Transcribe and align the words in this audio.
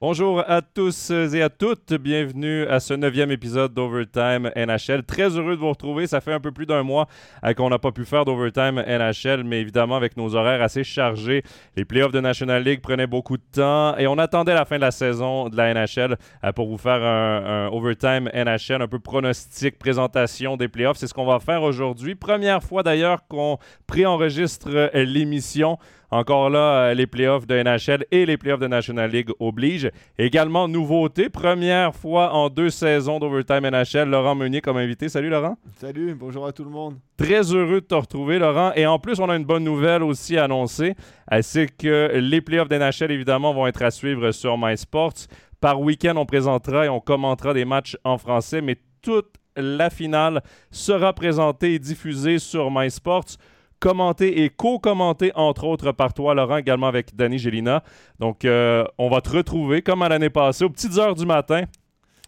Bonjour 0.00 0.44
à 0.46 0.62
tous 0.62 1.10
et 1.10 1.42
à 1.42 1.50
toutes. 1.50 1.92
Bienvenue 1.92 2.64
à 2.66 2.78
ce 2.78 2.94
neuvième 2.94 3.32
épisode 3.32 3.74
d'Overtime 3.74 4.48
NHL. 4.54 5.02
Très 5.02 5.36
heureux 5.36 5.56
de 5.56 5.60
vous 5.60 5.70
retrouver. 5.70 6.06
Ça 6.06 6.20
fait 6.20 6.32
un 6.32 6.38
peu 6.38 6.52
plus 6.52 6.66
d'un 6.66 6.84
mois 6.84 7.08
euh, 7.44 7.52
qu'on 7.52 7.68
n'a 7.68 7.80
pas 7.80 7.90
pu 7.90 8.04
faire 8.04 8.24
d'Overtime 8.24 8.80
NHL, 8.86 9.42
mais 9.42 9.60
évidemment 9.60 9.96
avec 9.96 10.16
nos 10.16 10.36
horaires 10.36 10.62
assez 10.62 10.84
chargés. 10.84 11.42
Les 11.74 11.84
playoffs 11.84 12.12
de 12.12 12.20
National 12.20 12.62
League 12.62 12.80
prenaient 12.80 13.08
beaucoup 13.08 13.36
de 13.38 13.42
temps 13.50 13.96
et 13.96 14.06
on 14.06 14.18
attendait 14.18 14.54
la 14.54 14.64
fin 14.64 14.76
de 14.76 14.82
la 14.82 14.92
saison 14.92 15.48
de 15.48 15.56
la 15.56 15.74
NHL 15.74 16.16
euh, 16.44 16.52
pour 16.52 16.68
vous 16.68 16.78
faire 16.78 17.02
un, 17.02 17.66
Overtime 17.72 18.30
NHL, 18.32 18.82
un 18.82 18.86
peu 18.86 19.00
pronostic, 19.00 19.80
présentation 19.80 20.56
des 20.56 20.68
playoffs. 20.68 20.98
C'est 20.98 21.08
ce 21.08 21.14
qu'on 21.14 21.26
va 21.26 21.40
faire 21.40 21.64
aujourd'hui. 21.64 22.14
Première 22.14 22.62
fois 22.62 22.84
d'ailleurs 22.84 23.26
qu'on 23.26 23.58
préenregistre 23.88 24.68
euh, 24.70 24.90
l'émission. 24.94 25.76
Encore 26.10 26.48
là, 26.48 26.94
les 26.94 27.06
playoffs 27.06 27.46
de 27.46 27.62
NHL 27.62 28.06
et 28.10 28.24
les 28.24 28.38
playoffs 28.38 28.60
de 28.60 28.66
National 28.66 29.10
League 29.10 29.30
obligent. 29.40 29.90
Également, 30.18 30.66
nouveauté, 30.66 31.28
première 31.28 31.94
fois 31.94 32.32
en 32.32 32.48
deux 32.48 32.70
saisons 32.70 33.18
d'Overtime 33.18 33.68
NHL, 33.68 34.08
Laurent 34.08 34.34
Meunier 34.34 34.62
comme 34.62 34.78
invité. 34.78 35.10
Salut 35.10 35.28
Laurent. 35.28 35.58
Salut, 35.76 36.14
bonjour 36.14 36.46
à 36.46 36.52
tout 36.52 36.64
le 36.64 36.70
monde. 36.70 36.96
Très 37.18 37.52
heureux 37.52 37.82
de 37.82 37.86
te 37.86 37.94
retrouver, 37.94 38.38
Laurent. 38.38 38.72
Et 38.74 38.86
en 38.86 38.98
plus, 38.98 39.20
on 39.20 39.28
a 39.28 39.36
une 39.36 39.44
bonne 39.44 39.64
nouvelle 39.64 40.02
aussi 40.02 40.38
à 40.38 40.44
annoncer. 40.44 40.94
C'est 41.42 41.66
que 41.76 42.12
les 42.14 42.40
playoffs 42.40 42.68
de 42.68 42.78
NHL, 42.78 43.12
évidemment, 43.12 43.52
vont 43.52 43.66
être 43.66 43.82
à 43.82 43.90
suivre 43.90 44.30
sur 44.30 44.56
MySports. 44.56 45.26
Par 45.60 45.78
week-end, 45.78 46.14
on 46.16 46.24
présentera 46.24 46.86
et 46.86 46.88
on 46.88 47.00
commentera 47.00 47.52
des 47.52 47.66
matchs 47.66 47.98
en 48.04 48.16
français, 48.16 48.62
mais 48.62 48.78
toute 49.02 49.34
la 49.56 49.90
finale 49.90 50.42
sera 50.70 51.12
présentée 51.12 51.74
et 51.74 51.78
diffusée 51.78 52.38
sur 52.38 52.70
MySports 52.70 53.36
commenté 53.80 54.44
et 54.44 54.50
co-commenté, 54.50 55.32
entre 55.34 55.64
autres, 55.64 55.92
par 55.92 56.14
toi, 56.14 56.34
Laurent, 56.34 56.56
également 56.56 56.88
avec 56.88 57.14
Danny 57.14 57.38
Gélina. 57.38 57.82
Donc, 58.18 58.44
euh, 58.44 58.84
on 58.98 59.08
va 59.08 59.20
te 59.20 59.30
retrouver, 59.30 59.82
comme 59.82 60.02
à 60.02 60.08
l'année 60.08 60.30
passée, 60.30 60.64
aux 60.64 60.70
petites 60.70 60.96
heures 60.98 61.14
du 61.14 61.26
matin, 61.26 61.64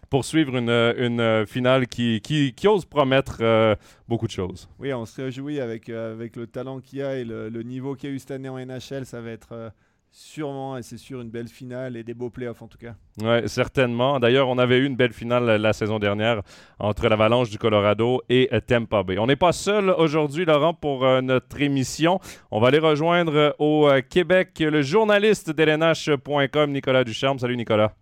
pour 0.09 0.25
suivre 0.25 0.57
une, 0.57 0.69
une 0.69 1.45
finale 1.47 1.87
qui, 1.87 2.21
qui, 2.21 2.67
ose 2.67 2.85
promettre 2.85 3.37
euh, 3.41 3.75
beaucoup 4.07 4.27
de 4.27 4.31
choses. 4.31 4.67
Oui, 4.79 4.93
on 4.93 5.05
se 5.05 5.21
réjouit 5.21 5.59
avec, 5.61 5.87
euh, 5.87 6.13
avec 6.13 6.35
le 6.35 6.47
talent 6.47 6.79
qu'il 6.79 6.99
y 6.99 7.01
a 7.01 7.15
et 7.15 7.23
le, 7.23 7.49
le 7.49 7.63
niveau 7.63 7.95
qu'il 7.95 8.09
y 8.09 8.13
a 8.13 8.15
eu 8.15 8.19
cette 8.19 8.31
année 8.31 8.49
en 8.49 8.57
NHL. 8.57 9.05
Ça 9.05 9.21
va 9.21 9.31
être 9.31 9.71
Sûrement, 10.13 10.77
et 10.77 10.81
c'est 10.81 10.97
sûr, 10.97 11.21
une 11.21 11.29
belle 11.29 11.47
finale 11.47 11.95
et 11.95 12.03
des 12.03 12.13
beaux 12.13 12.29
playoffs 12.29 12.61
en 12.61 12.67
tout 12.67 12.77
cas. 12.77 12.95
Oui, 13.21 13.47
certainement. 13.47 14.19
D'ailleurs, 14.19 14.49
on 14.49 14.57
avait 14.57 14.77
eu 14.77 14.85
une 14.85 14.97
belle 14.97 15.13
finale 15.13 15.45
la 15.45 15.71
saison 15.71 15.99
dernière 15.99 16.41
entre 16.79 17.07
l'Avalanche 17.07 17.49
du 17.49 17.57
Colorado 17.57 18.21
et 18.27 18.49
Tampa 18.67 19.03
Bay. 19.03 19.17
On 19.19 19.27
n'est 19.27 19.37
pas 19.37 19.53
seul 19.53 19.89
aujourd'hui, 19.89 20.43
Laurent, 20.43 20.73
pour 20.73 21.05
euh, 21.05 21.21
notre 21.21 21.61
émission. 21.61 22.19
On 22.51 22.59
va 22.59 22.67
aller 22.67 22.79
rejoindre 22.79 23.55
au 23.57 23.87
euh, 23.87 24.01
Québec 24.01 24.59
le 24.59 24.81
journaliste 24.81 25.49
d'LNH.com, 25.49 26.71
Nicolas 26.71 27.05
Ducharme. 27.05 27.39
Salut, 27.39 27.55
Nicolas. 27.55 27.93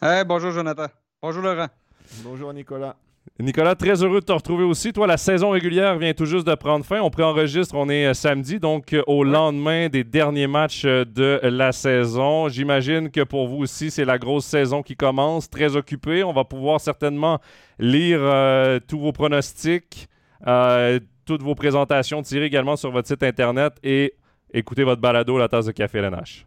Hey, 0.00 0.24
bonjour, 0.24 0.52
Jonathan. 0.52 0.86
Bonjour, 1.20 1.42
Laurent. 1.42 1.68
Bonjour, 2.22 2.52
Nicolas. 2.52 2.94
Nicolas, 3.38 3.74
très 3.74 4.02
heureux 4.02 4.20
de 4.20 4.24
te 4.24 4.32
retrouver 4.32 4.64
aussi. 4.64 4.94
Toi, 4.94 5.06
la 5.06 5.18
saison 5.18 5.50
régulière 5.50 5.98
vient 5.98 6.14
tout 6.14 6.24
juste 6.24 6.46
de 6.46 6.54
prendre 6.54 6.84
fin. 6.84 7.00
On 7.02 7.10
préenregistre, 7.10 7.74
on 7.74 7.88
est 7.90 8.14
samedi, 8.14 8.58
donc 8.58 8.96
au 9.06 9.24
lendemain 9.24 9.88
des 9.88 10.04
derniers 10.04 10.46
matchs 10.46 10.84
de 10.84 11.40
la 11.42 11.72
saison. 11.72 12.48
J'imagine 12.48 13.10
que 13.10 13.20
pour 13.20 13.46
vous 13.46 13.58
aussi, 13.58 13.90
c'est 13.90 14.06
la 14.06 14.16
grosse 14.16 14.46
saison 14.46 14.82
qui 14.82 14.96
commence, 14.96 15.50
très 15.50 15.76
occupée. 15.76 16.24
On 16.24 16.32
va 16.32 16.44
pouvoir 16.44 16.80
certainement 16.80 17.38
lire 17.78 18.20
euh, 18.22 18.80
tous 18.80 18.98
vos 18.98 19.12
pronostics, 19.12 20.08
euh, 20.46 20.98
toutes 21.26 21.42
vos 21.42 21.54
présentations 21.54 22.22
tirées 22.22 22.46
également 22.46 22.76
sur 22.76 22.90
votre 22.90 23.08
site 23.08 23.22
Internet 23.22 23.74
et 23.82 24.14
écouter 24.54 24.82
votre 24.82 25.02
balado 25.02 25.36
La 25.36 25.48
tasse 25.48 25.66
de 25.66 25.72
café 25.72 25.98
LNH. 25.98 26.46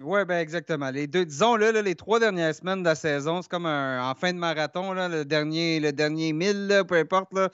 Oui, 0.00 0.24
ben 0.24 0.38
exactement. 0.38 0.90
Les 0.90 1.06
deux, 1.06 1.24
disons 1.24 1.56
là, 1.56 1.72
les 1.72 1.94
trois 1.94 2.20
dernières 2.20 2.54
semaines 2.54 2.80
de 2.80 2.88
la 2.88 2.94
saison, 2.94 3.42
c'est 3.42 3.50
comme 3.50 3.66
un, 3.66 4.08
en 4.08 4.14
fin 4.14 4.32
de 4.32 4.38
marathon, 4.38 4.92
là, 4.92 5.08
le 5.08 5.24
dernier, 5.24 5.80
le 5.80 5.92
dernier 5.92 6.32
mille, 6.32 6.68
là, 6.68 6.84
peu 6.84 6.96
importe. 6.96 7.32
Là, 7.34 7.48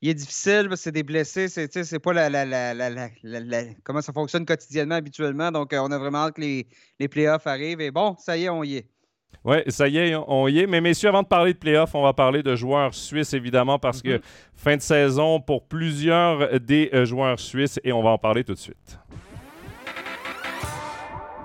il 0.00 0.10
est 0.10 0.14
difficile 0.14 0.66
parce 0.68 0.80
que 0.80 0.84
c'est 0.84 0.92
des 0.92 1.02
blessés, 1.02 1.48
c'est, 1.48 1.72
c'est 1.72 1.98
pas 1.98 2.12
la, 2.12 2.28
la, 2.28 2.74
la, 2.74 3.64
comment 3.82 4.00
ça 4.00 4.12
fonctionne 4.12 4.44
quotidiennement 4.44 4.96
habituellement. 4.96 5.50
Donc, 5.50 5.70
on 5.72 5.90
a 5.90 5.98
vraiment 5.98 6.18
hâte 6.18 6.34
que 6.34 6.42
les, 6.42 6.68
les 7.00 7.08
playoffs 7.08 7.46
arrivent. 7.46 7.80
Et 7.80 7.90
bon, 7.90 8.14
ça 8.18 8.36
y 8.36 8.44
est, 8.44 8.48
on 8.48 8.62
y 8.62 8.76
est. 8.76 8.88
Oui, 9.44 9.58
ça 9.68 9.88
y 9.88 9.96
est, 9.96 10.14
on 10.14 10.48
y 10.48 10.60
est. 10.60 10.66
Mais 10.66 10.80
messieurs, 10.80 11.08
avant 11.08 11.22
de 11.22 11.28
parler 11.28 11.52
de 11.52 11.58
playoffs, 11.58 11.94
on 11.94 12.02
va 12.02 12.12
parler 12.12 12.42
de 12.42 12.54
joueurs 12.56 12.94
suisses, 12.94 13.32
évidemment, 13.32 13.78
parce 13.78 14.02
que 14.02 14.20
fin 14.54 14.76
de 14.76 14.82
saison 14.82 15.40
pour 15.40 15.66
plusieurs 15.66 16.60
des 16.60 16.90
joueurs 17.04 17.38
suisses 17.38 17.80
et 17.82 17.92
on 17.92 18.02
va 18.02 18.10
en 18.10 18.18
parler 18.18 18.44
tout 18.44 18.54
de 18.54 18.58
suite. 18.58 18.98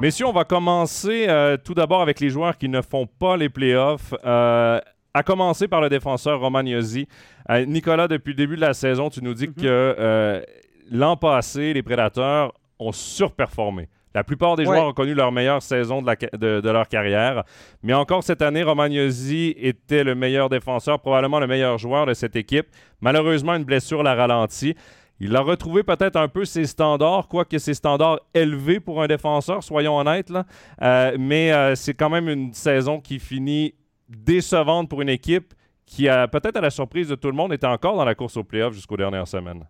Messieurs, 0.01 0.25
on 0.25 0.31
va 0.31 0.45
commencer 0.45 1.25
euh, 1.29 1.57
tout 1.63 1.75
d'abord 1.75 2.01
avec 2.01 2.19
les 2.19 2.29
joueurs 2.31 2.57
qui 2.57 2.67
ne 2.69 2.81
font 2.81 3.05
pas 3.05 3.37
les 3.37 3.49
playoffs. 3.49 4.15
Euh, 4.25 4.79
à 5.13 5.23
commencer 5.23 5.67
par 5.67 5.79
le 5.81 5.89
défenseur 5.89 6.39
Roman 6.39 6.61
Yossi. 6.65 7.05
Euh, 7.51 7.65
Nicolas, 7.65 8.07
depuis 8.07 8.29
le 8.31 8.37
début 8.37 8.55
de 8.55 8.61
la 8.61 8.73
saison, 8.73 9.09
tu 9.09 9.21
nous 9.21 9.33
dis 9.35 9.47
que 9.53 9.61
euh, 9.65 10.41
l'an 10.89 11.17
passé, 11.17 11.73
les 11.73 11.83
Prédateurs 11.83 12.53
ont 12.79 12.91
surperformé. 12.93 13.89
La 14.15 14.23
plupart 14.23 14.55
des 14.55 14.63
Ouais. 14.65 14.75
joueurs 14.75 14.87
ont 14.89 14.93
connu 14.93 15.13
leur 15.13 15.31
meilleure 15.31 15.61
saison 15.61 16.01
de, 16.01 16.07
la 16.07 16.15
ca- 16.19 16.29
de- 16.35 16.61
de 16.61 16.69
leur 16.69 16.87
carrière. 16.87 17.43
Mais 17.83 17.93
encore 17.93 18.23
cette 18.23 18.41
année, 18.41 18.63
Romagnosi 18.63 19.53
était 19.57 20.03
le 20.03 20.15
meilleur 20.15 20.49
défenseur, 20.49 20.99
probablement 20.99 21.39
le 21.39 21.47
meilleur 21.47 21.77
joueur 21.77 22.05
de 22.07 22.13
cette 22.13 22.35
équipe. 22.35 22.67
Malheureusement, 23.01 23.53
une 23.55 23.63
blessure 23.65 24.01
l'a 24.03 24.15
ralenti. 24.15 24.75
Il 25.23 25.35
a 25.35 25.41
retrouvé 25.41 25.83
peut-être 25.83 26.15
un 26.15 26.27
peu 26.27 26.45
ses 26.45 26.65
standards, 26.65 27.27
quoique 27.27 27.59
ses 27.59 27.75
standards 27.75 28.21
élevés 28.33 28.79
pour 28.79 29.03
un 29.03 29.07
défenseur, 29.07 29.63
soyons 29.63 29.95
honnêtes. 29.95 30.33
Euh, 30.81 31.15
mais 31.19 31.53
euh, 31.53 31.75
c'est 31.75 31.93
quand 31.93 32.09
même 32.09 32.27
une 32.27 32.53
saison 32.53 32.99
qui 32.99 33.19
finit 33.19 33.75
décevante 34.09 34.89
pour 34.89 34.99
une 34.99 35.09
équipe 35.09 35.53
qui, 35.85 36.09
a 36.09 36.27
peut-être 36.27 36.57
à 36.57 36.61
la 36.61 36.71
surprise 36.71 37.07
de 37.07 37.13
tout 37.13 37.27
le 37.27 37.35
monde, 37.35 37.53
était 37.53 37.67
encore 37.67 37.95
dans 37.97 38.03
la 38.03 38.15
course 38.15 38.35
aux 38.35 38.43
playoffs 38.43 38.73
jusqu'aux 38.73 38.97
dernières 38.97 39.27
semaines. 39.27 39.63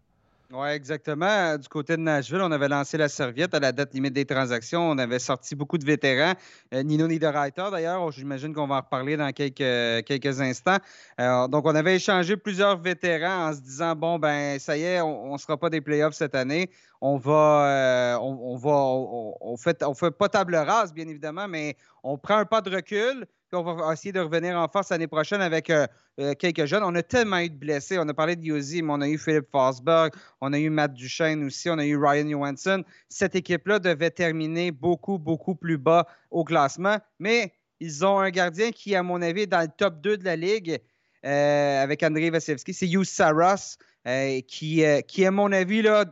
Oui, 0.53 0.67
exactement. 0.67 1.57
Du 1.57 1.69
côté 1.69 1.95
de 1.95 2.01
Nashville, 2.01 2.41
on 2.41 2.51
avait 2.51 2.67
lancé 2.67 2.97
la 2.97 3.07
serviette 3.07 3.53
à 3.53 3.59
la 3.61 3.71
date 3.71 3.93
limite 3.93 4.11
des 4.11 4.25
transactions. 4.25 4.81
On 4.89 4.97
avait 4.97 5.19
sorti 5.19 5.55
beaucoup 5.55 5.77
de 5.77 5.85
vétérans. 5.85 6.33
Euh, 6.73 6.83
Nino 6.83 7.07
Niederreiter, 7.07 7.69
d'ailleurs, 7.71 8.11
j'imagine 8.11 8.53
qu'on 8.53 8.67
va 8.67 8.75
en 8.75 8.81
reparler 8.81 9.15
dans 9.15 9.31
quelques, 9.31 10.05
quelques 10.05 10.41
instants. 10.41 10.75
Euh, 11.21 11.47
donc, 11.47 11.65
on 11.65 11.73
avait 11.73 11.95
échangé 11.95 12.35
plusieurs 12.35 12.77
vétérans 12.77 13.47
en 13.49 13.53
se 13.53 13.61
disant 13.61 13.95
bon, 13.95 14.19
ben, 14.19 14.59
ça 14.59 14.75
y 14.75 14.83
est, 14.83 14.99
on 14.99 15.31
ne 15.31 15.37
sera 15.37 15.55
pas 15.55 15.69
des 15.69 15.79
playoffs 15.79 16.15
cette 16.15 16.35
année. 16.35 16.69
On 16.99 17.15
va, 17.15 17.65
euh, 17.65 18.17
on, 18.19 18.53
on 18.53 18.57
va, 18.57 18.71
on, 18.71 19.35
on 19.39 19.55
fait, 19.55 19.81
on 19.85 19.93
fait 19.93 20.11
pas 20.11 20.27
table 20.27 20.55
rase, 20.57 20.93
bien 20.93 21.07
évidemment, 21.07 21.47
mais 21.47 21.77
on 22.03 22.17
prend 22.17 22.35
un 22.35 22.45
pas 22.45 22.59
de 22.59 22.75
recul. 22.75 23.25
On 23.53 23.63
va 23.63 23.91
essayer 23.91 24.13
de 24.13 24.19
revenir 24.21 24.57
en 24.57 24.69
force 24.69 24.91
l'année 24.91 25.07
prochaine 25.07 25.41
avec 25.41 25.69
euh, 25.69 25.85
euh, 26.21 26.33
quelques 26.35 26.65
jeunes. 26.65 26.83
On 26.85 26.95
a 26.95 27.03
tellement 27.03 27.39
eu 27.39 27.49
de 27.49 27.55
blessés. 27.55 27.97
On 27.99 28.07
a 28.07 28.13
parlé 28.13 28.37
de 28.37 28.45
Yossi, 28.45 28.81
mais 28.81 28.93
on 28.93 29.01
a 29.01 29.09
eu 29.09 29.17
Philippe 29.17 29.49
Forsberg, 29.51 30.13
on 30.39 30.53
a 30.53 30.59
eu 30.59 30.69
Matt 30.69 30.93
Duchesne 30.93 31.43
aussi, 31.43 31.69
on 31.69 31.77
a 31.77 31.85
eu 31.85 31.97
Ryan 31.97 32.29
Johansson. 32.29 32.83
Cette 33.09 33.35
équipe-là 33.35 33.79
devait 33.79 34.09
terminer 34.09 34.71
beaucoup, 34.71 35.17
beaucoup 35.17 35.55
plus 35.55 35.77
bas 35.77 36.07
au 36.29 36.45
classement, 36.45 36.97
mais 37.19 37.53
ils 37.81 38.05
ont 38.05 38.19
un 38.19 38.29
gardien 38.29 38.71
qui, 38.71 38.95
à 38.95 39.03
mon 39.03 39.21
avis, 39.21 39.41
est 39.41 39.47
dans 39.47 39.61
le 39.61 39.67
top 39.75 39.99
2 39.99 40.17
de 40.17 40.23
la 40.23 40.37
Ligue 40.37 40.79
euh, 41.25 41.83
avec 41.83 42.03
Andrei 42.03 42.29
Vasilevski. 42.29 42.73
C'est 42.73 42.87
Saros, 43.03 43.75
euh, 44.07 44.39
qui, 44.47 44.83
qui, 45.07 45.25
à 45.25 45.31
mon 45.31 45.51
avis, 45.51 45.81
là, 45.81 46.05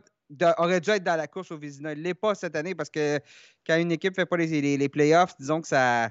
aurait 0.58 0.80
dû 0.80 0.90
être 0.90 1.04
dans 1.04 1.16
la 1.16 1.26
course 1.26 1.50
au 1.52 1.56
Vizina. 1.56 1.92
Il 1.92 2.00
ne 2.00 2.04
l'est 2.04 2.14
pas 2.14 2.34
cette 2.34 2.54
année 2.54 2.74
parce 2.74 2.90
que 2.90 3.18
quand 3.66 3.78
une 3.78 3.92
équipe 3.92 4.12
ne 4.12 4.22
fait 4.22 4.26
pas 4.26 4.36
les 4.36 4.88
playoffs, 4.90 5.34
disons 5.38 5.62
que 5.62 5.68
ça 5.68 6.10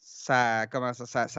ça, 0.00 0.66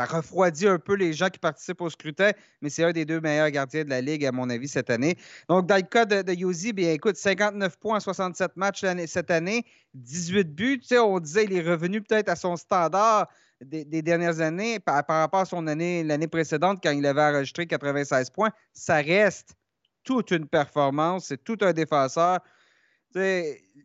refroidit 0.05 0.67
un 0.67 0.79
peu 0.79 0.95
les 0.95 1.13
gens 1.13 1.29
qui 1.29 1.39
participent 1.39 1.81
au 1.81 1.89
scrutin, 1.89 2.31
mais 2.61 2.69
c'est 2.69 2.83
un 2.83 2.91
des 2.91 3.05
deux 3.05 3.19
meilleurs 3.19 3.49
gardiens 3.51 3.83
de 3.83 3.89
la 3.89 4.01
Ligue, 4.01 4.25
à 4.25 4.31
mon 4.31 4.49
avis, 4.49 4.67
cette 4.67 4.89
année. 4.89 5.15
Donc, 5.47 5.67
dans 5.67 5.75
le 5.75 5.83
cas 5.83 6.05
de, 6.05 6.21
de 6.21 6.33
Yuzi, 6.33 6.73
bien 6.73 6.91
écoute, 6.91 7.15
59 7.15 7.77
points 7.77 7.97
en 7.97 7.99
67 7.99 8.57
matchs 8.57 8.83
cette 9.07 9.31
année, 9.31 9.65
18 9.93 10.55
buts. 10.55 10.79
Tu 10.79 10.87
sais, 10.87 10.99
on 10.99 11.19
disait 11.19 11.45
il 11.45 11.53
est 11.53 11.61
revenu 11.61 12.01
peut-être 12.01 12.29
à 12.29 12.35
son 12.35 12.55
standard 12.55 13.27
des, 13.61 13.85
des 13.85 14.01
dernières 14.01 14.39
années 14.41 14.79
par, 14.79 15.05
par 15.05 15.19
rapport 15.19 15.41
à 15.41 15.45
son 15.45 15.67
année, 15.67 16.03
l'année 16.03 16.27
précédente 16.27 16.79
quand 16.81 16.91
il 16.91 17.05
avait 17.05 17.21
enregistré 17.21 17.67
96 17.67 18.29
points. 18.29 18.51
Ça 18.73 18.95
reste 18.95 19.55
toute 20.03 20.31
une 20.31 20.47
performance, 20.47 21.25
c'est 21.27 21.43
tout 21.43 21.57
un 21.61 21.73
défenseur. 21.73 22.39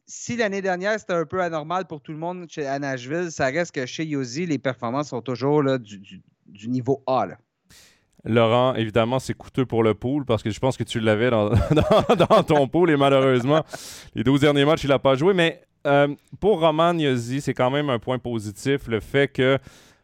Si 0.06 0.37
l'année 0.37 0.61
dernière, 0.61 0.99
c'était 1.00 1.15
un 1.15 1.25
peu 1.25 1.41
anormal 1.41 1.87
pour 1.87 2.00
tout 2.00 2.12
le 2.12 2.19
monde 2.19 2.47
chez, 2.49 2.67
à 2.67 2.79
Nashville, 2.79 3.31
ça 3.31 3.47
reste 3.47 3.73
que 3.73 3.87
chez 3.87 4.05
Yosi, 4.05 4.47
les 4.47 4.59
performances 4.59 5.09
sont 5.09 5.23
toujours 5.23 5.62
du, 5.79 6.69
niveau 6.69 7.03
A. 7.06 7.29
Laurent, 8.25 8.75
évidemment, 8.75 9.19
c'est 9.19 9.35
coûteux 9.35 9.67
pour 9.67 9.82
le 9.82 9.94
pool 9.94 10.25
parce 10.25 10.43
que 10.43 10.50
je 10.50 10.59
pense 10.59 10.76
que 10.76 10.85
tu 10.85 11.00
l'avais 11.00 11.31
dans, 11.31 11.50
ton 12.47 12.69
pool 12.69 12.91
et 12.91 12.97
malheureusement, 12.97 13.65
les 14.15 14.25
12 14.25 14.41
derniers 14.41 14.65
matchs, 14.65 14.85
il 14.85 14.88
n'a 14.88 14.99
pas 14.99 15.15
joué. 15.15 15.35
Mais 15.35 15.62
euh, 15.87 16.09
pour 16.41 16.61
Roman 16.61 16.94
Yossi, 16.99 17.41
c'est 17.41 17.55
quand 17.55 17.71
même 17.71 17.91
un 17.91 17.99
point 17.99 18.19
positif 18.19 18.88
le 18.88 19.00
fait 19.00 19.29
que, 19.29 19.59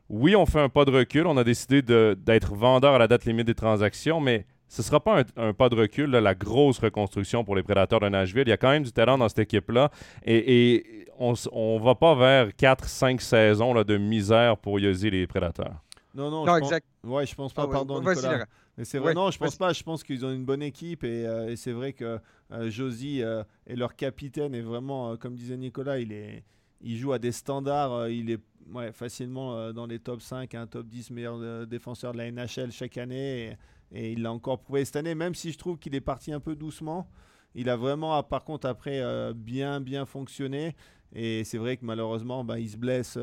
oui, 0.08 0.34
on 0.37 0.44
fait 0.44 0.61
un 0.61 0.69
pas 0.69 0.84
de 0.84 0.90
recul. 0.90 1.26
On 1.26 1.37
a 1.37 1.44
décidé 1.44 1.82
d'être 1.82 2.55
vendeur 2.55 2.94
à 2.94 2.99
la 2.99 3.06
date 3.06 3.25
limite 3.25 3.46
des 3.46 3.55
transactions, 3.55 4.20
mais 4.20 4.46
ce 4.70 4.82
ne 4.82 4.84
sera 4.84 5.00
pas 5.00 5.25
un, 5.37 5.52
pas 5.52 5.69
de 5.69 5.75
recul, 5.75 6.11
la 6.11 6.34
grosse 6.37 6.78
reconstruction 6.78 7.43
pour 7.43 7.56
les 7.56 7.64
Prédateurs 7.64 7.99
de 7.99 8.08
Nashville. 8.08 8.44
Il 8.46 8.50
y 8.50 8.52
a 8.52 8.56
quand 8.56 8.70
même 8.70 8.84
du 8.84 8.93
talent 8.93 9.19
dans 9.19 9.28
cette 9.28 9.40
équipe-là. 9.40 9.90
Et, 10.25 11.06
on 11.19 11.32
ne 11.32 11.84
va 11.84 11.96
pas 11.96 12.14
vers 12.14 12.49
4-5 12.50 13.20
saisons 13.20 13.75
là, 13.75 13.82
de 13.82 13.99
misère 13.99 14.56
pour 14.56 14.78
Yossi 14.78 15.11
les 15.11 15.26
Prédateurs. 15.26 15.75
Non, 16.14 16.31
non, 16.31 16.46
je 16.46 16.62
exact. 16.62 16.87
Pense... 17.02 17.11
Ouais, 17.12 17.26
je 17.26 17.34
pense 17.34 17.52
pas, 17.52 17.64
ah 17.64 17.69
pardon, 17.69 17.99
Nicolas. 17.99 18.46
Mais 18.78 18.84
c'est 18.84 18.99
vrai, 18.99 19.12
non, 19.12 19.32
je 19.32 19.38
pense 19.38 19.56
pas. 19.56 19.72
Je 19.72 19.82
pense 19.82 20.05
qu'ils 20.05 20.25
ont 20.25 20.32
une 20.32 20.44
bonne 20.44 20.62
équipe 20.62 21.02
et, 21.02 21.26
euh, 21.26 21.56
c'est 21.56 21.72
vrai 21.72 21.93
que 21.93 22.20
euh, 22.52 22.70
Josie 22.70 23.22
euh, 23.22 23.43
est 23.67 23.76
leur 23.76 23.96
capitaine 23.96 24.55
et 24.55 24.62
vraiment, 24.62 25.17
comme 25.17 25.34
disait 25.34 25.56
Nicolas, 25.56 25.99
il, 25.99 26.12
est, 26.12 26.44
il 26.81 26.96
joue 26.96 27.12
à 27.12 27.19
des 27.19 27.32
standards. 27.32 28.08
il 28.08 28.31
est 28.31 28.40
ouais, 28.72 28.93
facilement 28.93 29.72
dans 29.72 29.87
les 29.87 29.99
top 29.99 30.22
5, 30.22 30.55
un 30.55 30.69
top 30.69 30.87
10 30.87 31.11
meilleurs 31.11 31.67
défenseurs 31.67 32.12
de 32.12 32.19
la 32.19 32.31
NHL 32.31 32.70
chaque 32.70 32.99
année. 32.99 33.56
Et, 33.92 34.12
il 34.12 34.22
l'a 34.22 34.32
encore 34.32 34.60
prouvé 34.60 34.84
cette 34.84 34.96
année, 34.96 35.14
même 35.14 35.34
si 35.34 35.52
je 35.52 35.58
trouve 35.58 35.78
qu'il 35.78 35.94
est 35.94 36.00
parti 36.00 36.32
un 36.32 36.40
peu 36.40 36.56
doucement. 36.56 37.08
Il 37.54 37.69
a 37.69 37.76
vraiment, 37.76 38.22
par 38.22 38.44
contre, 38.44 38.69
après, 38.69 39.02
bien, 39.34 39.81
bien 39.81 40.06
fonctionné. 40.06 40.76
Et 41.12 41.42
c'est 41.42 41.58
vrai 41.58 41.76
que 41.76 41.84
malheureusement, 41.84 42.44
bah, 42.44 42.60
il 42.60 42.70
se 42.70 42.76
blesse 42.76 43.19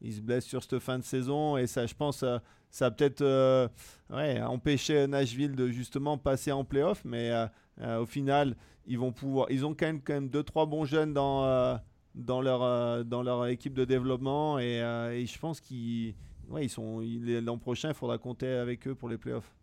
il 0.00 0.12
se 0.12 0.20
blesse 0.20 0.44
sur 0.44 0.62
cette 0.62 0.78
fin 0.78 0.98
de 0.98 1.04
saison 1.04 1.56
et 1.56 1.66
ça, 1.66 1.86
je 1.86 1.94
pense, 1.94 2.24
ça, 2.70 2.86
a 2.86 2.90
peut-être 2.90 3.22
euh, 3.22 3.68
empêché 4.10 5.06
Nashville 5.06 5.54
de 5.54 5.68
justement 5.68 6.18
passer 6.18 6.52
en 6.52 6.64
playoff, 6.64 7.02
mais 7.04 7.30
euh, 7.30 7.46
euh, 7.80 8.00
au 8.00 8.06
final, 8.06 8.56
ils 8.86 8.98
vont 8.98 9.12
pouvoir. 9.12 9.50
Ils 9.50 9.64
ont 9.64 9.74
quand 9.74 9.86
même, 9.86 10.02
quand 10.02 10.14
même 10.14 10.28
deux, 10.28 10.42
trois 10.42 10.66
bons 10.66 10.84
jeunes 10.84 11.14
dans, 11.14 11.80
leur, 12.14 13.04
dans 13.04 13.22
leur 13.22 13.46
équipe 13.46 13.74
de 13.74 13.84
développement 13.84 14.58
et, 14.58 15.24
je 15.26 15.38
pense 15.38 15.60
qu'ils 15.60 16.14
ils 16.60 16.70
sont 16.70 17.00
l'an 17.00 17.58
prochain, 17.58 17.88
il 17.88 17.94
faudra 17.94 18.18
compter 18.18 18.48
avec 18.48 18.86
eux 18.86 18.94
pour 18.94 19.08
les 19.08 19.18
playoffs. 19.18 19.55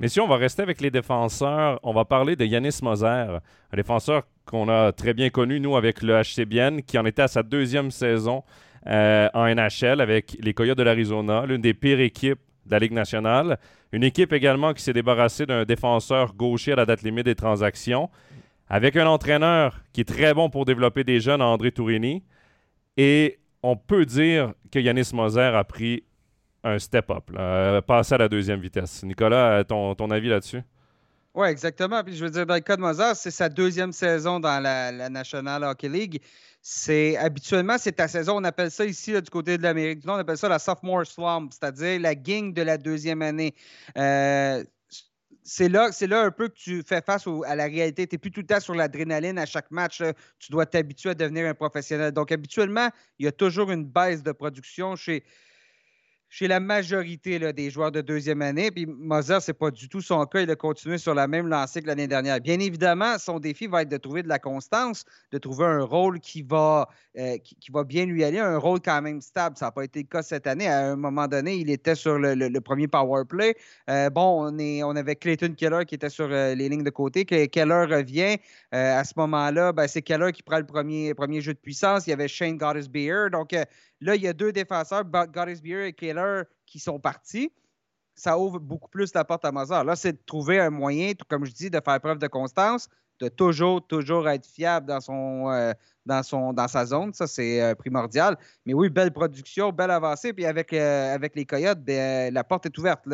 Messieurs, 0.00 0.22
on 0.22 0.28
va 0.28 0.38
rester 0.38 0.62
avec 0.62 0.80
les 0.80 0.90
défenseurs. 0.90 1.78
On 1.82 1.92
va 1.92 2.06
parler 2.06 2.34
de 2.34 2.46
Yanis 2.46 2.78
Moser, 2.82 3.06
un 3.06 3.76
défenseur 3.76 4.22
qu'on 4.46 4.70
a 4.70 4.92
très 4.92 5.12
bien 5.12 5.28
connu, 5.28 5.60
nous, 5.60 5.76
avec 5.76 6.00
le 6.00 6.22
HCBN, 6.22 6.80
qui 6.80 6.96
en 6.96 7.04
était 7.04 7.20
à 7.20 7.28
sa 7.28 7.42
deuxième 7.42 7.90
saison 7.90 8.42
euh, 8.86 9.28
en 9.34 9.46
NHL 9.54 10.00
avec 10.00 10.38
les 10.40 10.54
Coyotes 10.54 10.78
de 10.78 10.84
l'Arizona, 10.84 11.44
l'une 11.44 11.60
des 11.60 11.74
pires 11.74 12.00
équipes 12.00 12.38
de 12.64 12.70
la 12.70 12.78
Ligue 12.78 12.94
nationale. 12.94 13.58
Une 13.92 14.02
équipe 14.02 14.32
également 14.32 14.72
qui 14.72 14.82
s'est 14.82 14.94
débarrassée 14.94 15.44
d'un 15.44 15.66
défenseur 15.66 16.32
gaucher 16.32 16.72
à 16.72 16.76
la 16.76 16.86
date 16.86 17.02
limite 17.02 17.26
des 17.26 17.34
transactions, 17.34 18.08
avec 18.70 18.96
un 18.96 19.06
entraîneur 19.06 19.82
qui 19.92 20.00
est 20.00 20.08
très 20.08 20.32
bon 20.32 20.48
pour 20.48 20.64
développer 20.64 21.04
des 21.04 21.20
jeunes, 21.20 21.42
André 21.42 21.72
Tourini. 21.72 22.24
Et 22.96 23.38
on 23.62 23.76
peut 23.76 24.06
dire 24.06 24.54
que 24.72 24.78
Yanis 24.78 25.10
Moser 25.12 25.52
a 25.54 25.64
pris 25.64 26.04
un 26.62 26.78
step-up, 26.78 27.30
passé 27.86 28.14
à 28.14 28.18
la 28.18 28.28
deuxième 28.28 28.60
vitesse. 28.60 29.02
Nicolas, 29.02 29.64
ton, 29.64 29.94
ton 29.94 30.10
avis 30.10 30.28
là-dessus? 30.28 30.62
Oui, 31.34 31.48
exactement. 31.48 32.02
Puis 32.02 32.16
je 32.16 32.24
veux 32.24 32.30
dire, 32.30 32.44
dans 32.44 32.54
le 32.56 32.76
Moser, 32.76 33.12
c'est 33.14 33.30
sa 33.30 33.48
deuxième 33.48 33.92
saison 33.92 34.40
dans 34.40 34.60
la, 34.60 35.08
National 35.08 35.64
Hockey 35.64 35.88
League 35.88 36.20
c'est 36.62 37.16
habituellement, 37.16 37.78
c'est 37.78 37.92
ta 37.92 38.06
saison, 38.06 38.36
on 38.36 38.44
appelle 38.44 38.70
ça 38.70 38.84
ici, 38.84 39.12
du 39.12 39.30
côté 39.30 39.56
de 39.56 39.62
l'Amérique 39.62 40.00
du 40.00 40.06
Nord, 40.06 40.16
on 40.16 40.20
appelle 40.20 40.36
ça 40.36 40.48
la 40.48 40.58
sophomore 40.58 41.06
slump, 41.06 41.52
c'est-à-dire 41.52 41.98
la 42.00 42.14
gang 42.14 42.52
de 42.52 42.62
la 42.62 42.76
deuxième 42.76 43.22
année. 43.22 43.54
Euh, 43.96 44.62
c'est 45.42 45.70
là, 45.70 45.90
c'est 45.90 46.06
là 46.06 46.22
un 46.22 46.30
peu 46.30 46.48
que 46.48 46.54
tu 46.54 46.82
fais 46.86 47.00
face 47.00 47.26
à 47.46 47.56
la 47.56 47.64
réalité. 47.64 48.06
Tu 48.06 48.14
n'es 48.14 48.18
plus 48.18 48.30
tout 48.30 48.40
le 48.40 48.46
temps 48.46 48.60
sur 48.60 48.74
l'adrénaline 48.74 49.38
à 49.38 49.46
chaque 49.46 49.70
match. 49.70 50.02
Tu 50.38 50.52
dois 50.52 50.66
t'habituer 50.66 51.10
à 51.10 51.14
devenir 51.14 51.46
un 51.46 51.54
professionnel. 51.54 52.12
Donc, 52.12 52.30
habituellement, 52.30 52.90
il 53.18 53.24
y 53.24 53.28
a 53.28 53.32
toujours 53.32 53.70
une 53.70 53.84
baisse 53.84 54.22
de 54.22 54.32
production 54.32 54.96
chez, 54.96 55.24
chez 56.30 56.46
la 56.46 56.60
majorité 56.60 57.52
des 57.52 57.70
joueurs 57.70 57.90
de 57.90 58.00
deuxième 58.00 58.40
année. 58.40 58.70
Puis 58.70 58.86
Moser, 58.86 59.40
ce 59.40 59.50
n'est 59.50 59.54
pas 59.54 59.72
du 59.72 59.88
tout 59.88 60.00
son 60.00 60.24
cas. 60.26 60.40
Il 60.40 60.50
a 60.50 60.54
continué 60.54 60.96
sur 60.96 61.12
la 61.12 61.26
même 61.26 61.48
lancée 61.48 61.82
que 61.82 61.88
l'année 61.88 62.06
dernière. 62.06 62.40
Bien 62.40 62.60
évidemment, 62.60 63.18
son 63.18 63.40
défi 63.40 63.66
va 63.66 63.82
être 63.82 63.88
de 63.88 63.96
trouver 63.96 64.22
de 64.22 64.28
la 64.28 64.38
constance, 64.38 65.04
de 65.32 65.38
trouver 65.38 65.66
un 65.66 65.82
rôle 65.82 66.20
qui 66.20 66.42
va, 66.42 66.88
euh, 67.18 67.36
bien 67.84 68.06
lui 68.06 68.22
aller, 68.22 68.38
un 68.38 68.58
rôle 68.58 68.80
quand 68.80 69.02
même 69.02 69.20
stable. 69.20 69.56
Ça 69.56 69.66
n'a 69.66 69.72
pas 69.72 69.82
été 69.82 70.00
le 70.00 70.06
cas 70.06 70.22
cette 70.22 70.46
année. 70.46 70.68
À 70.68 70.92
un 70.92 70.96
moment 70.96 71.26
donné, 71.26 71.56
il 71.56 71.68
était 71.68 71.96
sur 71.96 72.16
le, 72.16 72.60
premier 72.60 72.86
power 72.86 73.24
play. 73.28 73.56
Euh, 73.88 74.08
bon, 74.08 74.56
on 74.56 74.96
avait 74.96 75.16
Clayton 75.16 75.54
Keller 75.56 75.84
qui 75.84 75.96
était 75.96 76.10
sur 76.10 76.28
euh, 76.30 76.54
les 76.54 76.68
lignes 76.68 76.84
de 76.84 76.90
côté. 76.90 77.24
Keller 77.24 77.86
revient. 77.90 78.36
à 78.70 79.02
ce 79.02 79.14
moment-là, 79.16 79.72
ben, 79.72 79.88
c'est 79.88 80.02
Keller 80.02 80.30
qui 80.30 80.44
prend 80.44 80.58
le 80.58 80.66
premier, 80.66 81.12
premier 81.14 81.40
jeu 81.40 81.54
de 81.54 81.58
puissance. 81.58 82.06
Il 82.06 82.10
y 82.10 82.12
avait 82.12 82.28
Shane 82.28 82.56
Goddess-Beer. 82.56 83.30
Donc, 83.32 83.52
Là, 84.00 84.16
il 84.16 84.22
y 84.22 84.28
a 84.28 84.32
deux 84.32 84.52
défenseurs, 84.52 85.04
Beer 85.04 85.86
et 85.86 85.92
Keller, 85.92 86.42
qui 86.66 86.78
sont 86.78 86.98
partis. 86.98 87.52
Ça 88.14 88.38
ouvre 88.38 88.58
beaucoup 88.58 88.88
plus 88.88 89.14
la 89.14 89.24
porte 89.24 89.44
à 89.44 89.52
Mozart. 89.52 89.84
Là, 89.84 89.96
c'est 89.96 90.12
de 90.12 90.22
trouver 90.24 90.58
un 90.58 90.70
moyen, 90.70 91.12
comme 91.28 91.44
je 91.44 91.52
dis, 91.52 91.70
de 91.70 91.80
faire 91.84 92.00
preuve 92.00 92.18
de 92.18 92.26
constance, 92.26 92.88
de 93.20 93.28
toujours, 93.28 93.86
toujours 93.86 94.28
être 94.28 94.46
fiable 94.46 94.86
dans, 94.86 95.00
son, 95.00 95.50
euh, 95.50 95.72
dans, 96.06 96.22
son, 96.22 96.52
dans 96.52 96.68
sa 96.68 96.86
zone. 96.86 97.12
Ça, 97.12 97.26
c'est 97.26 97.62
euh, 97.62 97.74
primordial. 97.74 98.36
Mais 98.64 98.74
oui, 98.74 98.88
belle 98.88 99.12
production, 99.12 99.70
belle 99.70 99.90
avancée. 99.90 100.32
Puis 100.32 100.46
avec, 100.46 100.72
euh, 100.72 101.14
avec 101.14 101.36
les 101.36 101.44
Coyotes, 101.44 101.82
ben, 101.82 102.32
la 102.32 102.44
porte 102.44 102.66
est 102.66 102.78
ouverte. 102.78 103.04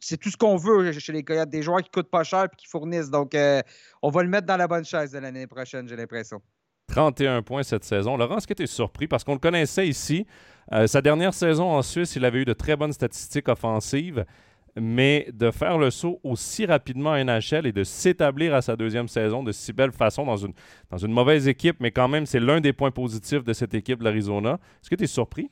C'est 0.00 0.16
tout 0.16 0.30
ce 0.30 0.36
qu'on 0.36 0.56
veut 0.56 0.92
chez 0.92 1.12
les 1.12 1.24
Coyotes, 1.24 1.50
des 1.50 1.62
joueurs 1.62 1.82
qui 1.82 1.90
coûtent 1.90 2.10
pas 2.10 2.24
cher 2.24 2.44
et 2.44 2.56
qui 2.56 2.66
fournissent. 2.66 3.10
Donc, 3.10 3.34
on 4.02 4.10
va 4.10 4.22
le 4.22 4.28
mettre 4.28 4.46
dans 4.46 4.56
la 4.56 4.68
bonne 4.68 4.84
chaise 4.84 5.12
de 5.12 5.18
l'année 5.18 5.46
prochaine, 5.46 5.88
j'ai 5.88 5.96
l'impression. 5.96 6.40
31 6.92 7.42
points 7.42 7.62
cette 7.62 7.84
saison. 7.84 8.16
Laurent, 8.16 8.36
est-ce 8.36 8.46
que 8.46 8.54
tu 8.54 8.64
es 8.64 8.66
surpris? 8.66 9.08
Parce 9.08 9.24
qu'on 9.24 9.32
le 9.32 9.38
connaissait 9.38 9.88
ici. 9.88 10.26
Euh, 10.72 10.86
sa 10.86 11.00
dernière 11.00 11.32
saison 11.32 11.70
en 11.70 11.82
Suisse, 11.82 12.14
il 12.16 12.24
avait 12.24 12.42
eu 12.42 12.44
de 12.44 12.52
très 12.52 12.76
bonnes 12.76 12.92
statistiques 12.92 13.48
offensives, 13.48 14.26
mais 14.76 15.26
de 15.32 15.50
faire 15.50 15.78
le 15.78 15.90
saut 15.90 16.20
aussi 16.22 16.66
rapidement 16.66 17.12
à 17.12 17.24
NHL 17.24 17.66
et 17.66 17.72
de 17.72 17.82
s'établir 17.82 18.54
à 18.54 18.60
sa 18.60 18.76
deuxième 18.76 19.08
saison 19.08 19.42
de 19.42 19.52
si 19.52 19.72
belle 19.72 19.92
façon 19.92 20.26
dans 20.26 20.36
une, 20.36 21.12
mauvaise 21.12 21.48
équipe, 21.48 21.76
mais 21.80 21.90
quand 21.90 22.08
même, 22.08 22.26
c'est 22.26 22.40
l'un 22.40 22.60
des 22.60 22.74
points 22.74 22.90
positifs 22.90 23.42
de 23.42 23.54
cette 23.54 23.72
équipe 23.72 24.00
de 24.00 24.04
l'Arizona. 24.04 24.60
Est-ce 24.82 24.90
que 24.90 24.94
tu 24.94 25.04
es 25.04 25.08
surpris? 25.08 25.50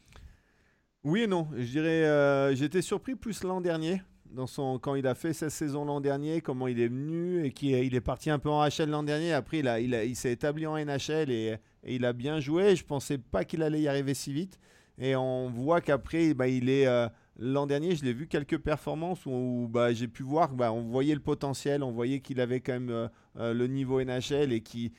Oui 1.05 1.23
et 1.23 1.27
non. 1.27 1.49
Je 1.57 1.65
dirais, 1.65 2.05
euh, 2.05 2.55
j'étais 2.55 2.83
surpris 2.83 3.15
plus 3.15 3.43
l'an 3.45 3.63
dernier 3.63 4.03
dans 4.33 4.47
son, 4.47 4.79
quand 4.79 4.95
il 4.95 5.07
a 5.07 5.15
fait 5.15 5.33
sa 5.33 5.51
saison 5.51 5.85
l'an 5.85 6.01
dernier, 6.01 6.41
comment 6.41 6.69
il 6.69 6.81
est 6.81 6.89
venu 6.89 7.45
et 7.45 7.53
qu'il 7.53 7.71
il 7.71 7.95
est 7.95 8.01
parti 8.01 8.31
un 8.31 8.39
peu 8.39 8.49
en 8.49 8.65
HL 8.67 8.89
l'an 8.89 9.03
dernier. 9.03 9.33
Après, 9.33 9.59
il, 9.59 9.69
a, 9.69 9.81
il, 9.81 10.17
s'est 10.17 10.33
établi 10.33 10.67
en 10.67 10.77
NHL 10.77 11.31
et, 11.31 11.57
il 11.85 12.05
a 12.05 12.13
bien 12.13 12.41
joué. 12.41 12.77
Je 12.77 12.85
pensais 12.85 13.19
pas 13.19 13.45
qu'il 13.45 13.63
allait 13.63 13.81
y 13.81 13.89
arriver 13.89 14.15
si 14.15 14.33
vite. 14.33 14.59
Et 14.99 15.17
on 15.17 15.49
voit 15.49 15.81
qu'après, 15.81 16.35
bah, 16.35 16.47
il 16.47 16.69
est. 16.69 16.87
Euh, 16.87 17.09
l'an 17.39 17.67
dernier, 17.67 17.97
je 17.97 18.05
l'ai 18.05 18.13
vu 18.13 18.27
quelques 18.27 18.59
performances 18.59 19.25
où, 19.25 19.67
bah, 19.71 19.93
j'ai 19.93 20.09
pu 20.09 20.23
voir, 20.23 20.53
bah, 20.53 20.73
on 20.73 20.83
voyait 20.83 21.15
le 21.15 21.21
potentiel, 21.21 21.83
on 21.83 21.91
voyait 21.91 22.21
qu'il 22.21 22.41
avait 22.41 22.61
quand 22.61 22.75
même 22.75 22.91
euh, 22.91 23.09
euh, 23.39 23.55
le 23.55 23.67
niveau 23.67 24.03
NHL 24.03 24.53
et 24.53 24.61
qu'il 24.61 24.93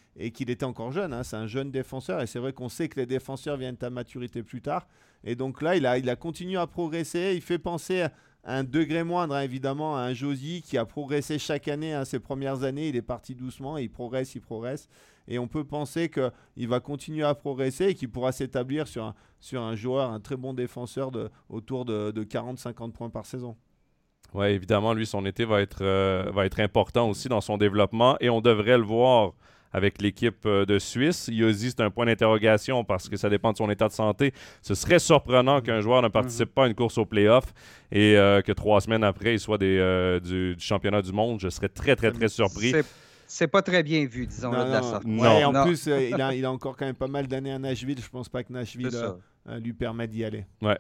était 0.49 0.65
encore 0.65 0.91
jeune. 0.91 1.13
Hein. 1.13 1.23
c'est 1.23 1.35
un 1.35 1.47
jeune 1.47 1.69
défenseur 1.69 2.21
et 2.21 2.27
c'est 2.27 2.39
vrai 2.39 2.51
qu'on 2.51 2.69
sait 2.69 2.89
que 2.89 2.99
les 2.99 3.05
défenseurs 3.05 3.57
viennent 3.57 3.77
à 3.81 3.89
maturité 3.91 4.41
plus 4.41 4.61
tard. 4.61 4.87
Et 5.23 5.35
donc 5.35 5.61
là, 5.61 5.75
il 5.75 5.85
a, 5.85 5.99
il 5.99 6.09
a 6.09 6.15
continué 6.15 6.57
à 6.57 6.65
progresser. 6.65 7.33
Il 7.35 7.41
fait 7.41 7.59
penser 7.59 8.07
un 8.43 8.63
degré 8.63 9.03
moindre, 9.03 9.35
hein, 9.35 9.41
évidemment, 9.41 9.97
un 9.97 10.13
Josie 10.13 10.63
qui 10.65 10.77
a 10.77 10.85
progressé 10.85 11.37
chaque 11.37 11.67
année. 11.67 11.93
Hein, 11.93 12.05
ses 12.05 12.19
premières 12.19 12.63
années, 12.63 12.89
il 12.89 12.95
est 12.95 13.01
parti 13.01 13.35
doucement, 13.35 13.77
il 13.77 13.89
progresse, 13.89 14.33
il 14.35 14.41
progresse. 14.41 14.89
Et 15.27 15.37
on 15.37 15.47
peut 15.47 15.63
penser 15.63 16.09
qu'il 16.09 16.67
va 16.67 16.79
continuer 16.79 17.23
à 17.23 17.35
progresser 17.35 17.89
et 17.89 17.93
qu'il 17.93 18.09
pourra 18.09 18.31
s'établir 18.31 18.87
sur 18.87 19.03
un, 19.03 19.15
sur 19.39 19.61
un 19.61 19.75
joueur, 19.75 20.11
un 20.11 20.19
très 20.19 20.35
bon 20.35 20.53
défenseur 20.53 21.11
de, 21.11 21.29
autour 21.49 21.85
de, 21.85 22.11
de 22.11 22.23
40-50 22.23 22.91
points 22.91 23.09
par 23.09 23.25
saison. 23.25 23.55
Oui, 24.33 24.47
évidemment, 24.47 24.93
lui, 24.93 25.05
son 25.05 25.25
été 25.25 25.45
va 25.45 25.61
être, 25.61 25.81
euh, 25.81 26.31
va 26.33 26.45
être 26.45 26.59
important 26.59 27.09
aussi 27.09 27.27
dans 27.27 27.41
son 27.41 27.57
développement 27.57 28.17
et 28.19 28.29
on 28.29 28.41
devrait 28.41 28.77
le 28.77 28.83
voir 28.83 29.33
avec 29.73 30.01
l'équipe 30.01 30.45
euh, 30.45 30.65
de 30.65 30.79
Suisse. 30.79 31.29
Yossi, 31.31 31.71
c'est 31.71 31.81
un 31.81 31.89
point 31.89 32.05
d'interrogation 32.05 32.83
parce 32.83 33.09
que 33.09 33.17
ça 33.17 33.29
dépend 33.29 33.51
de 33.51 33.57
son 33.57 33.69
état 33.69 33.87
de 33.87 33.93
santé. 33.93 34.33
Ce 34.61 34.75
serait 34.75 34.99
surprenant 34.99 35.61
qu'un 35.61 35.81
joueur 35.81 36.01
ne 36.01 36.07
participe 36.07 36.49
mhm. 36.49 36.53
pas 36.53 36.63
à 36.65 36.67
une 36.67 36.75
course 36.75 36.97
au 36.97 37.05
playoff 37.05 37.45
et 37.91 38.17
euh, 38.17 38.41
que 38.41 38.51
trois 38.51 38.81
semaines 38.81 39.03
après, 39.03 39.33
il 39.33 39.39
soit 39.39 39.57
des, 39.57 39.77
euh, 39.79 40.19
du, 40.19 40.55
championnat 40.59 41.01
du 41.01 41.11
monde. 41.11 41.39
Je 41.39 41.49
serais 41.49 41.69
très, 41.69 41.95
très, 41.95 42.11
très 42.11 42.29
surpris. 42.29 42.73
C'est 43.27 43.47
pas 43.47 43.61
très 43.61 43.81
bien 43.81 44.05
vu, 44.05 44.27
disons, 44.27 44.51
là, 44.51 44.65
de 44.65 44.71
la 44.71 44.81
sorte. 44.81 45.05
en 45.05 45.63
plus, 45.63 45.85
il, 45.85 46.21
a, 46.21 46.33
il, 46.33 46.43
a, 46.43 46.51
encore 46.51 46.75
quand 46.75 46.85
même 46.85 46.95
pas 46.95 47.07
mal 47.07 47.27
d'années 47.27 47.53
à 47.53 47.59
Nashville. 47.59 47.97
Je 47.97 48.09
pense 48.09 48.27
pas 48.27 48.43
que 48.43 48.51
Nashville 48.51 48.89
euh, 48.93 49.13
lui 49.47 49.73
permet 49.73 50.07
d'y 50.07 50.23
aller. 50.23 50.45
Ouais, 50.61 50.77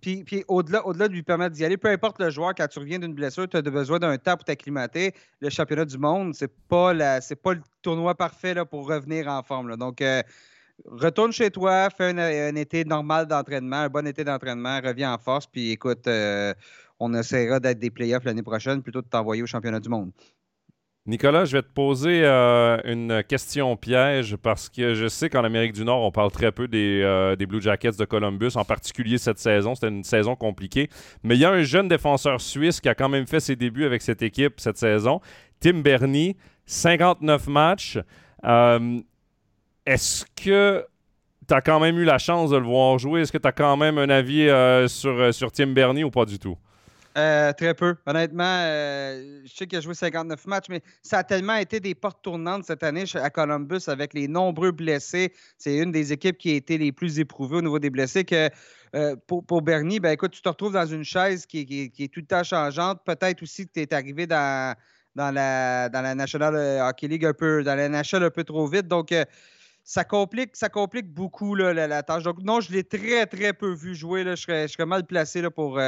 puis, 0.00 0.24
puis, 0.24 0.44
au-delà, 0.48 0.86
au-delà 0.86 1.08
de 1.08 1.12
lui 1.12 1.22
permettre 1.22 1.54
d'y 1.54 1.64
aller, 1.64 1.76
peu 1.76 1.88
importe 1.88 2.20
le 2.20 2.30
joueur, 2.30 2.54
quand 2.54 2.68
tu 2.68 2.78
reviens 2.78 2.98
d'une 2.98 3.14
blessure, 3.14 3.48
tu 3.48 3.56
as 3.56 3.62
besoin 3.62 3.98
d'un 3.98 4.16
temps 4.18 4.36
pour 4.36 4.44
t'acclimater. 4.44 5.12
Le 5.40 5.50
championnat 5.50 5.84
du 5.84 5.98
monde, 5.98 6.34
c'est 6.34 6.52
pas 6.68 6.94
la, 6.94 7.20
c'est 7.20 7.36
pas 7.36 7.54
le 7.54 7.60
tournoi 7.82 8.14
parfait 8.14 8.54
là, 8.54 8.64
pour 8.64 8.88
revenir 8.88 9.26
en 9.26 9.42
forme. 9.42 9.76
Donc, 9.76 10.00
euh, 10.00 10.22
retourne 10.84 11.32
chez 11.32 11.50
toi, 11.50 11.88
fais 11.90 12.10
un, 12.18 12.54
été 12.54 12.84
normal 12.84 13.26
d'entraînement, 13.26 13.76
un 13.76 13.88
bon 13.88 14.06
été 14.06 14.24
d'entraînement, 14.24 14.80
reviens 14.80 15.12
en 15.12 15.18
force, 15.18 15.46
puis 15.46 15.70
écoute, 15.72 16.06
euh, 16.06 16.54
on 17.00 17.14
essaiera 17.14 17.60
d'être 17.60 17.78
des 17.78 17.90
playoffs 17.90 18.24
l'année 18.24 18.42
prochaine 18.42 18.82
plutôt 18.82 19.02
de 19.02 19.08
t'envoyer 19.08 19.42
au 19.42 19.46
championnat 19.46 19.80
du 19.80 19.88
monde. 19.88 20.12
Nicolas, 21.08 21.46
je 21.46 21.56
vais 21.56 21.62
te 21.62 21.72
poser 21.72 22.20
euh, 22.22 22.76
une 22.84 23.22
question 23.26 23.74
piège 23.78 24.36
parce 24.36 24.68
que 24.68 24.92
je 24.92 25.08
sais 25.08 25.30
qu'en 25.30 25.42
Amérique 25.42 25.72
du 25.72 25.82
Nord, 25.82 26.02
on 26.02 26.12
parle 26.12 26.30
très 26.30 26.52
peu 26.52 26.68
des, 26.68 27.00
euh, 27.02 27.34
des, 27.34 27.46
Blue 27.46 27.62
Jackets 27.62 27.92
de 27.98 28.04
Columbus, 28.04 28.50
en 28.56 28.64
particulier 28.66 29.16
cette 29.16 29.38
saison. 29.38 29.74
C'était 29.74 29.88
une 29.88 30.04
saison 30.04 30.36
compliquée. 30.36 30.90
Mais 31.22 31.36
il 31.36 31.40
y 31.40 31.46
a 31.46 31.50
un 31.50 31.62
jeune 31.62 31.88
défenseur 31.88 32.42
suisse 32.42 32.82
qui 32.82 32.90
a 32.90 32.94
quand 32.94 33.08
même 33.08 33.26
fait 33.26 33.40
ses 33.40 33.56
débuts 33.56 33.86
avec 33.86 34.02
cette 34.02 34.20
équipe 34.20 34.60
cette 34.60 34.76
saison, 34.76 35.22
Tim 35.60 35.80
Bernie, 35.80 36.36
59 36.66 37.46
matchs. 37.46 37.98
Euh, 38.44 39.00
est-ce 39.86 40.26
que 40.36 40.84
tu 41.48 41.54
as 41.54 41.62
quand 41.62 41.80
même 41.80 41.96
eu 41.96 42.04
la 42.04 42.18
chance 42.18 42.50
de 42.50 42.58
le 42.58 42.66
voir 42.66 42.98
jouer? 42.98 43.22
Est-ce 43.22 43.32
que 43.32 43.38
tu 43.38 43.48
as 43.48 43.52
quand 43.52 43.78
même 43.78 43.96
un 43.96 44.10
avis 44.10 44.46
sur, 44.90 45.32
sur 45.32 45.52
Tim 45.52 45.68
Bernie 45.68 46.04
ou 46.04 46.10
pas 46.10 46.26
du 46.26 46.38
tout? 46.38 46.58
Euh, 47.16 47.52
très 47.52 47.74
peu. 47.74 47.96
Honnêtement, 48.06 48.44
euh, 48.44 49.40
je 49.44 49.52
sais 49.52 49.66
qu'il 49.66 49.78
a 49.78 49.80
joué 49.80 49.94
59 49.94 50.46
matchs, 50.46 50.66
mais 50.68 50.82
ça 51.02 51.18
a 51.18 51.24
tellement 51.24 51.56
été 51.56 51.80
des 51.80 51.94
portes 51.94 52.22
tournantes 52.22 52.64
cette 52.64 52.82
année 52.82 53.04
à 53.14 53.30
Columbus 53.30 53.82
avec 53.88 54.14
les 54.14 54.28
nombreux 54.28 54.70
blessés. 54.70 55.32
C'est 55.56 55.78
une 55.78 55.90
des 55.90 56.12
équipes 56.12 56.38
qui 56.38 56.52
a 56.52 56.54
été 56.54 56.78
les 56.78 56.92
plus 56.92 57.18
éprouvées 57.18 57.56
au 57.56 57.62
niveau 57.62 57.78
des 57.78 57.90
blessés 57.90 58.24
que 58.24 58.50
euh, 58.94 59.16
pour, 59.26 59.62
Bernie, 59.62 60.00
ben 60.00 60.10
écoute, 60.10 60.30
tu 60.30 60.42
te 60.42 60.48
retrouves 60.48 60.74
dans 60.74 60.86
une 60.86 61.04
chaise 61.04 61.44
qui, 61.44 61.92
est 61.98 62.12
tout 62.12 62.20
le 62.20 62.26
temps 62.26 62.44
changeante. 62.44 63.00
Peut-être 63.04 63.42
aussi 63.42 63.66
que 63.66 63.72
tu 63.72 63.80
es 63.80 63.94
arrivé 63.94 64.26
dans, 64.26 64.76
la, 65.16 65.88
dans 65.88 66.02
la 66.02 66.14
National 66.14 66.54
Hockey 66.88 67.08
League 67.08 67.24
un 67.24 67.34
peu, 67.34 67.64
dans 67.64 67.74
la 67.74 67.88
National 67.88 68.28
un 68.28 68.30
peu 68.30 68.44
trop 68.44 68.66
vite. 68.66 68.86
Donc, 68.86 69.12
ça 69.82 70.04
complique, 70.04 70.54
ça 70.54 70.68
complique 70.68 71.12
beaucoup 71.12 71.54
la, 71.54 72.02
tâche. 72.02 72.22
Donc, 72.22 72.42
non, 72.42 72.60
je 72.60 72.70
l'ai 72.70 72.84
très, 72.84 73.26
très 73.26 73.52
peu 73.52 73.72
vu 73.72 73.94
jouer. 73.94 74.24
Je, 74.24 74.36
serais, 74.36 74.86
mal 74.86 75.04
placé 75.04 75.42
pour, 75.50 75.80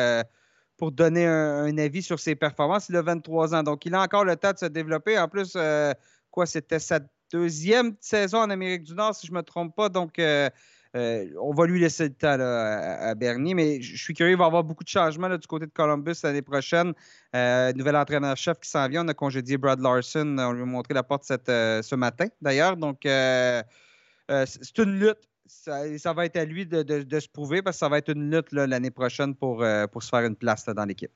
pour 0.80 0.92
donner 0.92 1.26
un, 1.26 1.76
avis 1.76 2.02
sur 2.02 2.18
ses 2.18 2.34
performances. 2.34 2.88
Il 2.88 2.96
a 2.96 3.02
23 3.02 3.54
ans, 3.54 3.62
donc 3.62 3.84
il 3.84 3.94
a 3.94 4.00
encore 4.00 4.24
le 4.24 4.34
temps 4.34 4.52
de 4.52 4.56
se 4.56 4.64
développer. 4.64 5.18
En 5.18 5.28
plus, 5.28 5.52
euh, 5.54 5.92
quoi, 6.30 6.46
c'était 6.46 6.78
sa 6.78 7.00
deuxième 7.30 7.94
saison 8.00 8.38
en 8.38 8.48
Amérique 8.48 8.84
du 8.84 8.94
Nord, 8.94 9.14
si 9.14 9.26
je 9.26 9.32
ne 9.32 9.36
me 9.36 9.42
trompe 9.42 9.76
pas. 9.76 9.90
Donc, 9.90 10.18
euh, 10.18 10.48
euh, 10.96 11.26
on 11.38 11.52
va 11.52 11.66
lui 11.66 11.80
laisser 11.80 12.04
le 12.04 12.14
temps 12.14 12.38
à, 12.40 13.14
Bernie, 13.14 13.54
mais 13.54 13.82
je 13.82 14.02
suis 14.02 14.14
curieux, 14.14 14.32
il 14.32 14.38
va 14.38 14.44
y 14.44 14.46
avoir 14.46 14.64
beaucoup 14.64 14.82
de 14.82 14.88
changements 14.88 15.28
du 15.28 15.46
côté 15.46 15.66
de 15.66 15.70
Columbus 15.70 16.14
l'année 16.24 16.40
prochaine. 16.40 16.94
nouvel 17.34 17.96
entraîneur-chef 17.96 18.58
qui 18.60 18.70
s'en 18.70 18.88
vient. 18.88 19.04
On 19.04 19.08
a 19.08 19.14
congédié 19.14 19.58
Brad 19.58 19.80
Larson. 19.80 20.34
On 20.38 20.52
lui 20.52 20.62
a 20.62 20.64
montré 20.64 20.94
la 20.94 21.02
porte 21.02 21.24
ce 21.24 21.94
matin, 21.94 22.28
d'ailleurs. 22.40 22.78
Donc, 22.78 23.00
c'est 23.04 24.78
une 24.78 24.98
lutte 24.98 25.28
ça, 25.50 26.12
va 26.12 26.26
être 26.26 26.36
à 26.36 26.44
lui 26.44 26.66
de, 26.66 27.20
se 27.20 27.28
prouver 27.28 27.62
parce 27.62 27.76
que 27.76 27.80
ça 27.80 27.88
va 27.88 27.98
être 27.98 28.10
une 28.10 28.30
lutte 28.30 28.52
l'année 28.52 28.90
prochaine 28.90 29.34
pour, 29.34 29.62
euh, 29.62 29.86
pour 29.86 30.02
se 30.02 30.08
faire 30.08 30.24
une 30.24 30.36
place 30.36 30.64
dans 30.66 30.84
l'équipe. 30.84 31.10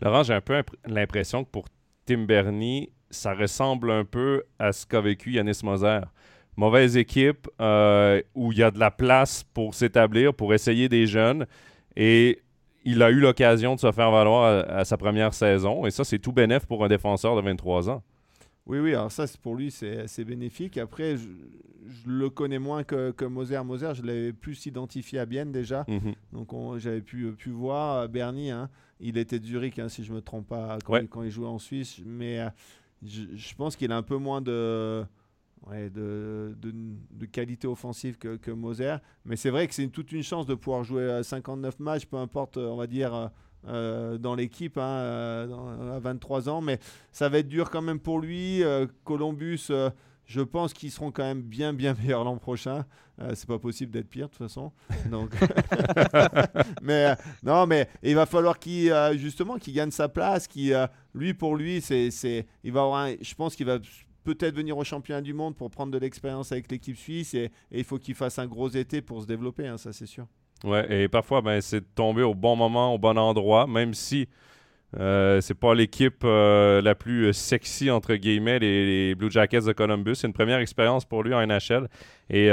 Laurent, 0.00 0.22
j'ai 0.22 0.34
un 0.34 0.40
peu 0.40 0.62
l'impression 0.86 1.44
que 1.44 1.50
pour 1.50 1.66
Tim 2.06 2.24
Bernie, 2.24 2.90
ça 3.10 3.34
ressemble 3.34 3.90
un 3.90 4.04
peu 4.04 4.44
à 4.58 4.72
ce 4.72 4.86
qu'a 4.86 5.00
vécu 5.00 5.32
Yanis 5.32 5.60
Moser. 5.62 6.00
Mauvaise 6.56 6.96
équipe 6.96 7.48
euh, 7.60 8.20
où 8.34 8.52
il 8.52 8.58
y 8.58 8.62
a 8.62 8.70
de 8.70 8.78
la 8.78 8.90
place 8.90 9.44
pour 9.54 9.74
s'établir, 9.74 10.34
pour 10.34 10.52
essayer 10.52 10.88
des 10.88 11.06
jeunes. 11.06 11.46
Et 11.96 12.42
il 12.84 13.02
a 13.02 13.10
eu 13.10 13.20
l'occasion 13.20 13.74
de 13.74 13.80
se 13.80 13.90
faire 13.92 14.10
valoir 14.10 14.64
à, 14.68 14.84
sa 14.84 14.96
première 14.96 15.34
saison. 15.34 15.86
Et 15.86 15.90
ça, 15.90 16.04
c'est 16.04 16.18
tout 16.18 16.32
bénéf 16.32 16.66
pour 16.66 16.84
un 16.84 16.88
défenseur 16.88 17.36
de 17.36 17.40
23 17.40 17.88
ans. 17.90 18.02
Oui, 18.66 18.78
oui, 18.78 18.94
alors 18.94 19.10
ça, 19.10 19.24
pour 19.42 19.56
lui, 19.56 19.70
c'est 19.70 20.24
bénéfique. 20.24 20.78
Après, 20.78 21.16
je, 21.16 21.28
le 22.06 22.30
connais 22.30 22.60
moins 22.60 22.84
que, 22.84 23.10
que 23.10 23.24
Moser. 23.24 23.60
Moser, 23.64 23.92
je 23.94 24.02
l'avais 24.02 24.32
plus 24.32 24.66
identifié 24.66 25.18
à 25.18 25.26
Bienne 25.26 25.50
déjà. 25.50 25.84
Mhm. 25.88 26.14
Donc, 26.32 26.78
j'avais 26.78 27.00
pu, 27.00 27.32
pu 27.32 27.50
voir 27.50 27.96
euh, 27.96 28.08
Bernie. 28.08 28.50
Hein. 28.50 28.70
il 29.00 29.18
était 29.18 29.40
de 29.40 29.46
Zurich, 29.46 29.78
hein, 29.78 29.88
si 29.88 30.04
je 30.04 30.10
ne 30.10 30.16
me 30.16 30.22
trompe 30.22 30.46
pas, 30.46 30.78
quand, 30.84 31.22
il, 31.22 31.30
jouait 31.30 31.48
en 31.48 31.58
Suisse. 31.58 32.00
Mais 32.06 32.40
euh, 32.40 32.48
je, 33.04 33.54
pense 33.56 33.74
qu'il 33.74 33.90
a 33.90 33.96
un 33.96 34.02
peu 34.02 34.16
moins 34.16 34.40
de, 34.40 35.04
de, 35.68 36.54
de, 36.62 37.26
qualité 37.26 37.66
offensive 37.66 38.16
que, 38.16 38.36
que 38.36 38.52
Moser. 38.52 38.96
Mais 39.24 39.34
c'est 39.34 39.50
vrai 39.50 39.66
que 39.66 39.74
c'est 39.74 39.88
toute 39.88 40.12
une 40.12 40.22
chance 40.22 40.46
de 40.46 40.54
pouvoir 40.54 40.84
jouer 40.84 41.20
59 41.24 41.80
matchs, 41.80 42.06
peu 42.06 42.16
importe, 42.16 42.58
on 42.58 42.76
va 42.76 42.86
dire. 42.86 43.30
Euh, 43.68 44.18
dans 44.18 44.34
l'équipe 44.34 44.76
hein, 44.76 45.46
à 45.94 45.98
23 46.00 46.48
ans, 46.48 46.60
mais 46.60 46.80
ça 47.12 47.28
va 47.28 47.38
être 47.38 47.48
dur 47.48 47.70
quand 47.70 47.82
même 47.82 48.00
pour 48.00 48.18
lui. 48.18 48.62
Columbus, 49.04 49.70
je 50.26 50.40
pense 50.40 50.72
qu'ils 50.72 50.90
seront 50.90 51.10
quand 51.10 51.24
même 51.24 51.42
bien, 51.42 51.72
bien 51.72 51.94
meilleurs 52.00 52.24
l'an 52.24 52.38
prochain. 52.38 52.86
Euh, 53.20 53.32
c'est 53.34 53.46
pas 53.46 53.58
possible 53.58 53.92
d'être 53.92 54.08
pire 54.08 54.28
de 54.28 54.32
toute 54.32 54.38
façon. 54.38 54.72
Donc, 55.10 55.30
mais 56.82 57.06
euh, 57.06 57.14
non, 57.42 57.66
mais 57.66 57.88
il 58.02 58.14
va 58.14 58.26
falloir 58.26 58.58
qu'il 58.58 58.90
euh, 58.90 59.16
justement 59.16 59.58
qu'il 59.58 59.74
gagne 59.74 59.90
sa 59.90 60.08
place. 60.08 60.46
Qui, 60.46 60.72
lui 61.14 61.34
pour 61.34 61.56
lui, 61.56 61.80
c'est, 61.80 62.10
c'est, 62.10 62.46
il 62.64 62.72
va 62.72 62.82
avoir. 62.82 63.08
je 63.20 63.34
pense 63.34 63.54
qu'il 63.54 63.66
va 63.66 63.78
peut-être 64.24 64.54
venir 64.54 64.78
au 64.78 64.84
championnat 64.84 65.20
du 65.20 65.34
monde 65.34 65.56
pour 65.56 65.70
prendre 65.70 65.92
de 65.92 65.98
l'expérience 65.98 66.52
avec 66.52 66.70
l'équipe 66.70 66.96
suisse 66.96 67.34
et, 67.34 67.50
il 67.70 67.84
faut 67.84 67.98
qu'il 67.98 68.14
fasse 68.14 68.38
un 68.38 68.46
gros 68.46 68.68
été 68.68 69.02
pour 69.02 69.20
se 69.22 69.26
développer. 69.26 69.66
Hein, 69.66 69.76
ça 69.76 69.92
c'est 69.92 70.06
sûr. 70.06 70.26
Ouais, 70.64 71.02
et 71.02 71.08
parfois, 71.08 71.40
ben, 71.40 71.60
c'est 71.60 71.80
de 71.80 71.86
tomber 71.94 72.22
au 72.22 72.34
bon 72.34 72.56
moment, 72.56 72.94
au 72.94 72.98
bon 72.98 73.18
endroit, 73.18 73.66
même 73.66 73.94
si 73.94 74.28
euh, 75.00 75.40
c'est 75.40 75.54
pas 75.54 75.74
l'équipe 75.74 76.22
euh, 76.24 76.82
la 76.82 76.94
plus 76.94 77.26
euh, 77.26 77.32
sexy, 77.32 77.90
entre 77.90 78.14
guillemets, 78.14 78.58
les, 78.58 79.14
Blue 79.14 79.30
Jackets 79.30 79.62
de 79.62 79.72
Columbus. 79.72 80.16
C'est 80.16 80.26
une 80.26 80.32
première 80.32 80.58
expérience 80.58 81.04
pour 81.04 81.22
lui 81.22 81.34
en 81.34 81.46
NHL. 81.46 81.88
Et, 82.28 82.48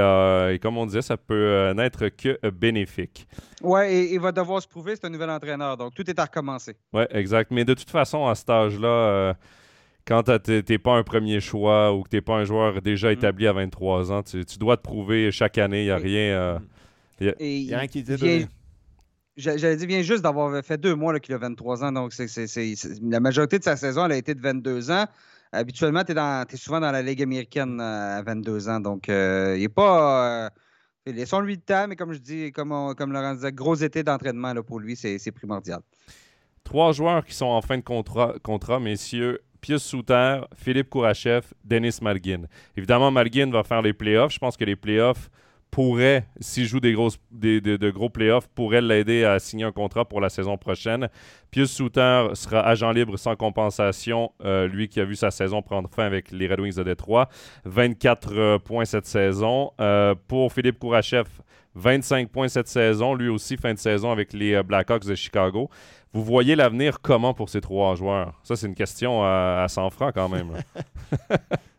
comme 0.61 0.77
on 0.77 0.85
disait, 0.85 1.01
ça 1.01 1.17
peut 1.17 1.71
n'être 1.75 2.09
que 2.09 2.39
bénéfique. 2.49 3.27
Oui, 3.61 3.81
et 3.81 4.13
il 4.13 4.19
va 4.19 4.31
devoir 4.31 4.61
se 4.61 4.67
prouver, 4.67 4.95
c'est 4.95 5.05
un 5.05 5.09
nouvel 5.09 5.29
entraîneur. 5.29 5.77
Donc, 5.77 5.93
tout 5.93 6.09
est 6.09 6.19
à 6.19 6.23
recommencer. 6.23 6.75
Oui, 6.93 7.03
exact. 7.11 7.51
Mais 7.51 7.65
de 7.65 7.73
toute 7.73 7.89
façon, 7.89 8.27
à 8.27 8.35
cet 8.35 8.49
âge-là, 8.49 9.35
quand 10.05 10.23
tu 10.23 10.63
n'es 10.67 10.77
pas 10.77 10.93
un 10.93 11.03
premier 11.03 11.39
choix 11.39 11.93
ou 11.93 12.03
que 12.03 12.09
tu 12.09 12.17
n'es 12.17 12.21
pas 12.21 12.35
un 12.35 12.43
joueur 12.43 12.81
déjà 12.81 13.09
mm. 13.09 13.13
établi 13.13 13.47
à 13.47 13.53
23 13.53 14.11
ans, 14.11 14.23
tu, 14.23 14.43
dois 14.57 14.77
te 14.77 14.81
prouver 14.81 15.31
chaque 15.31 15.57
année. 15.57 15.83
Il 15.83 15.85
n'y 15.85 15.91
a 15.91 15.97
rien. 15.97 16.59
Il 17.19 17.63
y 17.63 17.73
a, 17.73 17.79
rien 17.79 17.87
qui 17.87 18.03
donné. 18.03 18.47
J'allais 19.37 19.77
dire, 19.77 19.87
vient 19.87 20.01
juste 20.01 20.21
d'avoir 20.23 20.63
fait 20.63 20.77
deux 20.77 20.95
mois 20.95 21.17
qu'il 21.19 21.33
a 21.33 21.37
23 21.37 21.85
ans. 21.85 21.91
Donc, 21.91 22.13
la 22.17 23.19
majorité 23.19 23.57
de 23.57 23.63
sa 23.63 23.77
saison, 23.77 24.05
elle 24.05 24.11
a 24.11 24.17
été 24.17 24.35
de 24.35 24.41
22 24.41 24.91
ans. 24.91 25.05
Habituellement, 25.51 26.03
tu 26.03 26.11
es, 26.11 26.57
souvent 26.57 26.79
dans 26.79 26.91
la 26.91 27.01
Ligue 27.01 27.23
américaine 27.23 27.79
euh, 27.81 28.19
à 28.19 28.21
22 28.21 28.69
ans. 28.69 28.79
Donc, 28.79 29.09
euh, 29.09 29.55
il 29.57 29.61
n'est 29.61 29.69
pas. 29.69 30.45
Euh, 30.45 30.49
laissons-lui 31.07 31.55
le 31.55 31.61
temps, 31.61 31.87
mais 31.87 31.95
comme 31.95 32.13
je 32.13 32.19
dis, 32.19 32.51
comme, 32.51 32.93
comme 32.95 33.11
Laurent 33.11 33.33
disait, 33.33 33.51
gros 33.51 33.75
été 33.75 34.03
d'entraînement 34.03 34.53
pour 34.61 34.79
lui, 34.79 34.95
c'est 34.95 35.31
primordial. 35.31 35.79
Trois 36.63 36.91
joueurs 36.91 37.25
qui 37.25 37.33
sont 37.33 37.47
en 37.47 37.61
fin 37.61 37.77
de 37.77 37.83
contrat, 37.83 38.35
contrat 38.43 38.79
messieurs. 38.79 39.39
Pius 39.61 39.83
Souter, 39.83 40.41
Philippe 40.55 40.89
Kourachev, 40.89 41.47
Denis 41.65 41.97
Malgin. 42.01 42.47
Évidemment, 42.77 43.11
Malgin 43.11 43.51
va 43.51 43.63
faire 43.63 43.81
les 43.81 43.91
playoffs. 43.91 44.31
Je 44.33 44.39
pense 44.39 44.55
que 44.55 44.63
les 44.63 44.75
playoffs 44.75 45.29
pourrait, 45.71 46.25
s'il 46.39 46.65
joue 46.65 46.79
de 46.79 47.89
gros 47.89 48.09
playoffs, 48.09 48.47
pourrait 48.47 48.81
l'aider 48.81 49.23
à 49.23 49.39
signer 49.39 49.65
un 49.65 49.71
contrat 49.71 50.05
pour 50.05 50.21
la 50.21 50.29
saison 50.29 50.57
prochaine. 50.57 51.09
Pius 51.51 51.71
Souter 51.71 52.29
sera 52.33 52.61
agent 52.61 52.91
libre 52.91 53.17
sans 53.17 53.35
compensation, 53.35 54.31
euh, 54.43 54.67
lui 54.67 54.87
qui 54.87 54.99
a 54.99 55.05
vu 55.05 55.15
sa 55.15 55.31
saison 55.31 55.61
prendre 55.61 55.89
fin 55.89 56.03
avec 56.05 56.31
les 56.31 56.47
Red 56.47 56.59
Wings 56.59 56.75
de 56.75 56.83
Détroit. 56.83 57.29
24 57.65 58.33
euh, 58.33 58.59
points 58.59 58.85
cette 58.85 59.05
saison. 59.05 59.71
Euh, 59.79 60.15
pour 60.27 60.51
Philippe 60.53 60.79
Kourachev, 60.79 61.27
25 61.75 62.29
points 62.29 62.47
cette 62.47 62.67
saison, 62.67 63.13
lui 63.13 63.29
aussi 63.29 63.57
fin 63.57 63.73
de 63.73 63.79
saison 63.79 64.11
avec 64.11 64.33
les 64.33 64.61
Blackhawks 64.63 65.05
de 65.05 65.15
Chicago. 65.15 65.69
Vous 66.13 66.23
voyez 66.23 66.55
l'avenir 66.55 67.01
comment 67.01 67.33
pour 67.33 67.49
ces 67.49 67.61
trois 67.61 67.95
joueurs? 67.95 68.39
Ça, 68.43 68.55
c'est 68.55 68.65
une 68.65 68.75
question 68.75 69.23
à, 69.23 69.65
100 69.69 69.91
francs 69.91 70.13
quand 70.15 70.29
même. 70.29 70.51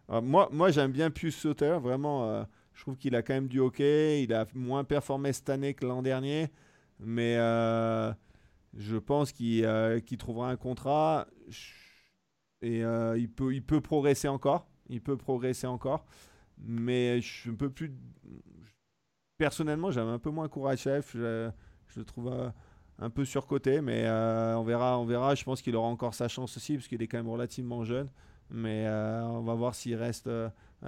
moi, 0.23 0.49
moi 0.53 0.71
j'aime 0.71 0.93
bien 0.93 1.11
Pius 1.11 1.37
Souter, 1.37 1.77
vraiment 1.83 2.47
je 2.81 2.85
trouve 2.87 2.97
qu'il 2.97 3.15
a 3.15 3.21
quand 3.21 3.35
même 3.35 3.49
du 3.49 3.61
hockey. 3.61 4.23
Il 4.23 4.33
a 4.33 4.47
moins 4.55 4.85
performé 4.85 5.35
cette 5.35 5.51
année 5.51 5.75
que 5.75 5.85
l'an 5.85 6.01
dernier. 6.01 6.49
Mais 6.99 7.37
euh, 7.37 8.11
je 8.73 8.97
pense 8.97 9.33
qu'il 9.33 9.67
euh, 9.67 10.01
trouvera 10.19 10.49
un 10.49 10.57
contrat. 10.57 11.27
Et 12.63 12.83
euh, 12.83 13.19
il, 13.19 13.31
peut, 13.31 13.53
il 13.53 13.63
peut 13.63 13.83
progresser 13.83 14.29
encore. 14.29 14.67
Il 14.89 15.03
peut 15.03 15.19
progresser 15.19 15.67
encore. 15.67 16.07
Mais 16.57 17.21
je 17.21 17.51
ne 17.51 17.57
peux 17.57 17.69
plus. 17.69 17.93
Personnellement, 19.37 19.91
j'aime 19.91 20.09
un 20.09 20.19
peu 20.19 20.31
moins 20.31 20.49
chef 20.77 21.13
Je, 21.13 21.51
je 21.87 21.99
le 21.99 22.07
trouve 22.07 22.33
un 22.99 23.11
peu 23.11 23.27
surcoté. 23.27 23.83
Mais 23.83 24.09
on, 24.09 24.63
verra, 24.63 24.99
on 24.99 25.05
verra. 25.05 25.35
Je 25.35 25.45
pense 25.45 25.61
qu'il 25.61 25.77
aura 25.77 25.89
encore 25.89 26.15
sa 26.15 26.29
chance 26.29 26.57
aussi. 26.57 26.77
Parce 26.77 26.89
qu'il 26.89 27.03
est 27.03 27.09
quand 27.09 27.19
même 27.19 27.29
relativement 27.29 27.85
jeune. 27.85 28.09
Mais 28.49 28.89
on 28.89 29.43
va 29.43 29.55
voir 29.55 29.75
s'il 29.75 29.97
reste 29.97 30.31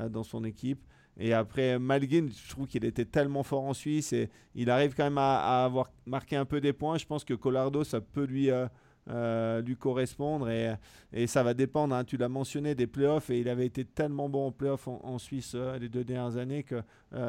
dans 0.09 0.23
son 0.23 0.43
équipe. 0.45 0.83
Et 1.19 1.33
après, 1.35 1.79
Malgin, 1.79 2.29
je 2.31 2.51
trouve 2.51 2.67
qu'il 2.67 2.85
était 2.85 3.05
tellement 3.05 3.43
fort 3.43 3.65
en 3.65 3.75
Suisse 3.75 4.13
et 4.13 4.31
il 4.55 4.71
arrive 4.71 4.95
quand 4.95 5.05
même 5.05 5.19
à, 5.19 5.65
avoir 5.65 5.91
marqué 6.07 6.37
un 6.37 6.45
peu 6.45 6.61
des 6.61 6.73
points. 6.73 6.97
Je 6.97 7.07
pense 7.07 7.25
que 7.25 7.35
Collardo, 7.35 7.85
ça 7.85 8.01
peut 8.01 8.25
lui, 8.25 8.51
euh, 8.51 8.67
euh, 9.11 9.61
lui 9.61 9.77
correspondre 9.77 10.49
et, 10.49 10.75
et, 11.13 11.27
ça 11.27 11.43
va 11.43 11.53
dépendre, 11.53 11.95
hein. 11.95 12.05
tu 12.05 12.17
l'as 12.17 12.31
mentionné, 12.31 12.75
des 12.75 12.87
playoffs 12.87 13.29
et 13.29 13.41
il 13.41 13.49
avait 13.49 13.67
été 13.67 13.85
tellement 13.85 14.29
bon 14.29 14.47
en 14.47 14.53
playoffs 14.53 14.89
en, 14.89 15.19
Suisse 15.19 15.53
euh, 15.55 15.79
les 15.79 15.89
deux 15.89 16.05
dernières 16.05 16.39
années 16.39 16.65
qu'il 16.65 16.83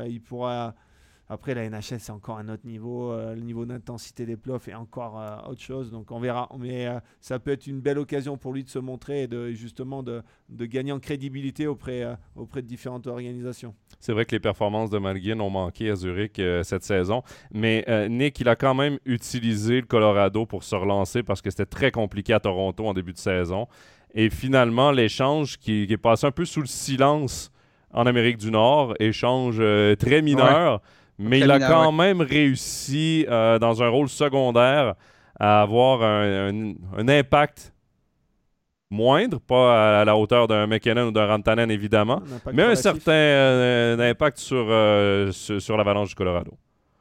il 0.07 0.21
pourra 0.21 0.75
Après, 1.29 1.55
la 1.55 1.69
NHL, 1.69 1.99
c'est 1.99 2.11
encore 2.11 2.37
un 2.37 2.49
autre 2.49 2.65
niveau. 2.65 3.11
Euh, 3.11 3.33
le 3.33 3.41
niveau 3.41 3.65
d'intensité 3.65 4.25
des 4.25 4.35
playoffs 4.35 4.67
est 4.67 4.73
encore 4.73 5.19
euh, 5.19 5.49
autre 5.49 5.61
chose. 5.61 5.89
Donc, 5.89 6.11
on 6.11 6.19
verra. 6.19 6.49
Mais 6.59 6.85
euh, 6.85 6.99
ça 7.21 7.39
peut 7.39 7.51
être 7.51 7.65
une 7.65 7.79
belle 7.79 7.97
occasion 7.97 8.37
pour 8.37 8.51
lui 8.51 8.63
de 8.63 8.69
se 8.69 8.79
montrer 8.79 9.23
et 9.23 9.27
de, 9.27 9.51
justement 9.51 10.03
de, 10.03 10.21
de 10.49 10.65
gagner 10.65 10.91
en 10.91 10.99
crédibilité 10.99 11.65
auprès, 11.65 12.05
auprès 12.35 12.61
de 12.61 12.67
différentes 12.67 13.07
organisations. 13.07 13.73
C'est 13.99 14.11
vrai 14.11 14.25
que 14.25 14.35
les 14.35 14.41
performances 14.41 14.89
de 14.89 14.97
Malguin 14.97 15.39
ont 15.39 15.49
manqué 15.49 15.89
à 15.89 15.95
Zurich 15.95 16.41
cette 16.63 16.83
saison. 16.83 17.23
Mais 17.53 17.85
Nick, 18.09 18.39
il 18.41 18.49
a 18.49 18.55
quand 18.55 18.73
même 18.73 18.99
utilisé 19.05 19.79
le 19.79 19.87
Colorado 19.87 20.45
pour 20.45 20.63
se 20.63 20.75
relancer 20.75 21.23
parce 21.23 21.41
que 21.41 21.49
c'était 21.49 21.65
très 21.65 21.91
compliqué 21.91 22.33
à 22.33 22.41
Toronto 22.41 22.85
en 22.85 22.93
début 22.93 23.13
de 23.13 23.17
saison. 23.17 23.67
Et 24.13 24.29
finalement, 24.29 24.91
l'échange 24.91 25.57
qui, 25.57 25.83
est 25.83 25.97
passé 25.97 26.27
un 26.27 26.31
peu 26.31 26.43
sous 26.43 26.61
le 26.61 26.67
silence 26.67 27.51
en 27.91 28.05
Amérique 28.05 28.37
du 28.37 28.51
Nord, 28.51 28.93
échange 28.99 29.61
très 29.97 30.21
mineur. 30.21 30.81
Mais 31.19 31.39
il 31.39 31.51
a 31.51 31.59
quand 31.59 31.91
même 31.91 32.21
réussi, 32.21 33.25
euh, 33.29 33.59
dans 33.59 33.83
un 33.83 33.89
rôle 33.89 34.09
secondaire, 34.09 34.95
à 35.39 35.61
avoir 35.61 36.01
un, 36.01 36.73
impact 37.07 37.73
moindre, 38.89 39.39
pas 39.39 40.01
à 40.01 40.05
la 40.05 40.15
hauteur 40.15 40.47
d'un 40.47 40.67
McKinnon 40.67 41.07
ou 41.07 41.11
d'un 41.11 41.25
Rantanen, 41.25 41.71
évidemment, 41.71 42.21
mais 42.51 42.63
un 42.63 42.75
certain 42.75 43.11
euh, 43.11 44.11
impact 44.11 44.37
sur, 44.37 44.67
euh, 44.69 45.31
sur, 45.31 45.61
sur 45.61 45.77
l'Avalanche 45.77 46.09
du 46.09 46.15
Colorado. 46.15 46.53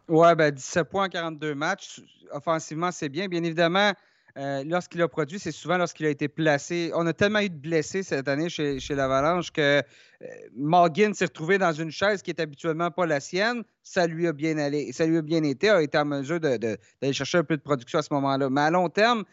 Ouais, 0.08 0.34
ben 0.34 0.50
17 0.50 0.88
points 0.88 1.06
en 1.06 1.08
42 1.08 1.54
matchs. 1.54 2.00
Offensivement, 2.32 2.90
c'est 2.90 3.08
bien. 3.08 3.28
Bien 3.28 3.42
évidemment, 3.42 3.92
euh, 4.38 4.64
lorsqu'il 4.64 5.02
a 5.02 5.08
produit, 5.08 5.38
c'est 5.38 5.52
souvent 5.52 5.76
lorsqu'il 5.76 6.06
a 6.06 6.08
été 6.08 6.26
placé. 6.26 6.90
On 6.94 7.06
a 7.06 7.12
tellement 7.12 7.40
eu 7.40 7.50
de 7.50 7.56
blessés 7.56 8.02
cette 8.02 8.28
année 8.28 8.48
chez, 8.48 8.78
l'Avalanche 8.90 9.50
que 9.50 9.60
euh, 9.60 10.26
Morgan 10.56 11.12
s'est 11.12 11.26
retrouvé 11.26 11.58
dans 11.58 11.72
une 11.72 11.90
chaise 11.90 12.22
qui 12.22 12.30
est 12.30 12.40
habituellement 12.40 12.90
pas 12.90 13.04
la 13.04 13.20
sienne. 13.20 13.62
Ça 13.82 14.06
lui 14.06 14.26
a 14.26 14.32
bien 14.32 14.56
allé, 14.56 14.92
ça 14.92 15.04
lui 15.04 15.18
a 15.18 15.22
bien 15.22 15.42
été, 15.42 15.68
a 15.68 15.82
été 15.82 15.98
en 15.98 16.06
mesure 16.06 16.40
d'aller 16.40 17.12
chercher 17.12 17.38
un 17.38 17.44
peu 17.44 17.58
de 17.58 17.62
production 17.62 17.98
à 17.98 18.02
ce 18.02 18.12
moment-là. 18.14 18.48
Mais 18.48 18.62
à 18.62 18.70
long 18.70 18.88
terme, 18.88 19.24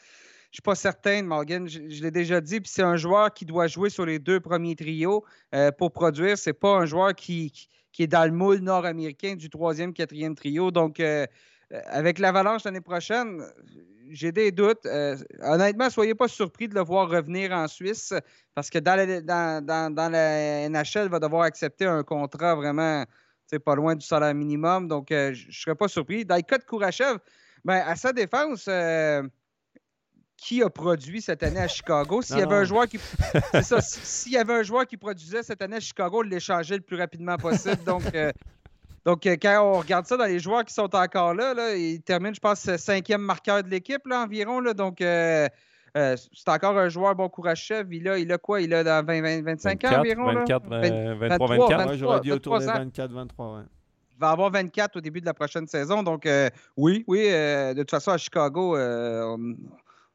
je 0.51 0.57
suis 0.57 0.61
pas 0.63 0.75
certain 0.75 1.21
de 1.21 1.27
Morgan. 1.27 1.69
Je, 1.69 1.79
l'ai 1.79 2.11
déjà 2.11 2.41
dit, 2.41 2.59
puis 2.59 2.71
c'est 2.73 2.83
un 2.83 2.97
joueur 2.97 3.33
qui 3.33 3.45
doit 3.45 3.67
jouer 3.67 3.89
sur 3.89 4.05
les 4.05 4.19
deux 4.19 4.41
premiers 4.41 4.75
trios 4.75 5.23
euh, 5.55 5.71
pour 5.71 5.93
produire. 5.93 6.37
C'est 6.37 6.53
pas 6.53 6.75
un 6.75 6.85
joueur 6.85 7.15
qui, 7.15 7.53
qui, 7.93 8.03
est 8.03 8.07
dans 8.07 8.25
le 8.25 8.31
moule 8.31 8.59
nord-américain 8.59 9.35
du 9.35 9.49
troisième, 9.49 9.93
quatrième 9.93 10.35
trio. 10.35 10.71
Donc, 10.71 11.01
avec 11.85 12.17
l'Avalanche 12.17 12.63
l'année 12.63 12.81
prochaine, 12.81 13.43
j'ai 14.09 14.31
des 14.31 14.51
doutes. 14.51 14.85
Euh, 14.85 15.15
honnêtement, 15.41 15.89
soyez 15.89 16.15
pas 16.15 16.27
surpris 16.27 16.67
de 16.67 16.75
le 16.75 16.81
voir 16.81 17.09
revenir 17.09 17.51
en 17.51 17.67
Suisse 17.67 18.13
parce 18.55 18.69
que 18.69 18.79
dans 18.79 18.95
la, 18.95 19.61
dans, 19.61 20.11
la 20.11 20.69
NHL, 20.69 21.05
il 21.05 21.09
va 21.09 21.19
devoir 21.19 21.43
accepter 21.43 21.85
un 21.85 22.03
contrat 22.03 22.55
vraiment 22.55 23.05
pas 23.57 23.75
loin 23.75 23.95
du 23.95 24.05
salaire 24.05 24.35
minimum. 24.35 24.87
Donc, 24.87 25.11
euh, 25.11 25.33
je 25.33 25.47
ne 25.47 25.51
serais 25.51 25.75
pas 25.75 25.87
surpris. 25.87 26.25
Dans 26.25 26.35
le 26.35 26.43
cas 26.43 26.59
de 26.59 26.63
Kourachev, 26.63 27.17
ben, 27.65 27.81
à 27.85 27.95
sa 27.95 28.13
défense, 28.13 28.65
euh, 28.67 29.23
qui 30.37 30.61
a 30.61 30.69
produit 30.69 31.21
cette 31.21 31.41
année 31.41 31.59
à 31.59 31.67
Chicago? 31.67 32.21
S'il 32.21 32.37
y 32.37 32.41
avait 32.41 32.55
un 32.55 32.63
joueur 32.63 32.87
qui. 32.87 32.99
S'il 33.81 34.33
y 34.33 34.37
avait 34.37 34.53
un 34.53 34.63
joueur 34.63 34.85
qui 34.85 34.97
produisait 34.97 35.43
cette 35.43 35.61
année 35.61 35.77
à 35.77 35.81
Chicago, 35.81 36.23
il 36.23 36.29
l'échangeait 36.29 36.75
le 36.75 36.81
plus 36.81 36.97
rapidement 36.97 37.37
possible. 37.37 37.83
Donc, 37.83 38.03
donc, 39.05 39.25
euh, 39.25 39.35
quand 39.41 39.61
on 39.63 39.79
regarde 39.79 40.05
ça 40.05 40.17
dans 40.17 40.25
les 40.25 40.39
joueurs 40.39 40.65
qui 40.65 40.73
sont 40.73 40.93
encore 40.95 41.33
là, 41.33 41.53
là 41.53 41.75
il 41.75 42.01
termine, 42.01 42.33
je 42.33 42.39
pense, 42.39 42.59
cinquième 42.77 43.21
marqueur 43.21 43.63
de 43.63 43.69
l'équipe 43.69 44.01
environ. 44.11 44.59
Là, 44.59 44.73
donc, 44.73 45.01
euh, 45.01 45.47
euh, 45.97 46.15
c'est 46.33 46.49
encore 46.49 46.77
un 46.77 46.89
joueur 46.89 47.15
bon 47.15 47.29
courage 47.29 47.63
chef. 47.63 47.87
Il 47.91 48.07
a, 48.07 48.17
il 48.17 48.31
a 48.31 48.37
quoi? 48.37 48.61
Il 48.61 48.73
a 48.73 48.83
dans 48.83 49.05
20, 49.05 49.43
25 49.43 49.83
ans 49.85 49.99
environ? 49.99 50.33
24, 50.33 50.67
23, 50.67 51.47
24. 51.47 51.93
J'aurais 51.95 52.19
dit 52.21 52.31
autour 52.31 52.59
des 52.59 52.65
24, 52.65 53.11
23, 53.11 53.57
ouais. 53.57 53.63
Il 54.11 54.19
va 54.19 54.31
avoir 54.31 54.51
24 54.51 54.97
au 54.97 55.01
début 55.01 55.21
de 55.21 55.25
la 55.25 55.33
prochaine 55.33 55.65
saison. 55.65 56.03
Donc, 56.03 56.27
oui, 56.75 57.05
oui, 57.07 57.29
de 57.29 57.79
toute 57.79 57.91
façon, 57.91 58.11
à 58.11 58.17
Chicago, 58.17 58.77
on, 58.77 59.55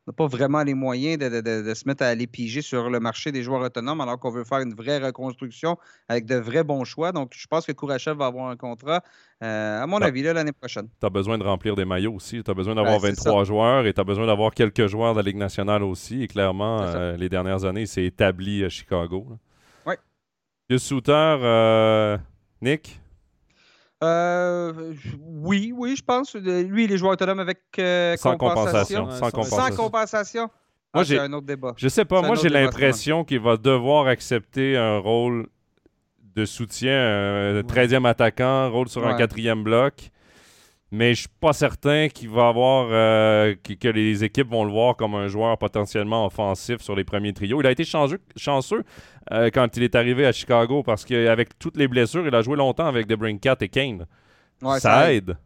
n'a 0.06 0.12
pas 0.12 0.26
vraiment 0.26 0.62
les 0.62 0.74
moyens 0.74 1.18
de, 1.18 1.74
se 1.74 1.88
mettre 1.88 2.02
à 2.02 2.08
aller 2.08 2.26
piger 2.26 2.60
sur 2.62 2.90
le 2.90 3.00
marché 3.00 3.32
des 3.32 3.42
joueurs 3.42 3.62
autonomes 3.62 4.00
alors 4.00 4.18
qu'on 4.18 4.30
veut 4.30 4.44
faire 4.44 4.58
une 4.58 4.74
vraie 4.74 4.98
reconstruction 4.98 5.78
avec 6.08 6.26
de 6.26 6.36
vrais 6.36 6.64
bons 6.64 6.84
choix. 6.84 7.12
Donc, 7.12 7.32
je 7.34 7.46
pense 7.46 7.64
que 7.64 7.72
Kourachev 7.72 8.18
va 8.18 8.26
avoir 8.26 8.48
un 8.48 8.56
contrat, 8.56 9.02
euh, 9.42 9.82
à 9.82 9.86
mon 9.86 9.98
avis, 9.98 10.22
l'année 10.22 10.52
prochaine. 10.52 10.88
Tu 11.00 11.06
as 11.06 11.10
besoin 11.10 11.38
de 11.38 11.44
remplir 11.44 11.74
des 11.74 11.84
maillots 11.84 12.14
aussi. 12.14 12.42
Tu 12.42 12.50
as 12.50 12.54
besoin 12.54 12.74
d'avoir 12.74 12.98
23 12.98 13.44
joueurs 13.44 13.86
et 13.86 13.94
tu 13.94 14.00
as 14.00 14.04
besoin 14.04 14.26
d'avoir 14.26 14.52
quelques 14.52 14.86
joueurs 14.86 15.14
de 15.14 15.20
la 15.20 15.24
Ligue 15.24 15.36
nationale 15.36 15.82
aussi. 15.82 16.22
Et 16.22 16.28
clairement, 16.28 16.82
euh, 16.82 17.16
les 17.16 17.28
dernières 17.28 17.64
années, 17.64 17.86
c'est 17.86 18.04
établi 18.04 18.64
à 18.64 18.68
Chicago. 18.68 19.26
Oui. 19.86 19.94
Le 20.68 20.78
Souter, 20.78 21.12
euh, 21.12 22.18
Nick, 22.60 23.00
euh, 24.04 24.94
oui, 25.20 25.72
oui, 25.76 25.96
je 25.96 26.02
pense. 26.02 26.34
Lui, 26.34 26.84
il 26.84 26.92
est 26.92 26.96
joueur 26.96 27.12
autonome 27.12 27.40
avec 27.40 27.58
euh, 27.78 28.16
sans 28.16 28.36
compensation. 28.36 29.10
Sans 29.10 29.30
compensation. 29.30 29.66
Sans 29.66 29.76
compensation. 29.76 30.40
Moi, 30.42 31.02
ah, 31.02 31.02
j'ai 31.02 31.18
un 31.18 31.32
autre 31.32 31.46
débat. 31.46 31.74
Je 31.76 31.88
sais 31.88 32.04
pas. 32.04 32.22
Moi, 32.22 32.36
j'ai 32.36 32.48
l'impression 32.48 33.24
qu'il 33.24 33.40
va 33.40 33.56
devoir 33.56 34.06
accepter 34.06 34.76
un 34.76 34.98
rôle 34.98 35.48
de 36.36 36.44
soutien, 36.44 36.92
un 36.92 37.60
13e 37.60 38.06
attaquant, 38.06 38.70
rôle 38.70 38.88
sur 38.88 39.06
un 39.06 39.14
quatrième 39.14 39.62
bloc 39.62 40.10
mais 40.90 41.14
je 41.14 41.20
suis 41.20 41.28
pas 41.40 41.52
certain 41.52 42.08
qu'il 42.08 42.30
va 42.30 42.48
avoir 42.48 42.88
euh, 42.90 43.54
que, 43.56 43.88
les 43.88 44.22
équipes 44.22 44.48
vont 44.48 44.64
le 44.64 44.70
voir 44.70 44.96
comme 44.96 45.14
un 45.14 45.26
joueur 45.28 45.58
potentiellement 45.58 46.26
offensif 46.26 46.80
sur 46.80 46.94
les 46.94 47.04
premiers 47.04 47.32
trios. 47.32 47.60
Il 47.60 47.66
a 47.66 47.72
été 47.72 47.84
chanceux 47.84 48.84
euh, 49.32 49.50
quand 49.52 49.76
il 49.76 49.82
est 49.82 49.94
arrivé 49.94 50.26
à 50.26 50.32
Chicago 50.32 50.82
parce 50.82 51.04
qu'avec 51.04 51.58
toutes 51.58 51.76
les 51.76 51.88
blessures, 51.88 52.26
il 52.26 52.34
a 52.34 52.42
joué 52.42 52.56
longtemps 52.56 52.86
avec 52.86 53.08
Cat 53.40 53.56
et 53.60 53.68
Kane. 53.68 54.06
ça, 54.78 55.12
aide. 55.12 55.36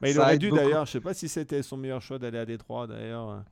mais 0.00 0.12
il 0.12 0.18
aurait 0.20 0.38
dû 0.38 0.50
d'ailleurs, 0.50 0.86
je 0.86 0.92
sais 0.92 1.00
pas 1.00 1.14
si 1.14 1.28
c'était 1.28 1.62
son 1.62 1.76
meilleur 1.76 2.02
choix 2.02 2.18
d'aller 2.18 2.38
à 2.38 2.46
Détroit 2.46 2.86
d'ailleurs. 2.86 3.44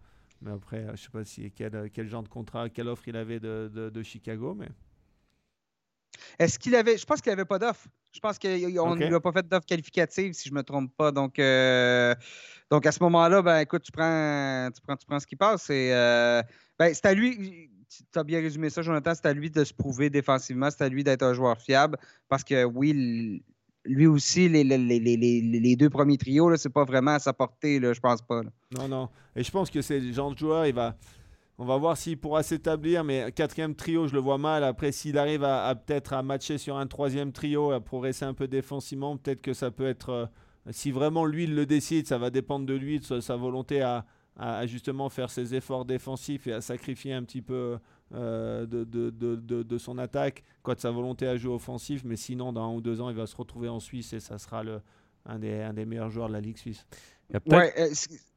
Mais 0.43 0.51
après, 0.51 0.87
je 0.95 1.03
sais 1.03 1.11
pas 1.11 1.25
si 1.25 1.51
quel, 1.53 1.91
quel 1.93 2.09
genre 2.09 2.23
de 2.23 2.29
contrat, 2.29 2.69
quelle 2.69 2.89
offre 2.89 3.09
il 3.09 3.17
avait 3.17 3.41
de, 3.41 3.71
de 3.73 4.03
Chicago, 4.03 4.55
mais. 4.55 4.69
Est-ce 6.39 6.59
qu'il 6.59 6.75
avait. 6.75 6.99
Je 6.99 7.07
pense 7.07 7.21
qu'il 7.21 7.31
n'avait 7.31 7.45
pas 7.45 7.59
d'offre. 7.59 7.87
Je 8.15 8.21
pense 8.21 8.39
qu'on 8.39 8.49
ne 8.49 9.07
lui 9.07 9.15
a 9.15 9.21
pas 9.21 9.33
fait 9.33 9.47
d'offre 9.47 9.67
qualificative, 9.67 10.33
si 10.35 10.49
je 10.49 10.55
ne 10.55 10.59
me 10.59 10.63
trompe 10.63 10.95
pas. 10.97 11.11
Donc, 11.11 11.39
euh, 11.41 12.15
donc 12.71 12.87
à 12.87 12.93
ce 12.93 13.03
moment-là, 13.03 13.43
ben 13.43 13.59
écoute, 13.59 13.83
tu 13.83 13.91
prends, 13.91 14.69
tu 14.73 14.81
prends, 14.81 14.97
tu 14.97 15.05
prends 15.05 15.19
ce 15.19 15.27
qui 15.27 15.35
passe. 15.35 15.67
Euh, 15.71 16.41
ben, 16.79 16.95
c'est 16.95 17.07
à 17.07 17.15
lui. 17.15 17.71
Tu 17.89 18.19
as 18.19 18.25
bien 18.25 18.41
résumé 18.41 18.71
ça, 18.71 18.83
Jonathan. 18.83 19.13
C'est 19.15 19.27
à 19.27 19.33
lui 19.33 19.51
de 19.51 19.65
se 19.65 19.75
prouver 19.75 20.11
défensivement. 20.11 20.69
C'est 20.71 20.85
à 20.85 20.89
lui 20.89 21.03
d'être 21.03 21.23
un 21.23 21.35
joueur 21.35 21.61
fiable. 21.61 21.99
Parce 22.29 22.45
que 22.45 22.65
oui, 22.65 23.43
lui 23.85 24.07
aussi, 24.07 24.49
les, 24.49 24.63
les, 24.63 24.79
les, 24.79 25.17
les, 25.17 25.77
deux 25.77 25.91
premiers 25.91 26.17
trios, 26.17 26.57
ce 26.57 26.69
n'est 26.69 26.73
pas 26.73 26.85
vraiment 26.85 27.13
à 27.13 27.19
sa 27.19 27.33
portée, 27.33 27.81
là, 27.81 27.93
je 27.93 28.01
pense 28.01 28.23
pas. 28.23 28.43
Non, 28.77 28.89
non. 28.89 29.09
Et 29.35 29.43
je 29.43 29.51
pense 29.51 29.71
que 29.71 29.83
c'est 29.83 29.99
le 29.99 30.13
genre 30.13 30.33
de 30.33 30.39
joueur, 30.39 30.67
il 30.67 30.75
va. 30.75 30.95
On 31.57 31.65
va 31.65 31.77
voir 31.77 31.97
s'il 31.97 32.19
pourra 32.19 32.43
s'établir, 32.43 33.05
mais 33.05 33.31
quatrième 33.31 33.77
trio, 33.77 34.09
je 34.09 34.15
le 34.15 34.19
vois 34.19 34.39
mal. 34.39 34.65
Après, 34.65 34.91
s'il 34.91 35.17
arrive 35.19 35.45
à, 35.45 35.73
peut-être 35.77 36.13
à 36.13 36.23
matcher 36.23 36.59
sur 36.59 36.77
un 36.77 36.89
troisième 36.89 37.31
trio, 37.31 37.71
à 37.71 37.81
progresser 37.81 38.25
un 38.25 38.35
peu 38.35 38.49
défensivement, 38.49 39.17
peut-être 39.17 39.41
que 39.41 39.53
ça 39.53 39.71
peut 39.71 39.87
être. 39.87 40.11
Euh, 40.11 40.27
si 40.71 40.91
vraiment 40.91 41.27
lui 41.27 41.45
il 41.45 41.55
le 41.55 41.67
décide, 41.67 42.09
ça 42.09 42.19
va 42.19 42.31
dépendre 42.31 42.67
de 42.67 42.75
lui, 42.75 42.99
de 42.99 43.21
sa, 43.21 43.37
volonté 43.37 43.83
à, 43.83 44.05
justement 44.67 45.11
faire 45.11 45.31
ses 45.31 45.55
efforts 45.55 45.85
défensifs 45.85 46.47
et 46.47 46.55
à 46.55 46.61
sacrifier 46.61 47.13
un 47.13 47.23
petit 47.23 47.43
peu 47.43 47.79
euh, 48.15 48.67
de, 48.67 49.79
son 49.79 49.99
attaque, 49.99 50.43
quoi 50.63 50.75
de 50.75 50.81
sa 50.81 50.91
volonté 50.91 51.29
à 51.29 51.37
jouer 51.37 51.55
offensif. 51.55 52.03
Mais 52.05 52.17
sinon, 52.17 52.53
dans 52.53 52.65
un 52.65 52.75
ou 52.75 52.81
deux 52.81 53.01
ans, 53.01 53.11
il 53.11 53.17
va 53.17 53.27
se 53.27 53.37
retrouver 53.37 53.69
en 53.69 53.79
Suisse 53.79 54.15
et 54.15 54.21
ça 54.21 54.39
sera 54.39 54.65
le, 54.65 54.81
un 55.27 55.39
des 55.39 55.85
meilleurs 55.85 56.11
joueurs 56.11 56.29
de 56.29 56.33
la 56.33 56.41
Ligue 56.41 56.59
suisse. 56.59 56.87
Ouais, 57.47 57.73
euh, 57.79 57.89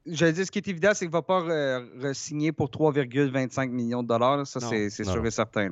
j'allais 0.05 0.33
dire, 0.33 0.45
ce 0.45 0.51
qui 0.51 0.59
est 0.59 0.67
évident, 0.67 0.91
c'est 0.93 1.05
qu'il 1.05 1.09
ne 1.09 1.13
va 1.13 1.21
pas 1.21 1.41
re-signer 1.41 2.51
pour 2.51 2.69
3,25 2.69 3.69
millions 3.69 4.03
de 4.03 4.07
dollars. 4.07 4.45
Ça, 4.47 4.59
c'est 4.59 4.89
sûr 4.89 5.25
et 5.25 5.31
certain. 5.31 5.69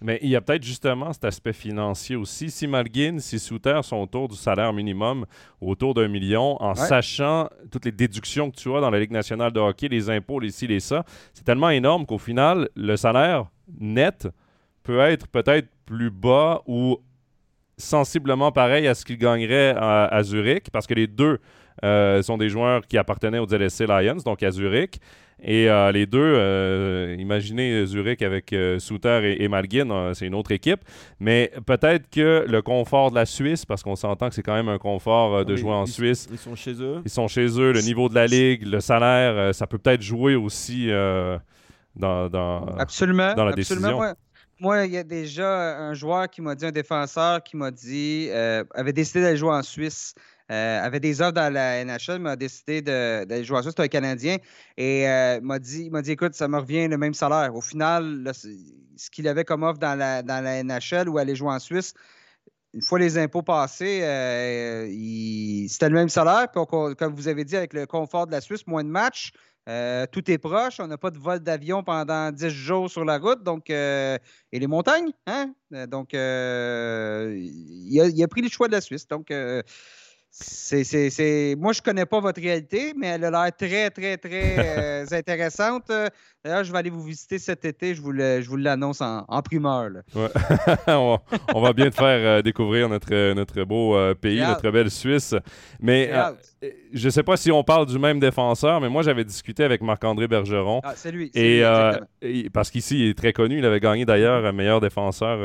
Mais 0.00 0.18
il 0.22 0.30
y 0.30 0.36
a 0.36 0.40
peut-être 0.40 0.64
justement 0.64 1.12
cet 1.12 1.24
aspect 1.24 1.52
financier 1.52 2.16
aussi. 2.16 2.50
Si 2.50 2.66
Malguin, 2.66 3.18
si 3.20 3.38
Souter 3.38 3.80
sont 3.82 3.98
autour 3.98 4.28
du 4.28 4.34
salaire 4.34 4.72
minimum, 4.72 5.26
autour 5.60 5.94
d'un 5.94 6.08
million, 6.08 6.60
en 6.60 6.74
sachant 6.74 7.48
toutes 7.70 7.84
les 7.84 7.92
déductions 7.92 8.50
que 8.50 8.56
tu 8.56 8.74
as 8.74 8.80
dans 8.80 8.90
la 8.90 8.98
Ligue 8.98 9.12
nationale 9.12 9.52
de 9.52 9.60
hockey, 9.60 9.88
les 9.88 10.10
impôts, 10.10 10.40
les 10.40 10.50
ci, 10.50 10.66
les 10.66 10.80
ça, 10.80 11.04
c'est 11.32 11.44
tellement 11.44 11.70
énorme 11.70 12.04
qu'au 12.04 12.18
final, 12.18 12.68
le 12.74 12.96
salaire 12.96 13.50
net 13.78 14.26
peut 14.82 14.98
être 15.00 15.28
peut-être 15.28 15.68
plus 15.86 16.10
bas 16.10 16.62
ou 16.66 16.98
sensiblement 17.80 18.52
pareil 18.52 18.86
à 18.86 18.94
ce 18.94 19.04
qu'il 19.04 19.18
gagnerait 19.18 19.74
à 19.76 20.22
Zurich, 20.22 20.70
parce 20.70 20.86
que 20.86 20.94
les 20.94 21.06
deux 21.06 21.38
euh, 21.82 22.20
sont 22.22 22.36
des 22.36 22.48
joueurs 22.48 22.86
qui 22.86 22.98
appartenaient 22.98 23.38
aux 23.38 23.46
LSC 23.46 23.86
Lions, 23.86 24.18
donc 24.24 24.42
à 24.42 24.50
Zurich. 24.50 25.00
Et 25.42 25.70
euh, 25.70 25.90
les 25.90 26.04
deux, 26.04 26.18
euh, 26.20 27.16
imaginez 27.18 27.86
Zurich 27.86 28.20
avec 28.20 28.54
Souter 28.78 29.36
et, 29.42 29.48
Malguin, 29.48 30.12
c'est 30.12 30.26
une 30.26 30.34
autre 30.34 30.52
équipe. 30.52 30.80
Mais 31.18 31.50
peut-être 31.64 32.10
que 32.10 32.44
le 32.46 32.60
confort 32.60 33.10
de 33.10 33.14
la 33.14 33.24
Suisse, 33.24 33.64
parce 33.64 33.82
qu'on 33.82 33.96
s'entend 33.96 34.28
que 34.28 34.34
c'est 34.34 34.42
quand 34.42 34.54
même 34.54 34.68
un 34.68 34.78
confort 34.78 35.46
de 35.46 35.56
jouer 35.56 35.72
en 35.72 35.86
Suisse. 35.86 36.28
Ils 36.30 36.38
sont 36.38 36.54
chez 36.54 36.74
eux. 36.82 37.00
Ils 37.04 37.10
sont 37.10 37.28
chez 37.28 37.46
eux. 37.58 37.72
Le 37.72 37.80
niveau 37.80 38.10
de 38.10 38.14
la 38.14 38.26
ligue, 38.26 38.66
le 38.66 38.80
salaire, 38.80 39.54
ça 39.54 39.66
peut 39.66 39.78
peut-être 39.78 40.02
jouer 40.02 40.34
aussi 40.34 40.90
dans, 41.96 42.28
dans, 42.28 42.66
absolument, 42.78 43.34
dans 43.34 43.44
la 43.44 43.52
absolument, 43.52 43.88
décision 43.88 44.14
moi, 44.60 44.84
il 44.84 44.92
y 44.92 44.98
a 44.98 45.02
déjà 45.02 45.78
un 45.78 45.94
joueur 45.94 46.28
qui 46.28 46.42
m'a 46.42 46.54
dit, 46.54 46.66
un 46.66 46.70
défenseur 46.70 47.42
qui 47.42 47.56
m'a 47.56 47.70
dit, 47.70 48.28
euh, 48.30 48.62
avait 48.74 48.92
décidé 48.92 49.22
d'aller 49.22 49.36
jouer 49.36 49.54
en 49.54 49.62
Suisse. 49.62 50.14
Euh, 50.50 50.82
avait 50.82 51.00
des 51.00 51.22
offres 51.22 51.32
dans 51.32 51.52
la 51.52 51.84
NHL, 51.84 52.18
m'a 52.18 52.36
décidé 52.36 52.82
d'aller 52.82 53.44
jouer 53.44 53.58
en 53.58 53.62
Suisse. 53.62 53.74
C'est 53.76 53.82
un 53.82 53.88
Canadien. 53.88 54.36
Et 54.76 55.08
euh, 55.08 55.40
m'a 55.40 55.58
dit, 55.58 55.90
dit 55.90 56.10
écoute, 56.10 56.34
ça 56.34 56.48
me 56.48 56.58
revient 56.58 56.88
le 56.88 56.98
même 56.98 57.14
salaire. 57.14 57.54
Au 57.54 57.60
final, 57.60 58.30
ce 58.34 59.10
qu'il 59.10 59.28
avait 59.28 59.44
comme 59.44 59.62
offre 59.62 59.78
dans 59.78 59.96
la, 59.96 60.22
dans 60.22 60.42
la 60.44 60.62
NHL 60.62 61.08
ou 61.08 61.18
aller 61.18 61.36
jouer 61.36 61.52
en 61.52 61.58
Suisse, 61.58 61.94
une 62.74 62.82
fois 62.82 62.98
les 62.98 63.18
impôts 63.18 63.42
passés, 63.42 64.00
euh, 64.02 64.86
c'était 65.68 65.88
le 65.88 65.94
même 65.94 66.08
salaire. 66.08 66.48
Puis, 66.50 66.62
comme 66.68 67.14
vous 67.14 67.28
avez 67.28 67.44
dit, 67.44 67.56
avec 67.56 67.72
le 67.72 67.86
confort 67.86 68.26
de 68.26 68.32
la 68.32 68.40
Suisse, 68.40 68.66
moins 68.66 68.84
de 68.84 68.90
matchs. 68.90 69.32
Euh, 69.70 70.04
tout 70.10 70.28
est 70.30 70.38
proche. 70.38 70.80
On 70.80 70.88
n'a 70.88 70.98
pas 70.98 71.10
de 71.10 71.18
vol 71.18 71.38
d'avion 71.38 71.84
pendant 71.84 72.32
10 72.32 72.48
jours 72.50 72.90
sur 72.90 73.04
la 73.04 73.18
route. 73.18 73.44
Donc, 73.44 73.70
euh, 73.70 74.18
et 74.50 74.58
les 74.58 74.66
montagnes. 74.66 75.12
Hein? 75.26 75.54
Donc, 75.86 76.12
il 76.12 76.18
a, 78.00 78.28
pris 78.28 78.42
le 78.42 78.48
choix 78.48 78.66
de 78.66 78.72
la 78.72 78.80
Suisse. 78.80 79.06
Donc, 79.06 79.32
c'est, 80.30 81.56
Moi, 81.58 81.72
je 81.72 81.80
ne 81.80 81.84
connais 81.84 82.06
pas 82.06 82.20
votre 82.20 82.40
réalité, 82.40 82.94
mais 82.96 83.08
elle 83.08 83.24
a 83.24 83.30
l'air 83.30 83.56
très, 83.56 83.90
très, 83.90 84.16
très 84.16 85.12
intéressante. 85.12 85.90
D'ailleurs, 86.42 86.64
je 86.64 86.72
vais 86.72 86.78
aller 86.78 86.88
vous 86.88 87.02
visiter 87.02 87.38
cet 87.38 87.66
été. 87.66 87.94
Je 87.94 88.00
vous, 88.00 88.14
je 88.16 88.48
vous 88.48 88.56
l'annonce 88.56 89.02
en, 89.02 89.42
primeur. 89.42 89.90
on, 90.86 91.60
va, 91.60 91.72
bien 91.74 91.90
te 91.90 91.96
faire 91.96 92.38
euh, 92.38 92.42
découvrir 92.42 92.88
notre, 92.88 93.34
notre 93.34 93.62
beau 93.64 93.94
euh, 93.94 94.14
pays, 94.14 94.40
notre 94.40 94.70
belle 94.70 94.90
Suisse. 94.90 95.34
Mais 95.80 96.08
euh, 96.10 96.32
je 96.94 97.04
ne 97.04 97.10
sais 97.10 97.22
pas 97.22 97.36
si 97.36 97.52
on 97.52 97.62
parle 97.62 97.84
du 97.84 97.98
même 97.98 98.18
défenseur, 98.18 98.80
mais 98.80 98.88
moi, 98.88 99.02
j'avais 99.02 99.24
discuté 99.24 99.64
avec 99.64 99.82
Marc-André 99.82 100.28
Bergeron. 100.28 100.80
Ah, 100.82 100.94
c'est 100.96 101.12
lui. 101.12 101.30
Et, 101.34 101.62
parce 102.54 102.70
qu'ici, 102.70 103.00
il 103.00 103.10
est 103.10 103.18
très 103.18 103.34
connu. 103.34 103.58
Il 103.58 103.66
avait 103.66 103.80
gagné 103.80 104.06
d'ailleurs 104.06 104.50
meilleur 104.54 104.80
défenseur 104.80 105.36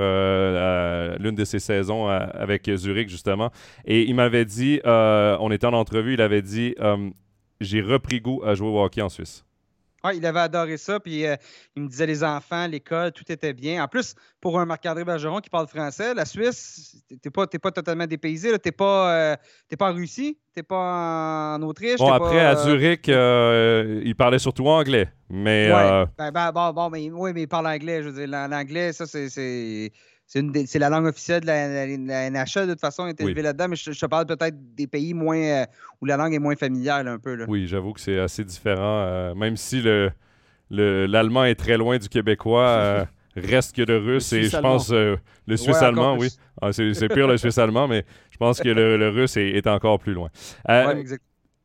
l'une 1.19 1.35
de 1.35 1.43
ses 1.43 1.59
saisons 1.59 2.07
avec 2.07 2.71
Zurich, 2.73 3.09
justement. 3.09 3.51
Et 3.83 4.03
il 4.03 4.15
m'avait 4.15 4.45
dit, 4.45 4.74
on 4.85 5.51
était 5.51 5.67
en 5.67 5.73
entrevue, 5.73 6.13
il 6.13 6.21
avait 6.21 6.41
dit 6.41 6.75
J'ai 7.61 7.81
repris 7.81 8.21
goût 8.21 8.41
à 8.43 8.55
jouer 8.55 8.69
au 8.69 8.83
hockey 8.83 9.01
en 9.01 9.09
Suisse 9.09 9.45
il 10.13 10.25
avait 10.25 10.39
adoré 10.39 10.77
ça. 10.77 10.99
Puis 10.99 11.25
euh, 11.25 11.35
il 11.75 11.83
me 11.83 11.87
disait 11.87 12.05
les 12.05 12.23
enfants, 12.23 12.67
l'école, 12.67 13.11
tout 13.11 13.29
était 13.29 13.53
bien. 13.53 13.83
En 13.83 13.87
plus, 13.87 14.15
pour 14.41 14.59
un 14.59 14.65
Marc-André 14.65 15.03
Bergeron 15.03 15.39
qui 15.39 15.49
parle 15.49 15.67
français, 15.67 16.13
la 16.13 16.25
Suisse, 16.25 17.03
t'es 17.21 17.29
pas, 17.29 17.47
pas 17.47 17.71
totalement 17.71 18.07
dépaysé. 18.07 18.57
T'es 18.59 18.71
pas, 18.71 19.13
euh, 19.13 19.35
pas 19.77 19.91
en 19.91 19.93
Russie, 19.93 20.37
t'es 20.53 20.63
pas 20.63 21.55
en 21.55 21.61
Autriche. 21.63 21.97
Bon, 21.97 22.11
après, 22.11 22.39
à 22.39 22.57
euh, 22.57 22.63
Zurich, 22.63 23.07
il 23.07 24.15
parlait 24.15 24.39
surtout 24.39 24.67
anglais. 24.67 25.09
Mais. 25.29 25.69
Ben, 26.17 26.31
ben, 26.31 26.51
bon, 26.51 26.71
bon, 26.71 26.89
mais, 26.89 27.09
oui, 27.11 27.31
mais 27.33 27.43
il 27.43 27.47
parle 27.47 27.67
anglais. 27.67 28.03
Je 28.03 28.09
veux 28.09 28.25
dire, 28.25 28.47
l'anglais, 28.47 28.93
ça, 28.93 29.05
c'est 29.05 29.91
c'est 30.27 30.79
la 30.79 30.89
langue 30.89 31.05
officielle 31.05 31.41
de 31.41 31.47
la, 31.47 32.29
NHL, 32.29 32.67
de 32.67 32.71
toute 32.71 32.79
façon, 32.79 33.07
est 33.07 33.19
élevée 33.21 33.41
là-dedans, 33.41 33.67
mais 33.69 33.75
je, 33.75 33.91
te 33.91 34.05
parle 34.07 34.25
peut-être 34.25 34.55
des 34.75 34.87
pays 34.87 35.13
moins 35.13 35.37
euh, 35.37 35.65
où 36.01 36.05
la 36.05 36.17
langue 36.17 36.33
est 36.33 36.39
moins 36.39 36.55
familière 36.55 37.05
un 37.07 37.19
peu. 37.19 37.35
Là. 37.35 37.45
Oui, 37.47 37.67
j'avoue 37.67 37.93
que 37.93 37.99
c'est 37.99 38.19
assez 38.19 38.43
différent. 38.43 39.03
Euh, 39.05 39.35
même 39.35 39.57
si 39.57 39.81
le 39.81 40.11
l'allemand 40.71 41.45
est 41.45 41.55
très 41.55 41.77
loin 41.77 41.99
du 41.99 42.09
québécois, 42.09 42.67
euh, 42.67 43.05
reste 43.35 43.75
que 43.75 43.83
le 43.83 43.97
russe 43.97 44.33
et 44.33 44.43
je 44.45 44.57
pense 44.57 44.91
le 44.91 45.19
suisse-allemand, 45.55 46.17
oui. 46.17 46.29
Ah, 46.59 46.73
c'est 46.73 47.07
pire 47.13 47.27
le 47.27 47.37
suisse-allemand, 47.37 47.87
mais 47.87 48.03
je 48.31 48.37
pense 48.37 48.59
que 48.59 48.69
le, 48.69 49.09
russe 49.09 49.37
est, 49.37 49.67
encore 49.67 49.99
plus 49.99 50.13
loin. 50.13 50.29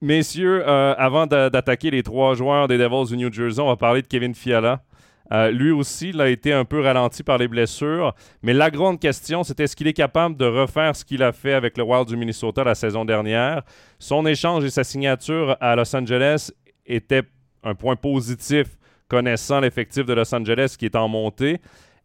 Messieurs, 0.02 0.68
avant 0.68 1.26
d'attaquer 1.26 1.90
les 1.90 2.02
trois 2.02 2.34
joueurs 2.34 2.68
des 2.68 2.76
Devils 2.76 3.08
du 3.08 3.16
New 3.16 3.32
Jersey, 3.32 3.62
on 3.62 3.68
va 3.68 3.76
parler 3.76 4.02
de 4.02 4.06
Kevin 4.06 4.34
Fiala. 4.34 4.82
Euh, 5.32 5.50
lui 5.50 5.70
aussi, 5.70 6.10
il 6.10 6.20
a 6.20 6.28
été 6.28 6.52
un 6.52 6.64
peu 6.64 6.80
ralenti 6.80 7.22
par 7.22 7.38
les 7.38 7.48
blessures. 7.48 8.14
Mais 8.42 8.52
la 8.52 8.70
grande 8.70 8.98
question, 8.98 9.44
c'était 9.44 9.64
est-ce 9.64 9.76
qu'il 9.76 9.86
est 9.86 9.92
capable 9.92 10.36
de 10.36 10.44
refaire 10.44 10.96
ce 10.96 11.04
qu'il 11.04 11.22
a 11.22 11.32
fait 11.32 11.52
avec 11.52 11.78
le 11.78 11.84
Wild 11.84 12.08
du 12.08 12.16
Minnesota 12.16 12.64
la 12.64 12.74
saison 12.74 13.04
dernière? 13.04 13.62
Son 13.98 14.26
échange 14.26 14.64
et 14.64 14.70
sa 14.70 14.84
signature 14.84 15.56
à 15.60 15.76
Los 15.76 15.94
Angeles 15.94 16.50
étaient 16.86 17.22
un 17.62 17.74
point 17.74 17.96
positif 17.96 18.66
connaissant 19.08 19.60
l'effectif 19.60 20.04
de 20.06 20.14
Los 20.14 20.34
Angeles 20.34 20.74
qui 20.78 20.86
est 20.86 20.96
en 20.96 21.08
montée. 21.08 21.60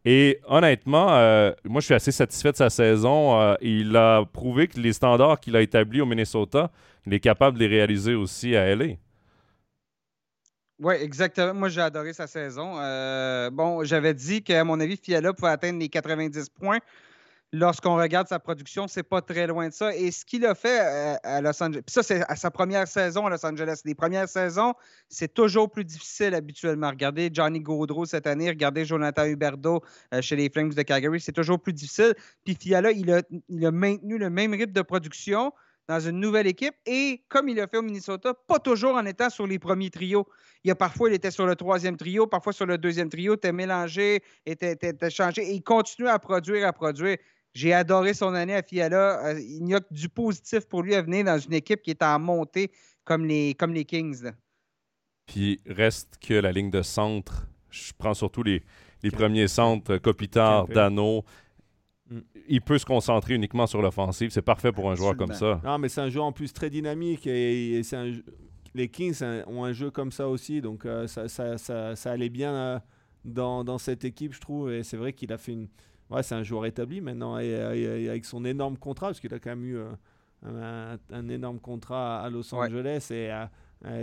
Et 0.05 0.39
honnêtement, 0.47 1.07
euh, 1.11 1.51
moi, 1.63 1.81
je 1.81 1.85
suis 1.85 1.93
assez 1.95 2.11
satisfait 2.11 2.51
de 2.51 2.57
sa 2.57 2.69
saison. 2.69 3.41
Euh, 3.41 3.55
il 3.61 3.95
a 3.97 4.23
prouvé 4.25 4.67
que 4.67 4.79
les 4.79 4.93
standards 4.93 5.39
qu'il 5.39 5.55
a 5.55 5.61
établis 5.61 6.01
au 6.01 6.05
Minnesota, 6.05 6.71
il 7.07 7.13
est 7.13 7.19
capable 7.19 7.57
de 7.57 7.63
les 7.63 7.75
réaliser 7.75 8.13
aussi 8.13 8.55
à 8.55 8.75
LA. 8.75 8.97
Oui, 10.79 10.95
exactement. 10.95 11.53
Moi, 11.53 11.69
j'ai 11.69 11.81
adoré 11.81 12.11
sa 12.13 12.27
saison. 12.27 12.75
Euh, 12.79 13.49
bon, 13.49 13.83
j'avais 13.85 14.13
dit 14.13 14.43
qu'à 14.43 14.63
mon 14.65 14.79
avis, 14.79 14.97
Fiala 14.97 15.31
pouvait 15.33 15.51
atteindre 15.51 15.79
les 15.79 15.87
90 15.87 16.49
points. 16.49 16.79
Lorsqu'on 17.53 17.95
regarde 17.95 18.27
sa 18.27 18.39
production, 18.39 18.85
c'est 18.89 19.03
pas 19.03 19.21
très 19.21 19.47
loin 19.47 19.69
de 19.69 19.73
ça. 19.73 19.95
Et 19.95 20.11
ce 20.11 20.25
qu'il 20.25 20.45
a 20.45 20.53
fait 20.53 20.81
euh, 20.81 21.15
à, 21.23 21.39
Los 21.39 21.63
Angeles, 21.63 21.83
puis 21.85 21.93
ça, 21.93 22.03
c'est 22.03 22.21
à 22.29 22.35
sa 22.35 22.51
première 22.51 22.85
saison 22.89 23.25
à 23.25 23.29
Los 23.29 23.45
Angeles. 23.45 23.81
Les 23.85 23.95
premières 23.95 24.27
saisons, 24.27 24.73
c'est 25.07 25.33
toujours 25.33 25.71
plus 25.71 25.85
difficile 25.85 26.35
habituellement. 26.35 26.89
Regardez 26.89 27.29
Johnny 27.31 27.61
Gaudreau 27.61 28.03
cette 28.03 28.27
année, 28.27 28.49
regardez 28.49 28.83
Jonathan 28.83 29.23
Huberdo 29.23 29.81
euh, 30.13 30.21
chez 30.21 30.35
les 30.35 30.49
Flames 30.49 30.73
de 30.73 30.81
Calgary, 30.81 31.21
c'est 31.21 31.31
toujours 31.31 31.61
plus 31.61 31.71
difficile. 31.71 32.15
Puis 32.43 32.57
Fiala, 32.59 32.91
il 32.91 33.09
a, 33.09 33.21
il 33.47 33.65
a 33.65 33.71
maintenu 33.71 34.17
le 34.17 34.29
même 34.29 34.51
rythme 34.51 34.73
de 34.73 34.81
production 34.81 35.53
dans 35.87 35.99
une 35.99 36.19
nouvelle 36.19 36.47
équipe 36.47 36.75
et, 36.85 37.23
comme 37.29 37.49
il 37.49 37.57
l'a 37.57 37.67
fait 37.67 37.77
au 37.77 37.81
Minnesota, 37.81 38.33
pas 38.33 38.59
toujours 38.59 38.95
en 38.95 39.05
étant 39.05 39.29
sur 39.29 39.45
les 39.45 39.59
premiers 39.59 39.89
trios. 39.89 40.27
Il 40.63 40.69
y 40.69 40.71
a 40.71 40.75
parfois, 40.75 41.09
il 41.09 41.13
était 41.13 41.31
sur 41.31 41.45
le 41.45 41.55
troisième 41.55 41.95
trio, 41.95 42.27
parfois 42.27 42.53
sur 42.53 42.65
le 42.65 42.77
deuxième 42.77 43.09
trio, 43.09 43.35
était 43.35 43.51
mélangé, 43.51 44.21
était, 44.45 44.77
changé 45.09 45.43
et 45.43 45.53
il 45.53 45.63
continue 45.63 46.07
à 46.07 46.17
produire, 46.17 46.67
à 46.67 46.73
produire. 46.73 47.17
J'ai 47.53 47.71
adoré 47.71 48.13
son 48.13 48.33
année 48.33 48.55
à 48.55 48.63
Fiala. 48.63 49.27
Euh, 49.27 49.39
il 49.39 49.63
n'y 49.63 49.75
a 49.75 49.79
que 49.79 49.93
du 49.93 50.09
positif 50.09 50.67
pour 50.67 50.83
lui 50.83 50.95
à 50.95 51.01
venir 51.01 51.23
dans 51.23 51.37
une 51.37 51.53
équipe 51.53 51.81
qui 51.81 51.91
est 51.91 52.03
en 52.03 52.19
montée 52.19 52.71
comme 53.05 53.25
les, 53.25 53.53
comme 53.53 53.73
les 53.73 53.85
Kings. 53.85 54.31
Puis 55.25 55.61
reste 55.65 56.17
que 56.19 56.33
la 56.33 56.51
ligne 56.51 56.69
de 56.69 56.81
centre, 56.81 57.47
je 57.69 57.93
prends 57.97 58.13
surtout 58.13 58.43
les, 58.43 58.63
premiers 59.11 59.47
centres, 59.47 59.97
Kopitar, 59.97 60.67
Dano, 60.67 61.23
Mm. 62.09 62.19
il 62.47 62.61
peut 62.61 62.77
se 62.77 62.85
concentrer 62.85 63.33
uniquement 63.33 63.67
sur 63.67 63.81
l'offensive. 63.81 64.29
C'est 64.29 64.41
parfait 64.41 64.71
pour 64.71 64.91
un 64.91 64.95
joueur 64.95 65.17
comme 65.17 65.33
ça. 65.33 65.59
Non, 65.63 65.77
mais 65.77 65.89
c'est 65.89 66.01
un 66.01 66.09
joueur 66.09 66.25
en 66.25 66.31
plus 66.31 66.53
très 66.53 66.69
dynamique 66.69 67.25
et, 67.27 67.81
les 68.75 68.89
Kings 68.89 69.23
ont 69.47 69.63
un 69.63 69.71
jeu 69.71 69.89
comme 69.89 70.11
ça 70.11 70.27
aussi. 70.27 70.61
Donc 70.61 70.85
euh, 70.85 71.07
ça, 71.07 71.29
ça, 71.29 71.57
ça, 71.57 72.11
allait 72.11 72.29
bien 72.29 72.53
euh, 72.53 72.79
dans, 73.23 73.63
dans, 73.63 73.77
cette 73.77 74.03
équipe, 74.03 74.33
je 74.33 74.41
trouve. 74.41 74.71
Et 74.71 74.83
c'est 74.83 74.97
vrai 74.97 75.13
qu'il 75.13 75.31
a 75.31 75.37
fait 75.37 75.53
une. 75.53 75.69
Ouais, 76.09 76.21
c'est 76.21 76.35
un 76.35 76.43
joueur 76.43 76.65
établi 76.65 76.99
maintenant 76.99 77.39
et, 77.39 77.55
avec 77.55 78.25
son 78.25 78.45
énorme 78.45 78.77
contrat, 78.77 79.07
parce 79.07 79.19
qu'il 79.19 79.33
a 79.33 79.39
quand 79.39 79.51
même 79.51 79.65
eu 79.65 79.77
euh, 79.77 80.97
un, 81.09 81.29
énorme 81.29 81.59
contrat 81.59 82.21
à 82.21 82.29
Los 82.29 82.53
Angeles 82.53 83.07
et 83.11 83.31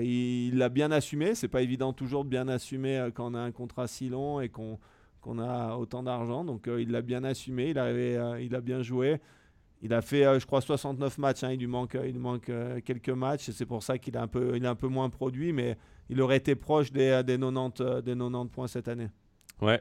il 0.01 0.57
l'a 0.57 0.69
bien 0.71 0.91
assumé. 0.91 1.35
C'est 1.35 1.49
pas 1.49 1.63
évident 1.63 1.93
toujours 1.93 2.25
de 2.25 2.31
bien 2.31 2.49
assumer 2.49 3.11
quand 3.15 3.31
on 3.31 3.35
a 3.35 3.41
un 3.41 3.53
contrat 3.53 3.87
si 3.87 4.09
long 4.09 4.41
et 4.41 4.49
qu'on 4.49 4.81
qu'on 5.23 5.39
a 5.39 5.77
autant 5.77 6.03
d'argent. 6.03 6.45
Donc 6.45 6.69
euh, 6.69 6.83
il 6.83 6.91
l'a 6.91 7.01
bien 7.01 7.25
assumé, 7.25 7.71
il, 7.71 7.79
euh, 7.79 8.43
il 8.43 8.55
a 8.55 8.61
bien 8.61 8.83
joué. 8.83 9.19
Il 9.81 9.93
a 9.95 10.03
fait, 10.03 10.25
euh, 10.25 10.39
je 10.39 10.47
crois, 10.47 10.61
69 10.61 11.19
matchs. 11.19 11.43
Hein. 11.43 11.53
il 11.53 11.61
lui 11.61 11.67
manque, 11.67 11.97
il 12.05 12.19
manque 12.19 12.51
quelques 12.85 13.09
matchs. 13.09 13.51
C'est 13.51 13.67
pour 13.67 13.83
ça 13.83 13.97
qu'il 13.97 14.17
a 14.17 14.23
un 14.23 14.29
peu, 14.29 14.59
un 14.63 14.75
peu 14.75 14.89
moins 14.89 15.09
produit, 15.09 15.53
mais 15.53 15.77
il 16.11 16.21
aurait 16.21 16.37
été 16.37 16.55
proche 16.55 16.93
des, 16.93 17.23
des 17.25 17.39
90, 17.39 18.03
des 18.05 18.15
90 18.15 18.51
points 18.51 18.67
cette 18.67 18.89
année. 18.89 19.09
Ouais. 19.61 19.81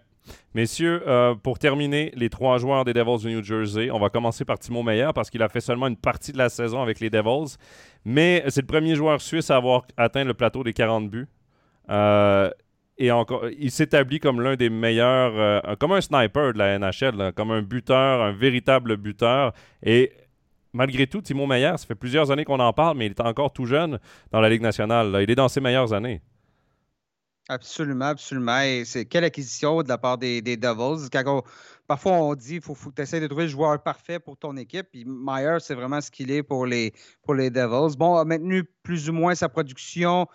Messieurs, 0.53 1.03
pour 1.41 1.57
terminer, 1.57 2.11
les 2.15 2.29
trois 2.29 2.59
joueurs 2.59 2.85
des 2.85 2.93
Devils 2.93 3.25
du 3.25 3.33
New 3.33 3.43
Jersey, 3.43 3.89
on 3.89 3.97
va 3.97 4.09
commencer 4.09 4.45
par 4.45 4.59
Timo 4.59 4.83
Meyer 4.83 5.09
parce 5.15 5.31
qu'il 5.31 5.41
a 5.41 5.49
fait 5.49 5.61
seulement 5.61 5.87
une 5.87 5.97
partie 5.97 6.31
de 6.31 6.37
la 6.37 6.49
saison 6.49 6.79
avec 6.79 6.99
les 6.99 7.09
Devils. 7.09 7.57
Mais 8.05 8.43
c'est 8.49 8.61
le 8.61 8.67
premier 8.67 8.93
joueur 8.93 9.19
suisse 9.19 9.49
à 9.49 9.55
avoir 9.55 9.83
atteint 9.97 10.23
le 10.23 10.35
plateau 10.35 10.63
des 10.63 10.73
40 10.73 11.09
buts. 11.09 11.27
Et 13.01 13.09
encore, 13.09 13.47
il 13.57 13.71
s'établit 13.71 14.19
comme 14.19 14.41
l'un 14.41 14.55
des 14.55 14.69
meilleurs, 14.69 15.33
euh, 15.35 15.75
comme 15.79 15.91
un 15.91 16.01
sniper 16.01 16.53
de 16.53 16.59
la 16.59 16.77
NHL, 16.77 17.33
comme 17.33 17.49
un 17.49 17.63
buteur, 17.63 18.21
un 18.21 18.31
véritable 18.31 18.95
buteur. 18.95 19.53
Et 19.81 20.11
malgré 20.71 21.07
tout, 21.07 21.19
Timo 21.19 21.47
Meyer, 21.47 21.73
ça 21.77 21.87
fait 21.87 21.95
plusieurs 21.95 22.29
années 22.29 22.45
qu'on 22.45 22.59
en 22.59 22.73
parle, 22.73 22.97
mais 22.97 23.07
il 23.07 23.09
est 23.09 23.21
encore 23.21 23.53
tout 23.53 23.65
jeune 23.65 23.97
dans 24.29 24.39
la 24.39 24.49
Ligue 24.49 24.61
nationale. 24.61 25.17
Il 25.23 25.31
est 25.31 25.35
dans 25.35 25.49
ses 25.49 25.61
meilleures 25.61 25.93
années. 25.93 26.21
Absolument, 27.49 28.05
absolument. 28.05 28.61
Et 28.61 28.83
c'est 28.85 29.05
quelle 29.05 29.23
acquisition 29.23 29.81
de 29.81 29.89
la 29.89 29.97
part 29.97 30.19
des, 30.19 30.41
Devils. 30.43 31.09
parfois, 31.87 32.11
on 32.11 32.35
dit 32.35 32.53
qu'il 32.53 32.61
faut, 32.61 32.75
faut, 32.75 32.91
que 32.91 32.97
tu 32.97 33.01
essaies 33.01 33.19
de 33.19 33.25
trouver 33.25 33.45
le 33.45 33.49
joueur 33.49 33.81
parfait 33.81 34.19
pour 34.19 34.37
ton 34.37 34.55
équipe. 34.57 34.85
Puis 34.91 35.05
Meyer, 35.07 35.57
c'est 35.59 35.73
vraiment 35.73 36.01
ce 36.01 36.11
qu'il 36.11 36.29
est 36.29 36.43
pour 36.43 36.67
les, 36.67 36.93
pour 37.23 37.33
les 37.33 37.49
Devils. 37.49 37.97
Bon, 37.97 38.15
a 38.17 38.25
maintenu 38.25 38.63
plus 38.83 39.09
ou 39.09 39.13
moins 39.13 39.33
sa 39.33 39.49
production 39.49 40.27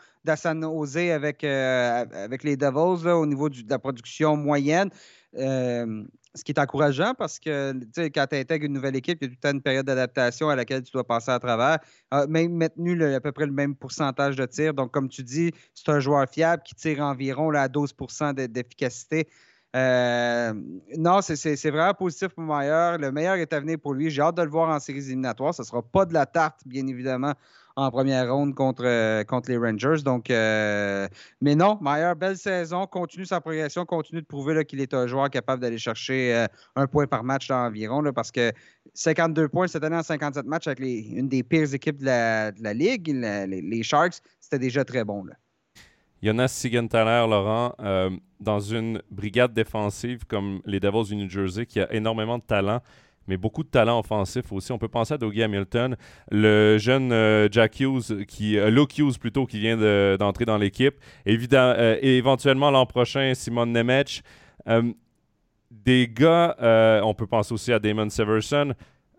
Osé 0.65 1.13
avec, 1.13 1.45
euh, 1.45 2.05
avec 2.13 2.45
les 2.45 2.57
Devils 2.57 3.09
au 3.09 3.27
niveau 3.27 3.49
de 3.49 3.63
la 3.69 3.79
production 3.79 4.37
moyenne. 4.37 4.91
Euh, 5.37 6.05
ce 6.35 6.45
qui 6.45 6.53
est 6.53 6.59
encourageant 6.59 7.15
parce 7.19 7.39
que 7.39 7.73
quand 8.09 8.27
tu 8.29 8.37
intègres 8.37 8.67
une 8.67 8.75
nouvelle 8.75 8.97
équipe, 8.97 9.19
il 9.23 9.31
y 9.31 9.33
a 9.33 9.37
tout 9.37 9.49
une 9.57 9.63
période 9.63 9.87
d'adaptation 9.87 10.51
à 10.51 10.57
laquelle 10.57 10.83
tu 10.83 10.93
dois 10.93 11.05
passer 11.05 11.31
à 11.31 11.39
travers. 11.39 11.79
A 12.11 12.27
même 12.27 12.53
maintenu 12.53 13.03
à 13.03 13.21
peu 13.21 13.33
près 13.33 13.47
le 13.47 13.53
même 13.53 13.75
pourcentage 13.75 14.37
de 14.37 14.45
tir. 14.45 14.75
Donc, 14.75 14.93
comme 14.93 15.09
tu 15.09 15.23
dis, 15.23 15.53
c'est 15.75 15.91
un 15.91 16.01
joueur 16.01 16.29
fiable 16.29 16.63
qui 16.63 16.75
tire 16.75 17.01
environ 17.01 17.51
là, 17.51 17.63
à 17.63 17.69
12% 17.69 18.35
d'efficacité. 18.49 19.29
Euh, 19.75 20.55
non, 20.97 21.21
c'est 21.21 21.71
vraiment 21.71 21.95
positif 21.95 22.29
pour 22.29 22.45
Meyer. 22.45 22.97
Le 22.99 23.11
meilleur 23.13 23.37
est 23.37 23.53
à 23.53 23.61
venir 23.61 23.79
pour 23.79 23.95
lui. 23.95 24.11
J'ai 24.11 24.23
hâte 24.23 24.37
de 24.37 24.43
le 24.43 24.49
voir 24.49 24.71
en 24.71 24.79
séries 24.79 25.07
éliminatoires. 25.07 25.55
Ce 25.55 25.63
ne 25.63 25.67
sera 25.67 25.83
pas 25.83 26.07
de 26.07 26.15
la 26.15 26.25
tarte, 26.25 26.61
bien 26.65 26.87
évidemment, 26.87 27.35
en 27.77 27.91
première 27.91 28.33
ronde 28.33 28.55
contre, 28.55 28.85
euh, 28.85 29.23
contre 29.25 29.51
les 29.51 29.59
Rangers. 29.59 30.03
Donc, 30.05 30.31
euh, 30.31 31.07
mais 31.41 31.55
non, 31.55 31.79
Meyer, 31.81 32.13
belle 32.17 32.37
saison, 32.37 32.87
continue 32.87 33.27
sa 33.27 33.41
progression, 33.41 33.85
continue 33.85 34.23
de 34.23 34.27
prouver 34.27 34.65
qu'il 34.65 34.81
est 34.81 34.95
un 34.95 35.07
joueur 35.07 35.31
capable 35.31 35.63
d'aller 35.63 35.79
chercher 35.79 36.47
un 36.75 36.87
point 36.87 37.07
par 37.07 37.23
match 37.23 37.51
environ, 37.51 38.03
parce 38.15 38.33
que 38.33 38.53
52 38.95 39.49
points 39.49 39.69
cette 39.69 39.85
année 39.85 39.97
en 39.97 40.03
57 40.03 40.47
matchs 40.47 40.67
avec 40.67 40.81
une 40.81 41.29
des 41.29 41.43
pires 41.43 41.73
équipes 41.75 41.99
de 41.99 42.07
la, 42.07 42.75
Ligue, 42.75 43.09
les, 43.09 43.83
Sharks, 43.83 44.21
c'était 44.41 44.59
déjà 44.59 44.85
très 44.85 45.05
bon. 45.05 45.25
Là. 45.25 45.35
Jonas 46.23 46.49
Sigenthaler, 46.49 47.29
Laurent, 47.29 47.75
euh, 47.81 48.11
dans 48.41 48.61
une 48.61 49.03
brigade 49.11 49.53
défensive 49.53 50.25
comme 50.27 50.61
les 50.65 50.81
Devils 50.81 51.05
du 51.05 51.17
New 51.17 51.29
Jersey, 51.29 51.67
qui 51.67 51.79
a 51.79 51.93
énormément 51.93 52.39
de 52.39 52.43
talent, 52.43 52.81
mais 53.29 53.37
beaucoup 53.37 53.63
de 53.63 53.69
talent 53.69 53.99
offensif 53.99 54.53
aussi. 54.53 54.73
On 54.73 54.79
peut 54.79 54.89
penser 54.89 55.15
à 55.15 55.19
Dougie 55.19 55.43
Hamilton, 55.43 55.97
le 56.31 56.79
jeune 56.79 57.13
euh, 57.13 57.49
Jack 57.51 57.81
Hughes, 57.81 58.25
qui, 58.27 58.59
euh, 58.59 58.71
Luke 58.71 58.97
Hughes 58.99 59.19
plutôt, 59.19 59.47
qui 59.47 59.59
vient 59.59 59.77
d'entrer 60.17 60.45
dans 60.45 60.59
l'équipe. 60.59 60.95
Évidemment, 61.25 61.75
et 61.79 62.17
éventuellement 62.17 62.71
l'an 62.71 62.87
prochain, 62.87 63.33
Simon 63.35 63.67
Nemec. 63.67 64.23
des 65.71 66.09
gars, 66.09 66.57
on 67.05 67.15
peut 67.15 67.27
penser 67.27 67.53
aussi 67.53 67.73
à 67.73 67.79
Damon 67.79 68.11
Severson. 68.11 68.75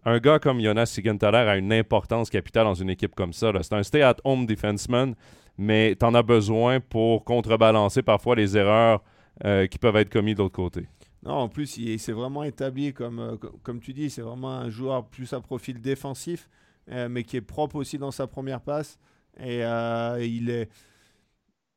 Un 0.05 0.19
gars 0.19 0.39
comme 0.39 0.61
Jonas 0.61 0.85
Sigenthaler 0.85 1.49
a 1.49 1.57
une 1.57 1.73
importance 1.73 2.29
capitale 2.29 2.63
dans 2.63 2.73
une 2.73 2.89
équipe 2.89 3.15
comme 3.15 3.33
ça. 3.33 3.51
C'est 3.61 3.73
un 3.73 3.83
stay-at-home 3.83 4.45
defenseman 4.45 5.15
mais 5.57 5.95
tu 5.99 6.05
en 6.05 6.13
as 6.13 6.23
besoin 6.23 6.79
pour 6.79 7.23
contrebalancer 7.23 8.03
parfois 8.03 8.35
les 8.35 8.55
erreurs 8.55 9.01
euh, 9.45 9.67
qui 9.67 9.77
peuvent 9.77 9.95
être 9.95 10.09
commises 10.09 10.35
de 10.35 10.43
l'autre 10.43 10.55
côté. 10.55 10.87
Non, 11.23 11.33
en 11.33 11.49
plus, 11.49 11.77
il 11.77 11.99
s'est 11.99 12.11
vraiment 12.11 12.43
établi, 12.43 12.93
comme, 12.93 13.19
euh, 13.19 13.35
comme 13.63 13.79
tu 13.79 13.93
dis, 13.93 14.09
c'est 14.09 14.21
vraiment 14.21 14.51
un 14.51 14.69
joueur 14.69 15.07
plus 15.07 15.33
à 15.33 15.41
profil 15.41 15.81
défensif, 15.81 16.49
euh, 16.91 17.09
mais 17.09 17.23
qui 17.23 17.37
est 17.37 17.41
propre 17.41 17.75
aussi 17.75 17.97
dans 17.97 18.11
sa 18.11 18.27
première 18.27 18.61
passe. 18.61 18.99
Et 19.39 19.59
il, 19.59 20.49
est, 20.49 20.69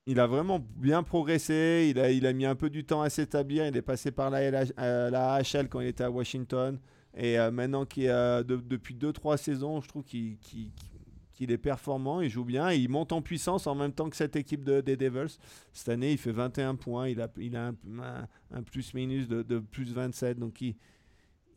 il 0.07 0.19
a 0.19 0.27
vraiment 0.27 0.65
bien 0.77 1.03
progressé, 1.03 1.89
il 1.91 1.99
a, 2.01 2.11
il 2.11 2.25
a 2.27 2.33
mis 2.33 2.47
un 2.47 2.55
peu 2.55 2.71
du 2.71 2.85
temps 2.85 3.03
à 3.03 3.11
s'établir, 3.11 3.67
il 3.67 3.77
est 3.77 3.83
passé 3.83 4.11
par 4.11 4.31
la, 4.31 5.35
AHL 5.35 5.69
quand 5.69 5.81
il 5.81 5.89
était 5.89 6.05
à 6.05 6.11
Washington. 6.11 6.79
Et 7.15 7.37
maintenant, 7.51 7.85
qui 7.85 8.05
depuis 8.05 8.95
2-3 8.95 9.37
saisons, 9.37 9.83
je 9.83 9.89
trouve 9.89 10.05
qu'il 10.05 10.39
il 11.41 11.51
est 11.51 11.59
performant, 11.59 12.21
il 12.21 12.29
joue 12.29 12.45
bien, 12.45 12.71
il 12.71 12.89
monte 12.91 13.13
en 13.13 13.23
puissance 13.23 13.67
en 13.67 13.75
même 13.75 13.93
temps 13.93 14.11
que 14.11 14.17
cette 14.17 14.37
équipe 14.37 14.63
de, 14.63 14.83
des 14.83 14.97
Devils. 14.97 15.39
Cette 15.73 15.89
année, 15.89 16.13
il 16.13 16.19
fait 16.19 16.33
21 16.33 16.75
points, 16.75 17.09
il 17.09 17.21
a, 17.21 17.73
un, 18.53 18.63
plus-minus 18.63 19.27
de, 19.27 19.59
plus 19.59 19.93
27, 19.93 20.39
donc 20.39 20.61
il, 20.61 20.77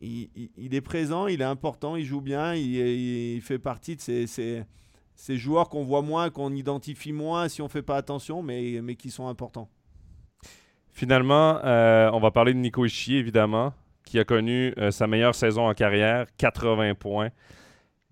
est 0.00 0.80
présent, 0.80 1.26
il 1.26 1.42
est 1.42 1.44
important, 1.44 1.96
il 1.96 2.04
joue 2.04 2.22
bien, 2.22 2.54
il, 2.54 3.40
fait 3.42 3.58
partie 3.58 3.96
de 3.96 4.00
ces, 4.00 5.36
joueurs 5.36 5.68
qu'on 5.68 5.84
voit 5.84 6.02
moins, 6.02 6.30
qu'on 6.30 6.54
identifie 6.54 7.12
moins 7.12 7.48
si 7.48 7.60
on 7.60 7.66
ne 7.66 7.70
fait 7.70 7.82
pas 7.82 7.96
attention, 7.96 8.42
mais, 8.42 8.96
qui 8.96 9.10
sont 9.10 9.28
importants. 9.28 9.68
Finalement, 10.92 11.58
euh, 11.64 12.08
on 12.12 12.20
va 12.20 12.30
parler 12.30 12.54
de 12.54 12.58
Nico 12.58 12.86
Ischier, 12.86 13.18
évidemment, 13.18 13.74
qui 14.04 14.18
a 14.18 14.24
connu 14.24 14.72
euh, 14.78 14.92
sa 14.92 15.08
meilleure 15.08 15.34
saison 15.34 15.68
en 15.68 15.74
carrière, 15.74 16.26
80 16.38 16.94
points. 16.94 17.30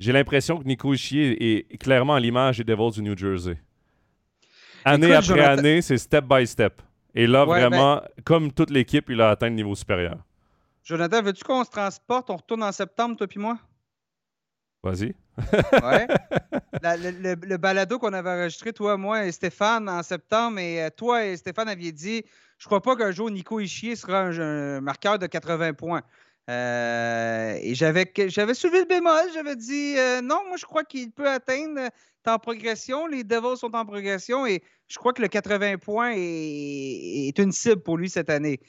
J'ai 0.02 0.10
l'impression 0.10 0.58
que 0.58 0.64
Nico 0.64 0.92
Ischier 0.92 1.60
est 1.60 1.76
clairement 1.76 2.16
à 2.16 2.18
l'image 2.18 2.58
des 2.58 2.64
Devils 2.64 2.90
du 2.90 3.02
New 3.02 3.16
Jersey. 3.16 3.56
Année 4.84 5.14
après 5.14 5.44
année, 5.44 5.80
c'est 5.80 5.96
step 5.96 6.24
by 6.24 6.44
step. 6.44 6.82
Et 7.14 7.28
là, 7.28 7.44
vraiment, 7.44 7.98
ben- 7.98 8.08
comme 8.24 8.52
toute 8.52 8.70
l'équipe, 8.70 9.08
il 9.10 9.20
a 9.20 9.30
atteint 9.30 9.48
le 9.48 9.54
niveau 9.54 9.76
supérieur. 9.76 10.16
Jonathan, 10.82 11.22
veux-tu 11.22 11.44
qu'on 11.44 11.62
se 11.62 11.70
transporte? 11.70 12.30
On 12.30 12.36
retourne 12.36 12.64
en 12.64 12.72
septembre, 12.72 13.16
toi 13.16 13.28
puis 13.28 13.38
moi? 13.38 13.60
Vas-y. 14.82 15.14
ouais. 15.38 16.08
le, 16.82 17.56
balado 17.56 18.00
qu'on 18.00 18.12
avait 18.12 18.30
enregistré, 18.30 18.72
toi, 18.72 18.96
moi 18.96 19.24
et 19.24 19.30
Stéphane, 19.30 19.88
en 19.88 20.02
septembre, 20.02 20.58
et 20.58 20.82
euh, 20.82 20.90
toi 20.90 21.24
et 21.24 21.36
Stéphane 21.36 21.68
aviez 21.68 21.92
dit 21.92 22.24
Je 22.58 22.66
crois 22.66 22.82
pas 22.82 22.96
qu'un 22.96 23.12
jour 23.12 23.30
Nico 23.30 23.60
Ischier 23.60 23.94
sera 23.94 24.22
un 24.22 24.80
marqueur 24.80 25.20
de 25.20 25.28
80 25.28 25.74
points. 25.74 26.02
Euh, 26.50 27.56
et 27.60 27.74
j'avais, 27.74 28.10
j'avais 28.26 28.54
soulevé 28.54 28.80
le 28.80 28.86
bémol, 28.86 29.26
j'avais 29.32 29.54
dit 29.54 29.94
euh, 29.96 30.20
non, 30.20 30.40
moi 30.48 30.56
je 30.56 30.64
crois 30.64 30.82
qu'il 30.82 31.12
peut 31.12 31.28
atteindre 31.28 31.88
en 32.26 32.38
progression. 32.38 33.06
Les 33.06 33.22
Devils 33.22 33.56
sont 33.56 33.74
en 33.74 33.84
progression 33.84 34.44
et 34.44 34.62
je 34.88 34.98
crois 34.98 35.12
que 35.12 35.22
le 35.22 35.28
80 35.28 35.78
points 35.78 36.12
est, 36.16 37.38
une 37.38 37.52
cible 37.52 37.82
pour 37.82 37.96
lui 37.96 38.10
cette 38.10 38.28
année. 38.28 38.60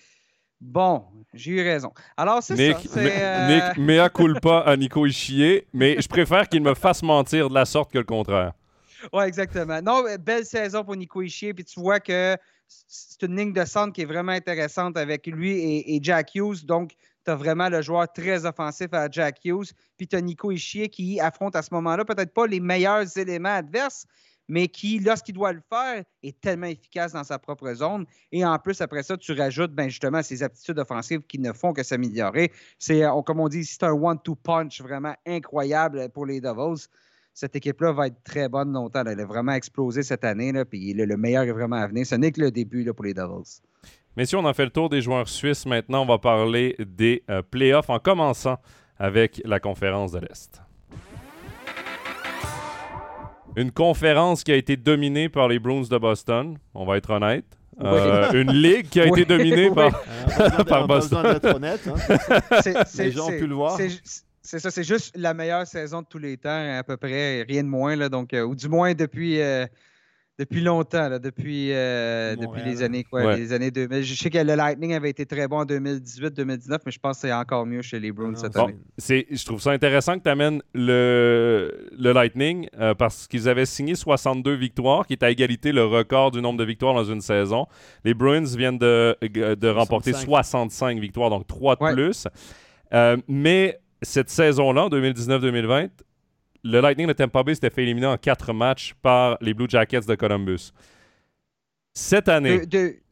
Bon, 0.62 1.04
j'ai 1.34 1.52
eu 1.52 1.62
raison. 1.62 1.92
Alors, 2.16 2.42
c'est 2.42 2.56
ça. 2.56 2.64
Nick, 2.64 2.96
Nick, 2.96 3.78
mea 3.78 4.10
culpa 4.10 4.60
à 4.60 4.78
Nico 4.78 5.06
Ischier, 5.06 5.68
mais 5.74 6.02
je 6.02 6.08
préfère 6.08 6.48
qu'il 6.48 6.62
me 6.62 6.74
fasse 6.74 7.04
mentir 7.04 7.50
de 7.50 7.54
la 7.54 7.66
sorte 7.66 7.92
que 7.92 7.98
le 7.98 8.06
contraire. 8.06 8.54
Oui, 9.12 9.26
exactement. 9.26 9.82
Non, 9.82 10.06
belle 10.22 10.46
saison 10.46 10.86
pour 10.86 10.96
Nico 10.96 11.22
Ischier, 11.22 11.54
puis 11.54 11.66
tu 11.66 11.82
vois 11.82 12.00
que 12.00 12.38
c'est 12.88 13.24
une 13.24 13.36
ligne 13.36 13.52
de 13.52 13.66
centre 13.66 13.92
qui 13.92 14.04
est 14.04 14.06
vraiment 14.06 14.32
intéressante 14.32 14.96
avec 14.96 15.28
lui 15.28 15.52
et, 15.52 15.96
et 15.96 16.00
Jack 16.02 16.34
Hughes. 16.36 16.66
Donc, 16.66 16.94
tu 17.24 17.32
as 17.32 17.36
vraiment 17.36 17.70
le 17.70 17.82
joueur 17.82 18.12
très 18.12 18.46
offensif 18.46 18.88
à 18.94 19.10
Jack 19.10 19.40
Hughes. 19.44 19.72
Puis 19.98 20.08
tu 20.08 20.16
as 20.16 20.22
Nico 20.22 20.52
Ischier 20.52 20.90
qui 20.90 21.20
affronte 21.20 21.56
à 21.56 21.62
ce 21.62 21.74
moment-là 21.74 22.06
peut-être 22.06 22.34
pas 22.34 22.48
les 22.48 22.60
meilleurs 22.60 23.18
éléments 23.18 23.56
adverses, 23.56 24.06
mais 24.48 24.68
qui, 24.68 25.00
lorsqu'il 25.00 25.36
doit 25.36 25.54
le 25.54 25.62
faire, 25.70 26.04
est 26.22 26.42
tellement 26.42 26.68
efficace 26.68 27.14
dans 27.14 27.24
sa 27.24 27.40
propre 27.40 27.74
zone. 27.74 28.06
Et 28.32 28.44
en 28.46 28.60
plus, 28.60 28.82
après 28.82 29.04
ça, 29.04 29.18
tu 29.18 29.32
rajoutes 29.34 29.72
ben, 29.72 29.90
justement 29.90 30.22
ses 30.22 30.44
aptitudes 30.44 30.80
offensives 30.80 31.22
qui 31.22 31.40
ne 31.40 31.54
font 31.54 31.74
que 31.74 31.84
s'améliorer. 31.84 32.52
C'est, 32.78 33.04
euh, 33.04 33.22
comme 33.22 33.40
on 33.40 33.48
dit, 33.48 33.64
c'est 33.64 33.84
un 33.84 33.94
one-two 33.94 34.36
punch 34.36 34.82
vraiment 34.82 35.16
incroyable 35.26 36.10
pour 36.10 36.26
les 36.26 36.42
Devils. 36.42 36.88
Cette 37.34 37.56
équipe-là 37.56 37.94
va 37.94 38.08
être 38.08 38.24
très 38.24 38.48
bonne 38.48 38.74
longtemps. 38.74 39.04
Elle 39.06 39.20
a 39.20 39.26
vraiment 39.26 39.54
explosé 39.54 40.04
cette 40.04 40.24
année. 40.24 40.54
Puis 40.66 40.94
le, 40.94 41.18
meilleur 41.18 41.44
est 41.44 41.52
vraiment 41.52 41.78
à 41.78 41.88
venir. 41.88 42.06
Ce 42.06 42.16
n'est 42.16 42.32
que 42.32 42.42
le 42.42 42.52
début 42.52 42.84
là, 42.84 42.94
pour 42.94 43.06
les 43.06 43.14
Devils. 43.14 43.62
Messieurs, 44.16 44.38
on 44.38 44.46
a 44.46 44.54
fait 44.54 44.66
le 44.66 44.70
tour 44.70 44.90
des 44.90 45.02
joueurs 45.02 45.28
suisses. 45.28 45.66
Maintenant, 45.66 46.04
on 46.04 46.06
va 46.06 46.20
parler 46.20 46.76
des 46.80 47.24
euh, 47.32 47.42
playoffs 47.42 47.90
en 47.90 47.98
commençant 47.98 48.60
avec 49.00 49.42
la 49.44 49.60
conférence 49.60 50.12
de 50.12 50.20
l'Est. 50.20 50.62
Une 53.56 53.72
conférence 53.72 54.44
qui 54.44 54.52
a 54.52 54.56
été 54.56 54.78
dominée 54.78 55.30
par 55.30 55.48
les 55.48 55.58
Bruins 55.58 55.88
de 55.90 55.98
Boston, 55.98 56.60
on 56.76 56.86
va 56.86 56.98
être 56.98 57.10
honnête. 57.10 57.46
Euh, 57.82 58.32
une 58.34 58.52
ligue 58.52 58.88
qui 58.88 59.02
a 59.02 59.08
été 59.08 59.26
dominée 59.26 59.72
par, 59.72 60.04
par 60.68 60.88
Boston. 60.88 61.40
Honnête, 61.44 61.82
hein. 61.88 61.96
les 63.00 63.12
gens 63.12 63.30
ont 63.30 63.38
pu 63.38 63.48
le 63.48 63.56
voir. 63.56 63.80
C'est 64.44 64.60
ça, 64.60 64.70
c'est 64.70 64.84
juste 64.84 65.18
la 65.18 65.34
meilleure 65.34 65.66
saison 65.66 66.02
de 66.02 66.08
tous 66.08 66.20
les 66.20 66.38
temps, 66.38 66.78
à 66.78 66.84
peu 66.84 66.98
près, 66.98 67.42
rien 67.44 67.64
de 67.64 67.70
moins. 67.70 67.96
Là, 67.96 68.10
donc, 68.10 68.34
euh, 68.34 68.44
ou 68.44 68.54
du 68.54 68.70
moins 68.70 68.94
depuis, 68.94 69.40
depuis 70.40 70.62
longtemps, 70.62 71.10
là, 71.10 71.20
depuis, 71.20 71.72
euh, 71.72 72.36
depuis 72.36 72.64
les 72.64 72.82
années, 72.82 73.04
quoi, 73.04 73.36
les 73.36 73.54
années 73.54 73.70
2000. 73.70 74.02
Je 74.04 74.16
sais 74.16 74.30
que 74.32 74.38
le 74.40 74.56
Lightning 74.56 74.94
avait 74.94 75.12
été 75.12 75.26
très 75.26 75.48
bon 75.48 75.60
en 75.60 75.66
2018-2019, 75.66 76.80
mais 76.86 76.92
je 76.92 77.00
pense 77.00 77.18
que 77.18 77.28
c'est 77.28 77.34
encore 77.34 77.66
mieux 77.66 77.84
chez 77.84 78.00
les 78.00 78.12
Bruins 78.12 78.36
cette 78.36 78.56
année. 78.58 78.76
Je 78.98 79.46
trouve 79.46 79.62
ça 79.62 79.72
intéressant 79.72 80.18
que 80.18 80.24
tu 80.24 80.30
amènes 80.30 80.62
le, 80.74 81.88
le 81.98 82.12
Lightning 82.14 82.68
euh, 82.80 82.96
parce 82.96 83.28
qu'ils 83.28 83.48
avaient 83.48 83.68
signé 83.68 83.94
62 83.94 84.56
victoires, 84.56 85.06
qui 85.06 85.14
est 85.14 85.24
à 85.24 85.30
égalité 85.30 85.72
le 85.72 85.86
record 85.86 86.32
du 86.32 86.42
nombre 86.42 86.58
de 86.58 86.66
victoires 86.66 86.96
dans 86.96 87.06
une 87.06 87.22
saison. 87.22 87.68
Les 88.04 88.16
Bruins 88.16 88.46
viennent 88.46 88.80
de, 88.80 89.16
de 89.22 89.68
remporter 89.70 90.14
65 90.14 91.00
victoires, 91.00 91.30
donc 91.30 91.46
3 91.46 91.76
de 91.76 91.94
plus. 91.94 92.28
Euh, 92.94 93.18
mais 93.28 93.80
cette 94.02 94.30
saison-là, 94.30 94.88
2019-2020, 94.90 95.90
le 96.64 96.80
Lightning 96.80 97.08
de 97.08 97.14
Tampa 97.14 97.44
Bay 97.44 97.56
s'était 97.56 97.70
fait 97.70 97.84
éliminer 97.84 98.08
en 98.08 98.18
quatre 98.18 98.54
matchs 98.54 98.94
par 99.02 99.38
les 99.42 99.54
Blue 99.54 99.68
Jackets 99.70 100.02
de 100.08 100.16
Columbus. 100.16 100.72
Cette 101.96 102.28
année. 102.28 102.62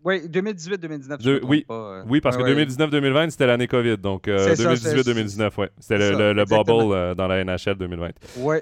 oui, 0.04 0.22
2018-2019. 0.28 1.42
Oui, 1.44 1.66
euh, 1.70 2.04
oui, 2.08 2.20
parce 2.20 2.36
que 2.36 2.42
2019-2020, 2.42 3.30
c'était 3.30 3.46
l'année 3.46 3.68
COVID. 3.68 3.98
Donc, 3.98 4.28
2018-2019, 4.28 5.42
euh, 5.42 5.50
ouais. 5.58 5.70
C'était 5.80 6.12
le, 6.12 6.34
le, 6.34 6.46
bubble 6.46 6.94
euh, 6.94 7.14
dans 7.14 7.28
la 7.28 7.44
NHL 7.44 7.76
2020. 7.76 8.10
Oui. 8.38 8.58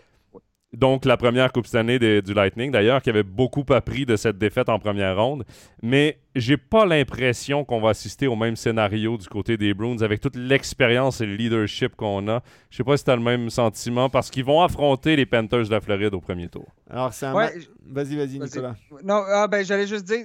Donc, 0.72 1.06
la 1.06 1.18
première 1.18 1.52
Coupe 1.52 1.66
cette 1.66 1.76
année 1.76 1.98
du 1.98 2.34
Lightning, 2.34 2.72
d'ailleurs, 2.72 3.02
qui 3.02 3.10
avait 3.10 3.24
beaucoup 3.24 3.66
appris 3.70 4.06
de 4.06 4.16
cette 4.16 4.38
défaite 4.38 4.70
en 4.70 4.78
première 4.78 5.18
ronde. 5.18 5.44
Mais 5.82 6.20
j'ai 6.36 6.58
pas 6.58 6.86
l'impression 6.86 7.66
qu'on 7.66 7.82
va 7.82 7.90
assister 7.90 8.28
au 8.28 8.36
même 8.36 8.56
scénario 8.56 9.18
du 9.18 9.28
côté 9.28 9.58
des 9.58 9.74
Bruins 9.74 10.02
avec 10.02 10.22
toute 10.22 10.36
l'expérience 10.36 11.22
et 11.22 11.26
le 11.26 11.36
leadership 11.36 11.96
qu'on 11.96 12.28
a. 12.28 12.44
Je 12.70 12.78
sais 12.78 12.84
pas 12.84 12.98
si 12.98 13.04
tu 13.04 13.10
as 13.10 13.16
le 13.16 13.24
même 13.24 13.50
sentiment 13.50 14.10
parce 14.10 14.30
qu'ils 14.30 14.46
vont 14.46 14.62
affronter 14.62 15.16
les 15.16 15.26
Panthers 15.26 15.66
de 15.66 15.72
la 15.72 15.82
Floride 15.82 16.14
au 16.14 16.22
premier 16.22 16.50
tour. 16.50 16.68
Alors, 16.88 17.14
c'est 17.14 17.26
un. 17.26 17.34
Vas-y, 17.34 18.16
vas-y, 18.16 18.40
Nicolas. 18.40 18.76
Non, 19.04 19.24
ah, 19.28 19.48
ben, 19.48 19.66
j'allais 19.66 19.88
juste 19.88 20.06
dire 20.06 20.24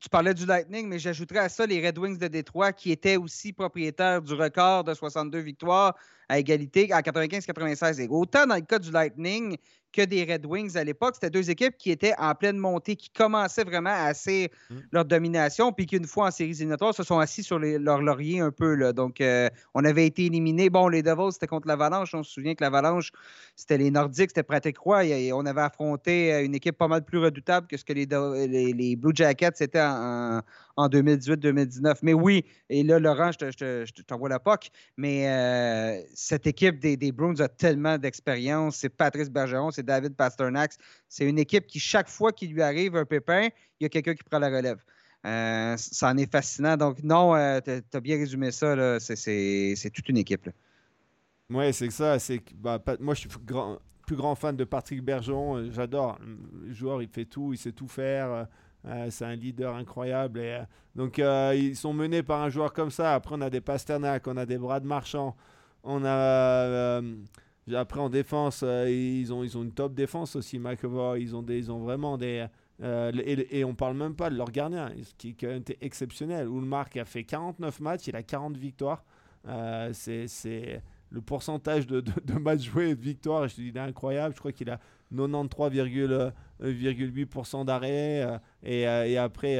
tu 0.00 0.08
parlais 0.08 0.34
du 0.34 0.46
Lightning, 0.46 0.86
mais 0.86 0.98
j'ajouterais 0.98 1.40
à 1.40 1.48
ça 1.48 1.66
les 1.66 1.84
Red 1.84 1.98
Wings 1.98 2.18
de 2.18 2.28
Détroit 2.28 2.72
qui 2.72 2.92
étaient 2.92 3.16
aussi 3.16 3.52
propriétaires 3.52 4.22
du 4.22 4.34
record 4.34 4.84
de 4.84 4.94
62 4.94 5.38
victoires 5.38 5.94
à 6.28 6.38
égalité 6.38 6.92
en 6.92 6.98
95-96. 6.98 8.08
Autant 8.08 8.46
dans 8.46 8.56
le 8.56 8.60
cas 8.62 8.78
du 8.78 8.90
Lightning 8.90 9.56
que 9.92 10.02
des 10.02 10.24
Red 10.24 10.44
Wings 10.46 10.76
à 10.76 10.84
l'époque. 10.84 11.14
C'était 11.14 11.30
deux 11.30 11.50
équipes 11.50 11.76
qui 11.78 11.90
étaient 11.90 12.14
en 12.18 12.34
pleine 12.34 12.58
montée, 12.58 12.96
qui 12.96 13.10
commençaient 13.10 13.64
vraiment 13.64 13.90
à 13.90 14.08
asser 14.08 14.50
mm. 14.70 14.76
leur 14.92 15.04
domination, 15.04 15.72
puis 15.72 15.86
qu'une 15.86 16.06
fois 16.06 16.26
en 16.26 16.30
séries 16.30 16.50
éliminatoires, 16.50 16.94
se 16.94 17.02
sont 17.02 17.18
assis 17.18 17.42
sur 17.42 17.58
leur 17.58 18.02
laurier 18.02 18.40
un 18.40 18.50
peu. 18.50 18.74
Là. 18.74 18.92
Donc, 18.92 19.20
euh, 19.20 19.48
on 19.74 19.84
avait 19.84 20.06
été 20.06 20.26
éliminés. 20.26 20.70
Bon, 20.70 20.88
les 20.88 21.02
Devils, 21.02 21.32
c'était 21.32 21.46
contre 21.46 21.68
l'Avalanche. 21.68 22.14
On 22.14 22.22
se 22.22 22.32
souvient 22.32 22.54
que 22.54 22.62
l'Avalanche, 22.62 23.12
c'était 23.56 23.78
les 23.78 23.90
Nordiques, 23.90 24.30
c'était 24.30 24.42
pratique 24.42 24.76
Croix. 24.76 25.04
Et 25.04 25.32
on 25.32 25.46
avait 25.46 25.62
affronté 25.62 26.32
euh, 26.32 26.44
une 26.44 26.54
équipe 26.54 26.76
pas 26.76 26.88
mal 26.88 27.04
plus 27.04 27.18
redoutable 27.18 27.66
que 27.66 27.76
ce 27.76 27.84
que 27.84 27.92
les, 27.92 28.06
les, 28.06 28.96
Blue 28.96 29.12
Jackets 29.14 29.60
étaient 29.60 29.80
en, 29.80 30.42
en 30.78 30.88
2018-2019. 30.88 31.98
Mais 32.02 32.14
oui, 32.14 32.44
et 32.70 32.84
là, 32.84 33.00
Laurent, 33.00 33.32
je 33.32 34.02
t'envoie 34.02 34.28
la 34.28 34.38
POC, 34.38 34.70
mais 34.96 35.28
euh, 35.28 36.00
cette 36.14 36.46
équipe 36.46 36.78
des, 36.78 36.96
des 36.96 37.10
Bruins 37.10 37.38
a 37.40 37.48
tellement 37.48 37.98
d'expérience. 37.98 38.76
C'est 38.76 38.88
Patrice 38.88 39.28
Bergeron, 39.28 39.72
c'est 39.72 39.82
David 39.82 40.14
Pasternak. 40.14 40.72
C'est 41.08 41.28
une 41.28 41.38
équipe 41.38 41.66
qui, 41.66 41.80
chaque 41.80 42.08
fois 42.08 42.30
qu'il 42.30 42.52
lui 42.52 42.62
arrive 42.62 42.94
un 42.94 43.04
pépin, 43.04 43.48
il 43.80 43.82
y 43.82 43.86
a 43.86 43.88
quelqu'un 43.88 44.14
qui 44.14 44.22
prend 44.22 44.38
la 44.38 44.48
relève. 44.48 44.78
Euh, 45.26 45.74
ça 45.76 46.10
en 46.10 46.16
est 46.16 46.30
fascinant. 46.30 46.76
Donc, 46.76 47.02
non, 47.02 47.34
euh, 47.34 47.60
tu 47.60 47.96
as 47.96 48.00
bien 48.00 48.16
résumé 48.16 48.52
ça. 48.52 49.00
C'est 49.00 49.90
toute 49.92 50.08
une 50.08 50.18
équipe. 50.18 50.48
Oui, 51.50 51.72
c'est 51.72 51.90
ça. 51.90 52.18
Bah, 52.54 52.80
moi, 53.00 53.14
je 53.14 53.20
suis 53.20 53.30
grand, 53.44 53.78
plus 54.06 54.14
grand 54.14 54.36
fan 54.36 54.56
de 54.56 54.62
Patrick 54.62 55.02
Bergeron. 55.02 55.72
J'adore. 55.72 56.20
Le 56.62 56.72
joueur, 56.72 57.02
il 57.02 57.08
fait 57.08 57.24
tout, 57.24 57.52
il 57.52 57.58
sait 57.58 57.72
tout 57.72 57.88
faire. 57.88 58.46
Euh, 58.86 59.08
c'est 59.10 59.24
un 59.24 59.34
leader 59.34 59.74
incroyable. 59.74 60.40
Et, 60.40 60.52
euh, 60.54 60.62
donc, 60.94 61.18
euh, 61.18 61.54
ils 61.56 61.76
sont 61.76 61.92
menés 61.92 62.22
par 62.22 62.42
un 62.42 62.48
joueur 62.48 62.72
comme 62.72 62.90
ça. 62.90 63.14
Après, 63.14 63.34
on 63.36 63.40
a 63.40 63.50
des 63.50 63.60
Pasternak, 63.60 64.26
on 64.26 64.36
a 64.36 64.46
des 64.46 64.58
Brad 64.58 64.84
Marchand. 64.84 65.36
On 65.84 66.04
a. 66.04 67.00
après, 67.74 68.00
en 68.00 68.08
défense, 68.08 68.62
ils, 68.62 69.32
ont, 69.32 69.44
ils 69.44 69.56
ont 69.56 69.62
une 69.62 69.72
top 69.72 69.94
défense 69.94 70.36
aussi, 70.36 70.58
McAvoy. 70.58 71.20
Ils 71.20 71.36
ont, 71.36 71.42
des, 71.42 71.58
ils 71.58 71.72
ont 71.72 71.78
vraiment 71.78 72.18
des. 72.18 72.46
et, 72.82 73.58
et, 73.58 73.64
on 73.64 73.74
parle 73.74 73.96
même 73.96 74.14
pas 74.14 74.30
de 74.30 74.36
leur 74.36 74.50
gardien, 74.50 74.90
qui, 75.16 75.34
qui 75.34 75.46
a 75.46 75.54
été 75.54 75.78
exceptionnel. 75.80 76.46
Ulmark 76.46 76.96
a 76.96 77.04
fait 77.04 77.24
49 77.24 77.80
matchs, 77.80 78.08
il 78.08 78.16
a 78.16 78.22
40 78.22 78.56
victoires. 78.56 79.04
c'est 79.92 80.82
le 81.10 81.20
pourcentage 81.20 81.86
de, 81.86 82.00
de, 82.00 82.34
matchs 82.34 82.64
joués 82.64 82.90
et 82.90 82.94
de 82.94 83.00
victoires, 83.00 83.48
je 83.48 83.60
il 83.62 83.76
est 83.76 83.80
incroyable. 83.80 84.34
Je 84.34 84.40
crois 84.40 84.52
qu'il 84.52 84.70
a 84.70 84.78
93,8% 85.14 87.64
d'arrêt. 87.64 88.22
Euh, 88.22 88.38
et, 88.62 88.86
euh, 88.88 89.06
et, 89.06 89.16
après, 89.16 89.58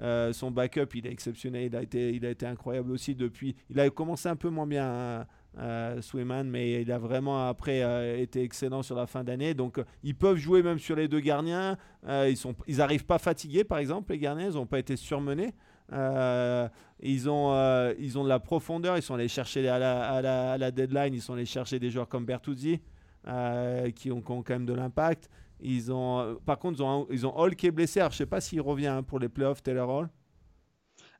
euh, 0.00 0.32
son 0.32 0.50
backup, 0.50 0.88
il 0.94 1.06
est 1.06 1.12
exceptionnel. 1.12 1.66
Il 1.66 1.76
a 1.76 1.82
été, 1.82 2.14
il 2.14 2.24
a 2.26 2.30
été 2.30 2.46
incroyable 2.46 2.90
aussi 2.92 3.14
depuis. 3.14 3.54
Il 3.70 3.78
a 3.80 3.88
commencé 3.90 4.28
un 4.28 4.36
peu 4.36 4.48
moins 4.48 4.66
bien. 4.66 5.26
Hein, 5.56 6.00
mais 6.44 6.82
il 6.82 6.90
a 6.90 6.98
vraiment 6.98 7.46
après 7.46 8.20
été 8.20 8.42
excellent 8.42 8.82
sur 8.82 8.96
la 8.96 9.06
fin 9.06 9.22
d'année. 9.22 9.54
Donc 9.54 9.80
ils 10.02 10.16
peuvent 10.16 10.36
jouer 10.36 10.64
même 10.64 10.80
sur 10.80 10.96
les 10.96 11.06
deux 11.06 11.20
gardiens. 11.20 11.78
ils 12.08 12.36
sont, 12.36 12.56
ils 12.66 12.80
arrivent 12.80 13.06
pas 13.06 13.18
fatigués 13.18 13.62
par 13.62 13.78
exemple 13.78 14.10
les 14.10 14.18
gardiens, 14.18 14.48
ils 14.48 14.54
n'ont 14.54 14.66
pas 14.66 14.80
été 14.80 14.96
surmenés. 14.96 15.54
ils, 15.92 17.30
ont, 17.30 17.94
ils 18.00 18.18
ont 18.18 18.24
de 18.24 18.28
la 18.28 18.40
profondeur, 18.40 18.96
ils 18.96 19.02
sont 19.02 19.14
allés 19.14 19.28
chercher 19.28 19.68
à 19.68 19.78
la, 19.78 20.10
à, 20.10 20.20
la, 20.20 20.54
à 20.54 20.58
la, 20.58 20.72
deadline, 20.72 21.14
ils 21.14 21.22
sont 21.22 21.34
allés 21.34 21.46
chercher 21.46 21.78
des 21.78 21.88
joueurs 21.88 22.08
comme 22.08 22.24
Bertuzzi 22.24 22.80
qui 23.24 24.10
ont, 24.10 24.20
qui, 24.20 24.30
ont, 24.30 24.42
quand 24.42 24.50
même 24.50 24.66
de 24.66 24.74
l'impact. 24.74 25.30
Ils 25.60 25.90
ont, 25.92 26.20
euh, 26.20 26.34
par 26.44 26.58
contre, 26.58 26.78
ils 26.78 26.82
ont, 26.82 27.06
ils 27.10 27.26
ont 27.26 27.36
Hall 27.38 27.56
qui 27.56 27.66
est 27.66 27.70
blessé. 27.70 28.00
Alors, 28.00 28.12
je 28.12 28.16
ne 28.16 28.18
sais 28.18 28.26
pas 28.26 28.40
s'il 28.40 28.60
revient 28.60 28.88
hein, 28.88 29.02
pour 29.02 29.18
les 29.18 29.28
playoffs, 29.28 29.62
Taylor 29.62 29.88
Hall. 29.88 30.10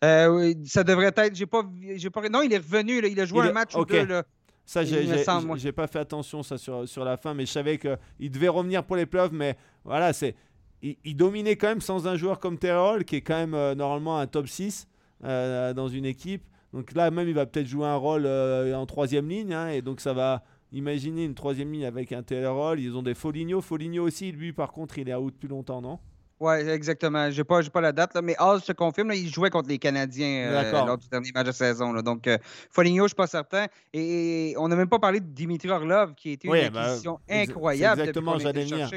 Euh, 0.04 0.28
oui, 0.28 0.66
ça 0.66 0.84
devrait 0.84 1.12
être. 1.16 1.34
J'ai 1.34 1.46
pas, 1.46 1.62
j'ai 1.96 2.10
pas, 2.10 2.28
non, 2.28 2.42
il 2.42 2.52
est 2.52 2.58
revenu. 2.58 3.00
Là, 3.00 3.08
il 3.08 3.18
a 3.18 3.24
joué 3.24 3.48
un 3.48 3.52
match 3.52 3.74
ou 3.74 3.84
deux. 3.84 4.04
Là. 4.04 4.24
Ça, 4.66 4.84
j'ai 4.84 5.72
pas 5.72 5.86
fait 5.86 5.98
attention 5.98 6.42
ça 6.42 6.58
sur, 6.58 6.86
sur 6.88 7.04
la 7.04 7.16
fin, 7.16 7.32
mais 7.32 7.46
je 7.46 7.52
savais 7.52 7.78
qu'il 7.78 8.30
devait 8.30 8.48
revenir 8.48 8.84
pour 8.84 8.96
les 8.96 9.06
playoffs. 9.06 9.32
Mais 9.32 9.56
voilà, 9.84 10.12
c'est 10.12 10.34
il, 10.82 11.16
dominait 11.16 11.56
quand 11.56 11.68
même 11.68 11.80
sans 11.80 12.06
un 12.06 12.16
joueur 12.16 12.38
comme 12.38 12.58
Hall, 12.62 13.04
qui 13.04 13.16
est 13.16 13.20
quand 13.22 13.36
même 13.36 13.54
euh, 13.54 13.74
normalement 13.74 14.18
un 14.18 14.26
top 14.26 14.46
6 14.46 14.86
dans 15.22 15.88
une 15.88 16.04
équipe. 16.04 16.44
Donc 16.74 16.92
là, 16.92 17.10
même, 17.10 17.28
il 17.28 17.34
va 17.34 17.46
peut-être 17.46 17.66
jouer 17.68 17.86
un 17.86 17.96
rôle 17.96 18.26
en 18.26 18.84
troisième 18.84 19.28
ligne. 19.28 19.54
Hein, 19.54 19.68
et 19.68 19.80
donc, 19.80 20.00
ça 20.00 20.12
va, 20.12 20.42
Imaginez 20.72 21.24
une 21.24 21.34
troisième 21.34 21.72
ligne 21.72 21.84
avec 21.84 22.12
un 22.12 22.22
Hall. 22.22 22.80
Ils 22.80 22.96
ont 22.96 23.02
des 23.02 23.14
Foligno. 23.14 23.60
Foligno 23.60 24.04
aussi, 24.04 24.32
lui, 24.32 24.52
par 24.52 24.72
contre, 24.72 24.98
il 24.98 25.08
est 25.08 25.14
out 25.14 25.32
depuis 25.32 25.48
longtemps, 25.48 25.80
non? 25.80 25.98
Oui, 26.40 26.54
exactement. 26.54 27.30
Je 27.30 27.38
n'ai 27.38 27.44
pas, 27.44 27.62
pas 27.62 27.80
la 27.80 27.92
date, 27.92 28.14
là, 28.14 28.22
mais 28.22 28.34
Hall 28.38 28.60
se 28.60 28.72
confirme. 28.72 29.12
il 29.12 29.28
jouait 29.28 29.50
contre 29.50 29.68
les 29.68 29.78
Canadiens 29.78 30.48
euh, 30.50 30.72
lors 30.72 30.98
du 30.98 31.08
dernier 31.08 31.30
match 31.32 31.46
de 31.46 31.52
saison. 31.52 31.92
Donc, 32.02 32.26
euh, 32.26 32.38
Foligno, 32.70 33.02
je 33.02 33.02
ne 33.02 33.08
suis 33.08 33.14
pas 33.14 33.26
certain. 33.26 33.66
Et, 33.92 34.54
on 34.58 34.68
n'a 34.68 34.76
même 34.76 34.88
pas 34.88 34.98
parlé 34.98 35.20
de 35.20 35.26
Dimitri 35.26 35.70
Orlov, 35.70 36.14
qui 36.14 36.30
était 36.30 36.48
une 36.48 36.70
bah, 36.72 36.82
acquisition 36.82 37.20
incroyable. 37.30 38.00
Exactement, 38.00 38.38
j'allais 38.38 38.64
venir. 38.64 38.90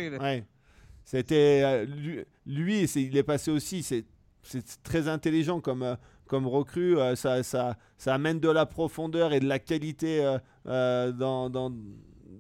C'était 1.06 1.62
euh, 1.64 1.86
lui, 2.46 2.84
il 2.84 3.18
est 3.18 3.24
passé 3.24 3.52
aussi. 3.52 3.84
C'est 3.84 4.04
très 4.84 5.08
intelligent 5.08 5.62
comme 5.62 5.98
comme 6.28 6.48
recrue, 6.48 6.98
euh, 6.98 7.16
ça, 7.16 7.42
ça, 7.44 7.76
ça, 7.98 8.14
amène 8.14 8.40
de 8.40 8.50
la 8.50 8.66
profondeur 8.66 9.34
et 9.34 9.40
de 9.40 9.48
la 9.48 9.60
qualité 9.60 10.24
euh, 10.24 10.38
euh, 10.68 11.12
dans, 11.12 11.50
dans, 11.50 11.74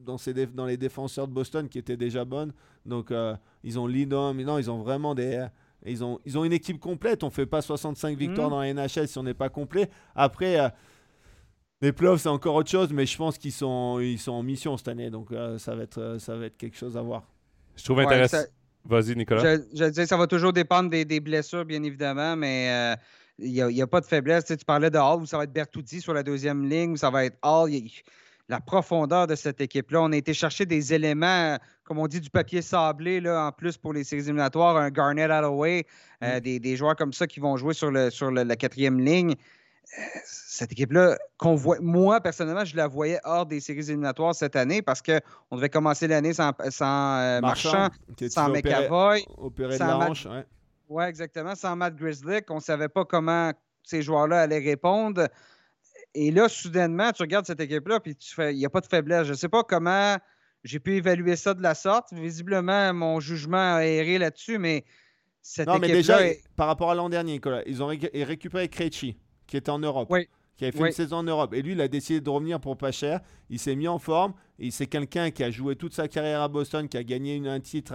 dans, 0.05 0.17
ces 0.17 0.33
dans, 0.33 0.65
les 0.65 0.77
défenseurs 0.77 1.27
de 1.27 1.33
Boston 1.33 1.67
qui 1.67 1.79
étaient 1.79 1.97
déjà 1.97 2.25
bonnes. 2.25 2.53
Donc 2.85 3.11
ils 3.63 3.79
ont 3.79 3.87
Lindom, 3.87 4.33
non, 4.35 4.57
ils 4.57 4.69
ont 4.71 4.81
vraiment 4.81 5.15
des... 5.15 5.45
Ils 5.85 6.03
ont, 6.03 6.19
ils 6.25 6.37
ont 6.37 6.43
une 6.43 6.53
équipe 6.53 6.79
complète. 6.79 7.23
On 7.23 7.29
fait 7.29 7.45
pas 7.45 7.61
65 7.61 8.17
victoires 8.17 8.47
mmh. 8.47 8.51
dans 8.51 8.59
la 8.61 8.73
NHL 8.73 9.07
si 9.07 9.17
on 9.19 9.23
n'est 9.23 9.35
pas 9.35 9.47
complet. 9.47 9.89
Après, 10.15 10.57
les 11.81 11.93
playoffs, 11.93 12.21
c'est 12.21 12.29
encore 12.29 12.55
autre 12.55 12.69
chose, 12.69 12.91
mais 12.91 13.05
je 13.05 13.15
pense 13.15 13.37
qu'ils 13.37 13.53
sont, 13.53 13.99
ils 13.99 14.17
sont 14.17 14.31
en 14.33 14.43
mission 14.43 14.75
cette 14.75 14.87
année. 14.87 15.09
Donc 15.11 15.29
ça, 15.59 15.75
va 15.75 15.83
être, 15.83 16.17
ça 16.19 16.35
va 16.35 16.47
être 16.47 16.57
quelque 16.57 16.75
chose 16.75 16.97
à 16.97 17.01
voir. 17.01 17.23
Je 17.75 17.83
trouve 17.85 17.99
intéressant. 17.99 18.43
Vas-y, 18.85 19.15
Nicolas. 19.15 19.57
Je, 19.57 19.61
je 19.73 19.85
disais, 19.85 20.07
ça 20.07 20.17
va 20.17 20.27
toujours 20.27 20.51
dépendre 20.51 20.89
des, 20.89 21.05
des 21.05 21.19
blessures, 21.19 21.63
bien 21.63 21.83
évidemment, 21.83 22.35
mais 22.35 22.97
il 23.39 23.51
n'y 23.51 23.81
a, 23.81 23.87
pas 23.87 24.01
de 24.01 24.05
faiblesse. 24.05 24.45
Tu, 24.45 24.57
parlais 24.65 24.89
de 24.89 24.97
Hall, 24.97 25.21
où 25.21 25.25
ça 25.25 25.37
va 25.37 25.43
être 25.43 25.53
Bertuzzi 25.53 26.01
sur 26.01 26.13
la 26.13 26.23
deuxième 26.23 26.67
ligne, 26.67 26.91
où 26.91 26.97
ça 26.97 27.09
va 27.09 27.25
être 27.25 27.37
Hall. 27.43 27.71
la 28.49 28.59
profondeur 28.59 29.27
de 29.27 29.35
cette 29.35 29.61
équipe-là. 29.61 30.01
On 30.01 30.11
a 30.11 30.15
été 30.15 30.33
chercher 30.33 30.65
des 30.65 30.93
éléments, 30.93 31.57
comme 31.83 31.99
on 31.99 32.07
dit, 32.07 32.21
du 32.21 32.29
papier 32.29 32.61
sablé, 32.61 33.19
là, 33.19 33.47
en 33.47 33.51
plus 33.51 33.77
pour 33.77 33.93
les 33.93 34.03
séries 34.03 34.23
éliminatoires, 34.23 34.77
un 34.77 34.89
Garnett 34.89 35.29
Holloway, 35.29 35.85
euh, 36.23 36.37
mm. 36.37 36.59
des, 36.59 36.75
joueurs 36.75 36.95
comme 36.95 37.13
ça 37.13 37.27
qui 37.27 37.39
vont 37.39 37.57
jouer 37.57 37.73
sur, 37.73 37.91
le, 37.91 38.09
sur 38.09 38.31
la 38.31 38.55
quatrième 38.55 38.99
ligne. 38.99 39.35
Euh, 39.97 40.01
cette 40.25 40.71
équipe-là, 40.71 41.17
qu'on 41.37 41.55
voit, 41.55 41.77
moi, 41.79 42.19
personnellement, 42.19 42.65
je 42.65 42.75
la 42.75 42.87
voyais 42.87 43.19
hors 43.23 43.45
des 43.45 43.59
séries 43.59 43.89
éliminatoires 43.89 44.33
cette 44.33 44.55
année 44.55 44.81
parce 44.81 45.01
qu'on 45.01 45.55
devait 45.55 45.69
commencer 45.69 46.07
l'année 46.07 46.33
sans, 46.33 46.51
sans 46.69 47.19
euh, 47.19 47.41
Marchand, 47.41 47.89
sans 48.29 48.49
McAvoy, 48.49 49.21
sans, 49.77 50.13
oui, 50.89 51.03
exactement. 51.05 51.55
Sans 51.55 51.75
Matt 51.75 51.95
Grizzly, 51.95 52.39
on 52.49 52.55
ne 52.55 52.59
savait 52.59 52.89
pas 52.89 53.05
comment 53.05 53.51
ces 53.83 54.01
joueurs-là 54.01 54.41
allaient 54.41 54.59
répondre. 54.59 55.27
Et 56.13 56.31
là, 56.31 56.49
soudainement, 56.49 57.11
tu 57.11 57.23
regardes 57.23 57.45
cette 57.45 57.59
équipe-là, 57.59 57.99
puis 57.99 58.15
tu 58.15 58.33
fais, 58.33 58.53
il 58.53 58.57
n'y 58.57 58.65
a 58.65 58.69
pas 58.69 58.81
de 58.81 58.87
faiblesse. 58.87 59.25
Je 59.25 59.31
ne 59.31 59.37
sais 59.37 59.49
pas 59.49 59.63
comment 59.63 60.17
j'ai 60.63 60.79
pu 60.79 60.95
évaluer 60.95 61.35
ça 61.35 61.53
de 61.53 61.61
la 61.61 61.75
sorte. 61.75 62.13
Visiblement, 62.13 62.93
mon 62.93 63.19
jugement 63.19 63.75
a 63.75 63.85
erré 63.85 64.17
là-dessus, 64.17 64.57
mais 64.57 64.85
cette 65.41 65.67
Non, 65.67 65.79
mais 65.79 65.87
déjà, 65.87 66.19
par 66.55 66.67
rapport 66.67 66.91
à 66.91 66.95
l'an 66.95 67.09
dernier, 67.09 67.33
Nicolas, 67.33 67.63
ils 67.65 67.83
ont 67.83 67.87
récupéré 67.87 68.67
Krejci, 68.67 69.17
qui 69.45 69.57
était 69.57 69.69
en 69.69 69.79
Europe. 69.79 70.07
Oui 70.09 70.27
qui 70.57 70.65
avait 70.65 70.75
fait 70.75 70.87
une 70.87 70.91
saison 70.91 71.17
en 71.17 71.23
Europe. 71.23 71.53
Et 71.53 71.61
lui, 71.61 71.73
il 71.73 71.81
a 71.81 71.87
décidé 71.87 72.19
de 72.19 72.29
revenir 72.29 72.59
pour 72.59 72.77
pas 72.77 72.91
cher. 72.91 73.21
Il 73.49 73.59
s'est 73.59 73.75
mis 73.75 73.87
en 73.87 73.99
forme. 73.99 74.33
Et 74.59 74.71
c'est 74.71 74.87
quelqu'un 74.87 75.29
qui 75.29 75.43
a 75.43 75.51
joué 75.51 75.75
toute 75.75 75.93
sa 75.93 76.07
carrière 76.07 76.41
à 76.41 76.47
Boston, 76.47 76.89
qui 76.89 76.97
a 76.97 77.03
gagné 77.03 77.35
une, 77.35 77.47
un 77.47 77.59
titre, 77.59 77.93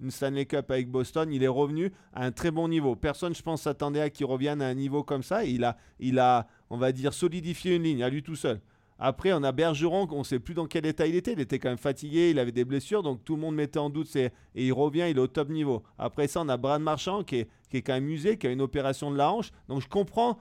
une 0.00 0.10
Stanley 0.10 0.46
Cup 0.46 0.68
avec 0.70 0.90
Boston. 0.90 1.32
Il 1.32 1.44
est 1.44 1.48
revenu 1.48 1.92
à 2.12 2.24
un 2.24 2.32
très 2.32 2.50
bon 2.50 2.66
niveau. 2.66 2.96
Personne, 2.96 3.34
je 3.34 3.42
pense, 3.42 3.62
s'attendait 3.62 4.00
à 4.00 4.10
qu'il 4.10 4.26
revienne 4.26 4.60
à 4.60 4.66
un 4.66 4.74
niveau 4.74 5.04
comme 5.04 5.22
ça. 5.22 5.44
il 5.44 5.62
a, 5.62 5.76
il 6.00 6.18
a, 6.18 6.48
on 6.70 6.76
va 6.76 6.90
dire, 6.90 7.14
solidifié 7.14 7.76
une 7.76 7.84
ligne 7.84 8.02
à 8.02 8.08
lui 8.08 8.22
tout 8.22 8.36
seul. 8.36 8.60
Après, 9.04 9.32
on 9.32 9.42
a 9.42 9.50
Bergeron, 9.50 10.06
on 10.12 10.18
ne 10.18 10.24
sait 10.24 10.38
plus 10.38 10.54
dans 10.54 10.66
quel 10.66 10.86
état 10.86 11.06
il 11.08 11.16
était. 11.16 11.32
Il 11.32 11.40
était 11.40 11.58
quand 11.58 11.70
même 11.70 11.76
fatigué, 11.78 12.30
il 12.30 12.38
avait 12.38 12.52
des 12.52 12.64
blessures, 12.64 13.02
donc 13.02 13.24
tout 13.24 13.34
le 13.34 13.40
monde 13.40 13.56
mettait 13.56 13.80
en 13.80 13.90
doute. 13.90 14.14
Et 14.14 14.30
il 14.54 14.72
revient, 14.72 15.06
il 15.10 15.16
est 15.16 15.20
au 15.20 15.26
top 15.26 15.48
niveau. 15.48 15.82
Après 15.98 16.28
ça, 16.28 16.40
on 16.40 16.48
a 16.48 16.56
Brad 16.56 16.80
Marchand 16.80 17.24
qui 17.24 17.38
est, 17.38 17.48
qui 17.68 17.78
est 17.78 17.82
quand 17.82 17.94
même 17.94 18.08
usé, 18.08 18.36
qui 18.38 18.46
a 18.46 18.50
une 18.50 18.60
opération 18.60 19.10
de 19.10 19.16
la 19.16 19.32
hanche. 19.32 19.50
Donc 19.66 19.80
je 19.80 19.88
comprends 19.88 20.38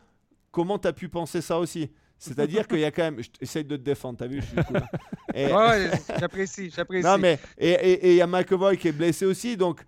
comment 0.52 0.78
tu 0.78 0.88
as 0.88 0.94
pu 0.94 1.10
penser 1.10 1.42
ça 1.42 1.58
aussi? 1.60 1.90
C'est-à-dire 2.18 2.68
qu'il 2.68 2.80
y 2.80 2.86
a 2.86 2.92
quand 2.92 3.04
même. 3.04 3.22
J'essaie 3.40 3.64
de 3.64 3.76
te 3.76 3.82
défendre, 3.82 4.20
t'as 4.20 4.28
vu, 4.28 4.42
je 4.42 4.46
suis 4.46 4.64
cool. 4.68 4.82
ouais, 5.36 5.92
j'apprécie, 6.20 6.70
j'apprécie. 6.70 7.08
Non, 7.08 7.18
mais. 7.18 7.40
Et 7.58 8.12
il 8.12 8.16
y 8.16 8.22
a 8.22 8.28
McAvoy 8.28 8.78
qui 8.78 8.90
est 8.90 8.92
blessé 8.92 9.26
aussi, 9.26 9.58
donc 9.58 9.82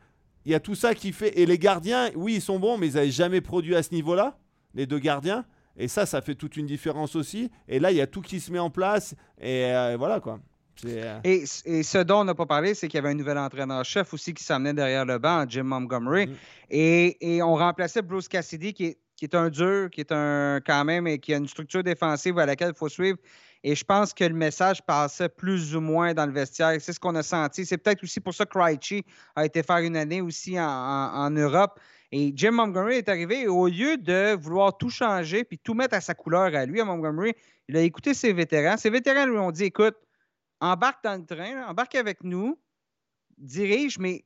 il 0.45 0.52
y 0.52 0.56
a 0.56 0.60
tout 0.60 0.76
ça 0.76 0.95
qui 0.95 1.12
fait. 1.12 1.39
Et 1.39 1.45
les 1.45 1.60
gardiens, 1.60 2.10
oui, 2.15 2.36
ils 2.36 2.41
sont 2.41 2.60
bons, 2.60 2.78
mais 2.78 2.88
ils 2.88 2.95
n'avaient 2.95 3.12
jamais 3.12 3.41
produit 3.41 3.76
à 3.76 3.84
ce 3.84 3.93
niveau-là, 3.93 4.38
les 4.73 4.86
deux 4.86 4.99
gardiens. 4.99 5.45
Et 5.78 5.88
ça, 5.88 6.06
ça 6.06 6.21
fait 6.21 6.36
toute 6.36 6.58
une 6.58 6.65
différence 6.65 7.15
aussi. 7.15 7.49
Et 7.67 7.80
là, 7.80 7.91
il 7.91 7.97
y 7.97 8.02
a 8.02 8.08
tout 8.08 8.21
qui 8.21 8.39
se 8.39 8.52
met 8.52 8.60
en 8.60 8.69
place. 8.69 9.15
Et 9.39 9.65
euh, 9.65 9.95
voilà, 9.97 10.19
quoi. 10.19 10.39
Euh, 10.86 11.19
et, 11.23 11.45
ce 11.45 12.04
dont 12.04 12.21
on 12.21 12.23
n'a 12.23 12.36
pas 12.36 12.45
parlé, 12.45 12.73
c'est 12.73 12.88
qu'il 12.88 12.97
y 12.97 12.99
avait 12.99 13.12
un 13.12 13.15
nouvel 13.15 13.38
entraîneur-chef 13.38 14.13
aussi 14.13 14.34
qui 14.34 14.43
s'amenait 14.43 14.73
derrière 14.73 15.06
le 15.06 15.17
banc, 15.17 15.45
Jim 15.47 15.64
Montgomery. 15.64 16.28
Mm. 16.28 16.36
Et, 16.72 17.41
on 17.43 17.55
remplaçait 17.55 18.01
Bruce 18.01 18.28
Cassidy, 18.28 18.74
qui 18.74 18.86
est, 18.86 18.97
un 19.34 19.49
dur, 19.49 19.89
qui 19.89 20.01
est 20.01 20.11
un 20.11 20.59
quand 20.65 20.86
même, 20.86 21.07
et 21.07 21.19
qui 21.19 21.34
a 21.34 21.38
une 21.38 21.47
structure 21.47 21.84
défensive 21.84 22.38
à 22.39 22.45
laquelle 22.45 22.71
il 22.74 22.78
faut 22.78 22.89
suivre. 22.89 23.17
Et 23.63 23.76
je 23.76 23.84
pense 23.86 24.13
que 24.13 24.26
le 24.26 24.34
message 24.34 24.82
passait 24.82 25.30
plus 25.30 25.74
ou 25.76 25.80
moins 25.80 26.13
dans 26.13 26.26
le 26.26 26.34
vestiaire. 26.34 26.76
C'est 26.80 26.91
ce 26.91 26.99
qu'on 26.99 27.15
a 27.15 27.24
senti. 27.24 27.65
C'est 27.65 27.78
peut-être 27.78 28.03
aussi 28.03 28.19
pour 28.19 28.34
ça 28.34 28.45
que 28.45 28.57
Krejci 28.57 29.05
a 29.36 29.45
été 29.45 29.63
faire 29.63 29.78
une 29.78 29.95
année 29.95 30.19
aussi 30.19 30.59
en, 30.59 31.30
Europe. 31.30 31.80
Et 32.11 32.34
Jim 32.36 32.51
Montgomery 32.51 32.97
est 32.97 33.09
arrivé 33.09 33.41
et 33.43 33.47
au 33.47 33.67
lieu 33.67 33.97
de 33.97 34.36
vouloir 34.36 34.78
tout 34.78 34.89
changer 34.89 35.45
puis 35.45 35.57
tout 35.57 35.74
mettre 35.74 35.95
à 35.95 36.01
sa 36.01 36.13
couleur 36.13 36.53
à 36.53 36.65
lui, 36.65 36.80
à 36.82 36.86
Montgomery, 36.86 37.34
il 37.67 37.78
a 37.78 37.82
écouté 37.82 38.13
ses 38.13 38.34
vétérans. 38.34 38.78
Ses 38.78 38.89
vétérans 38.89 39.26
lui 39.26 39.38
ont 39.38 39.51
dit 39.51 39.63
écoute, 39.63 39.95
embarque 40.59 41.03
dans 41.03 41.19
le 41.19 41.26
train, 41.26 41.65
embarque 41.67 41.95
avec 41.95 42.24
nous, 42.24 42.59
dirige, 43.38 43.97
mais 43.97 44.26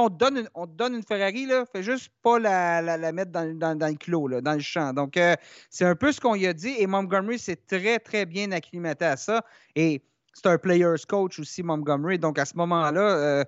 on 0.00 0.08
te, 0.08 0.14
donne 0.14 0.38
une, 0.38 0.48
on 0.54 0.66
donne 0.66 0.94
une 0.94 1.02
Ferrari, 1.02 1.46
là, 1.46 1.64
fais 1.70 1.82
juste 1.82 2.10
pas 2.22 2.38
la, 2.38 3.12
mettre 3.12 3.30
dans, 3.30 3.44
le 3.44 3.96
clos, 3.96 4.40
dans 4.40 4.54
le 4.54 4.60
champ. 4.60 4.92
Donc, 4.92 5.16
euh, 5.16 5.34
c'est 5.70 5.84
un 5.84 5.94
peu 5.94 6.12
ce 6.12 6.20
qu'on 6.20 6.34
y 6.34 6.46
a 6.46 6.52
dit. 6.52 6.74
Et 6.78 6.86
Montgomery 6.86 7.38
s'est 7.38 7.56
très, 7.56 7.98
très 7.98 8.26
bien 8.26 8.52
acclimaté 8.52 9.04
à 9.04 9.16
ça. 9.16 9.44
Et 9.76 10.02
c'est 10.32 10.46
un 10.46 10.58
player's 10.58 11.04
coach 11.04 11.38
aussi, 11.38 11.62
Montgomery. 11.62 12.18
Donc, 12.18 12.38
à 12.38 12.44
ce 12.44 12.56
moment-là, 12.56 13.00
euh, 13.00 13.44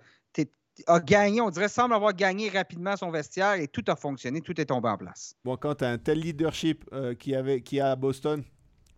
a 0.88 0.98
gagné, 0.98 1.40
on 1.40 1.50
dirait, 1.50 1.68
semble 1.68 1.94
avoir 1.94 2.12
gagné 2.12 2.48
rapidement 2.48 2.96
son 2.96 3.10
vestiaire 3.10 3.54
et 3.54 3.68
tout 3.68 3.84
a 3.86 3.94
fonctionné, 3.94 4.40
tout 4.40 4.60
est 4.60 4.64
tombé 4.64 4.88
en 4.88 4.98
place. 4.98 5.36
Bon, 5.44 5.56
quand 5.56 5.76
tu 5.76 5.84
as 5.84 5.90
un 5.90 5.98
tel 5.98 6.18
leadership 6.18 6.84
euh, 6.92 7.14
qui, 7.14 7.34
avait, 7.34 7.60
qui 7.60 7.78
a 7.78 7.92
à 7.92 7.96
Boston, 7.96 8.42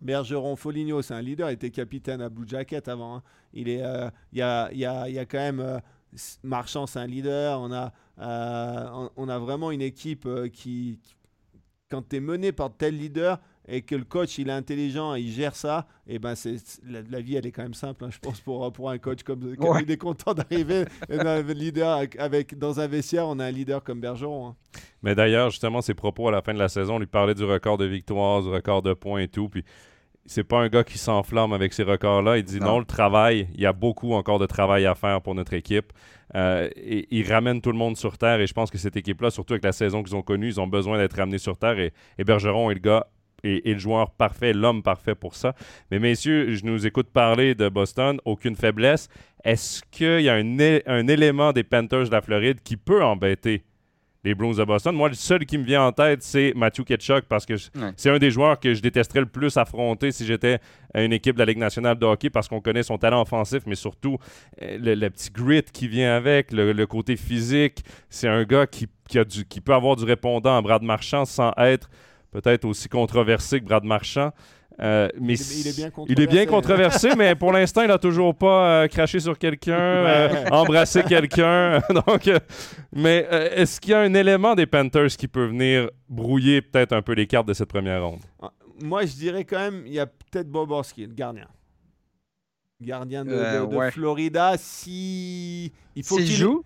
Bergeron 0.01 0.57
Foligno, 0.57 1.03
c'est 1.03 1.12
un 1.12 1.20
leader, 1.20 1.51
il 1.51 1.55
était 1.55 1.70
capitaine 1.70 2.22
à 2.22 2.30
Blue 2.30 2.49
Jacket 2.49 2.88
avant. 2.88 3.16
Hein. 3.16 3.22
Il, 3.53 3.68
est, 3.68 3.82
il, 4.32 4.38
y 4.38 4.42
a, 4.42 4.72
y 4.72 4.86
a, 4.86 5.09
y 5.09 5.18
a 5.18 5.26
quand 5.26 5.38
même 5.38 5.80
Marchand, 6.42 6.86
c'est 6.86 6.98
un 6.98 7.07
leader. 7.07 7.61
On 7.61 7.72
a, 7.72 7.92
euh, 8.18 9.09
on 9.16 9.28
a 9.28 9.38
vraiment 9.38 9.70
une 9.70 9.82
équipe 9.82 10.26
euh, 10.26 10.48
qui, 10.48 10.98
quand 11.90 12.09
tu 12.09 12.16
es 12.16 12.20
mené 12.20 12.52
par 12.52 12.74
tel 12.76 12.96
leader 12.96 13.38
et 13.68 13.82
que 13.82 13.94
le 13.94 14.04
coach 14.04 14.38
il 14.38 14.48
est 14.48 14.52
intelligent 14.52 15.14
et 15.16 15.20
il 15.20 15.32
gère 15.32 15.57
ça, 15.57 15.86
et 16.07 16.14
eh 16.14 16.18
ben 16.18 16.34
c'est 16.34 16.57
la, 16.84 17.20
vie 17.20 17.34
elle 17.34 17.46
est 17.46 17.52
quand 17.52 17.64
même 17.64 17.74
simple, 17.74 18.04
hein, 18.04 18.11
je 18.12 18.18
pense 18.18 18.40
pour, 18.40 18.72
pour 18.72 18.90
un 18.90 18.98
coach 18.98 19.24
comme, 19.24 19.57
comme 19.57 19.80
il 19.80 19.90
est 19.90 19.96
content 19.96 20.34
d'arriver 20.34 20.84
leader 21.54 22.00
avec 22.18 22.57
dans 22.57 22.78
un 22.78 22.86
vestiaire, 22.86 23.26
on 23.26 23.38
a 23.40 23.46
un 23.46 23.50
leader 23.50 23.82
comme 23.82 24.00
Bergeron. 24.00 24.48
Hein. 24.48 24.57
Mais 25.02 25.16
d'ailleurs 25.16 25.50
justement 25.50 25.82
ses 25.82 25.94
propos 25.94 26.28
à 26.28 26.30
la 26.30 26.42
fin 26.42 26.54
de 26.54 26.61
la 26.61 26.68
saison, 26.68 26.98
lui 26.98 27.07
parlait 27.07 27.34
du 27.34 27.44
record 27.44 27.76
de 27.76 27.86
victoires, 27.86 28.42
du 28.42 28.48
record 28.48 28.82
de 28.82 28.94
points 28.94 29.20
et 29.20 29.28
tout, 29.28 29.48
puis 29.48 29.64
c'est 30.27 30.45
pas 30.45 30.59
un 30.59 30.68
gars 30.68 30.85
qui 30.85 30.99
s'enflamme 30.99 31.53
avec 31.53 31.72
ces 31.72 31.83
records-là. 31.83 32.39
Il 32.39 32.45
dit 32.45 32.61
non. 32.61 32.79
le 32.79 32.85
travail, 32.85 33.49
il 33.55 33.61
y 33.61 33.66
a 33.66 33.72
beaucoup 33.72 34.12
encore 34.12 34.39
de 34.39 34.47
travail 34.47 34.87
à 34.87 34.95
faire 34.95 35.20
pour 35.22 35.35
notre 35.35 35.55
équipe. 35.55 35.93
Euh, 36.35 36.68
et, 36.77 37.07
il 37.11 37.31
ramène 37.31 37.61
tout 37.61 37.72
le 37.72 37.79
monde 37.79 37.97
sur 37.97 38.18
terre 38.18 38.41
et 38.41 38.47
je 38.47 38.53
pense 38.53 38.70
que 38.70 38.79
cette 38.79 38.97
équipe-là, 38.97 39.31
surtout 39.31 39.55
avec 39.55 39.64
la 39.64 39.72
saison 39.72 40.03
qu'ils 40.03 40.16
ont 40.16 40.22
connue, 40.22 40.49
ils 40.49 40.61
ont 40.61 40.66
besoin 40.66 40.99
d'être 40.99 41.16
ramenés 41.16 41.39
sur 41.39 41.57
terre 41.57 41.79
et, 41.79 41.93
Bergeron 42.18 42.70
est 42.70 42.74
le 42.74 42.81
gars 42.81 43.07
et, 43.45 43.72
le 43.72 43.79
joueur 43.79 44.11
parfait, 44.11 44.53
l'homme 44.53 44.83
parfait 44.83 45.14
pour 45.14 45.37
ça. 45.37 45.55
Mais 45.91 45.99
messieurs, 45.99 46.55
je 46.55 46.64
nous 46.64 46.87
écoute 46.87 47.09
parler 47.12 47.55
de 47.55 47.68
Boston, 47.68 48.18
aucune 48.24 48.57
faiblesse. 48.57 49.09
Est-ce 49.45 49.83
qu'il 49.93 50.22
y 50.22 50.29
a 50.29 50.35
un, 50.35 50.59
un 50.87 51.07
élément 51.07 51.53
des 51.53 51.62
Panthers 51.62 52.07
de 52.07 52.11
la 52.11 52.22
Floride 52.22 52.61
qui 52.64 52.77
peut 52.77 53.05
embêter 53.05 53.62
les 54.27 54.35
Bruins 54.35 54.55
de 54.55 54.64
Boston. 54.64 54.95
Moi, 54.95 55.09
le 55.09 55.14
seul 55.14 55.47
qui 55.47 55.57
me 55.57 55.62
vient 55.62 55.85
en 55.85 55.93
tête, 55.93 56.22
c'est 56.22 56.53
Matthew 56.57 56.83
Ketchuk 56.85 57.27
parce 57.29 57.47
que 57.47 57.55
c'est 57.97 58.11
un 58.11 58.18
des 58.18 58.33
joueurs 58.33 58.59
que 58.59 58.74
je 58.74 58.83
détesterais 58.83 59.20
le 59.20 59.27
plus 59.27 59.57
affronter 59.57 60.11
si 60.11 60.27
j'étais 60.27 60.59
une 60.95 61.12
équipe 61.12 61.35
de 61.35 61.39
la 61.39 61.45
Ligue 61.45 61.59
nationale 61.59 61.97
de 61.97 62.05
hockey 62.05 62.29
parce 62.29 62.49
qu'on 62.49 62.61
connaît 62.61 62.83
son 62.83 62.99
talent 62.99 63.22
offensif, 63.22 63.62
mais 63.66 63.77
surtout 63.77 64.18
euh, 64.62 64.79
le, 64.81 65.09
petit 65.11 65.31
grit 65.31 65.62
qui 65.72 65.87
vient 65.87 66.16
avec, 66.16 66.51
le, 66.51 66.87
côté 66.87 67.16
physique. 67.16 67.85
C'est 68.11 68.29
un 68.29 68.43
gars 68.43 68.66
qui, 68.66 68.89
a 69.16 69.24
du, 69.24 69.45
qui 69.45 69.61
peut 69.61 69.74
avoir 69.74 69.95
du 69.95 70.05
répondant 70.05 70.57
à 70.57 70.61
Brad 70.61 70.83
Marchand 70.83 71.24
sans 71.24 71.53
être 71.59 71.89
peut-être 72.33 72.64
aussi 72.64 72.89
controversé 72.89 73.61
que 73.61 73.64
Brad 73.64 73.85
Marchand. 73.85 74.33
Euh, 74.79 75.09
mais 75.18 75.35
il, 75.35 75.68
est, 75.68 76.27
bien 76.27 76.45
controversé, 76.45 77.11
mais 77.16 77.35
pour 77.35 77.51
l'instant, 77.53 77.81
il 77.83 77.89
n'a 77.89 77.99
toujours 77.99 78.35
pas 78.35 78.83
euh, 78.83 78.89
craché 78.89 79.20
sur 79.20 79.39
quelqu'un, 79.39 79.79
euh, 79.79 80.49
embrassé 80.51 81.03
quelqu'un. 81.03 81.81
Donc, 82.07 82.31
mais 82.93 83.27
est-ce 83.55 83.81
qu'il 83.81 83.93
y 83.93 83.95
a 83.95 84.01
un 84.01 84.12
élément 84.12 84.55
des 84.55 84.66
Panthers 84.66 85.16
qui 85.16 85.29
peut 85.29 85.47
venir 85.47 85.91
brouiller 86.09 86.61
peut-être 86.61 86.93
un 86.93 87.01
peu 87.01 87.12
les 87.12 87.27
cartes 87.27 87.49
de 87.49 87.55
cette 87.55 87.70
première 87.70 88.05
ronde? 88.05 88.20
Ah, 88.43 88.53
Moi, 88.83 89.07
je 89.07 89.14
dirais 89.14 89.45
quand 89.45 89.59
même, 89.59 89.85
il 89.87 89.95
y 89.95 90.01
a 90.01 90.07
peut-être 90.07 90.49
Boborski, 90.49 91.07
le 91.07 91.14
gardien. 91.14 91.49
Gardien 92.79 93.24
de, 93.24 93.91
Florida, 93.91 94.57
si 94.59 95.72
il 95.95 96.05
faut 96.05 96.16
qu'il 96.16 96.27
joue? 96.27 96.62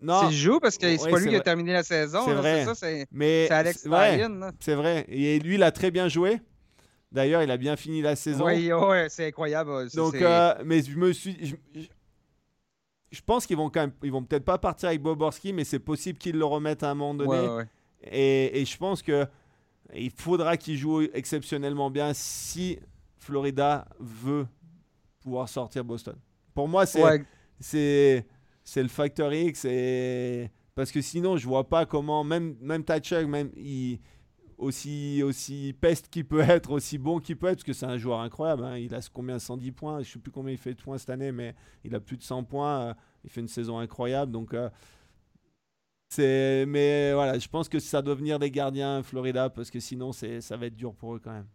Non. 0.00 0.28
S'il 0.28 0.36
joue, 0.36 0.58
parce 0.58 0.76
que 0.76 0.96
c'est 0.96 1.10
pas 1.10 1.20
lui 1.20 1.28
qui 1.28 1.36
a 1.36 1.40
terminé 1.40 1.72
la 1.72 1.84
saison. 1.84 2.22
C'est 2.26 2.34
vrai. 2.34 2.66
C'est 2.74 3.50
Alex 3.50 3.86
Ryan. 3.86 4.50
C'est 4.58 4.74
vrai. 4.74 5.04
Et 5.08 5.38
lui, 5.38 5.54
il 5.54 5.62
a 5.62 5.70
très 5.70 5.92
bien 5.92 6.08
joué. 6.08 6.40
D'ailleurs, 7.14 7.44
il 7.44 7.50
a 7.52 7.56
bien 7.56 7.76
fini 7.76 8.02
la 8.02 8.16
saison. 8.16 8.46
Oui, 8.46 8.72
ouais, 8.72 9.06
c'est 9.08 9.28
incroyable. 9.28 9.88
Donc, 9.94 10.16
euh, 10.16 10.52
mais 10.64 10.82
je 10.82 10.98
me 10.98 11.12
suis. 11.12 11.56
Je, 13.10 13.20
pense 13.24 13.46
qu'ils 13.46 13.56
vont 13.56 13.70
quand 13.70 13.82
même. 13.82 13.92
Ils 14.02 14.10
vont 14.10 14.24
peut-être 14.24 14.44
pas 14.44 14.58
partir 14.58 14.88
avec 14.88 15.00
Boborski, 15.00 15.52
mais 15.52 15.62
c'est 15.62 15.78
possible 15.78 16.18
qu'ils 16.18 16.36
le 16.36 16.44
remettent 16.44 16.82
à 16.82 16.90
un 16.90 16.94
moment 16.94 17.14
donné. 17.14 17.66
Et, 18.02 18.60
et, 18.60 18.64
je 18.64 18.76
pense 18.76 19.00
que 19.00 19.26
il 19.94 20.10
faudra 20.10 20.56
qu'il 20.56 20.76
joue 20.76 21.02
exceptionnellement 21.02 21.88
bien 21.88 22.10
si 22.14 22.80
Florida 23.16 23.86
veut 24.00 24.48
pouvoir 25.20 25.48
sortir 25.48 25.84
Boston. 25.84 26.16
Pour 26.52 26.66
moi, 26.66 26.84
c'est 26.84 27.24
c'est 27.60 28.26
c'est 28.64 28.82
le 28.82 28.88
facteur 28.88 29.32
X. 29.32 29.64
Et... 29.66 30.50
Parce 30.74 30.90
que 30.90 31.00
sinon, 31.00 31.36
je 31.36 31.46
vois 31.46 31.68
pas 31.68 31.86
comment, 31.86 32.24
même, 32.24 32.56
même 32.60 32.82
Tatchuk, 32.82 33.28
même 33.28 33.52
il 33.56 34.00
aussi, 34.58 35.22
aussi 35.22 35.74
peste 35.80 36.08
qu'il 36.08 36.26
peut 36.26 36.40
être, 36.40 36.70
aussi 36.70 36.98
bon 36.98 37.18
qu'il 37.20 37.36
peut 37.36 37.46
être, 37.48 37.56
parce 37.56 37.64
que 37.64 37.72
c'est 37.72 37.86
un 37.86 37.98
joueur 37.98 38.20
incroyable. 38.20 38.64
Hein. 38.64 38.78
Il 38.78 38.94
a 38.94 39.00
combien 39.12 39.38
110 39.38 39.72
points 39.72 40.02
Je 40.02 40.08
ne 40.08 40.12
sais 40.12 40.18
plus 40.18 40.30
combien 40.30 40.52
il 40.52 40.58
fait 40.58 40.74
de 40.74 40.82
points 40.82 40.98
cette 40.98 41.10
année, 41.10 41.32
mais 41.32 41.54
il 41.84 41.94
a 41.94 42.00
plus 42.00 42.16
de 42.16 42.22
100 42.22 42.44
points. 42.44 42.80
Euh, 42.80 42.94
il 43.24 43.30
fait 43.30 43.40
une 43.40 43.48
saison 43.48 43.78
incroyable. 43.78 44.32
Donc, 44.32 44.54
euh, 44.54 44.68
mais 46.18 47.12
voilà, 47.12 47.38
je 47.38 47.48
pense 47.48 47.68
que 47.68 47.78
ça 47.78 48.02
doit 48.02 48.14
venir 48.14 48.38
des 48.38 48.50
gardiens 48.50 49.02
Florida, 49.02 49.50
parce 49.50 49.70
que 49.70 49.80
sinon, 49.80 50.12
ça 50.12 50.56
va 50.56 50.66
être 50.66 50.76
dur 50.76 50.94
pour 50.94 51.14
eux 51.14 51.20
quand 51.22 51.32
même. 51.32 51.46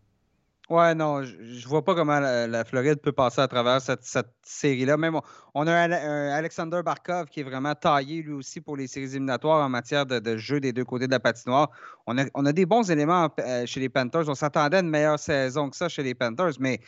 Ouais, 0.69 0.93
non, 0.93 1.23
je, 1.23 1.35
ne 1.35 1.67
vois 1.67 1.83
pas 1.83 1.95
comment 1.95 2.19
la, 2.19 2.63
Floride 2.63 3.01
peut 3.01 3.11
passer 3.11 3.41
à 3.41 3.47
travers 3.47 3.81
cette, 3.81 4.03
série-là. 4.43 4.97
Même 4.97 5.19
on, 5.55 5.65
a 5.65 5.73
un, 5.73 6.29
Alexander 6.29 6.81
Barkov 6.85 7.25
qui 7.25 7.39
est 7.39 7.43
vraiment 7.43 7.73
taillé 7.73 8.21
lui 8.21 8.33
aussi 8.33 8.61
pour 8.61 8.77
les 8.77 8.85
séries 8.85 9.07
éliminatoires 9.07 9.65
en 9.65 9.69
matière 9.69 10.05
de, 10.05 10.37
jeu 10.37 10.59
des 10.59 10.71
deux 10.71 10.85
côtés 10.85 11.07
de 11.07 11.11
la 11.11 11.19
patinoire. 11.19 11.71
On 12.05 12.19
a, 12.19 12.25
on 12.35 12.45
a 12.45 12.53
des 12.53 12.67
bons 12.67 12.91
éléments 12.91 13.29
euh, 13.39 13.65
chez 13.65 13.79
les 13.79 13.89
Panthers. 13.89 14.29
On 14.29 14.35
s'attendait 14.35 14.77
à 14.77 14.79
une 14.81 14.89
meilleure 14.89 15.17
saison 15.17 15.71
que 15.71 15.75
ça 15.75 15.89
chez 15.89 16.03
les 16.03 16.13
Panthers, 16.13 16.53
mais 16.59 16.79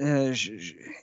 euh, 0.00 0.34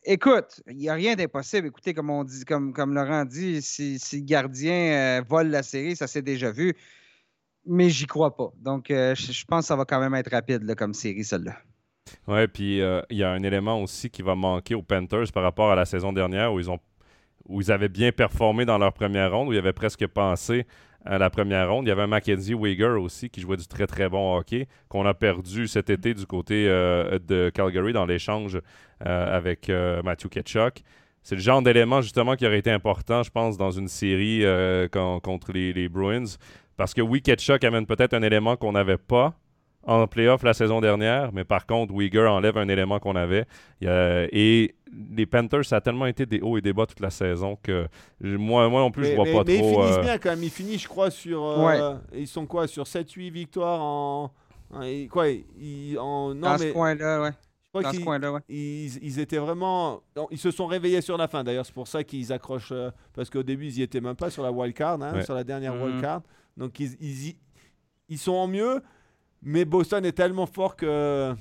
écoute, 0.06 0.62
il 0.68 0.78
n'y 0.78 0.90
a 0.90 0.96
rien 0.96 1.16
d'impossible. 1.16 1.68
Écoutez, 1.68 1.94
comme 1.94 2.10
on 2.10 2.24
dit, 2.24 2.46
comme, 2.46 2.74
comme 2.74 2.96
Laurent 2.96 3.26
dit, 3.26 3.62
si, 3.62 4.00
si 4.00 4.22
le 4.22 4.26
gardien 4.26 5.20
euh, 5.20 5.22
vole 5.28 5.50
la 5.50 5.62
série, 5.62 5.96
ça 5.96 6.08
s'est 6.08 6.24
déjà 6.24 6.50
vu 6.50 6.76
mais 7.70 7.90
j'y 7.90 8.08
crois 8.08 8.36
pas. 8.36 8.52
Donc, 8.58 8.90
euh, 8.90 9.14
je 9.16 9.46
pense 9.46 9.62
que 9.62 9.68
ça 9.68 9.76
va 9.76 9.86
quand 9.86 10.00
même 10.00 10.16
être 10.16 10.32
rapide 10.32 10.76
comme 10.76 10.94
série, 10.94 11.24
celle-là. 11.24 11.56
Ouais, 12.28 12.48
puis 12.48 12.82
euh, 12.82 13.02
il 13.12 13.18
y 13.18 13.24
a 13.24 13.32
un 13.32 13.44
élément 13.44 13.82
aussi 13.82 14.10
qui 14.10 14.24
va 14.24 14.34
manquer 14.34 14.74
aux 14.74 14.82
Panthers 14.82 15.32
par 15.32 15.44
rapport 15.44 15.72
à 15.72 15.76
la 15.76 15.86
saison 15.86 16.12
dernière 16.12 16.52
où 16.52 16.60
ils 16.60 16.70
ont 16.70 16.80
où 17.48 17.62
ils 17.62 17.72
avaient 17.72 17.90
bien 17.90 18.12
performé 18.12 18.66
dans 18.66 18.78
leur 18.78 18.94
première 18.94 19.32
ronde, 19.32 19.48
où 19.48 19.54
ils 19.54 19.58
avaient 19.58 19.74
presque 19.74 20.06
pensé 20.06 20.68
à 21.04 21.18
la 21.18 21.32
première 21.32 21.72
ronde. 21.72 21.86
Il 21.86 21.90
y 21.90 21.92
avait 21.92 22.04
un 22.04 22.08
Mackenzie 22.08 22.54
Wigger 22.54 22.98
aussi 23.00 23.30
qui 23.30 23.42
jouait 23.42 23.58
du 23.58 23.66
très 23.66 23.88
très 23.88 24.08
bon 24.08 24.38
hockey, 24.38 24.68
qu'on 24.88 25.06
a 25.06 25.16
perdu 25.16 25.68
cet 25.68 25.90
été 25.90 26.14
du 26.14 26.28
côté 26.28 26.68
euh, 26.68 27.18
de 27.18 27.50
Calgary 27.52 27.94
dans 27.94 28.06
l'échange 28.06 28.60
avec 29.00 29.70
Matthew 30.04 30.28
Ketchuk. 30.28 30.84
C'est 31.24 31.36
le 31.36 31.42
genre 31.42 31.62
d'élément 31.62 32.02
justement 32.02 32.36
qui 32.36 32.46
aurait 32.46 32.60
été 32.60 32.70
important, 32.70 33.24
je 33.24 33.32
pense, 33.32 33.58
dans 33.58 33.72
une 33.72 33.88
série 33.88 34.44
contre 34.92 35.54
les 35.54 35.90
Bruins. 35.90 36.26
Parce 36.80 36.94
que 36.94 37.02
oui, 37.02 37.22
Ketchuk 37.22 37.62
amène 37.66 37.86
peut-être 37.86 38.14
un 38.14 38.22
élément 38.22 38.56
qu'on 38.56 38.72
n'avait 38.72 38.98
pas 38.98 39.34
en 39.84 40.08
playoff 40.08 40.44
la 40.44 40.54
saison 40.54 40.80
dernière, 40.80 41.34
mais 41.34 41.44
par 41.44 41.66
contre, 41.66 41.94
Uyghur 41.94 42.32
enlève 42.32 42.58
un 42.58 42.70
élément 42.70 43.00
qu'on 43.00 43.18
avait. 43.18 43.46
et 43.82 44.76
les 45.18 45.26
Panthers, 45.26 45.66
ça 45.66 45.76
a 45.76 45.82
tellement 45.82 46.06
été 46.06 46.26
des 46.26 46.40
hauts 46.40 46.58
et 46.58 46.62
des 46.62 46.72
bas 46.72 46.86
toute 46.86 47.02
la 47.02 47.10
saison 47.10 47.58
que 47.62 47.86
moi, 48.22 48.70
moi 48.70 48.80
non 48.80 48.92
plus, 48.92 49.08
je 49.08 49.16
vois 49.16 49.26
pas 49.26 49.32
trop. 49.32 49.44
Mais 49.46 49.58
ils 49.58 49.64
finissent 49.64 49.98
euh, 49.98 50.02
bien 50.02 50.18
quand 50.20 50.30
même. 50.30 50.44
Ils 50.44 50.50
finissent, 50.50 50.84
je 50.84 50.88
crois, 50.88 51.12
sur. 51.12 51.46
Euh, 51.46 51.96
ils 52.14 52.28
sont 52.30 52.46
quoi 52.46 52.66
Sur 52.66 52.86
7-8 52.86 53.30
victoires 53.30 53.82
en. 53.82 54.32
quoi 55.12 55.26
en, 55.98 56.34
non, 56.34 56.40
Dans 56.40 56.58
ce 56.58 56.72
coin-là, 56.72 57.22
ouais. 57.24 57.32
Dans 57.74 57.92
ce 57.92 58.00
coin-là, 58.00 58.32
ouais. 58.32 58.40
Ils, 58.48 59.20
étaient 59.20 59.38
vraiment. 59.38 60.02
Ils 60.32 60.40
se 60.40 60.50
sont 60.50 60.66
réveillés 60.66 61.02
sur 61.02 61.18
la 61.18 61.28
fin. 61.28 61.44
D'ailleurs, 61.44 61.66
c'est 61.66 61.76
pour 61.76 61.90
ça 61.90 62.06
qu'ils 62.06 62.32
accrochent. 62.32 62.72
Euh, 62.72 62.90
parce 63.14 63.30
qu'au 63.30 63.44
début, 63.44 63.68
ils 63.68 63.76
n'y 63.76 63.82
étaient 63.82 64.00
même 64.00 64.16
pas 64.16 64.30
sur 64.30 64.44
la 64.44 64.52
wild 64.52 64.74
card, 64.74 65.02
hein, 65.04 65.22
sur 65.24 65.34
la 65.34 65.44
dernière 65.44 65.76
wild 65.76 65.96
mhm. 65.96 66.02
card. 66.02 66.22
Donc 66.60 66.80
ils, 66.80 67.36
ils, 68.10 68.18
sont 68.18 68.34
en 68.34 68.48
mieux, 68.48 68.82
mais 69.42 69.66
Boston 69.66 70.06
est 70.06 70.12
tellement 70.12 70.46
fort 70.46 70.76
que 70.76 71.34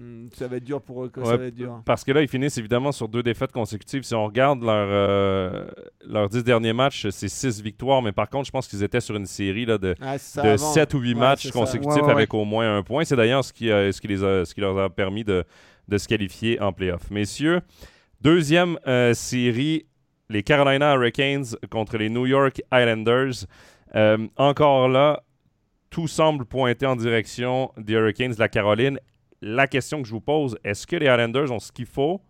Hmm, 0.00 0.28
ça 0.32 0.46
va 0.46 0.58
être 0.58 0.64
dur 0.64 0.80
pour 0.80 1.04
eux. 1.04 1.10
Ouais, 1.16 1.24
ça 1.24 1.36
va 1.36 1.46
être 1.46 1.56
dur. 1.56 1.82
Parce 1.84 2.04
que 2.04 2.12
là, 2.12 2.22
ils 2.22 2.28
finissent 2.28 2.56
évidemment 2.56 2.92
sur 2.92 3.08
deux 3.08 3.24
défaites 3.24 3.50
consécutives. 3.50 4.04
Si 4.04 4.14
on 4.14 4.26
regarde 4.26 4.62
leur, 4.62 4.86
euh, 4.88 5.66
leurs 6.06 6.28
dix 6.28 6.44
derniers 6.44 6.72
matchs, 6.72 7.08
c'est 7.10 7.26
six 7.26 7.60
victoires. 7.60 8.00
Mais 8.00 8.12
par 8.12 8.30
contre, 8.30 8.46
je 8.46 8.52
pense 8.52 8.68
qu'ils 8.68 8.84
étaient 8.84 9.00
sur 9.00 9.16
une 9.16 9.26
série 9.26 9.66
là, 9.66 9.76
de, 9.76 9.96
Ah, 10.00 10.14
de. 10.16 10.56
7 10.56 10.94
ou 10.94 11.00
8 11.00 11.14
Ouais, 11.14 11.18
matchs 11.18 11.50
consécutifs 11.50 11.96
Ouais, 11.96 12.02
ouais, 12.04 12.12
avec 12.12 12.32
au 12.32 12.44
moins 12.44 12.76
un 12.78 12.84
point. 12.84 13.04
C'est 13.04 13.16
d'ailleurs 13.16 13.44
ce 13.44 13.52
qui, 13.52 13.72
a- 13.72 13.90
ce, 13.90 14.00
qui 14.00 14.06
les 14.06 14.22
a- 14.22 14.44
ce 14.44 14.54
qui 14.54 14.60
leur 14.60 14.78
a 14.78 14.88
permis 14.88 15.24
de, 15.24 15.42
de 15.88 15.98
se 15.98 16.06
qualifier 16.06 16.60
en 16.60 16.72
playoff. 16.72 17.10
Messieurs, 17.10 17.60
deuxième 18.20 18.78
euh, 18.86 19.14
série, 19.14 19.86
les 20.28 20.44
Carolina 20.44 20.94
Hurricanes 20.94 21.56
contre 21.70 21.96
les 21.98 22.08
New 22.08 22.26
York 22.26 22.62
Islanders. 22.72 23.46
Euh, 23.94 24.26
encore 24.36 24.88
là, 24.88 25.22
tout 25.90 26.08
semble 26.08 26.44
pointer 26.44 26.86
en 26.86 26.96
direction 26.96 27.72
des 27.76 27.94
Hurricanes 27.94 28.32
de 28.32 28.38
la 28.38 28.48
Caroline. 28.48 28.98
La 29.40 29.66
question 29.66 30.02
que 30.02 30.08
je 30.08 30.12
vous 30.12 30.20
pose, 30.20 30.58
est-ce 30.64 30.86
que 30.86 30.96
les 30.96 31.06
Islanders 31.06 31.50
ont 31.52 31.58
ce 31.60 31.72
qu'il 31.72 31.86
faut 31.86 32.20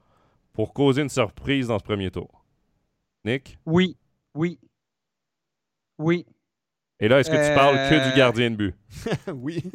pour 0.52 0.72
causer 0.72 1.02
une 1.02 1.08
surprise 1.08 1.68
dans 1.68 1.78
ce 1.78 1.84
premier 1.84 2.10
tour? 2.10 2.44
Nick? 3.24 3.58
Oui, 3.66 3.96
oui, 4.34 4.58
oui. 5.98 6.26
Et 7.00 7.08
là, 7.08 7.20
est-ce 7.20 7.30
que 7.30 7.48
tu 7.48 7.54
parles 7.54 7.76
que 7.88 7.94
Euh, 7.94 8.10
du 8.10 8.16
gardien 8.16 8.50
de 8.50 8.56
but? 8.56 8.74
oui. 9.34 9.62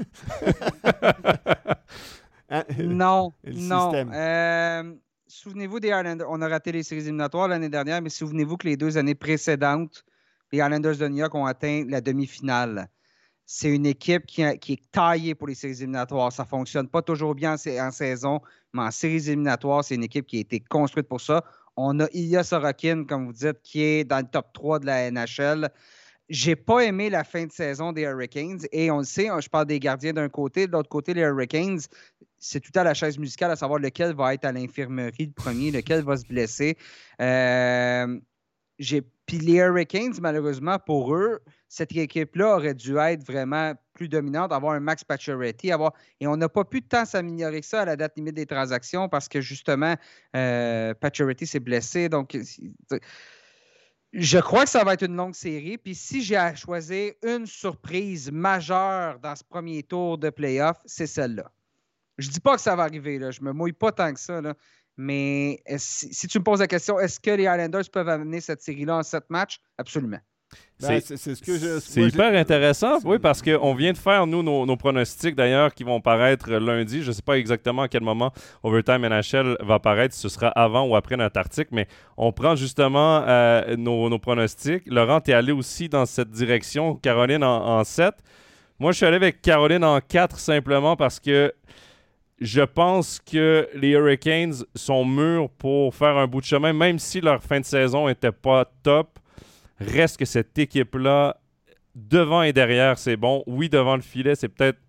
Hein, 2.50 2.66
Non, 2.78 3.32
non. 3.46 3.92
Euh, 3.96 4.94
souvenez-vous 5.28 5.80
des 5.80 5.88
Islanders. 5.88 6.28
On 6.30 6.40
a 6.42 6.48
raté 6.48 6.72
les 6.72 6.84
séries 6.84 7.02
éliminatoires 7.02 7.48
l'année 7.48 7.70
dernière, 7.70 8.00
mais 8.02 8.10
souvenez-vous 8.10 8.58
que 8.58 8.68
les 8.68 8.78
deux 8.78 8.98
années 8.98 9.16
précédentes, 9.16 10.06
les 10.54 10.60
Islanders 10.60 10.98
de 10.98 11.08
New 11.08 11.18
York 11.18 11.34
ont 11.34 11.46
atteint 11.46 11.84
la 11.90 12.00
demi-finale. 12.00 12.88
C'est 13.46 13.74
une 13.74 13.88
équipe 13.88 14.26
qui, 14.28 14.44
est 14.44 14.92
taillée 14.92 15.36
pour 15.36 15.48
les 15.48 15.56
séries 15.56 15.74
éliminatoires. 15.74 16.32
Ça 16.32 16.44
ne 16.44 16.48
fonctionne 16.48 16.88
pas 16.88 17.02
toujours 17.02 17.34
bien 17.34 17.56
en 17.56 17.92
saison, 17.92 18.40
mais 18.72 18.84
en 18.84 18.92
séries 18.92 19.28
éliminatoires, 19.28 19.84
c'est 19.84 19.96
une 19.96 20.04
équipe 20.04 20.28
qui 20.28 20.38
a 20.38 20.42
été 20.42 20.60
construite 20.60 21.08
pour 21.08 21.20
ça. 21.20 21.44
On 21.76 22.00
a 22.00 22.08
Ilya 22.14 22.44
Sorokin, 22.44 23.04
comme 23.06 23.26
vous 23.26 23.34
dites, 23.34 23.62
qui 23.64 23.82
est 23.82 24.04
dans 24.04 24.20
le 24.20 24.30
top 24.32 24.54
3 24.54 24.80
de 24.80 24.86
la 24.86 25.10
NHL. 25.10 25.70
J'ai 26.30 26.56
pas 26.56 26.82
aimé 26.82 27.10
la 27.10 27.24
fin 27.24 27.46
de 27.46 27.52
saison 27.52 27.92
des 27.92 28.04
Hurricanes 28.04 28.62
et 28.72 28.92
on 28.92 29.00
le 29.00 29.04
sait, 29.04 29.28
hein, 29.28 29.42
je 29.42 29.50
parle 29.50 29.66
des 29.66 29.80
gardiens 29.80 30.14
d'un 30.14 30.30
côté, 30.30 30.68
de 30.68 30.72
l'autre 30.72 30.88
côté, 30.88 31.14
les 31.14 31.22
Hurricanes, 31.22 31.80
c'est 32.38 32.60
tout 32.60 32.72
à 32.76 32.84
la 32.84 32.94
chaise 32.94 33.18
musicale 33.18 33.52
à 33.52 33.56
savoir 33.56 33.80
lequel 33.80 34.16
va 34.16 34.34
être 34.34 34.46
à 34.46 34.52
l'infirmerie 34.52 35.26
le 35.26 35.32
premier, 35.34 35.72
lequel 35.72 36.04
va 36.04 36.16
se 36.16 36.26
blesser. 36.26 36.78
Euh, 37.20 38.20
j'ai- 38.80 39.04
Puis 39.26 39.38
les 39.38 39.56
Hurricanes, 39.56 40.14
malheureusement 40.22 40.80
pour 40.80 41.16
eux, 41.16 41.40
cette 41.70 41.96
équipe-là 41.96 42.58
aurait 42.58 42.74
dû 42.74 42.98
être 42.98 43.26
vraiment 43.26 43.74
plus 43.94 44.10
dominante, 44.10 44.52
avoir 44.52 44.74
un 44.74 44.80
Max 44.80 45.04
Pacioretty, 45.04 45.72
avoir... 45.72 45.94
et 46.20 46.28
on 46.28 46.36
n'a 46.36 46.50
pas 46.50 46.66
pu 46.66 46.82
tant 46.82 47.06
s'améliorer 47.06 47.62
que 47.62 47.68
ça 47.68 47.82
à 47.82 47.86
la 47.86 47.96
date 47.96 48.14
limite 48.18 48.36
des 48.36 48.46
transactions 48.46 49.08
parce 49.08 49.30
que 49.30 49.40
justement, 49.40 49.96
euh, 50.36 50.94
s'est 51.46 51.60
blessé. 51.60 52.10
Donc, 52.10 52.38
je 54.14 54.38
crois 54.38 54.66
que 54.66 54.70
ça 54.70 54.84
va 54.84 54.94
être 54.94 55.04
une 55.04 55.16
longue 55.16 55.36
série. 55.36 55.78
Puis 55.78 55.96
si 55.96 56.22
j'ai 56.22 56.36
à 56.36 56.54
choisir 56.54 57.14
une 57.24 57.46
surprise 57.46 58.32
majeure 58.32 59.20
dans 59.20 59.36
ce 59.36 59.44
premier 59.44 59.84
tour 59.84 60.18
de 60.18 60.30
playoff, 60.30 60.78
c'est 60.86 61.08
celle-là. 61.08 61.52
Je 62.20 62.30
dis 62.30 62.40
pas 62.40 62.56
que 62.56 62.62
ça 62.62 62.76
va 62.76 62.84
arriver, 62.84 63.18
là. 63.18 63.32
je 63.32 63.42
me 63.42 63.52
mouille 63.54 63.74
pas 63.74 63.92
tant 63.92 64.14
que 64.14 64.20
ça, 64.20 64.40
là. 64.40 64.54
Mais 64.98 65.62
est-ce- 65.66 66.08
si, 66.08 66.14
si 66.14 66.28
tu 66.28 66.40
me 66.40 66.44
poses 66.44 66.60
la 66.60 66.68
question, 66.68 67.00
est-ce 67.00 67.20
que 67.20 67.32
les 67.32 67.44
Islanders 67.44 67.90
peuvent 67.92 68.10
amener 68.10 68.42
cette 68.42 68.62
série-là 68.62 68.98
en 68.98 69.04
sept 69.04 69.26
matchs? 69.30 69.60
Absolument. 69.78 70.20
Ben, 70.80 71.00
C'est- 71.02 71.18
ce 71.18 72.00
hyper 72.00 72.36
intéressant, 72.36 73.00
oui, 73.06 73.18
parce 73.18 73.42
qu'on 73.42 73.74
vient 73.74 73.92
de 73.92 73.98
faire, 73.98 74.28
nous, 74.28 74.44
nos, 74.44 74.68
nos 74.68 74.78
pronostics 74.78 75.34
d'ailleurs 75.36 75.74
qui 75.74 75.84
vont 75.84 76.00
paraître 76.00 76.48
lundi. 76.52 77.02
Je 77.02 77.08
ne 77.08 77.12
sais 77.14 77.24
pas 77.24 77.40
exactement 77.40 77.84
à 77.84 77.88
quel 77.88 78.04
moment 78.04 78.32
Overtime 78.62 79.04
NHL 79.06 79.58
va 79.62 79.80
paraître, 79.80 80.14
si 80.14 80.22
ce 80.22 80.30
sera 80.30 80.50
avant 80.50 80.86
ou 80.88 80.96
après 80.96 81.18
notre 81.18 81.40
article, 81.40 81.70
mais 81.72 81.88
on 82.18 82.32
prend 82.32 82.56
justement 82.56 83.24
euh, 83.28 83.76
nos, 83.78 84.10
nos 84.10 84.20
pronostics. 84.20 84.84
Laurent, 84.86 85.22
tu 85.22 85.32
es 85.32 85.34
allé 85.34 85.52
aussi 85.54 85.90
dans 85.90 86.06
cette 86.06 86.30
direction, 86.30 86.96
Caroline 86.98 87.44
en, 87.44 87.80
en 87.80 87.84
7. 87.84 88.14
Moi, 88.78 88.92
je 88.92 88.98
suis 88.98 89.06
allé 89.08 89.16
avec 89.16 89.42
Caroline 89.42 89.84
en 89.84 90.00
4 90.02 90.38
simplement 90.38 90.96
parce 90.96 91.20
que 91.20 91.52
je 92.44 92.62
pense 92.62 93.22
que 93.22 93.70
les 93.74 93.92
Hurricanes 93.92 94.54
sont 94.76 95.06
mûrs 95.06 95.50
pour 95.50 95.96
faire 95.96 96.18
un 96.18 96.28
bout 96.28 96.42
de 96.42 96.46
chemin, 96.46 96.74
même 96.74 97.00
si 97.00 97.22
leur 97.22 97.42
fin 97.42 97.62
de 97.62 97.66
saison 97.66 98.08
n'était 98.08 98.34
pas 98.34 98.66
top. 98.84 99.18
Reste 99.80 100.18
que 100.18 100.26
cette 100.26 100.58
équipe-là, 100.58 101.38
devant 101.96 102.44
et 102.44 102.52
derrière, 102.52 102.98
c'est 102.98 103.16
bon. 103.16 103.44
Oui, 103.48 103.70
devant 103.70 103.96
le 103.96 104.02
filet, 104.02 104.36
c'est 104.36 104.50
peut-être 104.50 104.80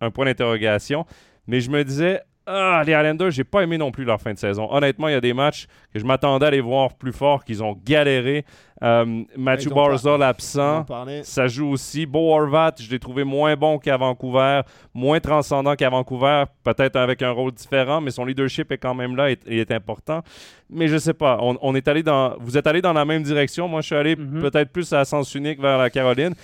un 0.00 0.10
point 0.10 0.24
d'interrogation. 0.24 1.06
Mais 1.46 1.60
je 1.60 1.70
me 1.70 1.84
disais, 1.84 2.22
ah, 2.46 2.82
les 2.86 2.92
Islanders, 2.92 3.30
j'ai 3.30 3.44
pas 3.44 3.62
aimé 3.62 3.76
non 3.78 3.90
plus 3.90 4.04
leur 4.04 4.20
fin 4.20 4.32
de 4.32 4.38
saison. 4.38 4.68
Honnêtement, 4.72 5.08
il 5.08 5.12
y 5.12 5.16
a 5.16 5.20
des 5.20 5.34
matchs 5.34 5.66
que 5.92 5.98
je 5.98 6.04
m'attendais 6.04 6.46
à 6.46 6.50
les 6.50 6.60
voir 6.60 6.94
plus 6.94 7.12
forts, 7.12 7.44
qu'ils 7.44 7.62
ont 7.62 7.76
galéré. 7.84 8.44
Euh, 8.82 9.22
Matthew 9.36 9.70
Barzal 9.74 10.22
absent. 10.22 10.84
Ça 11.24 11.48
joue 11.48 11.70
aussi. 11.70 12.04
Beau 12.04 12.30
Horvat, 12.34 12.72
je 12.78 12.90
l'ai 12.90 12.98
trouvé 12.98 13.24
moins 13.24 13.56
bon 13.56 13.78
qu'à 13.78 13.96
Vancouver, 13.96 14.60
moins 14.92 15.18
transcendant 15.18 15.74
qu'à 15.76 15.88
Vancouver, 15.88 16.44
peut-être 16.62 16.96
avec 16.96 17.22
un 17.22 17.30
rôle 17.30 17.52
différent, 17.52 18.00
mais 18.02 18.10
son 18.10 18.24
leadership 18.26 18.70
est 18.70 18.78
quand 18.78 18.94
même 18.94 19.16
là 19.16 19.30
et 19.30 19.38
et 19.46 19.60
est 19.60 19.70
important. 19.70 20.22
Mais 20.68 20.88
je 20.88 20.98
sais 20.98 21.14
pas, 21.14 21.38
on, 21.40 21.56
on 21.62 21.74
est 21.74 21.88
allé 21.88 22.02
dans, 22.02 22.34
vous 22.38 22.58
êtes 22.58 22.66
allé 22.66 22.82
dans 22.82 22.92
la 22.92 23.04
même 23.04 23.22
direction. 23.22 23.66
Moi, 23.66 23.80
je 23.80 23.86
suis 23.86 23.94
allé 23.96 24.14
Mhm. 24.16 24.40
peut-être 24.42 24.70
plus 24.70 24.92
à 24.92 25.04
sens 25.04 25.34
unique 25.34 25.60
vers 25.60 25.78
la 25.78 25.88
Caroline. 25.90 26.34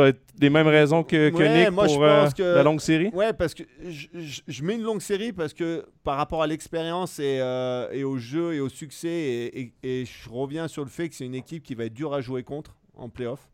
As 0.00 0.12
les 0.40 0.50
mêmes 0.50 0.66
raisons 0.66 1.02
que, 1.02 1.30
que 1.30 1.34
Ouais, 1.36 1.64
Nick 1.64 1.70
moi, 1.72 1.86
je 1.86 1.94
pour 1.94 2.04
euh, 2.04 2.28
que- 2.30 2.42
la 2.42 2.62
longue 2.62 2.80
série? 2.80 3.08
Ouais, 3.12 3.32
parce 3.32 3.54
que 3.54 3.62
je, 3.86 4.06
je- 4.14 4.40
je 4.46 4.62
mets 4.64 4.74
une 4.74 4.82
longue 4.82 5.00
série 5.00 5.32
parce 5.32 5.52
que 5.54 5.86
par 6.02 6.16
rapport 6.16 6.42
à 6.42 6.46
l'expérience 6.46 7.18
et, 7.18 7.38
euh, 7.40 7.88
et 7.92 8.04
au 8.04 8.18
jeu 8.18 8.54
et 8.54 8.60
au 8.60 8.68
succès, 8.68 9.08
et, 9.08 9.60
et- 9.60 10.00
et 10.00 10.04
je 10.04 10.28
reviens 10.30 10.68
sur 10.68 10.82
le 10.84 10.90
fait 10.90 11.08
que 11.08 11.14
c'est 11.14 11.26
une 11.26 11.34
équipe 11.34 11.62
qui 11.62 11.74
va 11.74 11.84
être 11.84 11.94
dure 11.94 12.12
à 12.14 12.20
jouer 12.20 12.42
contre 12.42 12.76
en 12.96 13.08
playoff. 13.08 13.48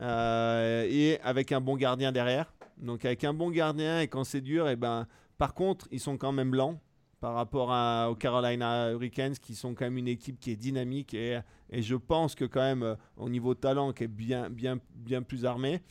Euh, 0.00 0.86
et 0.88 1.18
avec 1.22 1.52
un 1.52 1.60
bon 1.60 1.76
gardien 1.76 2.12
derrière. 2.12 2.52
Donc 2.78 3.04
avec 3.04 3.24
un 3.24 3.34
bon 3.34 3.50
gardien 3.50 4.00
et 4.00 4.08
quand 4.08 4.24
c'est 4.24 4.40
dur, 4.40 4.68
et 4.68 4.76
ben, 4.76 5.06
par 5.36 5.54
contre, 5.54 5.86
ils 5.90 6.00
sont 6.00 6.16
quand 6.16 6.32
même 6.32 6.54
lents 6.54 6.80
par 7.20 7.34
rapport 7.34 7.70
à, 7.72 8.10
aux 8.10 8.14
Carolina 8.14 8.90
Hurricanes 8.92 9.34
qui 9.34 9.54
sont 9.54 9.74
quand 9.74 9.84
même 9.84 9.98
une 9.98 10.08
équipe 10.08 10.40
qui 10.40 10.50
est 10.52 10.56
dynamique 10.56 11.12
et, 11.14 11.40
et 11.70 11.82
je 11.82 11.94
pense 11.94 12.34
que 12.34 12.46
quand 12.46 12.60
même 12.62 12.82
euh, 12.82 12.94
au 13.16 13.28
niveau 13.28 13.54
talent 13.54 13.92
qui 13.92 14.04
est 14.04 14.08
bien, 14.08 14.48
bien, 14.48 14.78
bien 14.94 15.22
plus 15.22 15.44
armé. 15.44 15.82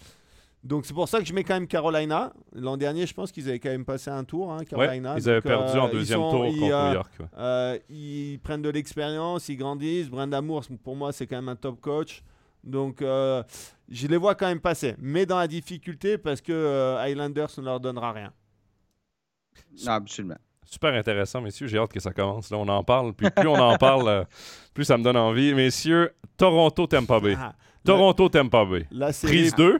Donc 0.63 0.85
c'est 0.85 0.93
pour 0.93 1.07
ça 1.07 1.19
que 1.19 1.25
je 1.25 1.33
mets 1.33 1.43
quand 1.45 1.53
même 1.53 1.67
Carolina. 1.67 2.33
L'an 2.53 2.75
dernier, 2.75 3.05
je 3.05 3.13
pense 3.13 3.31
qu'ils 3.31 3.47
avaient 3.47 3.59
quand 3.59 3.69
même 3.69 3.85
passé 3.85 4.09
un 4.09 4.23
tour, 4.25 4.51
hein, 4.51 4.57
Ouais, 4.57 4.65
Carolina. 4.65 5.15
ils 5.17 5.29
avaient 5.29 5.39
Donc, 5.39 5.43
perdu 5.51 5.77
euh, 5.77 5.81
en 5.81 5.87
ils 5.87 5.91
deuxième 5.93 6.19
sont- 6.19 6.31
tour 6.31 6.45
ils, 6.47 6.59
contre 6.59 6.73
euh, 6.73 6.87
New 6.89 6.93
York. 6.95 7.11
ouais. 7.19 7.25
euh, 7.37 7.79
ils 7.89 8.39
prennent 8.39 8.61
de 8.61 8.69
l'expérience, 8.69 9.47
ils 9.47 9.55
grandissent. 9.55 10.09
Brendamour, 10.09 10.63
pour 10.83 10.95
moi, 10.97 11.13
c'est 11.13 11.27
quand 11.27 11.37
même 11.37 11.47
un 11.49 11.55
top 11.55 11.79
coach. 11.79 12.23
Donc, 12.61 13.01
euh, 13.01 13.41
je 13.87 14.07
les 14.07 14.17
vois 14.17 14.35
quand 14.35 14.47
même 14.47 14.59
passer. 14.59 14.95
Mais 14.97 15.25
dans 15.25 15.37
la 15.37 15.47
difficulté, 15.47 16.17
parce 16.17 16.41
que 16.41 16.51
euh, 16.51 16.97
Highlanders 16.97 17.51
ne 17.57 17.63
leur 17.63 17.79
donnera 17.79 18.11
rien. 18.11 18.33
Non, 19.85 19.93
absolument. 19.93 20.35
Super 20.69 20.93
intéressant, 20.93 21.41
messieurs. 21.41 21.65
J'ai 21.67 21.79
hâte 21.79 21.91
que 21.91 21.99
ça 21.99 22.11
commence. 22.13 22.51
Là, 22.51 22.57
on 22.57 22.67
en 22.67 22.83
parle. 22.83 23.13
Puis 23.13 23.27
plus 23.31 23.47
on 23.47 23.55
en 23.55 23.77
parle, 23.79 24.07
euh, 24.07 24.23
plus 24.73 24.85
ça 24.85 24.97
me 24.97 25.03
donne 25.03 25.17
envie. 25.17 25.53
Messieurs, 25.55 26.11
Toronto 26.37 26.85
Tampa 26.85 27.19
Bay. 27.19 27.35
Ah, 27.39 27.55
Toronto 27.83 28.29
Tampa 28.29 28.65
Bay. 28.65 28.85
la 28.91 29.11
série, 29.11 29.33
Prise 29.49 29.55
2. 29.55 29.79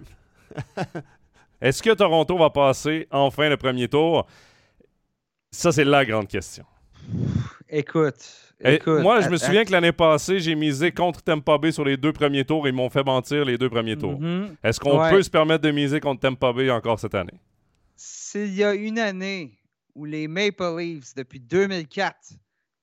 Est-ce 1.61 1.83
que 1.83 1.93
Toronto 1.93 2.37
va 2.37 2.49
passer 2.49 3.07
enfin 3.11 3.49
le 3.49 3.57
premier 3.57 3.87
tour? 3.87 4.25
Ça, 5.51 5.71
c'est 5.71 5.83
la 5.83 6.03
grande 6.05 6.27
question. 6.27 6.65
Écoute. 7.69 8.15
Et 8.61 8.75
écoute, 8.75 9.01
moi, 9.01 9.21
je 9.21 9.29
me 9.29 9.37
souviens 9.37 9.63
que 9.65 9.71
l'année 9.71 9.91
passée, 9.91 10.39
j'ai 10.39 10.55
misé 10.55 10.91
contre 10.91 11.21
Tampa 11.21 11.57
Bay 11.57 11.71
sur 11.71 11.85
les 11.85 11.97
deux 11.97 12.11
premiers 12.11 12.43
tours. 12.45 12.67
Ils 12.67 12.73
m'ont 12.73 12.89
fait 12.89 13.03
mentir 13.05 13.45
les 13.45 13.57
deux 13.57 13.69
premiers 13.69 13.95
tours. 13.95 14.19
Mhm. 14.19 14.55
Est-ce 14.63 14.79
qu'on 14.79 14.99
Ouais. 14.99 15.11
peut 15.11 15.21
se 15.23 15.29
permettre 15.29 15.63
de 15.63 15.71
miser 15.71 15.99
contre 15.99 16.21
Tampa 16.21 16.51
Bay 16.51 16.69
encore 16.71 16.99
cette 16.99 17.15
année? 17.15 17.39
S'il 17.95 18.53
y 18.55 18.63
a 18.63 18.73
une 18.73 18.97
année 18.99 19.51
où 19.99 20.05
les 20.05 20.29
Maple 20.29 20.77
Leafs, 20.77 21.13
depuis 21.13 21.41
2004, 21.41 22.15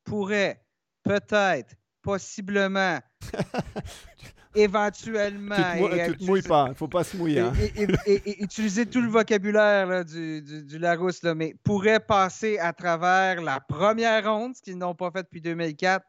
pourraient 0.04 0.60
peut-être, 1.02 1.74
possiblement, 2.02 2.98
éventuellement. 4.54 5.56
Il 5.74 6.68
ne 6.68 6.74
faut 6.74 6.88
pas 6.88 7.04
se 7.04 7.16
mouiller. 7.16 7.40
hein. 7.40 7.52
et, 7.60 7.82
et- 7.82 7.88
et- 8.06 8.30
et 8.30 8.42
utiliser 8.42 8.86
tout 8.86 9.00
le 9.00 9.08
vocabulaire 9.08 9.86
là, 9.86 10.04
du, 10.04 10.42
du, 10.42 10.62
du 10.64 10.78
Larousse, 10.78 11.22
là, 11.22 11.34
mais 11.34 11.54
pourraient 11.64 12.00
passer 12.00 12.58
à 12.58 12.72
travers 12.72 13.40
la 13.42 13.60
première 13.60 14.30
ronde, 14.32 14.54
ce 14.56 14.62
qu'ils 14.62 14.78
n'ont 14.78 14.94
pas 14.94 15.10
fait 15.10 15.22
depuis 15.22 15.40
2004, 15.40 16.04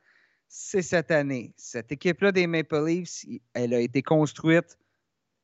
c'est 0.50 0.82
cette 0.82 1.12
année. 1.12 1.54
Cette 1.58 1.92
équipe-là 1.92 2.32
des 2.32 2.48
Maple 2.48 2.86
Leafs, 2.86 3.26
elle 3.54 3.74
a 3.74 3.80
été 3.80 4.02
construite 4.02 4.78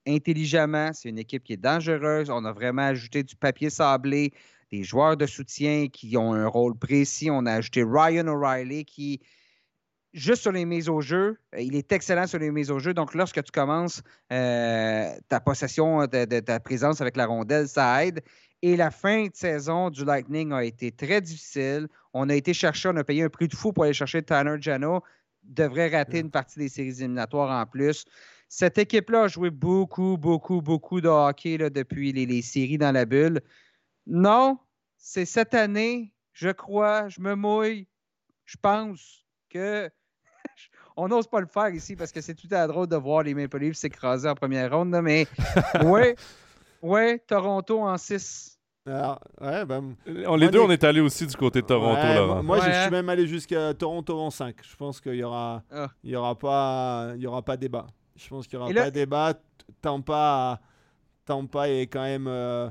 intelligemment. 0.08 0.92
C'est 0.94 1.10
une 1.10 1.20
équipe 1.20 1.44
qui 1.44 1.54
est 1.54 1.58
dangereuse. 1.58 2.30
On 2.30 2.44
a 2.46 2.52
vraiment 2.54 2.84
ajouté 2.84 3.24
du 3.24 3.36
papier 3.36 3.70
sablé, 3.70 4.34
des 4.74 4.84
joueurs 4.84 5.16
de 5.16 5.28
soutien 5.28 5.88
qui 5.88 6.18
ont 6.18 6.34
un 6.34 6.48
rôle 6.48 6.76
précis. 6.76 7.30
On 7.30 7.46
a 7.46 7.54
ajouté 7.54 7.84
Ryan 7.84 8.28
O'Reilly 8.28 8.86
qui, 8.86 9.22
juste 10.14 10.42
sur 10.42 10.52
les 10.52 10.66
mises 10.66 10.90
au 10.90 11.00
jeu, 11.00 11.38
euh, 11.54 11.62
il 11.62 11.76
est 11.76 11.92
excellent 11.92 12.26
sur 12.26 12.40
les 12.40 12.50
mises 12.50 12.72
au 12.72 12.80
jeu. 12.80 12.92
Donc, 12.96 13.14
lorsque 13.14 13.44
tu 13.44 13.52
commences 13.52 14.02
euh, 14.32 15.12
ta 15.30 15.40
possession 15.40 16.08
de, 16.08 16.40
ta 16.40 16.60
présence 16.60 17.02
avec 17.02 17.18
la 17.18 17.28
rondelle, 17.28 17.68
ça 17.68 18.04
aide. 18.04 18.22
Et 18.64 18.76
la 18.76 18.90
fin 18.90 19.26
de 19.26 19.36
saison 19.36 19.92
du 19.92 20.06
Lightning 20.06 20.52
a 20.54 20.64
été 20.64 20.92
très 20.92 21.22
difficile. 21.22 21.88
On 22.14 22.28
a 22.30 22.34
été 22.34 22.52
chercher, 22.56 22.90
on 22.90 22.96
a 22.96 23.04
payé 23.04 23.22
un 23.22 23.30
prix 23.30 23.48
de 23.48 23.56
fou 23.56 23.74
pour 23.74 23.84
aller 23.84 23.94
chercher 23.94 24.24
Tanner 24.24 24.56
Jano. 24.60 25.04
Devrait 25.44 25.90
rater 25.90 26.20
une 26.20 26.32
partie 26.32 26.58
des 26.58 26.70
séries 26.70 26.98
éliminatoires 26.98 27.52
en 27.62 27.66
plus. 27.68 28.06
Cette 28.48 28.80
équipe-là 28.80 29.24
a 29.24 29.28
joué 29.28 29.52
beaucoup, 29.52 30.18
beaucoup, 30.18 30.62
beaucoup 30.62 31.00
de 31.00 31.10
hockey 31.10 31.58
là, 31.58 31.70
depuis 31.70 32.12
les 32.12 32.42
séries 32.42 32.80
dans 32.80 32.92
la 32.92 33.06
bulle. 33.06 33.42
Non, 34.08 34.58
c'est 34.98 35.26
cette 35.26 35.54
année, 35.54 36.14
je 36.34 36.50
crois, 36.50 37.08
je 37.10 37.22
me 37.22 37.36
mouille, 37.36 37.88
je 38.46 38.58
pense 38.62 39.24
que 39.50 39.90
on 40.98 41.08
n'ose 41.08 41.28
pas 41.28 41.40
le 41.40 41.48
faire 41.48 41.70
ici 41.70 41.96
parce 41.96 42.12
que 42.12 42.22
c'est 42.22 42.36
tout 42.36 42.48
à 42.52 42.68
drôle 42.68 42.88
de 42.88 42.96
voir 42.96 43.24
les 43.24 43.34
Maple 43.34 43.60
Leafs 43.60 43.78
s'écraser 43.78 44.28
en 44.30 44.36
première 44.36 44.72
ronde, 44.76 44.92
là, 44.92 45.02
mais 45.02 45.28
ouais, 45.86 46.16
ouais, 46.82 47.20
Toronto 47.20 47.80
en 47.82 47.98
6. 47.98 48.50
Alors, 48.86 49.22
ouais, 49.40 49.64
ben, 49.66 49.96
On, 50.28 50.36
les 50.36 50.50
deux, 50.50 50.60
on 50.60 50.70
est 50.70 50.84
allés 50.84 51.00
aussi 51.00 51.26
du 51.26 51.36
côté 51.38 51.62
de 51.62 51.66
Toronto, 51.68 52.02
ouais, 52.02 52.16
Laurent. 52.16 52.44
Moi, 52.44 52.60
je 52.60 52.70
suis 52.82 52.92
même 52.92 53.08
allé 53.08 53.26
jusqu'à 53.28 53.74
Toronto 53.74 54.20
en 54.20 54.30
5. 54.30 54.58
Je 54.62 54.76
pense 54.76 55.00
qu'il 55.00 55.16
y 55.16 55.24
aura, 55.24 55.64
Ah. 55.72 55.88
il 56.04 56.10
y 56.12 56.16
aura 56.18 56.38
pas, 56.38 57.14
il 57.16 57.22
y 57.22 57.28
aura 57.28 57.42
pas 57.42 57.56
débat. 57.56 57.88
Je 58.18 58.28
pense 58.28 58.46
qu'il 58.46 58.60
y 58.60 58.62
aura 58.62 58.70
Et 58.70 58.74
là- 58.74 58.84
pas 58.84 58.92
débat. 58.92 59.34
Tampa, 59.82 60.60
Tampa 61.24 61.70
est 61.70 61.88
quand 61.88 62.02
même. 62.04 62.28
euh, 62.28 62.70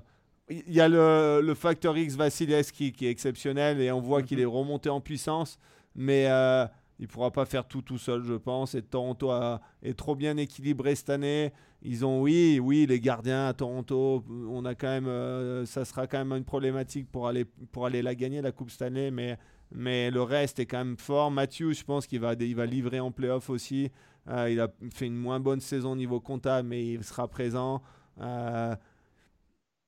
Il 0.66 0.74
y 0.74 0.80
a 0.80 0.88
le, 0.88 1.40
le 1.42 1.54
facteur 1.54 1.96
X 1.96 2.14
Vasilevski 2.16 2.92
qui 2.92 3.06
est 3.06 3.10
exceptionnel 3.10 3.80
et 3.80 3.90
on 3.92 4.00
voit 4.00 4.20
Mhm. 4.20 4.26
qu'il 4.26 4.40
est 4.40 4.44
remonté 4.44 4.88
en 4.90 5.00
puissance, 5.00 5.58
mais 5.94 6.26
euh, 6.28 6.66
il 6.98 7.08
pourra 7.08 7.30
pas 7.30 7.44
faire 7.46 7.66
tout 7.66 7.82
tout 7.82 7.98
seul, 7.98 8.22
je 8.24 8.34
pense. 8.34 8.74
Et 8.74 8.82
Toronto 8.82 9.30
a- 9.30 9.60
est 9.82 9.96
trop 9.96 10.14
bien 10.14 10.36
équilibré 10.36 10.94
cette 10.94 11.10
année. 11.10 11.52
Ils 11.82 12.04
ont, 12.04 12.20
oui, 12.22 12.60
oui, 12.62 12.86
les 12.86 13.00
gardiens 13.00 13.48
à 13.48 13.52
Toronto. 13.54 14.24
On 14.48 14.64
a 14.64 14.74
quand 14.74 14.88
même, 14.88 15.08
euh, 15.08 15.64
ça 15.66 15.84
sera 15.84 16.06
quand 16.06 16.18
même 16.18 16.32
une 16.36 16.44
problématique 16.44 17.10
pour 17.10 17.26
aller 17.26 17.44
pour 17.72 17.86
aller 17.86 18.02
la 18.02 18.14
gagner 18.14 18.40
la 18.42 18.52
Coupe 18.52 18.70
Stanley, 18.70 19.10
mais 19.10 19.38
mais 19.74 20.10
le 20.10 20.22
reste 20.22 20.58
est 20.60 20.66
quand 20.66 20.78
même 20.84 20.96
fort. 20.98 21.30
Matthews, 21.30 21.72
je 21.72 21.82
pense 21.84 22.06
qu'il 22.06 22.20
va, 22.20 22.34
il 22.38 22.54
va 22.54 22.66
livrer 22.66 23.00
en 23.00 23.10
playoff 23.10 23.48
aussi. 23.50 23.90
Euh, 24.28 24.50
il 24.50 24.60
a 24.60 24.68
fait 24.92 25.06
une 25.06 25.16
moins 25.16 25.40
bonne 25.40 25.60
saison 25.60 25.92
au 25.92 25.96
niveau 25.96 26.20
comptable, 26.20 26.68
mais 26.68 26.84
il 26.92 27.02
sera 27.02 27.26
présent. 27.26 27.82
Euh, 28.20 28.76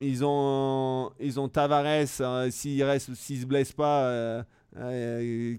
ils 0.00 0.24
ont, 0.24 1.10
ils 1.20 1.38
ont 1.40 1.48
Tavares, 1.48 2.06
euh, 2.20 2.50
s'il 2.50 2.82
reste, 2.84 3.14
s'il 3.14 3.40
se 3.40 3.46
blesse 3.46 3.72
pas, 3.72 4.04
euh, 4.08 4.42
euh, 4.76 5.56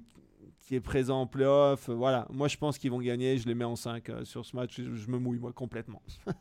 qui 0.61 0.75
est 0.75 0.81
présent 0.81 1.21
en 1.21 1.27
playoff. 1.27 1.89
Voilà, 1.89 2.27
moi 2.31 2.47
je 2.47 2.57
pense 2.57 2.77
qu'ils 2.77 2.91
vont 2.91 2.99
gagner. 3.01 3.37
Je 3.37 3.47
les 3.47 3.55
mets 3.55 3.65
en 3.65 3.75
5 3.75 4.09
sur 4.23 4.45
ce 4.45 4.55
match. 4.55 4.75
Je, 4.77 4.95
je 4.95 5.07
me 5.09 5.17
mouille 5.17 5.39
moi 5.39 5.53
complètement. 5.53 6.01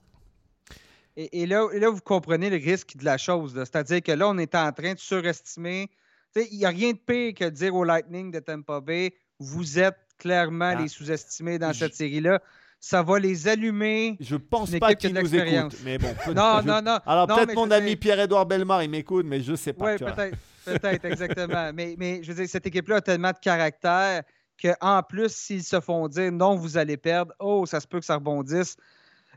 Et, 1.17 1.43
et 1.43 1.47
là, 1.47 1.69
et 1.73 1.79
là, 1.79 1.91
vous 1.91 2.01
comprenez 2.01 2.51
le 2.51 2.57
risque 2.57 2.97
de 2.97 3.05
la 3.05 3.17
chose. 3.19 3.55
C'est-à-dire 3.55 4.03
que 4.03 4.11
là, 4.11 4.29
on 4.29 4.37
est 4.37 4.53
en 4.57 4.73
train 4.73 4.95
de 4.95 4.99
surestimer. 4.99 5.89
Il 6.35 6.59
n'y 6.59 6.65
a 6.65 6.71
rien 6.71 6.91
de 6.91 6.99
pire 6.99 7.35
que 7.35 7.45
de 7.45 7.51
dire 7.51 7.73
au 7.73 7.85
Lightning 7.85 8.33
de 8.33 8.41
Tampa 8.41 8.81
Bay, 8.81 9.15
vous 9.39 9.79
êtes 9.79 9.97
clairement 10.19 10.73
Ah. 10.77 10.83
les 10.83 10.89
sous-estimés 10.89 11.61
dans 11.61 11.73
Je- 11.73 11.79
cette 11.79 11.95
série-là. 11.95 12.43
Ça 12.87 13.03
va 13.03 13.19
les 13.19 13.49
allumer. 13.49 14.19
Je 14.21 14.37
pense 14.37 14.71
pas 14.79 14.95
qu'ils 14.95 15.15
nous 15.15 15.35
écoutent, 15.35 15.79
mais 15.87 15.97
bon. 15.97 16.15
Non, 16.35 16.61
je- 16.61 16.67
non, 16.67 16.83
non. 16.83 16.99
Alors 17.07 17.27
peut-être 17.27 17.55
mon 17.55 17.71
ami 17.71 17.97
Pierre-Édouard 17.97 18.45
Bellemare, 18.45 18.83
il 18.83 18.91
m'écoute, 18.91 19.25
mais 19.27 19.41
je 19.41 19.55
sais 19.55 19.73
pas. 19.73 19.93
Oui, 19.93 19.99
peut-être. 19.99 20.37
Peut-être, 20.67 21.05
exactement. 21.07 21.73
Mais, 21.75 21.95
mais 21.97 22.23
je 22.23 22.31
veux 22.31 22.35
dire, 22.35 22.49
cette 22.49 22.67
équipe-là 22.67 22.97
a 22.97 23.01
tellement 23.01 23.31
de 23.31 23.39
caractère 23.39 24.23
qu'en 24.63 25.03
plus, 25.03 25.35
s'ils 25.35 25.63
se 25.65 25.81
font 25.81 26.09
dire 26.09 26.31
non, 26.31 26.57
vous 26.57 26.77
allez 26.77 26.99
perdre, 26.99 27.33
oh, 27.39 27.65
ça 27.65 27.81
se 27.81 27.87
peut 27.87 28.01
que 28.01 28.05
ça 28.07 28.17
rebondisse. 28.17 28.77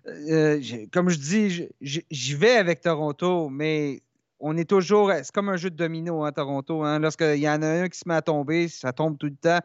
Euh, 0.05 0.61
comme 0.91 1.09
je 1.09 1.17
dis, 1.17 1.69
j'y 1.81 2.35
vais 2.35 2.57
avec 2.57 2.81
Toronto, 2.81 3.47
mais 3.47 4.01
on 4.41 4.57
est 4.57 4.69
toujours. 4.69 5.09
C'est 5.23 5.31
comme 5.31 5.47
un 5.47 5.57
jeu 5.57 5.69
de 5.69 5.77
domino, 5.77 6.25
hein, 6.25 6.33
Toronto. 6.33 6.83
Hein. 6.83 6.99
Lorsqu'il 6.99 7.37
y 7.39 7.49
en 7.49 7.61
a 7.61 7.67
un 7.67 7.87
qui 7.87 7.97
se 7.97 8.07
met 8.09 8.15
à 8.15 8.21
tomber, 8.21 8.67
ça 8.67 8.91
tombe 8.91 9.17
tout 9.17 9.27
le 9.27 9.35
temps. 9.35 9.59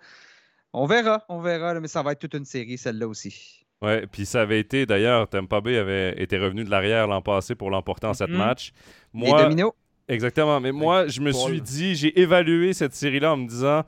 On 0.73 0.87
verra, 0.87 1.25
on 1.29 1.41
verra, 1.41 1.75
là, 1.75 1.81
mais 1.81 1.89
ça 1.89 2.01
va 2.03 2.13
être 2.13 2.21
toute 2.21 2.35
une 2.35 2.45
série, 2.45 2.79
celle-là 2.79 3.09
aussi. 3.09 3.59
Ouais, 3.83 4.07
puis 4.11 4.25
ça 4.27 4.43
avait 4.43 4.61
été, 4.61 4.87
d'ailleurs, 4.87 5.29
Tampa 5.29 5.61
Bay 5.61 5.77
avait 5.77 6.23
été 6.23 6.39
revenu 6.39 6.63
de 6.65 6.71
l'arrière 6.71 7.07
l'an 7.09 7.21
passé 7.21 7.55
pour 7.57 7.69
l'emporter 7.71 8.07
en 8.07 8.15
sept 8.15 8.31
Mhm. 8.31 8.37
matchs. 8.37 8.73
Les 9.13 9.29
Moi, 9.29 9.43
dominos. 9.43 9.73
Exactement. 10.09 10.61
Mais 10.61 10.73
moi, 10.73 11.07
je 11.09 11.21
me 11.21 11.33
suis 11.33 11.61
dit, 11.61 11.95
j'ai 11.97 12.19
évalué 12.21 12.73
cette 12.73 12.95
série-là 12.95 13.33
en 13.33 13.37
me 13.37 13.49
disant 13.49 13.83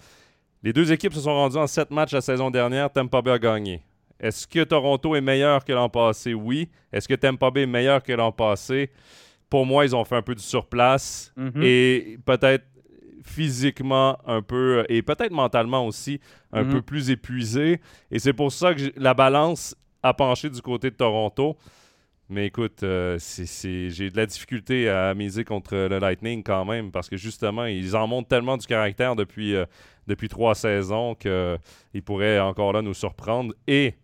les 0.62 0.72
deux 0.72 0.90
équipes 0.92 1.12
se 1.14 1.20
sont 1.20 1.32
rendues 1.34 1.59
en 1.59 1.66
sept 1.66 1.90
matchs 1.90 2.12
la 2.12 2.20
saison 2.20 2.51
dernière. 2.51 2.90
Tampa 2.90 3.22
Bay 3.22 3.30
a 3.32 3.38
gagné. 3.38 3.82
Est-ce 4.18 4.47
que 4.47 4.64
Toronto 4.64 5.14
est 5.14 5.20
meilleur 5.20 5.64
que 5.64 5.72
l'an 5.72 5.88
passé? 5.88 6.34
Oui. 6.34 6.68
Est-ce 6.92 7.07
que 7.07 7.14
Tampa 7.14 7.51
Bay 7.51 7.62
est 7.62 7.66
meilleur 7.66 8.03
que 8.03 8.12
l'an 8.12 8.32
passé? 8.32 8.90
Pour 9.51 9.66
moi, 9.66 9.84
ils 9.84 9.95
ont 9.95 10.05
fait 10.05 10.16
un 10.16 10.22
peu 10.22 10.34
du 10.34 10.42
surplace 10.42 11.32
Mhm. 11.36 11.62
et 11.62 12.18
peut-être 12.24 12.64
physiquement 13.24 14.18
un 14.26 14.42
peu 14.42 14.84
et 14.88 15.03
peut-être 15.03 15.32
mentalement 15.32 15.86
aussi 15.86 16.20
un 16.53 16.62
Mhm. 16.64 16.72
peu 16.72 16.82
plus 16.82 17.11
épuisé. 17.11 17.80
Et 18.11 18.18
c'est 18.18 18.32
pour 18.32 18.53
ça 18.53 18.74
que 18.74 18.82
la 18.97 19.14
balance 19.14 19.74
a 20.05 20.14
penché 20.14 20.48
du 20.50 20.61
côté 20.62 20.90
de 20.90 20.96
Toronto. 20.96 21.57
Mais 22.30 22.46
écoute, 22.46 22.82
euh, 22.82 23.18
j'ai 23.18 24.11
de 24.11 24.16
la 24.16 24.24
difficulté 24.24 24.88
à 24.88 25.12
miser 25.14 25.44
contre 25.44 25.74
le 25.74 25.98
Lightning 25.98 26.42
quand 26.42 26.64
même 26.64 26.90
parce 26.90 27.09
que 27.11 27.16
justement, 27.18 27.66
ils 27.66 27.94
en 27.96 28.07
montrent 28.07 28.28
tellement 28.28 28.57
du 28.57 28.66
caractère 28.66 29.14
depuis, 29.14 29.55
euh, 29.55 29.66
depuis 30.07 30.28
trois 30.28 30.55
saisons 30.55 31.14
qu'ils 31.16 32.02
pourraient 32.02 32.40
encore 32.40 32.72
là 32.72 32.80
nous 32.80 32.94
surprendre. 32.94 33.52
Et 33.66 33.94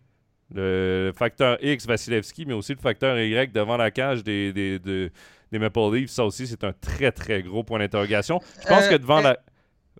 le 0.53 1.11
facteur 1.15 1.57
X, 1.63 1.87
Vasilevski, 1.87 2.45
mais 2.45 2.53
aussi 2.53 2.73
le 2.73 2.79
facteur 2.79 3.17
Y 3.19 3.51
devant 3.53 3.77
la 3.77 3.89
cage 3.89 4.23
des, 4.23 4.53
des, 4.53 4.77
de- 4.79 5.09
des 5.51 5.59
Maple 5.59 5.79
Leafs, 5.93 6.11
ça 6.11 6.23
aussi, 6.23 6.45
c'est 6.45 6.63
un 6.63 6.73
très, 6.73 7.11
très 7.11 7.41
gros 7.41 7.63
point 7.63 7.79
d'interrogation. 7.79 8.39
Je 8.61 8.67
pense 8.67 8.85
Euh, 8.85 8.89
que 8.91 8.95
devant 8.95 9.19
euh, 9.19 9.23
la... 9.23 9.39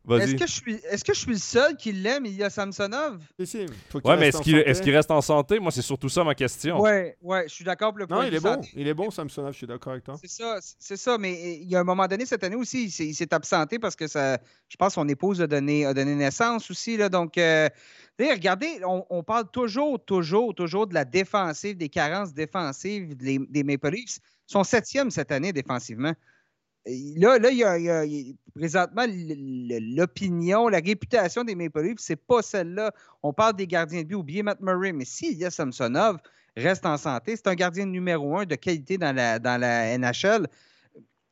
Est-ce 0.10 0.36
que, 0.36 0.48
je 0.48 0.52
suis, 0.52 0.74
est-ce 0.90 1.04
que 1.04 1.14
je 1.14 1.20
suis 1.20 1.32
le 1.32 1.38
seul 1.38 1.78
qui 1.78 1.92
l'aime, 1.92 2.26
Ilya 2.26 2.50
Samsonov? 2.50 3.20
Si, 3.40 3.46
si, 3.46 3.66
faut 3.90 4.00
qu'il 4.02 4.10
Ouais, 4.10 4.18
mais 4.18 4.30
est-ce 4.30 4.82
qu'il 4.82 4.96
reste 4.96 5.12
en 5.12 5.22
santé? 5.22 5.60
Moi, 5.60 5.72
c'est 5.72 5.84
surtout 5.84 6.10
ça 6.10 6.24
ma 6.24 6.34
question. 6.34 6.82
Ouais, 6.82 7.18
ouais, 7.22 7.44
je 7.48 7.54
suis 7.54 7.64
d'accord 7.64 7.90
pour 7.92 8.00
le 8.00 8.06
Non, 8.06 8.16
point 8.16 8.26
il 8.26 8.34
est 8.34 8.40
bon. 8.40 8.54
santé. 8.56 8.70
Il 8.76 8.88
est 8.88 8.94
bon, 8.96 9.12
Samsonov, 9.12 9.52
je 9.54 9.58
suis 9.58 9.68
d'accord 9.68 9.92
avec 9.94 10.04
toi. 10.04 10.16
C'est 10.20 10.30
ça, 10.30 10.58
c'est 10.80 10.98
ça, 10.98 11.18
mais 11.20 11.34
euh, 11.34 11.58
il 11.62 11.70
y 11.70 11.76
a 11.76 11.82
un 11.82 11.84
moment 11.84 12.08
donné 12.08 12.26
cette 12.26 12.44
année 12.44 12.56
aussi, 12.56 12.86
il 12.86 12.92
s'est- 12.92 13.06
il 13.06 13.14
s'est 13.14 13.32
absenté 13.34 13.78
parce 13.78 13.96
que 13.96 14.08
ça, 14.08 14.40
je 14.68 14.76
pense 14.76 14.90
que 14.90 14.94
son 14.96 15.08
épouse 15.08 15.40
a 15.40 15.46
donné, 15.48 15.86
a 15.86 15.94
donné 15.94 16.16
naissance 16.16 16.72
aussi. 16.72 16.98
Là, 16.98 17.08
donc, 17.08 17.38
euh, 17.38 17.70
regardez, 18.20 18.80
on, 18.84 19.06
on 19.12 19.22
parle 19.24 19.50
toujours, 19.52 20.04
toujours, 20.04 20.56
toujours 20.56 20.88
de 20.88 20.96
la 20.96 21.06
défensive, 21.06 21.78
des 21.78 21.90
carences 21.90 22.34
défensives 22.34 23.16
des, 23.16 23.38
des 23.38 23.64
Maple 23.64 23.90
Leafs. 23.92 24.18
Ils 24.50 24.52
sont 24.52 24.64
septièmes 24.64 25.12
cette 25.12 25.32
année 25.32 25.54
défensivement. 25.54 26.14
Là, 26.86 27.38
là 27.38 27.50
il 27.52 27.58
y 27.58 27.64
a, 27.64 27.78
il 27.78 27.84
y 27.86 27.90
a- 27.90 28.06
il 28.06 28.12
y 28.14 28.32
a- 28.32 28.34
présentement, 28.56 29.04
l'opinion, 29.96 30.68
la 30.68 30.80
réputation 30.80 31.44
des 31.44 31.56
Maple 31.56 31.82
Leafs, 31.84 32.00
c'est 32.00 32.16
pas 32.16 32.42
celle-là. 32.42 32.92
On 33.24 33.34
parle 33.34 33.56
des 33.56 33.68
gardiens 33.68 34.02
de 34.02 34.08
but, 34.08 34.16
oubliez 34.16 34.44
Matt 34.44 34.60
Murray, 34.62 34.92
mais 34.92 35.06
si 35.06 35.34
Ilya 35.34 35.50
Samsonov 35.52 36.18
reste 36.58 36.86
en 36.86 36.98
santé, 36.98 37.36
c'est 37.36 37.48
un 37.48 37.56
gardien 37.56 37.86
numéro 37.86 38.38
un 38.38 38.46
de 38.46 38.56
qualité 38.56 38.98
dans 38.98 39.16
la, 39.16 39.40
dans 39.40 39.60
la 39.60 39.98
NHL. 39.98 40.48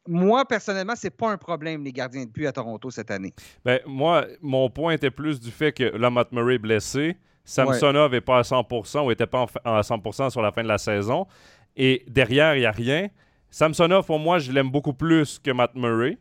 Moi, 0.07 0.45
personnellement, 0.45 0.93
c'est 0.95 1.09
pas 1.15 1.29
un 1.29 1.37
problème, 1.37 1.83
les 1.83 1.91
gardiens 1.91 2.25
de 2.25 2.29
but 2.31 2.47
à 2.47 2.51
Toronto 2.51 2.89
cette 2.89 3.11
année. 3.11 3.33
Ben, 3.63 3.79
moi, 3.85 4.25
mon 4.41 4.69
point 4.69 4.93
était 4.93 5.11
plus 5.11 5.39
du 5.39 5.51
fait 5.51 5.71
que 5.71 5.83
là, 5.83 6.09
Matt 6.09 6.31
Murray 6.31 6.55
est 6.55 6.59
blessé. 6.59 7.17
Samsonov 7.43 8.11
n'est 8.11 8.21
pas 8.21 8.39
à 8.39 8.43
100% 8.43 9.03
ou 9.05 9.09
n'était 9.09 9.27
pas 9.27 9.45
en 9.65 9.75
à 9.75 9.81
100% 9.81 10.29
sur 10.29 10.41
la 10.41 10.51
fin 10.51 10.63
de 10.63 10.67
la 10.67 10.77
saison. 10.77 11.27
Et 11.75 12.03
derrière, 12.07 12.55
il 12.55 12.59
n'y 12.59 12.65
a 12.65 12.71
rien. 12.71 13.07
Samsonov, 13.51 14.05
pour 14.05 14.19
moi, 14.19 14.39
je 14.39 14.51
l'aime 14.51 14.69
beaucoup 14.69 14.93
plus 14.93 15.39
que 15.39 15.51
Matt 15.51 15.75
Murray. 15.75 16.17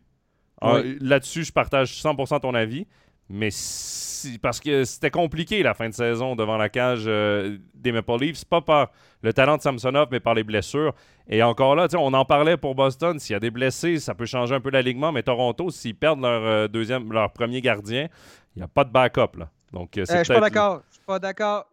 Ah, 0.60 0.76
Oui. 0.80 0.96
Là-dessus, 1.00 1.44
je 1.44 1.52
partage 1.52 1.92
100% 2.02 2.40
ton 2.40 2.54
avis. 2.54 2.86
Mais 3.30 3.50
si- 3.52 4.38
parce 4.38 4.58
que 4.58 4.84
c'était 4.84 5.10
compliqué 5.10 5.62
la 5.62 5.74
fin 5.74 5.88
de 5.88 5.94
saison 5.94 6.34
devant 6.34 6.56
la 6.56 6.70
cage 6.70 7.04
euh, 7.06 7.58
des 7.74 7.92
Maple 7.92 8.16
Leafs, 8.20 8.44
pas 8.46 8.62
par 8.62 8.90
le 9.22 9.32
talent 9.34 9.58
de 9.58 9.62
Samsonov, 9.62 10.08
mais 10.10 10.18
par 10.18 10.32
les 10.34 10.42
blessures. 10.44 10.94
Et 11.28 11.42
encore 11.42 11.76
là, 11.76 11.86
on 11.98 12.14
en 12.14 12.24
parlait 12.24 12.56
pour 12.56 12.74
Boston, 12.74 13.18
s'il 13.18 13.34
y 13.34 13.36
a 13.36 13.40
des 13.40 13.50
blessés, 13.50 13.98
ça 13.98 14.14
peut 14.14 14.24
changer 14.24 14.54
un 14.54 14.60
peu 14.60 14.70
l'alignement, 14.70 15.12
mais 15.12 15.22
Toronto, 15.22 15.70
s'ils 15.70 15.94
perdent 15.94 16.22
leur 16.22 16.42
euh, 16.42 16.68
deuxième, 16.68 17.12
leur 17.12 17.30
premier 17.32 17.60
gardien, 17.60 18.08
il 18.56 18.60
n'y 18.60 18.64
a 18.64 18.68
pas 18.68 18.84
de 18.84 18.90
backup 18.90 19.36
là. 19.36 19.50
Donc, 19.72 19.98
euh, 19.98 20.04
je 20.08 20.24
suis 20.24 20.32
pas 20.34 20.40
d'accord. 20.40 20.82
Je 20.88 20.94
suis 20.94 21.04
pas 21.06 21.18
d'accord. 21.18 21.66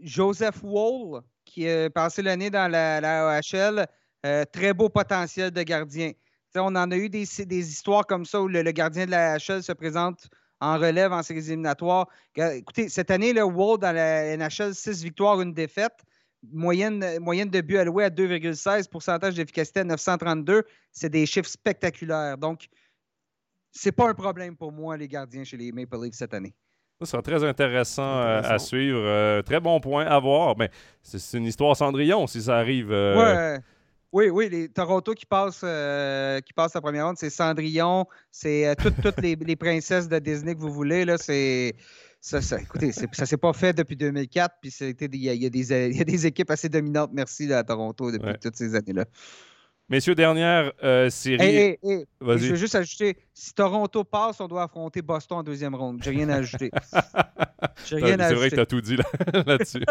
Joseph 0.00 0.62
Wall, 0.62 1.22
qui 1.44 1.68
a 1.68 1.90
passé 1.90 2.22
l'année 2.22 2.50
dans 2.50 2.70
la, 2.70 3.00
la 3.00 3.28
AHL, 3.40 3.86
euh, 4.26 4.44
très 4.50 4.72
beau 4.74 4.88
potentiel 4.88 5.50
de 5.50 5.62
gardien. 5.62 6.12
On 6.56 6.74
en 6.74 6.90
a 6.90 6.96
eu 6.96 7.08
des, 7.08 7.24
des 7.46 7.68
histoires 7.70 8.06
comme 8.06 8.24
ça 8.24 8.40
où 8.42 8.48
le, 8.48 8.62
le 8.62 8.70
gardien 8.72 9.06
de 9.06 9.10
la 9.12 9.34
AHL 9.34 9.62
se 9.62 9.72
présente 9.72 10.28
en 10.60 10.76
relève 10.78 11.12
en 11.12 11.22
séries 11.22 11.46
éliminatoires. 11.46 12.06
Écoutez, 12.36 12.88
cette 12.88 13.10
année, 13.10 13.32
le 13.32 13.44
Wall 13.44 13.78
dans 13.78 13.92
la 13.94 14.36
NHL, 14.36 14.74
6 14.74 15.02
victoires, 15.04 15.40
une 15.40 15.54
défaite. 15.54 15.94
Moyenne, 16.52 17.18
moyenne 17.20 17.50
de 17.50 17.60
buts 17.60 17.76
alloués 17.76 18.04
à 18.04 18.10
2,16, 18.10 18.88
pourcentage 18.88 19.34
d'efficacité 19.34 19.80
à 19.80 19.84
932. 19.84 20.62
C'est 20.90 21.10
des 21.10 21.24
chiffres 21.26 21.48
spectaculaires. 21.48 22.36
Donc, 22.38 22.66
c'est 23.72 23.92
pas 23.92 24.08
un 24.08 24.14
problème 24.14 24.56
pour 24.56 24.72
moi, 24.72 24.96
les 24.96 25.06
gardiens 25.06 25.44
chez 25.44 25.56
les 25.56 25.70
Maple 25.70 26.02
Leafs 26.02 26.14
cette 26.14 26.34
année. 26.34 26.54
Ça 27.00 27.06
sera 27.06 27.22
très 27.22 27.44
intéressant, 27.44 28.18
euh, 28.18 28.42
à 28.42 28.58
suivre. 28.58 28.98
Euh, 29.02 29.42
très 29.42 29.60
bon 29.60 29.80
point 29.80 30.04
à 30.04 30.18
voir. 30.18 30.56
Mais 30.58 30.70
c'est 31.02 31.18
c'est 31.18 31.38
une 31.38 31.46
histoire 31.46 31.74
Cendrillon 31.76 32.26
si 32.26 32.42
ça 32.42 32.56
arrive. 32.58 32.90
euh, 32.90 33.54
Ouais. 33.56 33.60
Oui, 34.12 34.28
oui, 34.28 34.48
les 34.48 34.68
Toronto 34.68 35.14
qui 35.14 35.26
passent, 35.26 35.60
euh, 35.62 36.40
qui 36.40 36.52
passe 36.52 36.74
la 36.74 36.80
première 36.80 37.06
ronde, 37.06 37.16
c'est 37.16 37.30
Cendrillon, 37.30 38.06
c'est 38.30 38.66
euh, 38.66 38.74
toutes, 38.74 39.20
les, 39.20 39.56
princesses 39.56 40.08
de 40.08 40.18
Disney 40.18 40.54
que 40.54 40.60
vous 40.60 40.72
voulez. 40.72 41.04
Là, 41.04 41.16
c'est, 41.16 41.76
ça, 42.20 42.42
ça, 42.42 42.60
écoutez, 42.60 42.90
ça 42.92 43.26
s'est 43.26 43.36
pas 43.36 43.52
fait 43.52 43.72
depuis 43.72 43.94
2004, 43.94 44.56
puis 44.60 44.70
il 44.80 45.14
y, 45.14 45.36
y, 45.36 45.46
a 45.46 46.04
des 46.04 46.26
équipes 46.26 46.50
assez 46.50 46.68
dominantes, 46.68 47.10
merci, 47.12 47.52
à 47.52 47.62
Toronto 47.62 48.10
depuis 48.10 48.38
toutes 48.40 48.56
ces 48.56 48.74
années-là. 48.74 49.04
Messieurs, 49.90 50.14
dernière 50.14 50.72
euh, 50.84 51.10
série. 51.10 51.42
Hey, 51.42 51.78
hey, 51.82 52.06
je 52.20 52.50
veux 52.50 52.54
juste 52.54 52.76
ajouter 52.76 53.16
si 53.34 53.52
Toronto 53.52 54.04
passe, 54.04 54.40
on 54.40 54.46
doit 54.46 54.62
affronter 54.62 55.02
Boston 55.02 55.38
en 55.38 55.42
deuxième 55.42 55.74
ronde. 55.74 56.00
J'ai 56.00 56.10
rien 56.10 56.28
à 56.28 56.36
ajouter. 56.36 56.70
J'ai 57.88 57.96
rien 57.96 58.20
à 58.20 58.28
C'est 58.28 58.34
vrai 58.34 58.50
que 58.50 58.54
tu 58.54 58.60
as 58.60 58.66
tout 58.66 58.80
dit 58.80 58.96
là-dessus. 59.46 59.82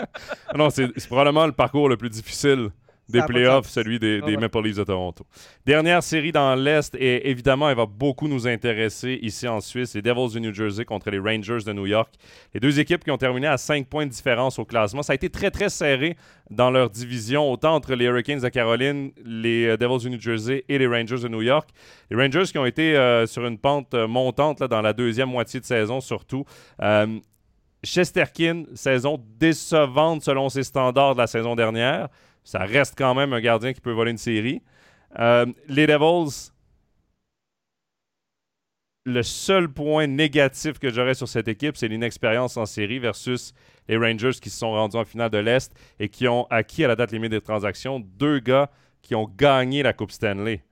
non, 0.56 0.70
c'est 0.70 0.88
probablement 1.06 1.44
le 1.44 1.52
parcours 1.52 1.90
le 1.90 1.98
plus 1.98 2.08
difficile 2.08 2.70
des 3.08 3.22
playoffs, 3.22 3.68
celui 3.68 3.98
des, 3.98 4.20
Maple 4.38 4.62
Leafs 4.62 4.76
de 4.76 4.84
Toronto. 4.84 5.26
Dernière 5.66 6.02
série 6.02 6.32
dans 6.32 6.54
l'Est, 6.54 6.94
et 6.94 7.30
évidemment, 7.30 7.68
elle 7.68 7.76
va 7.76 7.86
beaucoup 7.86 8.28
nous 8.28 8.46
intéresser 8.46 9.18
ici 9.22 9.46
en 9.46 9.60
Suisse, 9.60 9.94
les 9.94 10.02
Devils 10.02 10.34
de 10.34 10.38
New 10.38 10.54
Jersey 10.54 10.84
contre 10.84 11.10
les 11.10 11.18
Rangers 11.18 11.64
de 11.66 11.72
New 11.72 11.86
York. 11.86 12.14
Les 12.54 12.60
deux 12.60 12.80
équipes 12.80 13.04
qui 13.04 13.10
ont 13.10 13.18
terminé 13.18 13.46
à 13.46 13.58
5 13.58 13.86
points 13.86 14.06
de 14.06 14.10
différence 14.10 14.58
au 14.58 14.64
classement. 14.64 15.02
Ça 15.02 15.12
a 15.12 15.14
été 15.14 15.30
très, 15.30 15.50
très 15.50 15.68
serré 15.68 16.16
dans 16.50 16.70
leur 16.70 16.90
division, 16.90 17.50
autant 17.50 17.74
entre 17.74 17.94
les 17.94 18.06
Hurricanes 18.06 18.40
de 18.40 18.48
Caroline, 18.48 19.12
les 19.24 19.66
euh, 19.66 19.76
Devils 19.76 20.04
de 20.04 20.08
New 20.10 20.20
Jersey 20.20 20.64
et 20.68 20.78
les 20.78 20.86
Rangers 20.86 21.20
de 21.20 21.28
New 21.28 21.42
York. 21.42 21.70
Les 22.10 22.16
Rangers 22.16 22.50
qui 22.50 22.58
ont 22.58 22.66
été 22.66 22.96
euh, 22.96 23.26
sur 23.26 23.46
une 23.46 23.58
pente 23.58 23.94
euh, 23.94 24.06
montante 24.06 24.60
là, 24.60 24.68
dans 24.68 24.82
la 24.82 24.92
deuxième 24.92 25.28
moitié 25.28 25.60
de 25.60 25.64
saison, 25.64 26.00
surtout. 26.00 26.44
Chesterkin, 27.84 28.64
saison 28.74 29.20
décevante 29.38 30.22
selon 30.22 30.48
ses 30.48 30.62
standards 30.62 31.14
de 31.14 31.20
la 31.20 31.26
saison 31.26 31.56
dernière. 31.56 32.08
Ça 32.44 32.60
reste 32.60 32.94
quand 32.96 33.14
même 33.14 33.32
un 33.32 33.40
gardien 33.40 33.72
qui 33.72 33.80
peut 33.80 33.92
voler 33.92 34.10
une 34.10 34.18
série. 34.18 34.62
Euh, 35.18 35.46
les 35.68 35.86
Devils, 35.86 36.50
le 39.04 39.22
seul 39.22 39.68
point 39.68 40.06
négatif 40.06 40.78
que 40.78 40.90
j'aurais 40.90 41.14
sur 41.14 41.28
cette 41.28 41.48
équipe, 41.48 41.76
c'est 41.76 41.88
l'inexpérience 41.88 42.56
en 42.56 42.66
série 42.66 42.98
versus 42.98 43.52
les 43.88 43.96
Rangers 43.96 44.38
qui 44.40 44.50
se 44.50 44.58
sont 44.58 44.72
rendus 44.72 44.96
en 44.96 45.04
finale 45.04 45.30
de 45.30 45.38
l'Est 45.38 45.72
et 45.98 46.08
qui 46.08 46.28
ont 46.28 46.46
acquis 46.50 46.84
à 46.84 46.88
la 46.88 46.96
date 46.96 47.12
limite 47.12 47.30
des 47.30 47.40
transactions 47.40 48.00
deux 48.00 48.38
gars 48.38 48.70
qui 49.02 49.14
ont 49.14 49.26
gagné 49.26 49.82
la 49.82 49.92
Coupe 49.92 50.12
Stanley. 50.12 50.62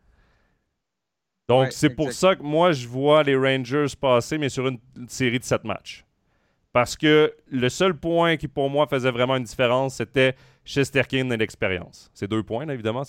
Donc, 1.49 1.73
c'est 1.73 1.91
pour 1.91 2.12
ça 2.12 2.37
que 2.37 2.45
moi, 2.45 2.71
je 2.71 2.87
vois 2.87 3.25
les 3.25 3.35
Rangers 3.35 3.87
passer, 4.01 4.39
mais 4.39 4.49
sur 4.49 4.68
une, 4.68 4.79
série 5.09 5.41
de 5.41 5.45
sept 5.45 5.64
matchs. 5.64 6.05
Parce 6.73 6.97
que 6.97 7.35
le 7.51 7.68
seul 7.68 7.97
point 7.97 8.37
qui, 8.37 8.47
pour 8.47 8.71
moi, 8.71 8.87
faisait 8.87 9.11
vraiment 9.11 9.37
une 9.37 9.45
différence, 9.45 9.97
c'était 9.97 10.37
Chesterkin 10.64 11.29
et 11.31 11.37
l'expérience. 11.37 12.11
C'est 12.14 12.29
deux 12.29 12.43
points, 12.43 12.68
évidemment. 12.68 13.03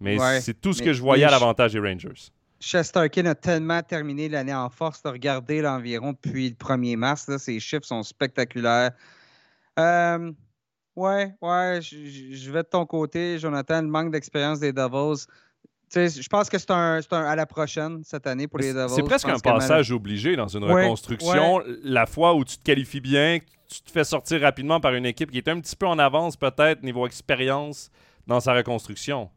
Mais 0.00 0.18
c'est 0.40 0.60
tout 0.60 0.72
ce 0.72 0.82
que 0.82 0.92
je 0.92 1.00
voyais 1.00 1.24
à 1.24 1.30
l'avantage 1.30 1.72
des 1.72 1.80
Rangers. 1.80 2.30
Chesterkin 2.58 3.26
a 3.26 3.34
tellement 3.34 3.82
terminé 3.82 4.28
l'année 4.28 4.54
en 4.54 4.70
force. 4.70 5.02
de 5.02 5.10
regarder 5.10 5.60
l'environ 5.60 6.12
depuis 6.12 6.48
le 6.48 6.54
1er 6.54 6.96
mars. 6.96 7.28
Là, 7.28 7.38
ses 7.38 7.60
chiffres 7.60 7.84
sont 7.84 8.02
spectaculaires. 8.02 8.92
Euh, 9.78 10.32
ouais, 10.96 11.34
ouais, 11.42 11.80
je 11.82 12.50
vais 12.50 12.62
de 12.62 12.68
ton 12.68 12.86
côté, 12.86 13.38
Jonathan. 13.38 13.82
Le 13.82 13.88
manque 13.88 14.10
d'expérience 14.10 14.58
des 14.58 14.72
Devils 14.72 15.26
je 15.94 16.28
pense 16.28 16.48
que 16.48 16.58
c'est 16.58 16.70
un, 16.70 17.00
à 17.10 17.36
la 17.36 17.46
prochaine 17.46 18.02
cette 18.04 18.26
année 18.26 18.48
pour 18.48 18.58
les 18.58 18.72
Devils. 18.72 18.94
C'est 18.94 19.02
presque 19.02 19.28
un 19.28 19.38
passage 19.38 19.92
obligé 19.92 20.36
dans 20.36 20.48
une 20.48 20.64
reconstruction. 20.64 21.62
La 21.82 22.06
fois 22.06 22.34
où 22.34 22.44
tu 22.44 22.58
te 22.58 22.62
qualifies 22.62 23.00
bien, 23.00 23.38
tu 23.68 23.80
te 23.80 23.90
fais 23.90 24.04
sortir 24.04 24.40
rapidement 24.40 24.80
par 24.80 24.94
une 24.94 25.06
équipe 25.06 25.30
qui 25.30 25.38
est 25.38 25.48
un 25.48 25.60
petit 25.60 25.76
peu 25.76 25.86
en 25.86 25.98
avance 25.98 26.36
peut-être 26.36 26.82
niveau 26.82 27.06
expérience 27.06 27.90
dans 28.26 28.40
sa 28.40 28.54
reconstruction. 28.54 29.30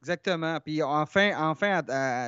Exactement. 0.00 0.58
Puis 0.60 0.82
enfin, 0.82 1.32
enfin 1.38 1.82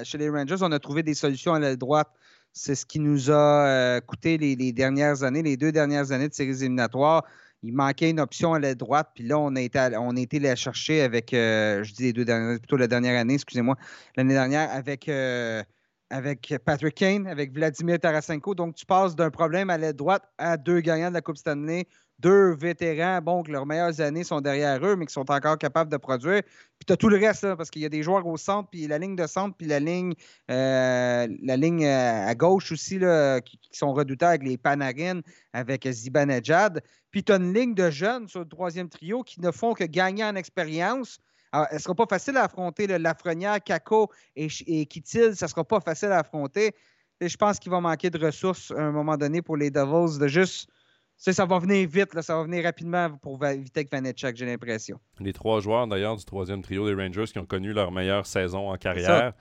chez 0.04 0.18
les 0.18 0.30
Rangers, 0.30 0.56
on 0.60 0.72
a 0.72 0.78
trouvé 0.78 1.02
des 1.02 1.14
solutions 1.14 1.54
à 1.54 1.58
la 1.58 1.76
droite. 1.76 2.08
C'est 2.52 2.74
ce 2.74 2.86
qui 2.86 3.00
nous 3.00 3.30
a 3.30 3.66
euh, 3.66 4.00
coûté 4.00 4.38
les, 4.38 4.56
les, 4.56 4.72
dernières 4.72 5.22
années, 5.24 5.42
les 5.42 5.58
deux 5.58 5.72
dernières 5.72 6.10
années 6.10 6.28
de 6.28 6.32
séries 6.32 6.62
éliminatoires 6.62 7.22
il 7.66 7.74
manquait 7.74 8.10
une 8.10 8.20
option 8.20 8.54
à 8.54 8.60
la 8.60 8.74
droite, 8.74 9.10
puis 9.14 9.24
là, 9.24 9.38
on 9.38 9.56
a 9.56 9.60
été, 9.60 9.78
on 9.98 10.16
a 10.16 10.20
été 10.20 10.38
la 10.38 10.54
chercher 10.54 11.02
avec, 11.02 11.34
euh, 11.34 11.82
je 11.82 11.92
dis 11.92 12.04
les 12.04 12.12
deux 12.12 12.24
dernières, 12.24 12.58
plutôt 12.58 12.76
la 12.76 12.86
dernière 12.86 13.18
année, 13.20 13.34
excusez-moi, 13.34 13.76
l'année 14.16 14.34
dernière, 14.34 14.70
avec, 14.70 15.08
euh, 15.08 15.62
avec 16.10 16.54
Patrick 16.64 16.94
Kane, 16.94 17.26
avec 17.26 17.52
Vladimir 17.52 17.98
Tarasenko. 17.98 18.54
Donc, 18.54 18.76
tu 18.76 18.86
passes 18.86 19.16
d'un 19.16 19.30
problème 19.30 19.70
à 19.70 19.78
la 19.78 19.92
droite 19.92 20.22
à 20.38 20.56
deux 20.56 20.80
gagnants 20.80 21.08
de 21.08 21.14
la 21.14 21.22
Coupe 21.22 21.36
Stanley, 21.36 21.86
deux 22.18 22.54
vétérans, 22.54 23.20
bon, 23.20 23.42
que 23.42 23.52
leurs 23.52 23.66
meilleures 23.66 24.00
années 24.00 24.24
sont 24.24 24.40
derrière 24.40 24.84
eux, 24.84 24.96
mais 24.96 25.06
qui 25.06 25.12
sont 25.12 25.30
encore 25.30 25.58
capables 25.58 25.90
de 25.90 25.96
produire. 25.96 26.42
Puis 26.42 26.86
tu 26.86 26.92
as 26.92 26.96
tout 26.96 27.08
le 27.08 27.18
reste, 27.18 27.54
parce 27.54 27.70
qu'il 27.70 27.82
y 27.82 27.84
a 27.84 27.88
des 27.88 28.02
joueurs 28.02 28.26
au 28.26 28.36
centre, 28.36 28.70
puis 28.70 28.86
la 28.86 28.98
ligne 28.98 29.16
de 29.16 29.26
centre, 29.26 29.54
puis 29.56 29.66
la 29.66 29.80
ligne, 29.80 30.14
euh, 30.50 31.28
la 31.42 31.56
ligne 31.56 31.86
à 31.86 32.34
gauche 32.34 32.72
aussi, 32.72 32.98
là, 32.98 33.40
qui, 33.40 33.58
sont 33.72 33.92
redoutables 33.92 34.30
avec 34.30 34.48
les 34.48 34.56
Panarin, 34.56 35.20
avec 35.52 35.86
Zibanejad. 35.86 36.82
Puis 37.10 37.22
tu 37.22 37.32
as 37.32 37.36
une 37.36 37.52
ligne 37.52 37.74
de 37.74 37.90
jeunes 37.90 38.28
sur 38.28 38.40
le 38.40 38.48
troisième 38.48 38.88
trio 38.88 39.22
qui 39.22 39.40
ne 39.40 39.50
font 39.50 39.74
que 39.74 39.84
gagner 39.84 40.24
en 40.24 40.34
expérience. 40.34 41.18
Alors, 41.52 41.66
ne 41.72 41.78
sera 41.78 41.94
pas 41.94 42.06
facile 42.08 42.36
à 42.38 42.44
affronter. 42.44 42.86
Le 42.86 42.96
Lafrenière, 42.96 43.62
Kako 43.62 44.10
et, 44.34 44.48
et 44.66 44.86
Kittil, 44.86 45.36
ça 45.36 45.46
ne 45.46 45.50
sera 45.50 45.64
pas 45.64 45.80
facile 45.80 46.08
à 46.08 46.18
affronter. 46.18 46.74
Et 47.20 47.28
je 47.28 47.36
pense 47.36 47.58
qu'il 47.58 47.70
va 47.70 47.80
manquer 47.80 48.10
de 48.10 48.24
ressources 48.24 48.70
à 48.70 48.80
un 48.80 48.92
moment 48.92 49.16
donné 49.16 49.40
pour 49.42 49.56
les 49.56 49.70
Devils 49.70 50.18
de 50.18 50.28
juste 50.28 50.68
ça 51.16 51.44
va 51.44 51.58
venir 51.58 51.88
vite, 51.88 52.14
là, 52.14 52.22
ça 52.22 52.36
va 52.36 52.44
venir 52.44 52.64
rapidement 52.64 53.10
pour 53.22 53.42
Vitek 53.42 53.90
Vanetchak, 53.90 54.36
j'ai 54.36 54.46
l'impression. 54.46 54.98
Les 55.20 55.32
trois 55.32 55.60
joueurs, 55.60 55.86
d'ailleurs, 55.86 56.16
du 56.16 56.24
troisième 56.24 56.62
trio 56.62 56.86
des 56.86 56.94
Rangers 56.94 57.24
qui 57.32 57.38
ont 57.38 57.46
connu 57.46 57.72
leur 57.72 57.90
meilleure 57.90 58.26
saison 58.26 58.70
en 58.70 58.76
carrière. 58.76 59.32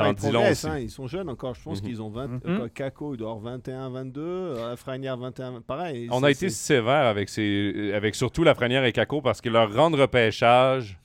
ils, 0.00 0.36
hein, 0.36 0.78
ils 0.78 0.90
sont 0.90 1.06
jeunes 1.06 1.28
encore, 1.28 1.54
je 1.54 1.62
pense 1.62 1.82
mhm. 1.82 1.88
qu'ils 1.88 2.02
ont 2.02 2.10
20. 2.10 2.26
Mm 2.26 2.38
-hmm. 2.38 2.70
Kako, 2.70 3.14
il 3.14 3.18
doit 3.18 3.30
avoir 3.30 3.54
21, 3.54 3.90
22. 3.90 4.20
Euh, 4.20 4.76
Franière, 4.76 5.16
21. 5.16 5.60
Pareil. 5.60 6.08
On 6.10 6.22
a 6.22 6.30
été 6.30 6.50
sévère 6.50 7.06
avec, 7.06 7.28
ces, 7.28 7.92
avec 7.94 8.14
surtout 8.14 8.44
la 8.44 8.54
Franière 8.54 8.84
et 8.84 8.92
Kako 8.92 9.22
parce 9.22 9.40
que 9.40 9.48
leur 9.48 9.72
rang 9.74 9.90
de 9.90 10.00
repêchage 10.00 10.98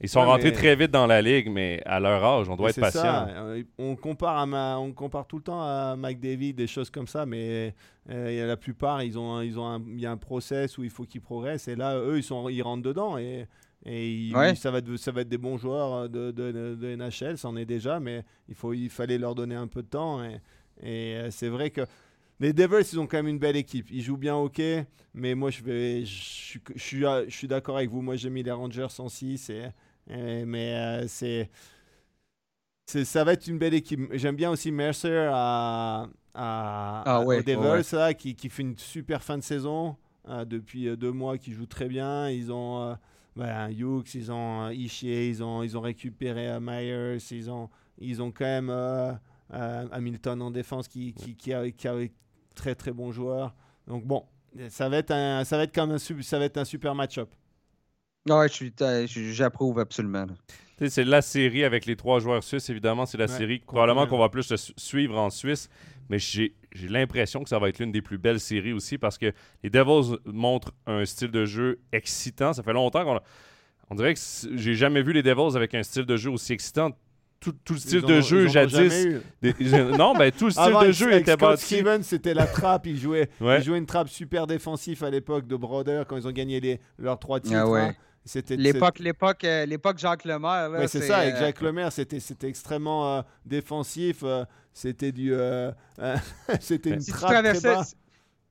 ils 0.00 0.08
sont 0.08 0.24
rentrés 0.24 0.52
très 0.52 0.76
vite 0.76 0.90
dans 0.90 1.06
la 1.06 1.20
ligue, 1.20 1.50
mais 1.50 1.82
à 1.84 2.00
leur 2.00 2.24
âge, 2.24 2.48
on 2.48 2.56
doit 2.56 2.70
être 2.70 2.80
patient. 2.80 3.02
Ça. 3.02 3.28
Euh, 3.28 3.62
on 3.78 3.96
compare, 3.96 4.38
à 4.38 4.78
on 4.80 4.92
compare 4.92 5.26
tout 5.26 5.36
le 5.36 5.42
temps 5.42 5.60
à 5.60 5.94
Mike 5.96 6.20
David, 6.20 6.56
des 6.56 6.66
choses 6.66 6.90
comme 6.90 7.06
ça, 7.06 7.26
mais 7.26 7.74
euh, 8.08 8.46
la 8.46 8.56
plupart, 8.56 9.02
ils 9.02 9.18
ont, 9.18 9.40
ils 9.42 9.58
ont 9.58 9.82
il 9.88 10.00
y 10.00 10.06
a 10.06 10.10
un 10.10 10.16
process 10.16 10.78
où 10.78 10.84
il 10.84 10.90
faut 10.90 11.04
qu'ils 11.04 11.20
progressent. 11.20 11.68
Et 11.68 11.76
là, 11.76 11.98
eux, 11.98 12.18
ils, 12.18 12.22
sont, 12.22 12.48
ils 12.48 12.62
rentrent 12.62 12.82
dedans. 12.82 13.18
Et, 13.18 13.46
et 13.84 14.32
ça, 14.56 14.70
va 14.70 14.78
être, 14.78 14.96
ça 14.96 15.12
va 15.12 15.22
être 15.22 15.28
des 15.28 15.38
bons 15.38 15.58
joueurs 15.58 16.08
de, 16.08 16.30
de, 16.30 16.74
de 16.74 16.96
NHL, 16.96 17.38
ça 17.38 17.48
en 17.48 17.56
est 17.56 17.64
déjà, 17.64 18.00
mais 18.00 18.24
il, 18.48 18.54
faut, 18.54 18.72
il 18.72 18.90
fallait 18.90 19.18
leur 19.18 19.34
donner 19.34 19.54
un 19.54 19.66
peu 19.66 19.82
de 19.82 19.88
temps. 19.88 20.22
Et, 20.24 20.40
et 20.82 21.16
euh, 21.16 21.30
c'est 21.30 21.48
vrai 21.48 21.70
que 21.70 21.82
les 22.40 22.52
Devils, 22.52 22.88
ils 22.92 22.98
ont 22.98 23.06
quand 23.06 23.18
même 23.18 23.28
une 23.28 23.38
belle 23.38 23.56
équipe. 23.56 23.90
Ils 23.90 24.02
jouent 24.02 24.16
bien 24.16 24.36
ok, 24.36 24.62
mais 25.14 25.34
moi, 25.34 25.50
je, 25.50 25.62
vais, 25.62 26.04
je, 26.04 26.58
je, 26.74 26.82
suis, 26.82 27.00
je 27.00 27.34
suis 27.34 27.48
d'accord 27.48 27.76
avec 27.76 27.90
vous. 27.90 28.00
Moi, 28.00 28.16
j'ai 28.16 28.30
mis 28.30 28.42
les 28.42 28.50
Rangers 28.50 28.86
en 28.98 29.08
6 29.08 29.50
et 29.50 29.64
euh, 29.64 29.68
mais 30.08 30.74
euh, 30.74 31.06
c'est 31.08 31.50
ça 32.86 33.22
va 33.22 33.34
être 33.34 33.46
une 33.46 33.58
belle 33.58 33.74
équipe. 33.74 34.00
J'aime 34.14 34.34
bien 34.34 34.50
aussi 34.50 34.72
Mercer 34.72 35.28
à, 35.30 36.08
à, 36.34 37.02
ah 37.06 37.24
Devils, 37.24 38.16
qui, 38.16 38.34
qui, 38.34 38.48
fait 38.48 38.62
une 38.62 38.76
super 38.76 39.22
fin 39.22 39.38
de 39.38 39.44
saison. 39.44 39.96
Euh, 40.28 40.44
depuis 40.44 40.96
deux 40.96 41.12
mois, 41.12 41.38
qui 41.38 41.52
joue 41.52 41.66
très 41.66 41.86
bien. 41.86 42.28
Ils 42.28 42.50
ont 42.50 42.96
ben, 43.36 43.70
Hughes, 43.70 44.14
ils 44.14 44.32
ont 44.32 44.70
Ishier, 44.70 45.28
ils 45.28 45.42
ont, 45.42 45.62
ils 45.62 45.78
ont 45.78 45.80
récupéré 45.80 46.58
Myers, 46.60 47.18
ils 47.30 47.48
ont, 47.48 47.70
ils 47.98 48.20
ont 48.20 48.32
quand 48.32 48.44
même 48.44 49.18
Hamilton 49.50 50.42
en 50.42 50.50
défense 50.50 50.88
qui, 50.88 51.14
qui, 51.14 51.36
qui, 51.36 51.54
a, 51.54 51.70
qui 51.70 51.86
a 51.86 51.94
très 52.56 52.74
très 52.74 52.92
bon 52.92 53.12
joueur. 53.12 53.54
Donc 53.86 54.04
bon, 54.04 54.24
ça 54.68 54.88
va 54.88 54.98
être 54.98 55.12
un, 55.12 55.44
ça 55.44 55.56
va 55.56 55.64
être 55.64 55.74
comme 55.74 55.92
un, 55.92 55.98
ça 55.98 56.38
va 56.38 56.44
être 56.44 56.58
un 56.58 56.64
super 56.64 56.94
match-up. 56.94 57.30
Oui, 58.28 58.72
j'approuve 59.32 59.78
absolument. 59.78 60.26
C'est 60.88 61.04
la 61.04 61.20
série 61.20 61.64
avec 61.64 61.84
les 61.84 61.96
trois 61.96 62.20
joueurs 62.20 62.42
suisses, 62.42 62.70
évidemment. 62.70 63.04
C'est 63.04 63.18
la 63.18 63.28
série 63.28 63.58
probablement 63.58 64.06
qu'on 64.06 64.18
va 64.18 64.28
plus 64.28 64.52
suivre 64.76 65.18
en 65.18 65.30
Suisse. 65.30 65.68
Mais 66.08 66.18
j'ai 66.18 66.54
l'impression 66.88 67.42
que 67.42 67.48
ça 67.48 67.58
va 67.58 67.68
être 67.68 67.78
l'une 67.78 67.92
des 67.92 68.02
plus 68.02 68.18
belles 68.18 68.40
séries 68.40 68.72
aussi 68.72 68.98
parce 68.98 69.16
que 69.16 69.32
les 69.62 69.70
Devils 69.70 70.16
montrent 70.24 70.72
un 70.86 71.04
style 71.04 71.30
de 71.30 71.44
jeu 71.44 71.78
excitant. 71.92 72.52
Ça 72.52 72.62
fait 72.62 72.72
longtemps 72.72 73.04
qu'on 73.04 73.20
On 73.90 73.94
dirait 73.94 74.14
que 74.14 74.20
j'ai 74.54 74.74
jamais 74.74 75.02
vu 75.02 75.12
les 75.12 75.22
Devils 75.22 75.56
avec 75.56 75.74
un 75.74 75.82
style 75.82 76.06
de 76.06 76.16
jeu 76.16 76.30
aussi 76.30 76.52
excitant. 76.52 76.90
Tout, 77.38 77.54
le 77.70 77.78
style 77.78 78.02
de 78.02 78.20
jeu 78.20 78.48
jadis. 78.48 79.06
non, 79.96 80.14
ben 80.14 80.30
tout 80.30 80.46
le 80.46 80.50
style 80.50 80.76
de 80.82 80.92
jeu 80.92 81.14
était 81.14 81.38
bâti. 81.38 81.64
Steven, 81.64 82.02
c'était 82.02 82.34
la 82.34 82.46
trappe. 82.46 82.86
Il 82.86 82.98
jouait, 82.98 83.30
il 83.40 83.62
jouait 83.62 83.78
une 83.78 83.86
trappe 83.86 84.08
super 84.08 84.46
défensive 84.46 85.02
à 85.04 85.10
l'époque 85.10 85.46
de 85.46 85.56
Broder 85.56 86.02
quand 86.06 86.18
ils 86.18 86.28
ont 86.28 86.32
gagné 86.32 86.60
les, 86.60 86.80
leurs 86.98 87.18
trois 87.18 87.40
titres. 87.40 87.56
Ah 87.56 87.78
hein. 87.78 87.94
L'époque, 88.50 88.98
l'époque, 88.98 89.44
euh, 89.44 89.66
l'époque 89.66 89.98
Jacques 89.98 90.24
Lemaire. 90.24 90.70
Ouais, 90.70 90.88
c'est 90.88 91.02
ça, 91.02 91.18
avec 91.18 91.34
euh, 91.34 91.40
Jacques 91.40 91.60
Lemaire, 91.60 91.92
c'était, 91.92 92.20
c'était 92.20 92.48
extrêmement 92.48 93.18
euh, 93.18 93.22
défensif. 93.44 94.24
c'était 94.72 95.12
du, 95.12 95.34
c'était 96.60 96.90
une 96.90 97.04
trappe 97.04 97.44
très 97.44 97.84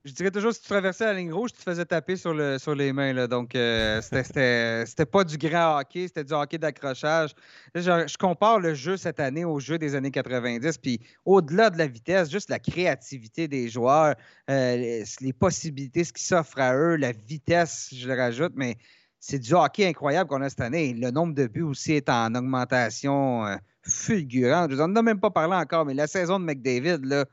je 0.05 0.13
dirais 0.13 0.31
toujours, 0.31 0.53
si 0.53 0.61
tu 0.61 0.67
traversais 0.67 1.05
la 1.05 1.13
ligne 1.13 1.33
rouge, 1.33 1.51
tu 1.51 1.57
te 1.59 1.63
faisais 1.63 1.85
taper 1.85 2.15
sur, 2.15 2.33
le, 2.33 2.57
sur 2.57 2.73
les 2.73 2.93
mains. 2.93 3.11
Là. 3.11 3.27
Donc, 3.27 3.53
euh, 3.53 4.01
c'était 4.85 5.05
pas 5.05 5.23
du 5.23 5.37
grand 5.37 5.77
hockey, 5.77 6.07
c'était 6.07 6.23
du 6.23 6.33
hockey 6.33 6.57
d'accrochage. 6.57 7.31
Je, 7.75 8.17
compare 8.17 8.59
le 8.59 8.73
jeu 8.73 8.95
cette 8.95 9.19
année 9.19 9.43
au 9.43 9.59
jeu 9.59 9.77
des 9.77 9.95
années 9.95 10.11
90. 10.11 10.77
Puis, 10.77 11.01
au-delà 11.25 11.69
de 11.69 11.77
la 11.77 11.87
vitesse, 11.87 12.31
juste 12.31 12.49
la 12.49 12.59
créativité 12.59 13.47
des 13.47 13.67
joueurs, 13.67 14.15
euh, 14.49 15.03
les, 15.19 15.33
possibilités, 15.33 16.03
ce 16.05 16.13
qui 16.13 16.23
s'offre 16.23 16.59
à 16.59 16.75
eux, 16.75 16.95
la 16.95 17.11
vitesse, 17.11 17.89
je 17.93 18.07
le 18.07 18.15
rajoute, 18.15 18.53
mais 18.55 18.77
c'est 19.19 19.39
du 19.39 19.53
hockey 19.53 19.85
incroyable 19.85 20.29
qu'on 20.29 20.41
a 20.41 20.49
cette 20.49 20.61
année. 20.61 20.93
Le 20.93 21.11
nombre 21.11 21.33
de 21.33 21.47
buts 21.47 21.61
aussi 21.61 21.93
est 21.93 22.09
en 22.09 22.33
augmentation 22.35 23.45
euh, 23.45 23.55
fulgurante. 23.81 24.71
Je 24.71 24.75
n'en 24.77 24.95
ai 24.95 25.01
même 25.01 25.19
pas 25.19 25.29
parlé 25.31 25.55
encore, 25.55 25.85
mais 25.85 25.93
la 25.93 26.07
saison 26.07 26.39
de 26.39 26.45
McDavid, 26.45 26.99
là, 27.03 27.25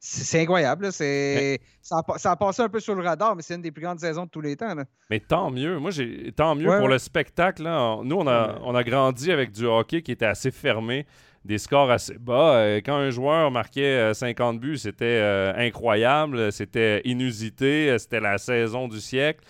c'est 0.00 0.42
incroyable. 0.42 0.92
C'est, 0.92 1.60
ça, 1.82 2.02
a, 2.24 2.36
passé 2.36 2.62
un 2.62 2.68
peu 2.68 2.80
sur 2.80 2.94
le 2.94 3.02
radar, 3.02 3.34
mais 3.34 3.42
c'est 3.42 3.54
une 3.54 3.62
des 3.62 3.72
plus 3.72 3.82
grandes 3.82 4.00
saisons 4.00 4.24
de 4.24 4.30
tous 4.30 4.40
les 4.40 4.56
temps. 4.56 4.74
Mais 5.10 5.20
tant 5.20 5.50
mieux. 5.50 5.78
Moi, 5.78 5.90
j'ai 5.90 6.32
tant 6.32 6.54
mieux 6.54 6.76
pour 6.78 6.88
le 6.88 6.98
spectacle. 6.98 7.62
Nous, 7.62 8.16
on 8.16 8.26
a, 8.26 8.58
on 8.62 8.74
a 8.74 8.84
grandi 8.84 9.32
avec 9.32 9.52
du 9.52 9.66
hockey 9.66 10.02
qui 10.02 10.12
était 10.12 10.26
assez 10.26 10.50
fermé, 10.50 11.06
des 11.48 11.56
scores 11.56 11.90
assez 11.90 12.18
bas. 12.18 12.56
Euh, 12.56 12.76
quand 12.84 12.96
un 12.96 13.10
joueur 13.10 13.50
marquait 13.50 14.12
50 14.12 14.56
euh, 14.56 14.58
buts, 14.58 14.76
c'était 14.76 15.06
euh, 15.06 15.52
incroyable, 15.56 16.52
c'était 16.52 17.00
inusité, 17.06 17.98
c'était 17.98 18.20
la 18.20 18.36
saison 18.36 18.86
du 18.86 19.00
siècle. 19.00 19.44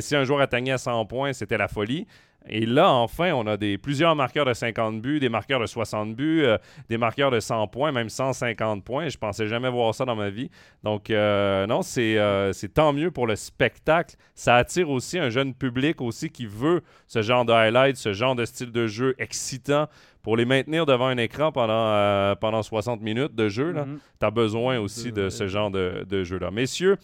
si 0.00 0.14
un 0.14 0.24
joueur 0.24 0.42
atteignait 0.42 0.76
100 0.76 1.06
points, 1.06 1.32
c'était 1.32 1.56
la 1.56 1.66
folie. 1.66 2.06
Et 2.50 2.64
là, 2.64 2.90
enfin, 2.90 3.32
on 3.32 3.46
a 3.46 3.58
plusieurs 3.82 4.14
marqueurs 4.14 4.46
de 4.46 4.54
50 4.54 5.02
buts, 5.02 5.20
des 5.20 5.28
marqueurs 5.28 5.60
de 5.60 5.66
60 5.66 6.14
buts, 6.14 6.46
des 6.88 6.96
marqueurs 6.96 7.30
de 7.30 7.40
100 7.40 7.68
points, 7.68 7.92
même 7.92 8.08
150 8.08 8.84
points. 8.84 9.08
Je 9.08 9.18
pensais 9.18 9.46
jamais 9.46 9.68
voir 9.68 9.94
ça 9.94 10.06
dans 10.06 10.16
ma 10.16 10.30
vie. 10.30 10.50
Donc, 10.82 11.10
non, 11.10 11.82
c'est 11.82 12.72
tant 12.72 12.94
mieux 12.94 13.10
pour 13.10 13.26
le 13.26 13.36
spectacle. 13.36 14.16
Ça 14.34 14.56
attire 14.56 14.88
aussi 14.88 15.18
un 15.18 15.28
jeune 15.28 15.52
public 15.52 16.00
aussi 16.00 16.30
qui 16.30 16.46
veut 16.46 16.80
ce 17.06 17.20
genre 17.20 17.44
de 17.44 17.52
highlights, 17.52 17.96
ce 17.96 18.14
genre 18.14 18.34
de 18.34 18.46
style 18.46 18.72
de 18.72 18.86
jeu 18.86 19.14
excitant. 19.18 19.88
Pour 20.28 20.36
les 20.36 20.44
maintenir 20.44 20.84
devant 20.84 21.06
un 21.06 21.16
écran 21.16 21.52
pendant, 21.52 22.36
pendant 22.36 22.62
60 22.62 23.00
minutes 23.00 23.34
de 23.34 23.48
jeu, 23.48 23.72
mm-hmm. 23.72 23.98
tu 24.20 24.26
as 24.26 24.30
besoin 24.30 24.78
aussi 24.78 25.10
de 25.10 25.30
ce 25.30 25.48
genre 25.48 25.70
de, 25.70 26.04
de 26.06 26.22
jeu-là. 26.22 26.50
Messieurs, 26.50 26.98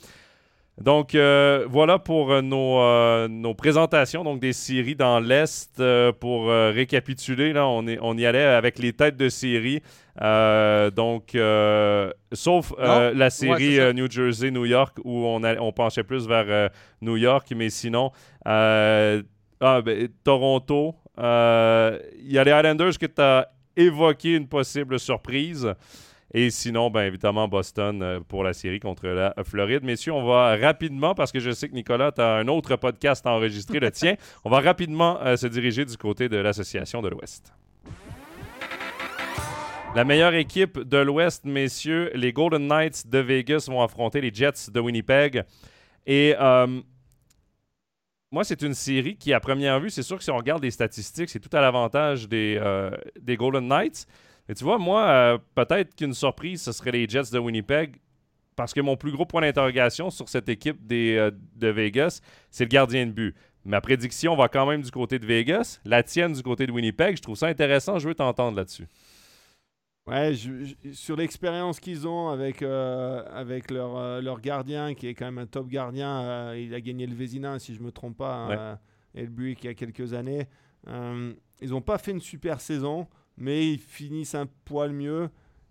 donc 0.79 1.15
euh, 1.15 1.67
voilà 1.71 1.99
pour 1.99 2.33
euh, 2.33 2.43
euh, 2.43 3.29
nos, 3.29 3.55
présentations 3.55 4.25
donc 4.25 4.41
des 4.41 4.53
séries 4.53 4.95
dans 4.95 5.21
l'Est. 5.21 5.83
pour 6.21 6.49
récapituler, 6.49 7.55
là, 7.55 7.67
on, 7.67 7.87
est, 7.87 7.99
on 8.03 8.15
y 8.19 8.27
allait 8.27 8.45
avec 8.45 8.79
les 8.79 8.93
têtes 8.93 9.17
de 9.17 9.31
série. 9.31 9.81
donc, 10.21 11.35
sauf 12.33 12.75
la 12.79 13.31
série 13.31 13.95
New 13.95 14.11
Jersey-New 14.11 14.67
York 14.67 14.99
où 15.03 15.25
on, 15.25 15.43
on 15.45 15.73
penchait 15.73 16.05
plus 16.05 16.29
vers 16.29 16.71
New 17.01 17.17
York, 17.17 17.51
mais 17.57 17.71
sinon, 17.71 18.11
ah, 18.45 19.81
ben, 19.81 20.09
Toronto, 20.25 20.97
il 21.19 22.33
y 22.33 22.39
a 22.39 22.45
les 22.45 22.51
Islanders 22.51 22.99
qui 22.99 23.09
t'a 23.09 23.51
évoqué 23.77 24.35
une 24.35 24.49
possible 24.49 24.99
surprise. 24.99 25.75
Et 26.37 26.51
sinon, 26.51 26.91
bien 26.91 27.05
évidemment, 27.05 27.47
Boston 27.47 28.03
euh, 28.03 28.19
pour 28.19 28.43
la 28.43 28.53
série 28.53 28.81
contre 28.81 29.07
la 29.07 29.33
Floride. 29.45 29.85
Messieurs, 29.85 30.13
on 30.13 30.27
va 30.27 30.57
rapidement, 30.57 31.15
parce 31.15 31.31
que 31.31 31.39
je 31.39 31.53
sais 31.53 31.69
que 31.69 31.75
Nicolas, 31.75 32.11
tu 32.11 32.21
as 32.21 32.35
un 32.35 32.49
autre 32.49 32.75
podcast 32.75 33.25
enregistré, 33.25 33.79
le 33.79 33.91
tien. 33.93 34.17
On 34.45 34.51
va 34.51 34.59
rapidement 34.59 35.21
euh, 35.23 35.37
se 35.37 35.47
diriger 35.47 35.85
du 35.85 35.97
côté 35.97 36.29
de 36.29 36.37
l'Association 36.37 37.03
de 37.03 37.09
l'Ouest. 37.09 37.53
La 39.95 40.03
meilleure 40.03 40.35
équipe 40.35 40.81
de 40.81 40.99
l'Ouest, 40.99 41.45
messieurs, 41.45 42.11
les 42.17 42.33
Golden 42.33 42.67
Knights 42.67 43.09
de 43.09 43.21
Vegas 43.21 43.67
vont 43.69 43.81
affronter 43.81 44.21
les 44.21 44.35
Jets 44.35 44.73
de 44.73 44.81
Winnipeg. 44.81 45.45
Et 46.05 46.35
euh, 46.41 46.81
moi, 48.35 48.45
c'est 48.45 48.63
une 48.63 48.75
série 48.75 49.17
qui, 49.17 49.33
à 49.33 49.41
première 49.41 49.81
vue, 49.81 49.91
c'est 49.91 50.03
sûr 50.03 50.19
que 50.19 50.25
si 50.25 50.31
on 50.31 50.37
regarde 50.37 50.63
les 50.63 50.71
statistiques, 50.71 51.31
c'est 51.31 51.41
tout 51.41 51.57
à 51.57 51.61
l'avantage 51.61 52.29
des, 52.29 52.61
des 53.21 53.37
Golden 53.37 53.67
Knights. 53.67 54.07
Mais 54.49 54.55
tu 54.55 54.65
vois, 54.65 54.79
moi, 54.79 55.07
euh, 55.07 55.39
peut-être 55.55 55.95
qu'une 55.95 56.13
surprise, 56.15 56.63
ce 56.63 56.73
serait 56.73 56.91
les 56.91 57.09
Jets 57.09 57.33
de 57.33 57.39
Winnipeg. 57.39 57.97
Parce 58.57 58.73
que 58.73 58.81
mon 58.81 58.97
plus 58.97 59.11
gros 59.11 59.27
point 59.27 59.41
d'interrogation 59.41 60.11
sur 60.11 60.29
cette 60.29 60.49
équipe 60.49 60.79
euh, 60.93 61.31
de 61.57 61.69
Vegas, 61.69 62.21
c'est 62.51 62.65
le 62.65 62.69
gardien 62.69 63.07
de 63.07 63.11
but. 63.11 63.35
Ma 63.65 63.81
prédiction 63.81 64.37
va 64.37 64.49
quand 64.49 64.67
même 64.67 64.83
du 64.83 64.91
côté 64.91 65.19
de 65.19 65.27
Vegas, 65.27 65.81
la 65.85 66.03
tienne 66.03 66.35
du 66.35 66.43
côté 66.43 66.67
de 66.67 66.73
Winnipeg. 66.73 67.17
Je 67.17 67.23
trouve 67.23 67.37
ça 67.37 67.47
intéressant. 67.47 67.99
Je 67.99 68.07
veux 68.07 68.15
t'entendre 68.15 68.57
là-dessus. 68.57 68.87
Ouais, 70.07 70.35
sur 70.93 71.17
l'expérience 71.17 71.81
qu'ils 71.81 72.07
ont 72.07 72.29
avec, 72.29 72.61
euh, 72.61 73.25
avec 73.33 73.71
leur, 73.71 74.21
leur, 74.21 74.41
gardien, 74.41 74.95
qui 74.95 75.07
est 75.07 75.15
quand 75.15 75.25
même 75.25 75.39
un 75.39 75.47
top 75.47 75.69
gardien, 75.69 76.55
il 76.55 76.75
a 76.75 76.81
gagné 76.81 77.07
le 77.07 77.15
Vézina, 77.15 77.59
si 77.59 77.75
je 77.75 77.81
ne 77.81 77.87
me 77.87 77.91
trompe 77.91 78.19
pas, 78.19 78.35
hein, 78.35 78.79
et 79.15 79.23
le 79.23 79.31
but 79.31 79.59
il 79.63 79.67
y 79.67 79.69
a 79.69 79.75
quelques 79.75 80.13
années. 80.13 80.47
ils 80.87 81.71
n'ont 81.71 81.81
pas 81.81 81.97
fait 81.97 82.11
une 82.11 82.21
super 82.21 82.61
saison 82.61 83.09
mais 83.37 83.73
ils 83.73 83.79
finissent 83.79 84.35
un 84.35 84.47
poil 84.65 84.93
mieux. 84.93 85.29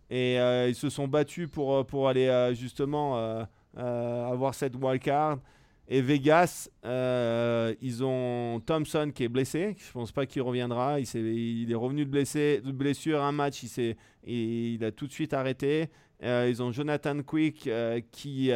Et 0.09 0.39
euh, 0.39 0.69
ils 0.69 0.75
se 0.75 0.89
sont 0.89 1.07
battus 1.07 1.49
pour, 1.49 1.73
euh, 1.73 1.83
pour 1.83 2.07
aller 2.07 2.27
euh, 2.27 2.53
justement 2.53 3.45
avoir 3.75 4.53
cette 4.53 4.75
wildcard. 4.75 5.39
Et 5.87 6.01
Vegas, 6.01 6.69
ils 6.83 8.03
ont 8.03 8.61
Thompson 8.65 9.11
qui 9.13 9.23
est 9.23 9.29
blessé. 9.29 9.75
Je 9.77 9.87
ne 9.89 9.93
pense 9.93 10.11
pas 10.11 10.25
qu'il 10.25 10.41
reviendra. 10.41 10.99
Il, 10.99 11.03
est, 11.03 11.15
il 11.15 11.71
est 11.71 11.75
revenu 11.75 12.05
de, 12.05 12.09
blessé, 12.09 12.61
de 12.63 12.71
blessure 12.71 13.21
un 13.21 13.31
match. 13.31 13.63
Il, 13.63 13.95
il 14.25 14.83
a 14.83 14.91
tout 14.91 15.07
de 15.07 15.11
suite 15.11 15.33
arrêté. 15.33 15.89
ils 16.21 16.63
ont 16.63 16.71
Jonathan 16.71 17.21
Quick 17.21 17.69
qui, 18.11 18.51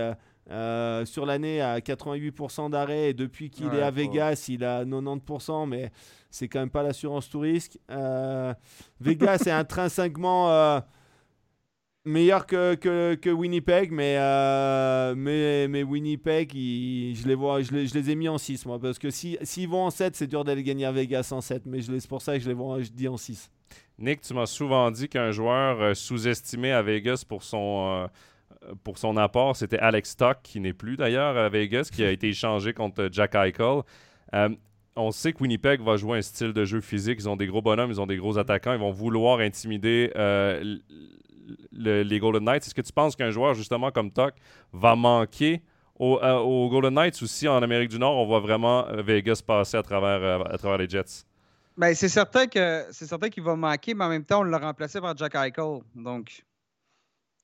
sur 1.06 1.26
l'année, 1.26 1.62
a 1.62 1.80
88% 1.80 2.70
d'arrêt. 2.70 3.10
Et 3.10 3.14
depuis 3.14 3.50
qu'il 3.50 3.74
est 3.74 3.82
à 3.82 3.92
Vegas, 3.92 4.46
il 4.48 4.64
a 4.64 4.86
90%. 4.86 5.68
Mais 5.68 5.92
c'est 6.30 6.48
quand 6.48 6.60
même 6.60 6.70
pas 6.70 6.84
l'assurance 6.84 7.30
tout 7.30 7.40
risque. 7.40 7.78
Euh, 7.90 8.54
Vegas 9.00 9.44
est 9.46 9.52
intrinsèquement 9.52 10.52
euh, 10.52 10.80
meilleur 12.08 12.45
que, 12.45 12.76
que, 13.16 13.30
Winnipeg, 13.30 13.91
mais, 13.91 14.16
euh, 14.18 15.14
mais, 15.16 15.68
mais 15.68 15.84
Winnipeg, 15.84 16.51
je, 16.53 17.28
les 17.28 17.36
vois, 17.36 17.62
je, 17.62 17.72
les, 17.72 17.88
je 17.88 17.93
les 17.93 18.10
ai 18.10 18.16
mis 18.16 18.30
en 18.30 18.38
6, 18.38 18.66
moi, 18.66 18.80
parce 18.80 18.97
que 18.97 19.10
s'ils 19.10 19.38
si, 19.43 19.66
vont 19.66 19.86
en 19.86 19.89
7, 19.89 20.16
c'est 20.16 20.28
dur 20.28 20.43
d'aller 20.43 20.64
gagner 20.64 20.86
à 20.86 20.91
Vegas 20.91 21.30
en 21.32 21.41
7, 21.41 21.64
mais 21.66 21.82
c'est 21.82 22.08
pour 22.08 22.22
ça 22.22 22.38
que 22.38 22.43
je 22.43 22.47
les 22.47 22.53
vois, 22.53 22.82
je 22.82 22.89
dis 22.89 23.08
en 23.08 23.18
6. 23.18 23.51
Nick, 23.99 24.22
tu 24.22 24.34
m'as 24.34 24.45
souvent 24.45 24.89
dit 24.91 25.10
qu'un 25.10 25.32
joueur 25.32 25.95
sous-estimé 25.95 26.72
à 26.72 26.82
Vegas 26.82 27.24
pour 27.28 27.43
son 27.43 28.08
pour 28.84 28.97
son 28.97 29.16
apport, 29.18 29.55
c'était 29.55 29.80
Alex 29.80 30.10
Stock, 30.10 30.39
qui 30.43 30.60
n'est 30.60 30.74
plus 30.74 30.97
d'ailleurs 30.97 31.38
à 31.38 31.47
Vegas, 31.47 31.89
qui 31.91 32.03
a 32.03 32.12
été 32.12 32.30
échangé 32.30 32.74
contre 32.74 33.08
Jack 33.12 33.36
Eichel 33.36 33.84
on 34.98 35.12
sait 35.12 35.34
que 35.34 35.39
Winnipeg 35.39 35.82
va 35.82 35.95
jouer 35.98 36.18
un 36.18 36.22
style 36.22 36.54
de 36.54 36.66
jeu 36.66 36.82
physique. 36.82 37.20
Ils 37.20 37.30
ont 37.30 37.36
des 37.36 37.48
gros 37.48 37.62
bonhommes, 37.62 37.91
ils 37.91 38.02
ont 38.02 38.08
des 38.08 38.18
gros 38.18 38.38
attaquants. 38.38 38.74
Ils 38.74 38.80
vont 38.80 38.91
vouloir 38.91 39.39
intimider 39.39 40.12
euh, 40.16 40.78
les 41.72 42.20
Golden 42.20 42.43
Knights. 42.43 42.66
Est-ce 42.66 42.76
que 42.76 42.82
tu 42.82 42.91
penses 42.91 43.16
qu'un 43.16 43.32
joueur, 43.32 43.54
justement, 43.54 43.91
comme 43.91 44.12
Tuck, 44.12 44.34
va 44.74 44.95
manquer 44.95 45.62
euh, 46.00 46.38
aux, 46.38 46.70
Golden 46.70 46.93
Knights 46.93 47.22
ou 47.22 47.28
si 47.28 47.48
en 47.48 47.62
Amérique 47.62 47.89
du 47.89 48.00
Nord, 48.00 48.18
on 48.18 48.26
voit 48.26 48.39
vraiment 48.39 48.88
euh, 48.88 49.02
Vegas 49.02 49.41
passer 49.45 49.78
à 49.78 49.84
travers, 49.84 50.78
les 50.78 50.89
Jets? 50.89 51.26
Ben, 51.76 51.93
c'est 51.93 52.10
certain 52.10 52.48
que 52.48 52.86
c'est 52.91 53.06
certain 53.06 53.30
qu'il 53.30 53.43
va 53.43 53.56
manquer, 53.56 53.93
mais 53.93 54.06
en 54.06 54.10
même 54.10 54.26
temps, 54.26 54.41
on 54.41 54.43
l'a 54.43 54.58
remplacé 54.58 55.00
par 55.00 55.16
Jack 55.16 55.36
Eichel. 55.36 55.80
Donc, 55.95 56.43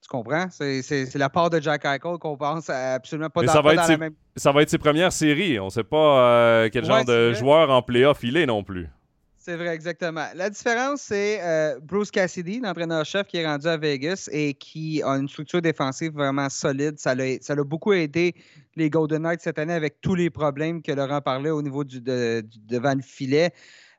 tu 0.03 0.09
comprends? 0.09 0.47
C'est 0.51 1.15
la 1.15 1.29
part 1.29 1.49
de 1.49 1.61
Jack 1.61 1.85
Eichel 1.85 2.17
qu'on 2.19 2.35
pense 2.35 2.69
absolument 2.69 3.29
pas, 3.29 3.43
dans, 3.43 3.53
ça 3.53 3.61
va 3.61 3.73
être 3.73 3.85
ses, 3.85 3.97
même... 3.97 4.13
Ça 4.35 4.51
va 4.51 4.61
être 4.61 4.69
ses 4.69 4.77
premières 4.77 5.13
séries. 5.13 5.59
On 5.59 5.65
ne 5.65 5.69
sait 5.69 5.83
pas 5.83 6.19
euh, 6.19 6.69
quel 6.71 6.83
genre 6.83 7.05
de 7.05 7.33
joueur 7.33 7.69
en 7.69 7.81
playoff 7.81 8.19
il 8.21 8.35
est 8.35 8.45
non 8.45 8.63
plus. 8.63 8.89
C'est 9.37 9.55
vrai, 9.55 9.75
exactement. 9.75 10.25
La 10.35 10.49
différence, 10.49 11.01
c'est 11.01 11.41
euh, 11.41 11.79
Bruce 11.81 12.11
Cassidy, 12.11 12.59
l'entraîneur-chef 12.59 13.27
qui 13.27 13.37
est 13.37 13.45
rendu 13.45 13.67
à 13.67 13.77
Vegas 13.77 14.29
et 14.31 14.53
qui 14.53 15.01
a 15.03 15.09
une 15.11 15.27
structure 15.27 15.61
défensive 15.61 16.13
vraiment 16.13 16.49
solide. 16.49 16.97
Ça 16.97 17.15
l'a 17.15 17.63
beaucoup 17.63 17.93
aidé 17.93 18.35
les 18.75 18.89
Golden 18.89 19.23
Knights 19.23 19.41
cette 19.41 19.59
année 19.59 19.73
avec 19.73 20.01
tous 20.01 20.15
les 20.15 20.29
problèmes 20.29 20.81
que 20.81 20.91
Laurent 20.91 21.21
parlait 21.21 21.49
au 21.49 21.61
niveau 21.61 21.83
du, 21.83 22.01
devant 22.01 22.95
le 22.95 23.01
filet. 23.01 23.51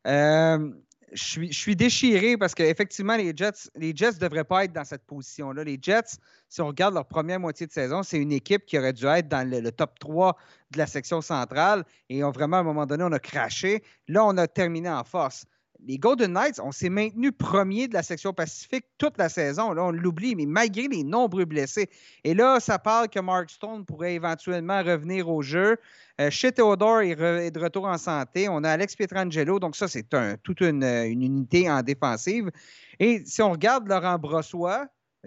Euh, 0.06 0.70
je 1.14 1.52
suis, 1.52 1.76
déchiré 1.76 2.36
parce 2.36 2.54
qu'effectivement, 2.54 3.16
les 3.16 3.32
Jets 3.36 3.70
les 3.76 3.94
Jets 3.94 4.14
devraient 4.14 4.44
pas 4.44 4.64
être 4.64 4.72
dans 4.72 4.84
cette 4.84 5.04
position-là. 5.06 5.62
Les 5.62 5.78
Jets, 5.80 6.18
si 6.48 6.60
on 6.60 6.66
regarde 6.66 6.94
leur 6.94 7.06
première 7.06 7.38
moitié 7.38 7.66
de 7.66 7.72
saison, 7.72 8.02
c'est 8.02 8.18
une 8.18 8.32
équipe 8.32 8.66
qui 8.66 8.78
aurait 8.78 8.92
dû 8.92 9.06
être 9.06 9.28
dans 9.28 9.48
le, 9.48 9.70
top 9.70 9.98
3 10.00 10.36
de 10.72 10.78
la 10.78 10.86
section 10.86 11.20
centrale. 11.20 11.84
Et 12.08 12.24
on, 12.24 12.32
vraiment, 12.32 12.56
à 12.56 12.60
un 12.60 12.64
moment 12.64 12.84
donné, 12.84 13.04
on 13.04 13.12
a 13.12 13.18
craché. 13.20 13.82
Là, 14.08 14.24
on 14.24 14.36
a 14.36 14.48
terminé 14.48 14.90
en 14.90 15.04
force 15.04 15.46
les 15.86 15.98
Golden 15.98 16.32
Knights, 16.32 16.60
on 16.60 16.72
s'est 16.72 16.88
maintenu 16.88 17.32
premier 17.32 17.88
de 17.88 17.94
la 17.94 18.02
section 18.02 18.32
Pacifique 18.32 18.86
toute 18.98 19.18
la 19.18 19.28
saison. 19.28 19.72
Là, 19.72 19.84
on 19.84 19.90
l'oublie, 19.90 20.34
mais 20.34 20.46
malgré 20.46 20.88
les 20.88 21.04
nombreux 21.04 21.44
blessés. 21.44 21.90
Et 22.24 22.34
là, 22.34 22.60
ça 22.60 22.78
parle 22.78 23.08
que 23.08 23.20
Mark 23.20 23.50
Stone 23.50 23.84
pourrait 23.84 24.14
éventuellement 24.14 24.82
revenir 24.82 25.28
au 25.28 25.42
jeu. 25.42 25.76
Euh, 26.20 26.30
chez 26.30 26.52
Theodore, 26.52 27.02
il 27.02 27.20
est 27.20 27.50
de 27.50 27.60
retour 27.60 27.86
en 27.86 27.98
santé. 27.98 28.48
On 28.48 28.64
a 28.64 28.70
Alex 28.70 28.96
Pietrangelo. 28.96 29.58
Donc, 29.58 29.76
ça, 29.76 29.88
c'est 29.88 30.06
toute 30.42 30.60
une, 30.60 30.84
unité 30.84 31.70
en 31.70 31.82
défensive. 31.82 32.50
Et 32.98 33.22
si 33.26 33.42
on 33.42 33.52
regarde 33.52 33.88
Laurent 33.88 34.18
Brossois, 34.18 34.86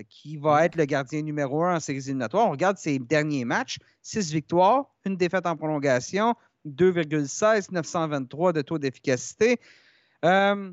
qui 0.10 0.38
va 0.38 0.66
être 0.66 0.76
le 0.76 0.86
gardien 0.86 1.22
numéro 1.24 1.64
un 1.64 1.78
en 1.78 1.80
séries 1.80 2.00
éliminatoires. 2.00 2.48
On 2.48 2.52
regarde 2.52 2.78
ses 2.78 3.00
derniers 3.00 3.46
matchs 3.46 3.80
6 4.04 4.32
victoires, 4.32 4.86
une 5.06 5.18
défaite 5.18 5.48
en 5.48 5.56
prolongation, 5.56 6.36
2,16, 6.68 7.72
923 7.72 8.54
de 8.54 8.62
taux 8.62 8.78
d'efficacité. 8.78 9.60
Euh, 10.26 10.72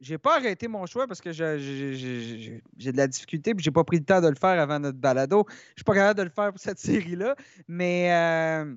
j'ai 0.00 0.18
pas 0.18 0.36
arrêté 0.36 0.68
mon 0.68 0.86
choix 0.86 1.06
parce 1.06 1.20
que 1.20 1.32
j'ai 1.32 2.60
de 2.78 2.96
la 2.96 3.06
difficulté 3.06 3.50
et 3.50 3.54
j'ai 3.58 3.70
pas 3.70 3.84
pris 3.84 3.98
le 3.98 4.04
temps 4.04 4.20
de 4.20 4.28
le 4.28 4.34
faire 4.34 4.60
avant 4.60 4.78
notre 4.78 4.98
balado. 4.98 5.46
Je 5.48 5.74
suis 5.76 5.84
pas 5.84 5.94
capable 5.94 6.18
de 6.18 6.24
le 6.24 6.30
faire 6.30 6.50
pour 6.50 6.60
cette 6.60 6.78
série-là, 6.78 7.34
mais 7.68 8.12
euh, 8.12 8.74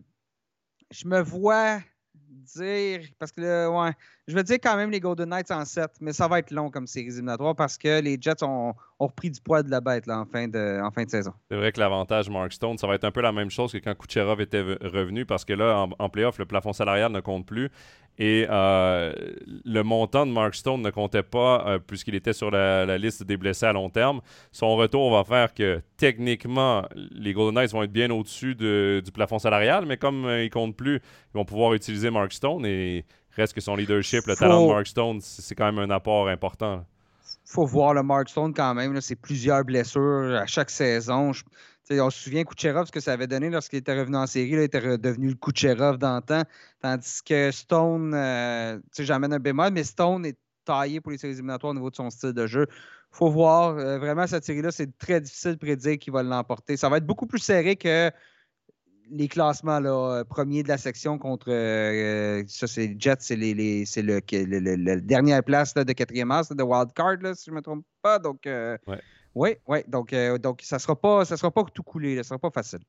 je 0.91 1.07
me 1.07 1.21
vois 1.21 1.79
dire, 2.55 3.01
parce 3.17 3.31
que 3.31 3.67
ouais, 3.67 3.91
je 4.27 4.35
vais 4.35 4.43
dire 4.43 4.57
quand 4.61 4.75
même 4.75 4.91
les 4.91 4.99
Golden 4.99 5.29
Knights 5.29 5.51
en 5.51 5.65
7, 5.65 5.91
mais 6.01 6.13
ça 6.13 6.27
va 6.27 6.39
être 6.39 6.51
long 6.51 6.69
comme 6.69 6.87
série 6.87 7.07
éliminatoire 7.07 7.55
parce 7.55 7.77
que 7.77 7.99
les 8.01 8.17
Jets 8.19 8.43
ont, 8.43 8.73
repris 8.99 9.31
du 9.31 9.39
poids 9.41 9.63
de 9.63 9.69
la 9.69 9.81
bête 9.81 10.05
là, 10.07 10.19
en, 10.19 10.25
fin 10.25 10.47
de, 10.47 10.81
en 10.81 10.91
fin 10.91 11.03
de 11.03 11.09
saison. 11.09 11.33
C'est 11.49 11.57
vrai 11.57 11.71
que 11.71 11.79
l'avantage 11.79 12.29
Mark 12.29 12.51
Stone, 12.53 12.77
ça 12.77 12.87
va 12.87 12.95
être 12.95 13.03
un 13.03 13.11
peu 13.11 13.21
la 13.21 13.31
même 13.31 13.49
chose 13.49 13.71
que 13.71 13.77
quand 13.77 13.95
Kucherov 13.95 14.41
était 14.41 14.61
revenu 14.61 15.25
parce 15.25 15.45
que 15.45 15.53
là, 15.53 15.79
en, 15.83 15.89
en 15.97 16.09
playoff, 16.09 16.37
le 16.37 16.45
plafond 16.45 16.73
salarial 16.73 17.11
ne 17.11 17.19
compte 17.19 17.45
plus. 17.45 17.69
Et 18.21 18.45
euh, 18.49 19.13
le 19.63 19.81
montant 19.81 20.25
de 20.25 20.31
Mark 20.31 20.53
Stone 20.53 20.81
ne 20.81 20.89
comptait 20.89 21.23
pas 21.23 21.63
euh, 21.65 21.79
puisqu'il 21.79 22.15
était 22.15 22.33
sur 22.33 22.51
la, 22.51 22.97
liste 22.97 23.23
des 23.23 23.37
blessés 23.37 23.65
à 23.65 23.71
long 23.71 23.89
terme. 23.89 24.19
Son 24.51 24.75
retour 24.75 25.09
va 25.09 25.23
faire 25.23 25.53
que 25.53 25.81
techniquement, 25.95 26.83
les 26.95 27.31
Golden 27.31 27.55
Knights 27.55 27.71
vont 27.71 27.83
être 27.83 27.93
bien 27.93 28.11
au-dessus 28.11 28.55
du 28.55 29.11
plafond 29.13 29.39
salarial, 29.39 29.85
mais 29.85 29.95
comme 29.95 30.25
euh, 30.25 30.41
il 30.41 30.47
ne 30.47 30.49
compte 30.49 30.75
plus, 30.75 30.97
ils 30.97 31.37
vont 31.37 31.45
pouvoir 31.45 31.73
utiliser 31.73 32.09
Mark 32.09 32.33
Stone 32.33 32.65
et 32.65 33.05
reste 33.37 33.53
que 33.53 33.61
son 33.61 33.77
leadership, 33.77 34.25
le 34.27 34.35
talent 34.35 34.67
de 34.67 34.73
Mark 34.73 34.87
Stone, 34.87 35.21
c'est 35.21 35.55
quand 35.55 35.71
même 35.71 35.79
un 35.79 35.89
apport 35.89 36.27
important. 36.27 36.83
Faut 37.49 37.65
voir 37.65 37.93
le 37.93 38.03
Mark 38.03 38.29
Stone 38.29 38.53
quand 38.53 38.73
même. 38.75 39.01
C'est 39.01 39.15
plusieurs 39.15 39.63
blessures 39.63 40.39
à 40.39 40.45
chaque 40.45 40.69
saison 40.69 41.33
on 41.97 42.09
se 42.09 42.23
souvient 42.23 42.43
Kucherov, 42.43 42.85
ce 42.85 42.91
que 42.91 42.99
ça 42.99 43.13
avait 43.13 43.27
donné 43.27 43.49
lorsqu'il 43.49 43.79
était 43.79 43.97
revenu 43.97 44.17
en 44.17 44.27
série. 44.27 44.49
il 44.49 44.59
était 44.59 44.79
redevenu 44.79 45.29
le 45.29 45.35
Kucherov 45.35 45.97
d'antan. 45.97 46.43
Tandis 46.81 47.21
que 47.25 47.51
Stone, 47.51 48.13
euh, 48.13 48.79
j'amène 48.97 49.33
un 49.33 49.39
bémol, 49.39 49.71
mais 49.71 49.83
Stone 49.83 50.25
est 50.25 50.37
taillé 50.65 51.01
pour 51.01 51.11
les 51.11 51.17
séries 51.17 51.33
éliminatoires 51.33 51.71
au 51.71 51.73
niveau 51.73 51.89
de 51.89 51.95
son 51.95 52.09
style 52.09 52.33
de 52.33 52.45
jeu. 52.45 52.67
Faut 53.11 53.31
voir. 53.31 53.77
Euh, 53.77 53.97
vraiment, 53.97 54.27
cette 54.27 54.45
série-là, 54.45 54.71
c'est 54.71 54.95
très 54.99 55.19
difficile 55.19 55.53
de 55.53 55.57
prédire 55.57 55.97
qui 55.97 56.11
va 56.11 56.21
l'emporter. 56.21 56.77
Ça 56.77 56.89
va 56.89 56.97
être 56.97 57.07
beaucoup 57.07 57.25
plus 57.25 57.39
serré 57.39 57.75
que 57.75 58.11
les 59.11 59.27
classements 59.27 59.79
là, 59.79 60.23
premiers 60.25 60.63
de 60.63 60.67
la 60.67 60.77
section 60.77 61.17
contre 61.17 61.51
euh, 61.51 62.43
ça 62.47 62.67
c'est 62.67 62.95
Jets, 62.99 63.15
c'est 63.19 63.35
les, 63.35 63.85
c'est 63.85 64.01
le, 64.01 64.21
le, 64.31 65.01
dernière 65.01 65.43
place 65.43 65.73
de 65.73 65.93
quatrième 65.93 66.31
as 66.31 66.49
de 66.49 66.63
wild 66.63 66.93
card 66.93 67.17
si 67.35 67.45
je 67.45 67.51
ne 67.51 67.55
me 67.57 67.61
trompe 67.61 67.85
pas. 68.01 68.19
Donc 68.19 68.47
oui, 69.35 69.51
oui. 69.67 69.79
Donc, 69.87 70.13
euh, 70.13 70.37
donc 70.37 70.61
ça 70.63 70.77
ne 70.77 70.81
sera, 70.81 70.99
pas, 70.99 71.25
ça 71.25 71.37
sera 71.37 71.51
pas 71.51 71.63
tout 71.73 71.83
coulé. 71.83 72.15
Ça 72.15 72.19
ne 72.19 72.23
sera 72.23 72.39
pas 72.39 72.51
facile. 72.51 72.79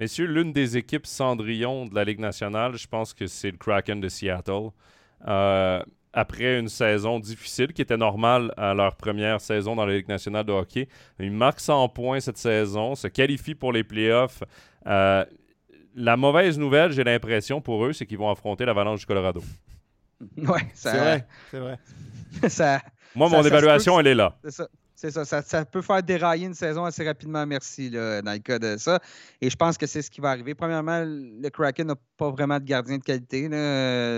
Messieurs, 0.00 0.26
l'une 0.26 0.52
des 0.52 0.76
équipes 0.76 1.06
Cendrillon 1.06 1.86
de 1.86 1.94
la 1.94 2.04
Ligue 2.04 2.20
nationale, 2.20 2.76
je 2.76 2.86
pense 2.86 3.14
que 3.14 3.26
c'est 3.26 3.50
le 3.50 3.56
Kraken 3.56 4.00
de 4.00 4.08
Seattle. 4.08 4.70
Euh, 5.26 5.82
après 6.12 6.58
une 6.58 6.68
saison 6.68 7.18
difficile 7.18 7.72
qui 7.72 7.82
était 7.82 7.96
normale 7.96 8.52
à 8.56 8.72
leur 8.74 8.96
première 8.96 9.40
saison 9.40 9.74
dans 9.74 9.86
la 9.86 9.94
Ligue 9.94 10.08
nationale 10.08 10.44
de 10.44 10.52
hockey, 10.52 10.88
ils 11.18 11.30
marquent 11.30 11.60
100 11.60 11.88
points 11.88 12.20
cette 12.20 12.38
saison, 12.38 12.94
se 12.94 13.08
qualifient 13.08 13.54
pour 13.54 13.72
les 13.72 13.84
playoffs. 13.84 14.42
Euh, 14.86 15.24
la 15.94 16.16
mauvaise 16.16 16.58
nouvelle, 16.58 16.92
j'ai 16.92 17.04
l'impression 17.04 17.60
pour 17.60 17.84
eux, 17.84 17.92
c'est 17.92 18.06
qu'ils 18.06 18.18
vont 18.18 18.30
affronter 18.30 18.64
l'Avalanche 18.64 19.00
du 19.00 19.06
Colorado. 19.06 19.42
Oui, 20.38 20.60
c'est 20.72 20.96
vrai. 20.96 21.26
C'est 21.50 21.58
vrai. 21.58 22.80
Moi, 23.14 23.28
mon 23.28 23.42
évaluation, 23.42 24.00
elle 24.00 24.06
est 24.06 24.14
là. 24.14 24.38
C'est 24.44 24.52
ça. 24.52 24.68
C'est 24.96 25.10
ça, 25.10 25.24
ça, 25.24 25.64
peut 25.64 25.82
faire 25.82 26.02
dérailler 26.02 26.46
une 26.46 26.54
saison 26.54 26.84
assez 26.84 27.04
rapidement, 27.04 27.44
merci, 27.46 27.90
là, 27.90 28.22
dans 28.22 28.32
le 28.32 28.38
cas 28.38 28.60
de 28.60 28.76
ça. 28.76 29.00
Et 29.40 29.50
je 29.50 29.56
pense 29.56 29.76
que 29.76 29.86
c'est 29.86 30.02
ce 30.02 30.10
qui 30.10 30.20
va 30.20 30.30
arriver. 30.30 30.54
Premièrement, 30.54 31.02
le 31.04 31.48
Kraken 31.48 31.88
n'a 31.88 31.96
pas 32.16 32.30
vraiment 32.30 32.60
de 32.60 32.64
gardien 32.64 32.98
de 32.98 33.02
qualité. 33.02 33.48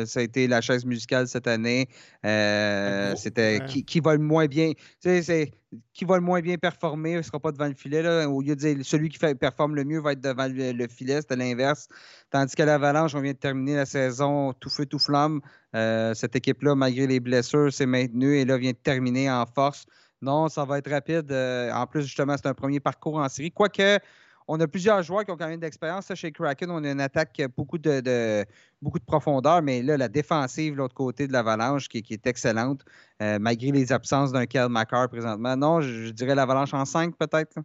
Ça 0.06 0.20
a 0.20 0.22
été 0.22 0.46
la 0.46 0.60
chaise 0.60 0.84
musicale 0.84 1.28
cette 1.28 1.46
année. 1.46 1.88
Euh, 2.26 3.14
c'était 3.16 3.60
qui, 3.66 4.00
va 4.00 4.14
le 4.14 4.22
moins 4.22 4.46
bien. 4.46 4.72
C'est 5.00 5.50
qui 5.92 6.04
va 6.04 6.16
le 6.16 6.22
moins 6.22 6.40
bien 6.40 6.56
performer, 6.56 7.12
il 7.12 7.16
ne 7.16 7.22
sera 7.22 7.40
pas 7.40 7.52
devant 7.52 7.66
le 7.66 7.74
filet. 7.74 8.24
Au 8.26 8.40
lieu 8.40 8.54
de 8.54 8.60
dire 8.60 8.76
celui 8.82 9.08
qui 9.08 9.18
fait, 9.18 9.34
performe 9.34 9.74
le 9.74 9.84
mieux 9.84 10.00
va 10.00 10.12
être 10.12 10.20
devant 10.20 10.46
le, 10.46 10.88
filet, 10.88 11.20
c'était 11.20 11.36
l'inverse. 11.36 11.88
Tandis 12.30 12.54
qu'à 12.54 12.66
l'Avalanche, 12.66 13.14
on 13.14 13.20
vient 13.20 13.32
de 13.32 13.38
terminer 13.38 13.76
la 13.76 13.86
saison 13.86 14.52
tout 14.52 14.70
feu, 14.70 14.86
tout 14.86 14.98
flamme. 14.98 15.40
Euh, 15.74 16.14
cette 16.14 16.36
équipe-là, 16.36 16.74
malgré 16.74 17.06
les 17.06 17.20
blessures, 17.20 17.72
s'est 17.72 17.86
maintenue 17.86 18.36
et 18.36 18.44
là 18.44 18.56
vient 18.58 18.72
de 18.72 18.76
terminer 18.76 19.30
en 19.30 19.44
force. 19.46 19.86
Non, 20.26 20.48
ça 20.48 20.64
va 20.64 20.78
être 20.78 20.90
rapide. 20.90 21.30
Euh, 21.30 21.70
en 21.72 21.86
plus, 21.86 22.02
justement, 22.02 22.34
c'est 22.36 22.48
un 22.48 22.54
premier 22.54 22.80
parcours 22.80 23.16
en 23.18 23.28
série. 23.28 23.52
Quoique, 23.52 24.00
on 24.48 24.58
a 24.58 24.66
plusieurs 24.66 25.00
joueurs 25.04 25.24
qui 25.24 25.30
ont 25.30 25.36
quand 25.36 25.46
même 25.46 25.60
d'expérience. 25.60 26.12
Chez 26.16 26.32
Kraken, 26.32 26.68
on 26.68 26.82
a 26.82 26.90
une 26.90 27.00
attaque 27.00 27.40
beaucoup 27.56 27.78
de, 27.78 28.44
beaucoup 28.82 28.98
de 28.98 29.04
profondeur, 29.04 29.62
mais 29.62 29.82
là, 29.82 29.96
la 29.96 30.08
défensive, 30.08 30.74
l'autre 30.74 30.94
côté 30.94 31.28
de 31.28 31.32
l'Avalanche, 31.32 31.88
qui, 31.88 31.98
est 32.10 32.26
excellente, 32.26 32.84
euh, 33.22 33.38
malgré 33.38 33.70
les 33.70 33.92
absences 33.92 34.32
d'un 34.32 34.46
Kel 34.46 34.68
Macar 34.68 35.08
présentement. 35.08 35.56
Non, 35.56 35.80
je, 35.80 36.10
dirais 36.10 36.34
l'Avalanche 36.34 36.74
en 36.74 36.84
5 36.84 37.14
peut-être. 37.16 37.58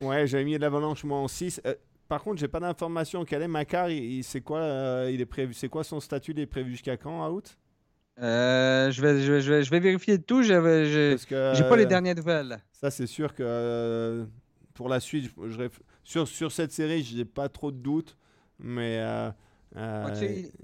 Ouais, 0.00 0.24
j'ai 0.28 0.44
mis 0.44 0.56
l'Avalanche 0.56 1.02
moi 1.02 1.18
en 1.18 1.26
6. 1.26 1.60
Euh, 1.66 1.74
par 2.06 2.22
contre, 2.22 2.38
j'ai 2.38 2.46
pas 2.46 2.60
d'informations. 2.60 3.24
Quel 3.24 3.42
est 3.42 3.48
Macar 3.48 3.88
C'est 4.22 4.40
quoi, 4.40 5.06
il 5.10 5.20
est 5.20 5.26
prévu, 5.26 5.52
c'est 5.52 5.68
quoi 5.68 5.82
son 5.82 5.98
statut? 5.98 6.30
Il 6.30 6.38
est 6.38 6.46
prévu 6.46 6.70
jusqu'à 6.70 6.96
quand, 6.96 7.28
out 7.28 7.56
euh, 8.20 8.90
je, 8.90 9.00
vais, 9.00 9.20
je, 9.20 9.32
vais, 9.32 9.62
je, 9.62 9.70
vais, 9.70 9.80
vérifier 9.80 10.18
tout. 10.18 10.42
Je 10.42 11.62
n'ai 11.62 11.68
pas 11.68 11.76
les 11.76 11.86
dernières 11.86 12.16
nouvelles. 12.16 12.58
Ça, 12.72 12.90
c'est 12.90 13.06
sûr 13.06 13.34
que 13.34 13.42
euh, 13.44 14.24
pour 14.74 14.88
la 14.88 15.00
suite, 15.00 15.30
je, 15.46 15.68
sur, 16.02 16.26
sur 16.26 16.50
cette 16.50 16.72
série, 16.72 17.02
je 17.04 17.16
n'ai 17.16 17.24
pas 17.24 17.48
trop 17.48 17.70
de 17.70 17.76
doutes. 17.76 18.16
Mais 18.58 18.98
euh, 18.98 19.30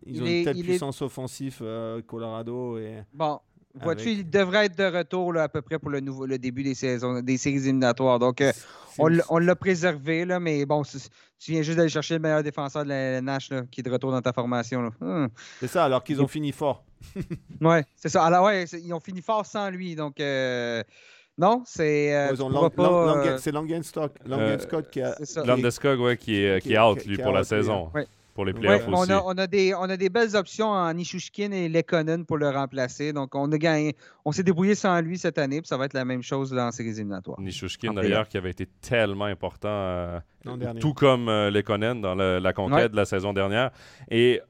ils 0.05 0.21
ont 0.23 0.27
une 0.27 0.45
telle 0.45 0.63
puissance 0.63 1.01
offensive, 1.03 1.63
Colorado. 2.09 2.79
Et 2.79 3.05
bon, 3.13 3.39
vois-tu, 3.75 4.11
il 4.11 4.29
devrait 4.29 4.67
être 4.67 4.77
de 4.77 4.97
retour 4.97 5.33
là, 5.33 5.45
à 5.45 5.49
peu 5.49 5.63
près 5.63 5.79
pour 5.79 5.91
le, 5.91 6.01
nouveau, 6.01 6.27
le 6.27 6.39
début 6.39 6.65
des, 6.65 6.75
saisons, 6.75 7.21
des 7.21 7.37
séries 7.37 7.59
éliminatoires. 7.59 8.19
Donc, 8.19 8.43
on, 8.99 9.39
l'a 9.39 9.55
préservé, 9.55 10.25
là, 10.25 10.41
mais 10.41 10.67
bon, 10.67 10.83
tu 10.83 11.53
viens 11.53 11.63
juste 11.63 11.77
d'aller 11.77 11.89
chercher 11.89 12.15
le 12.15 12.21
meilleur 12.21 12.43
défenseur 12.43 12.83
de 12.83 12.89
la, 12.89 13.21
Nash 13.21 13.51
qui 13.71 13.81
est 13.81 13.85
de 13.85 13.91
retour 13.91 14.11
dans 14.11 14.23
ta 14.23 14.33
formation. 14.33 14.91
Hum. 15.01 15.29
C'est 15.61 15.69
ça, 15.69 15.85
alors 15.85 16.03
qu'ils 16.03 16.21
ont 16.21 16.27
fini 16.27 16.51
fort. 16.51 16.85
oui, 17.61 17.77
c'est 17.97 18.09
ça. 18.09 18.25
Alors, 18.25 18.45
ouais, 18.45 18.65
ils 18.65 18.93
ont 18.93 19.01
fini 19.01 19.23
fort 19.23 19.47
sans 19.47 19.71
lui. 19.71 19.95
Donc, 19.95 20.21
euh, 20.21 20.83
non, 21.39 21.63
c'est. 21.67 22.15
Euh, 22.15 23.39
c'est 23.39 23.53
Langenstock, 23.53 24.13
Langenstock 24.25 24.91
qui 24.91 25.01
a. 25.01 25.17
Langenstock, 25.45 26.01
ouais, 26.01 26.17
qui 26.17 26.37
est, 26.37 26.63
qui, 26.63 26.75
est 26.75 26.79
out, 26.79 27.05
lui, 27.05 27.17
pour 27.19 27.33
la 27.33 27.45
saison. 27.45 27.91
Pour 28.35 28.45
les 28.45 28.53
playoffs 28.53 28.89
aussi. 28.89 29.13
On 29.13 29.15
a, 29.15 29.23
on, 29.23 29.39
a 29.39 29.47
des, 29.47 29.75
on 29.75 29.85
a 29.85 29.97
des 29.97 30.09
belles 30.09 30.35
options 30.35 30.67
en 30.67 30.93
Nishushkin 30.93 31.53
et 31.53 31.69
Lekonen 31.69 32.27
pour 32.27 32.37
le 32.37 32.49
remplacer. 32.51 33.13
Donc, 33.13 33.37
on 33.37 33.51
a 33.53 33.59
gagné. 33.59 33.95
On 34.25 34.33
s'est 34.33 34.43
débrouillé 34.43 34.75
sans 34.75 35.01
lui 35.01 35.19
cette 35.19 35.39
année, 35.39 35.61
puis 35.61 35.69
ça 35.69 35.77
va 35.77 35.85
être 35.85 35.95
la 35.95 36.05
même 36.05 36.23
chose 36.23 36.51
dans 36.51 36.73
ces 36.73 36.83
éliminatoires. 36.83 37.41
Nishushkin, 37.41 37.95
d'ailleurs, 37.95 38.27
qui 38.27 38.37
avait 38.37 38.51
été 38.51 38.67
tellement 38.81 39.27
important, 39.27 39.69
euh, 39.69 40.19
tout 40.81 40.95
comme 40.95 41.27
Lekonen 41.27 42.01
dans 42.01 42.17
la 42.17 42.53
conquête 42.53 42.91
de 42.91 42.97
la 42.97 43.05
saison 43.05 43.33
dernière. 43.33 43.71
Et 44.11 44.41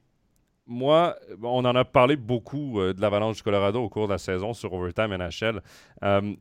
moi, 0.67 1.17
on 1.43 1.65
en 1.65 1.75
a 1.75 1.85
parlé 1.85 2.17
beaucoup 2.17 2.81
euh, 2.81 2.95
de 2.95 3.01
l'Avalanche 3.01 3.37
du 3.37 3.43
Colorado 3.43 3.83
au 3.83 3.89
cours 3.89 4.07
de 4.07 4.13
la 4.13 4.19
saison 4.19 4.55
sur 4.55 4.73
Overtime 4.73 5.17
NHL. 5.17 5.61
Euh, 6.03 6.35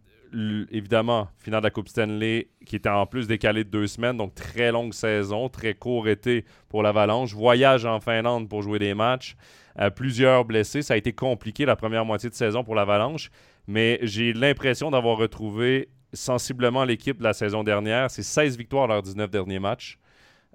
évidemment, 0.72 1.28
finale 1.40 1.62
de 1.62 1.68
la 1.68 1.72
Coupe 1.72 1.90
Stanley 1.90 2.48
qui 2.66 2.76
était 2.76 2.90
en 2.90 3.06
plus 3.06 3.28
décalée 3.28 3.64
de 3.64 3.70
deux 3.70 3.88
semaines, 3.88 4.18
donc 4.18 4.34
très 4.34 4.72
longue 4.72 4.94
saison, 4.94 5.50
très 5.50 5.74
court 5.74 6.08
été 6.08 6.46
pour 6.70 6.84
l'Avalanche. 6.84 7.34
Voyage 7.34 7.86
en 7.86 8.00
Finlande 8.00 8.50
pour 8.50 8.62
jouer 8.62 8.80
des 8.80 8.94
matchs. 8.94 9.36
Euh, 9.80 9.90
plusieurs 9.90 10.46
blessés. 10.46 10.82
Ça 10.82 10.94
a 10.94 10.98
été 10.98 11.14
compliqué 11.14 11.66
la 11.66 11.76
première 11.76 12.06
moitié 12.06 12.30
de 12.30 12.36
saison 12.36 12.64
pour 12.64 12.76
l'Avalanche, 12.76 13.30
mais 13.68 14.00
j'ai 14.04 14.34
l'impression 14.34 14.92
d'avoir 14.92 15.18
retrouvé 15.18 15.90
sensiblement 16.14 16.84
l'équipe 16.84 17.18
de 17.18 17.24
la 17.24 17.34
saison 17.34 17.64
dernière. 17.64 18.10
C'est 18.10 18.24
16 18.24 18.58
victoires 18.58 18.88
lors 18.88 19.02
19 19.02 19.30
derniers 19.30 19.60
matchs. 19.60 19.98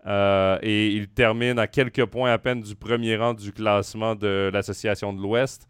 Euh, 0.08 0.58
et 0.62 0.88
il 0.88 1.08
termine 1.08 1.58
à 1.58 1.66
quelques 1.66 2.06
points 2.06 2.32
à 2.32 2.38
peine 2.38 2.62
du 2.62 2.74
premier 2.74 3.16
rang 3.16 3.34
du 3.34 3.52
classement 3.52 4.14
de 4.14 4.50
l'Association 4.52 5.12
de 5.12 5.20
l'Ouest. 5.20 5.68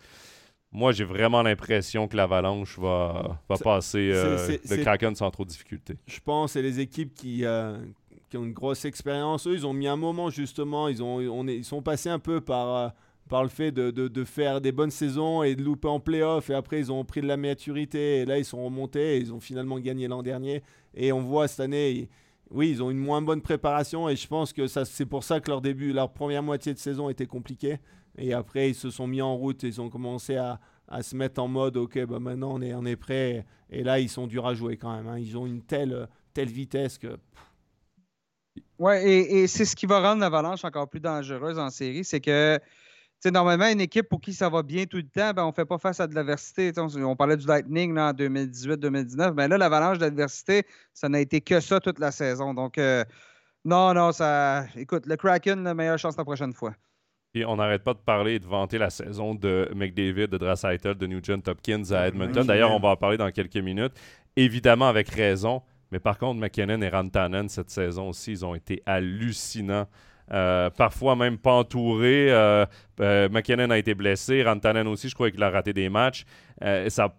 Moi, 0.70 0.92
j'ai 0.92 1.04
vraiment 1.04 1.42
l'impression 1.42 2.06
que 2.06 2.16
l'Avalanche 2.16 2.78
va, 2.78 3.40
va 3.48 3.56
passer 3.56 4.10
euh, 4.12 4.58
le 4.68 4.76
Kraken 4.76 5.14
sans 5.16 5.30
trop 5.30 5.44
de 5.44 5.48
difficultés. 5.48 5.96
Je 6.06 6.20
pense 6.20 6.52
c'est 6.52 6.62
les 6.62 6.78
équipes 6.78 7.14
qui, 7.14 7.44
euh, 7.44 7.78
qui, 8.28 8.36
ont 8.36 8.44
une 8.44 8.52
grosse 8.52 8.84
expérience. 8.84 9.46
Eux, 9.46 9.54
ils 9.54 9.66
ont 9.66 9.72
mis 9.72 9.88
un 9.88 9.96
moment, 9.96 10.30
justement. 10.30 10.88
Ils, 10.88 11.02
ont, 11.02 11.16
on 11.16 11.48
est, 11.48 11.56
ils 11.56 11.64
sont 11.64 11.82
passés 11.82 12.10
un 12.10 12.18
peu 12.18 12.40
par, 12.42 12.92
par 13.30 13.42
le 13.42 13.48
fait 13.48 13.72
de, 13.72 13.90
de, 13.90 14.24
faire 14.24 14.60
des 14.60 14.70
bonnes 14.70 14.90
saisons 14.90 15.42
et 15.42 15.56
de 15.56 15.64
louper 15.64 15.88
en 15.88 16.00
playoff. 16.00 16.50
Et 16.50 16.54
après, 16.54 16.78
ils 16.78 16.92
ont 16.92 17.02
pris 17.04 17.22
de 17.22 17.26
la 17.26 17.38
maturité. 17.38 18.18
Et 18.18 18.24
là, 18.26 18.38
ils 18.38 18.44
sont 18.44 18.62
remontés. 18.62 19.16
Et 19.16 19.18
ils 19.20 19.32
ont 19.32 19.40
finalement 19.40 19.80
gagné 19.80 20.06
l'an 20.06 20.22
dernier. 20.22 20.62
Et 20.94 21.12
on 21.12 21.22
voit 21.22 21.48
cette 21.48 21.60
année 21.60 22.10
oui, 22.50 22.70
ils 22.70 22.82
ont 22.82 22.90
une 22.90 22.98
moins 22.98 23.22
bonne 23.22 23.42
préparation 23.42 24.08
et 24.08 24.16
je 24.16 24.26
pense 24.26 24.52
que 24.52 24.66
c'est 24.66 25.06
pour 25.06 25.24
ça 25.24 25.40
que 25.40 25.50
leur 25.50 25.60
début, 25.60 25.92
leur 25.92 26.12
première 26.12 26.42
moitié 26.42 26.72
de 26.74 26.78
saison 26.78 27.08
était 27.08 27.26
compliquée. 27.26 27.78
Et 28.16 28.32
après, 28.32 28.70
ils 28.70 28.74
se 28.74 28.90
sont 28.90 29.06
mis 29.06 29.22
en 29.22 29.36
route 29.36 29.62
ils 29.62 29.80
ont 29.80 29.88
commencé 29.90 30.36
à, 30.36 30.58
à 30.88 31.02
se 31.02 31.14
mettre 31.14 31.40
en 31.42 31.48
mode 31.48 31.76
ok, 31.76 32.04
bah 32.06 32.18
maintenant 32.18 32.54
on 32.54 32.62
est, 32.62 32.74
on 32.74 32.84
est 32.84 32.96
prêt. 32.96 33.44
Et 33.70 33.84
là, 33.84 33.98
ils 34.00 34.08
sont 34.08 34.26
durs 34.26 34.46
à 34.46 34.54
jouer 34.54 34.76
quand 34.76 34.94
même. 34.96 35.06
hein. 35.06 35.18
Ils 35.18 35.36
ont 35.36 35.46
une 35.46 35.62
telle, 35.62 36.08
telle 36.34 36.48
vitesse 36.48 36.98
que. 36.98 37.18
Ouais, 38.78 39.08
et, 39.08 39.40
et 39.42 39.46
c'est 39.46 39.64
ce 39.64 39.74
qui 39.76 39.86
va 39.86 40.00
rendre 40.00 40.20
l'Avalanche 40.20 40.64
encore 40.64 40.88
plus 40.88 41.00
dangereuse 41.00 41.58
en 41.58 41.70
série, 41.70 42.04
c'est 42.04 42.20
que 42.20 42.58
tu 43.20 43.28
sais, 43.28 43.30
normalement, 43.32 43.66
une 43.66 43.80
équipe 43.80 44.08
pour 44.08 44.20
qui 44.20 44.32
ça 44.32 44.48
va 44.48 44.62
bien 44.62 44.84
tout 44.84 44.98
le 44.98 45.08
temps, 45.08 45.32
ben, 45.32 45.42
on 45.42 45.48
ne 45.48 45.52
fait 45.52 45.64
pas 45.64 45.78
face 45.78 45.98
à 45.98 46.06
de 46.06 46.14
l'adversité. 46.14 46.70
On, 46.76 46.86
on 47.02 47.16
parlait 47.16 47.36
du 47.36 47.48
Lightning 47.48 47.92
là, 47.92 48.10
en 48.10 48.12
2018-2019, 48.12 49.32
mais 49.34 49.48
là, 49.48 49.58
l'avalanche 49.58 49.98
d'adversité, 49.98 50.62
ça 50.94 51.08
n'a 51.08 51.20
été 51.20 51.40
que 51.40 51.58
ça 51.58 51.80
toute 51.80 51.98
la 51.98 52.12
saison. 52.12 52.54
Donc, 52.54 52.78
euh, 52.78 53.04
non, 53.64 53.92
non, 53.92 54.12
ça. 54.12 54.66
Écoute, 54.76 55.06
le 55.06 55.16
Kraken, 55.16 55.64
la 55.64 55.74
meilleure 55.74 55.98
chance 55.98 56.16
la 56.16 56.24
prochaine 56.24 56.52
fois. 56.52 56.74
Puis 57.32 57.44
on 57.44 57.56
n'arrête 57.56 57.82
pas 57.82 57.92
de 57.92 57.98
parler 57.98 58.34
et 58.34 58.38
de 58.38 58.46
vanter 58.46 58.78
la 58.78 58.88
saison 58.88 59.34
de 59.34 59.68
McDavid, 59.74 60.28
de 60.28 60.38
Draisaitl, 60.38 60.94
de 60.94 61.06
Nugent 61.06 61.42
Hopkins 61.46 61.82
à 61.90 62.06
Edmonton. 62.06 62.42
Oui, 62.42 62.46
D'ailleurs, 62.46 62.70
on 62.70 62.78
va 62.78 62.90
en 62.90 62.96
parler 62.96 63.16
dans 63.16 63.30
quelques 63.30 63.56
minutes. 63.56 63.92
Évidemment, 64.36 64.88
avec 64.88 65.08
raison. 65.08 65.62
Mais 65.90 65.98
par 65.98 66.18
contre, 66.18 66.40
McKinnon 66.40 66.80
et 66.82 66.88
Rantanen, 66.88 67.48
cette 67.48 67.70
saison 67.70 68.10
aussi, 68.10 68.32
ils 68.32 68.44
ont 68.44 68.54
été 68.54 68.82
hallucinants. 68.86 69.86
Euh, 70.32 70.70
parfois 70.70 71.16
même 71.16 71.38
pas 71.38 71.52
entourés. 71.52 72.30
Euh, 72.30 72.66
euh, 73.00 73.28
McKinnon 73.28 73.70
a 73.70 73.78
été 73.78 73.94
blessé. 73.94 74.42
Rantanen 74.42 74.86
aussi, 74.86 75.08
je 75.08 75.14
crois 75.14 75.30
qu'il 75.30 75.42
a 75.42 75.50
raté 75.50 75.72
des 75.72 75.88
matchs. 75.88 76.24
Euh, 76.62 76.88
ça, 76.90 77.14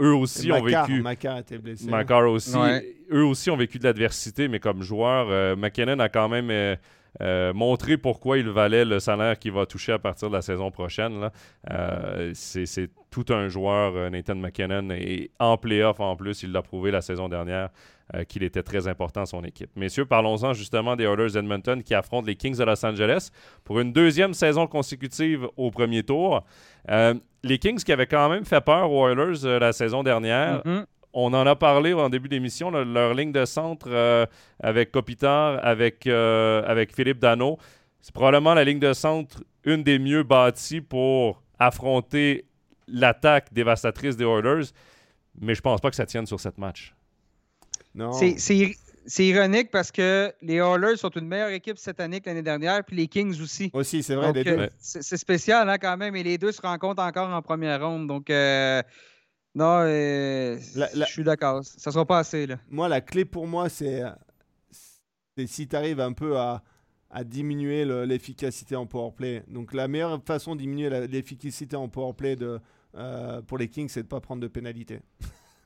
eux 0.00 0.14
aussi 0.14 0.48
Et 0.48 0.52
ont 0.52 0.62
vécu. 0.62 1.00
Makar 1.02 1.38
était 1.38 1.58
blessé. 1.58 1.88
Makar 1.88 2.28
aussi. 2.28 2.56
Ouais. 2.56 2.96
Eux 3.10 3.24
aussi 3.24 3.50
ont 3.50 3.56
vécu 3.56 3.78
de 3.78 3.84
l'adversité, 3.84 4.48
mais 4.48 4.60
comme 4.60 4.82
joueur, 4.82 5.28
euh, 5.30 5.56
McKinnon 5.56 5.98
a 5.98 6.08
quand 6.08 6.28
même 6.28 6.76
euh, 7.20 7.52
montré 7.52 7.96
pourquoi 7.96 8.38
il 8.38 8.48
valait 8.48 8.84
le 8.84 9.00
salaire 9.00 9.38
qu'il 9.38 9.52
va 9.52 9.66
toucher 9.66 9.92
à 9.92 9.98
partir 9.98 10.28
de 10.28 10.34
la 10.34 10.42
saison 10.42 10.70
prochaine. 10.70 11.30
Euh, 11.70 12.30
c'est 12.34 12.90
tout 13.10 13.24
un 13.30 13.48
joueur, 13.48 13.94
euh, 13.96 14.10
Nathan 14.10 14.36
McKinnon, 14.36 14.90
et 14.90 15.30
en 15.38 15.56
playoff 15.56 15.98
en 16.00 16.14
plus, 16.16 16.42
il 16.42 16.52
l'a 16.52 16.62
prouvé 16.62 16.90
la 16.90 17.00
saison 17.00 17.28
dernière 17.28 17.70
qu'il 18.26 18.42
était 18.42 18.64
très 18.64 18.88
important 18.88 19.20
à 19.22 19.26
son 19.26 19.44
équipe. 19.44 19.70
Messieurs, 19.76 20.04
parlons-en 20.04 20.52
justement 20.52 20.96
des 20.96 21.04
Oilers 21.04 21.30
d'Edmonton 21.30 21.80
qui 21.80 21.94
affrontent 21.94 22.26
les 22.26 22.34
Kings 22.34 22.56
de 22.58 22.64
Los 22.64 22.84
Angeles 22.84 23.30
pour 23.62 23.78
une 23.78 23.92
deuxième 23.92 24.34
saison 24.34 24.66
consécutive 24.66 25.46
au 25.56 25.70
premier 25.70 26.02
tour. 26.02 26.44
Les 26.88 27.58
Kings 27.60 27.78
qui 27.84 27.92
avaient 27.92 28.08
quand 28.08 28.28
même 28.28 28.44
fait 28.44 28.60
peur 28.62 28.90
aux 28.90 29.08
Oilers 29.08 29.58
la 29.60 29.72
saison 29.72 30.02
dernière, 30.02 30.60
Mhm. 30.64 30.86
On 31.12 31.32
en 31.34 31.46
a 31.46 31.56
parlé 31.56 31.92
en 31.92 32.08
début 32.08 32.28
d'émission, 32.28 32.70
leur 32.70 33.14
ligne 33.14 33.32
de 33.32 33.44
centre 33.44 33.88
euh, 33.90 34.26
avec 34.62 34.92
Kopitar, 34.92 35.58
avec, 35.64 36.06
euh, 36.06 36.62
avec 36.66 36.94
Philippe 36.94 37.18
Dano. 37.18 37.58
C'est 38.00 38.14
probablement 38.14 38.54
la 38.54 38.64
ligne 38.64 38.78
de 38.78 38.92
centre 38.92 39.42
une 39.64 39.82
des 39.82 39.98
mieux 39.98 40.22
bâties 40.22 40.80
pour 40.80 41.42
affronter 41.58 42.46
l'attaque 42.88 43.52
dévastatrice 43.52 44.16
des 44.16 44.24
Oilers. 44.24 44.68
Mais 45.40 45.54
je 45.54 45.60
pense 45.60 45.80
pas 45.80 45.90
que 45.90 45.96
ça 45.96 46.06
tienne 46.06 46.26
sur 46.26 46.40
cette 46.40 46.58
match. 46.58 46.94
Non. 47.94 48.12
C'est- 48.12 48.38
C'est 48.38 48.56
ir- 48.56 48.74
c'est 49.06 49.26
ironique 49.26 49.70
parce 49.70 49.90
que 49.90 50.32
les 50.42 50.56
Oilers 50.56 50.96
sont 50.96 51.10
une 51.10 51.26
meilleure 51.26 51.50
équipe 51.50 51.78
cette 51.78 52.00
année 52.00 52.20
que 52.20 52.28
l'année 52.28 52.42
dernière, 52.42 52.84
puis 52.84 52.96
les 52.96 53.08
Kings 53.08 53.40
aussi. 53.42 53.70
Aussi, 53.72 54.02
c'est 54.02 54.14
vrai, 54.14 54.26
Donc, 54.32 54.36
les 54.36 54.48
euh, 54.48 54.68
c'est 54.78 55.02
c'est 55.02 55.16
spécial 55.16 55.68
hein, 55.68 55.78
quand 55.78 55.96
même, 55.96 56.14
et 56.16 56.22
les 56.22 56.38
deux 56.38 56.52
se 56.52 56.60
rencontrent 56.62 57.02
encore 57.02 57.28
en 57.30 57.42
première 57.42 57.84
ronde. 57.84 58.06
Donc, 58.06 58.30
euh, 58.30 58.82
non, 59.54 59.80
euh, 59.82 60.58
La- 60.76 60.88
la- 60.94 61.06
je 61.06 61.12
suis 61.12 61.24
d'accord. 61.24 61.62
Ça 61.64 61.90
sera 61.90 62.06
pas 62.06 62.18
assez. 62.18 62.46
Là. 62.46 62.56
Moi, 62.70 62.88
la 62.88 63.00
clé 63.00 63.24
pour 63.24 63.46
moi, 63.46 63.68
c'est 63.68 64.02
si 65.46 65.66
tu 65.68 65.76
arrives 65.76 66.00
un 66.00 66.12
peu 66.12 66.38
à, 66.38 66.62
à 67.10 67.24
diminuer 67.24 67.84
le- 67.84 68.04
l'efficacité 68.04 68.76
en 68.76 68.86
powerplay. 68.86 69.42
Donc, 69.48 69.72
la 69.74 69.88
meilleure 69.88 70.20
façon 70.24 70.54
de 70.54 70.60
diminuer 70.60 70.90
l'efficacité 71.08 71.76
en 71.76 71.88
powerplay 71.88 72.36
de, 72.36 72.60
euh, 72.96 73.40
pour 73.42 73.58
les 73.58 73.68
Kings, 73.68 73.88
c'est 73.88 74.00
de 74.00 74.06
ne 74.06 74.10
pas 74.10 74.20
prendre 74.20 74.42
de 74.42 74.48
pénalité. 74.48 75.00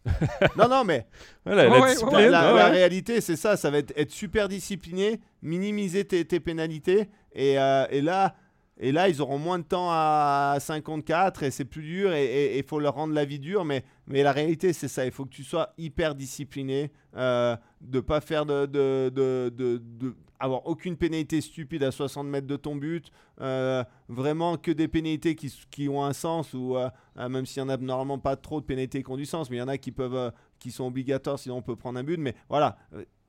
non, 0.56 0.68
non, 0.68 0.84
mais 0.84 1.06
la, 1.46 1.54
la 1.54 1.70
Ouais, 1.70 1.80
ouais, 1.80 1.88
discipline, 1.94 2.16
ouais. 2.16 2.28
la, 2.28 2.52
ouais, 2.52 2.58
la 2.58 2.64
ouais. 2.66 2.70
réalité, 2.70 3.20
c'est 3.20 3.36
ça. 3.36 3.56
Ça 3.56 3.70
va 3.70 3.78
être, 3.78 3.92
être 3.96 4.10
super 4.12 4.48
discipliné, 4.48 5.20
minimiser 5.42 6.04
tes, 6.04 6.24
tes 6.24 6.40
pénalités. 6.40 7.08
Et, 7.32 7.58
euh, 7.58 7.86
et 7.90 8.00
là, 8.02 8.34
et 8.78 8.90
là, 8.92 9.08
ils 9.08 9.22
auront 9.22 9.38
moins 9.38 9.58
de 9.58 9.64
temps 9.64 9.88
à 9.90 10.56
54 10.60 11.42
et 11.44 11.50
c'est 11.50 11.64
plus 11.64 11.82
dur 11.82 12.12
et 12.12 12.58
il 12.58 12.64
faut 12.64 12.80
leur 12.80 12.94
rendre 12.94 13.14
la 13.14 13.24
vie 13.24 13.38
dure. 13.38 13.64
Mais, 13.64 13.84
mais 14.06 14.22
la 14.22 14.32
réalité, 14.32 14.72
c'est 14.72 14.88
ça. 14.88 15.04
Il 15.06 15.12
faut 15.12 15.24
que 15.24 15.30
tu 15.34 15.44
sois 15.44 15.72
hyper 15.78 16.14
discipliné, 16.14 16.90
euh, 17.16 17.56
de 17.80 18.00
pas 18.00 18.20
faire 18.20 18.46
de, 18.46 18.66
de, 18.66 19.10
de, 19.14 19.52
de- 19.54 20.16
avoir 20.40 20.66
aucune 20.66 20.96
pénalité 20.96 21.40
stupide 21.40 21.84
à 21.84 21.92
60 21.92 22.26
mètres 22.26 22.46
de 22.48 22.56
ton 22.56 22.74
but. 22.76 23.10
euh, 23.40 23.84
vraiment 24.08 24.56
que 24.56 24.70
des 24.72 24.88
pénalités 24.88 25.34
qui, 25.36 25.52
qui 25.70 25.88
ont 25.88 26.04
un 26.04 26.12
sens 26.12 26.52
ou 26.52 26.76
euh, 26.76 26.88
euh, 27.18 27.28
même 27.28 27.46
s'il 27.46 27.60
y 27.62 27.64
en 27.64 27.68
a 27.68 27.76
normalement 27.76 28.18
pas 28.18 28.36
trop 28.36 28.60
de 28.60 28.66
pénalités 28.66 29.02
qui 29.02 29.10
ont 29.10 29.16
du 29.16 29.24
sens, 29.26 29.48
mais 29.50 29.56
il 29.56 29.60
y 29.60 29.62
en 29.62 29.68
a 29.68 29.78
qui 29.78 29.92
peuvent 29.92 30.16
euh, 30.16 30.30
qui 30.58 30.70
sont 30.72 30.84
obligatoires, 30.86 31.38
sinon 31.38 31.58
on 31.58 31.62
peut 31.62 31.76
prendre 31.76 31.98
un 31.98 32.04
but. 32.04 32.18
Mais 32.18 32.34
voilà, 32.48 32.76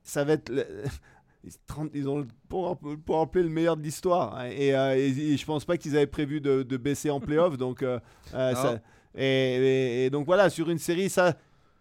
ça 0.02 0.24
va 0.24 0.34
être. 0.34 0.52
Ils 1.93 2.08
ont 2.10 2.20
le 2.20 2.28
power, 2.50 2.74
le 3.43 3.50
meilleur 3.50 3.78
de 3.78 3.82
l'histoire. 3.84 4.46
Et, 4.46 4.76
euh, 4.76 4.96
et- 4.98 5.34
et 5.34 5.38
je 5.38 5.46
pense 5.46 5.66
pas 5.66 5.78
qu'ils 5.78 5.96
avaient 5.96 6.08
prévu 6.08 6.41
de, 6.41 6.64
de 6.64 6.78
baisser 6.78 7.10
en 7.10 7.20
playoff. 7.20 7.58
donc, 7.58 7.84
euh, 7.84 8.00
euh, 8.34 8.54
ça- 8.56 8.80
et 10.06 10.10
donc 10.10 10.26
voilà, 10.26 10.50
sur 10.50 10.70
une 10.70 10.78
série, 10.80 11.10
ça, 11.10 11.36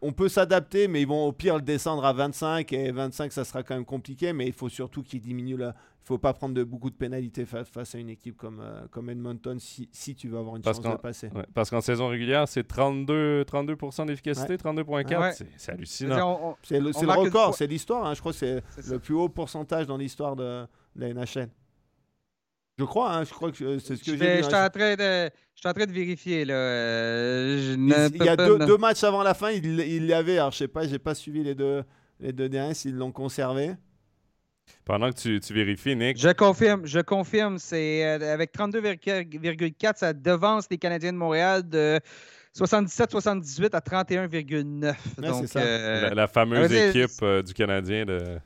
on 0.07 0.13
peut 0.13 0.29
s'adapter, 0.29 0.87
mais 0.89 1.01
ils 1.03 1.09
vont 1.09 1.27
au 1.27 1.33
pire 1.33 1.57
le 1.57 1.63
descendre 1.63 2.05
à 2.05 2.13
25. 2.13 2.73
Et 2.73 2.93
25, 2.93 3.33
ça 3.33 3.45
sera 3.45 3.63
quand 3.63 3.75
même 3.75 3.85
compliqué. 3.85 4.33
Mais 4.33 4.47
il 4.47 4.53
faut 4.53 4.69
surtout 4.69 5.03
qu'ils 5.03 5.21
diminuent 5.21 5.57
la. 5.57 5.75
Il 6.03 6.07
faut 6.09 6.19
pas 6.19 6.35
prendre 6.35 6.55
de, 6.55 6.63
beaucoup 6.65 6.91
de 6.91 6.95
pénalités 6.97 7.47
fa- 7.47 7.65
face 7.65 7.95
à 7.95 7.99
une 7.99 8.11
équipe 8.11 8.37
comme, 8.37 8.61
euh, 8.61 8.83
comme 8.91 9.09
Edmonton 9.09 9.59
si, 9.59 9.89
si 9.91 10.15
tu 10.15 10.29
veux 10.29 10.37
avoir 10.37 10.55
une 10.57 10.61
Parce 10.61 10.77
chance 10.83 10.85
de 10.93 11.01
passer. 11.01 11.29
Ouais, 11.35 11.47
parce 11.55 11.71
qu'en 11.71 11.81
saison 11.81 12.09
régulière, 12.09 12.47
c'est 12.47 12.63
32, 12.69 13.45
32% 13.45 14.05
d'efficacité, 14.07 14.57
32,4. 14.59 15.19
Ouais. 15.19 15.33
C'est- 15.57 15.73
hallucinant. 15.73 16.57
C'est 16.63 16.79
le, 16.79 16.91
record, 16.91 17.55
c'est 17.55 17.67
l'histoire. 17.67 18.05
hein. 18.05 18.13
Je 18.13 18.21
crois 18.21 18.33
que 18.33 18.39
c'est 18.39 18.63
le 18.91 18.99
plus 18.99 19.15
haut 19.15 19.31
pourcentage 19.31 19.87
dans 19.87 19.97
l'histoire 19.97 20.37
de, 20.37 20.67
de 20.97 21.01
la 21.01 21.15
NHL. 21.15 21.49
Je 22.79 22.85
crois, 22.85 23.15
hein, 23.15 23.25
je 23.25 23.33
crois 23.33 23.53
que 23.53 23.79
c'est 23.79 23.95
ce 23.97 24.03
que 24.03 24.13
je 24.13 24.17
j'ai 24.17 24.39
je 24.43 24.45
hein. 24.45 24.49
suis 24.49 24.55
en 24.55 24.69
train 24.69 24.95
de, 24.97 25.31
je 25.55 25.61
suis 25.61 25.69
en 25.69 25.73
train 25.73 25.87
de 25.87 25.93
vérifier. 25.93 26.45
Là. 26.45 26.55
Euh, 26.55 27.59
je 27.59 27.73
Il, 27.75 28.25
y 28.25 28.29
a 28.29 28.37
pas 28.37 28.49
deux, 28.59 28.77
matchs 28.79 29.05
avant 29.05 29.23
la 29.23 29.35
fin, 29.35 29.51
il 29.51 29.65
il 29.81 30.07
l'avait. 30.09 30.39
Alors 30.39 30.51
je 30.51 30.59
sais 30.59 30.69
pas, 30.69 30.87
j'ai 30.87 30.99
pas 30.99 31.15
suivi 31.15 31.45
les 31.45 31.55
deux, 31.55 31.85
les 32.19 32.33
deux 32.33 32.49
derniers 32.49 32.75
s'ils 32.75 32.97
l'ont 32.97 33.13
conservé. 33.13 33.75
Pendant 34.85 35.11
que 35.13 35.17
tu, 35.21 35.39
tu 35.41 35.53
vérifies, 35.55 35.95
Nick, 35.95 36.19
Je 36.21 36.31
confirme, 36.31 36.85
je 36.87 36.99
confirme. 37.01 37.59
C'est 37.59 38.05
euh, 38.05 38.33
avec 38.33 38.53
32,4, 38.55 39.93
ça 39.97 40.13
devance 40.13 40.67
les 40.71 40.79
Canadiens 40.79 41.13
de 41.13 41.19
Montréal 41.19 41.69
de 41.69 42.01
77-78 42.59 43.71
à 43.73 43.81
31,9. 43.81 44.95
c'est 45.17 45.21
Donc, 45.21 45.47
ça. 45.49 45.61
euh, 45.61 46.01
la, 46.09 46.15
la 46.15 46.27
fameuse 46.29 46.69
dire- 46.69 46.89
équipe 46.89 47.23
euh, 47.23 47.43
du 47.43 47.53
Canadien 47.53 48.05
de, 48.05 48.39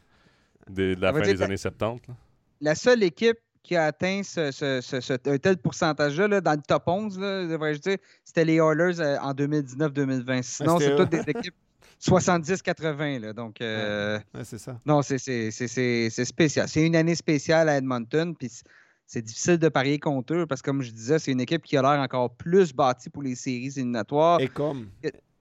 de, 0.70 0.94
de 0.94 1.00
la 1.00 1.12
fin 1.12 1.20
des 1.20 1.40
années 1.42 1.56
70. 1.56 2.08
là. 2.08 2.14
la 2.60 2.74
seule 2.74 3.02
équipe 3.02 3.38
qui 3.68 3.76
a 3.76 3.84
atteint 3.84 4.22
ce, 4.24 4.50
ce- 4.50 4.80
ce- 4.80 5.00
ce- 5.00 5.12
un 5.30 5.38
tel 5.38 5.58
pourcentage-là, 5.58 6.26
là, 6.26 6.40
dans 6.40 6.52
le 6.52 6.62
top 6.66 6.84
11, 6.86 7.18
là, 7.18 7.46
devrais-je 7.46 7.80
dire, 7.80 7.96
c'était 8.24 8.44
les 8.46 8.56
Oilers 8.56 8.98
euh, 8.98 9.18
en 9.20 9.32
2019-2020. 9.34 10.42
Sinon, 10.42 10.78
c'est 10.78 10.92
eux. 10.92 10.96
toutes 10.96 11.10
des 11.10 11.20
équipes 11.20 11.54
70-80. 12.00 13.18
là. 13.20 13.32
Donc, 13.32 13.60
euh, 13.60 14.18
Ouais, 14.34 14.44
c'est 14.44 14.58
ça. 14.58 14.80
non, 14.86 15.02
c'est- 15.02 15.18
c'est 15.18 15.50
c'est- 15.50 15.68
c'est- 15.68 16.08
c'est 16.10 16.24
spécial. 16.24 16.68
C'est 16.68 16.86
une 16.86 16.96
année 16.96 17.14
spéciale 17.14 17.68
à 17.68 17.76
Edmonton, 17.76 18.34
puis 18.34 18.50
c'est 19.06 19.22
difficile 19.22 19.58
de 19.58 19.68
parier 19.68 19.98
contre 19.98 20.34
eux 20.34 20.46
parce 20.46 20.62
que, 20.62 20.70
comme 20.70 20.82
je 20.82 20.90
disais, 20.90 21.18
c'est 21.18 21.32
une 21.32 21.40
équipe 21.40 21.62
qui 21.62 21.76
a 21.76 21.82
l'air 21.82 22.00
encore 22.00 22.30
plus 22.36 22.72
bâtie 22.72 23.10
pour 23.10 23.22
les 23.22 23.34
séries 23.34 23.66
éliminatoires. 23.76 24.40
Et 24.40 24.48
comme, 24.48 24.88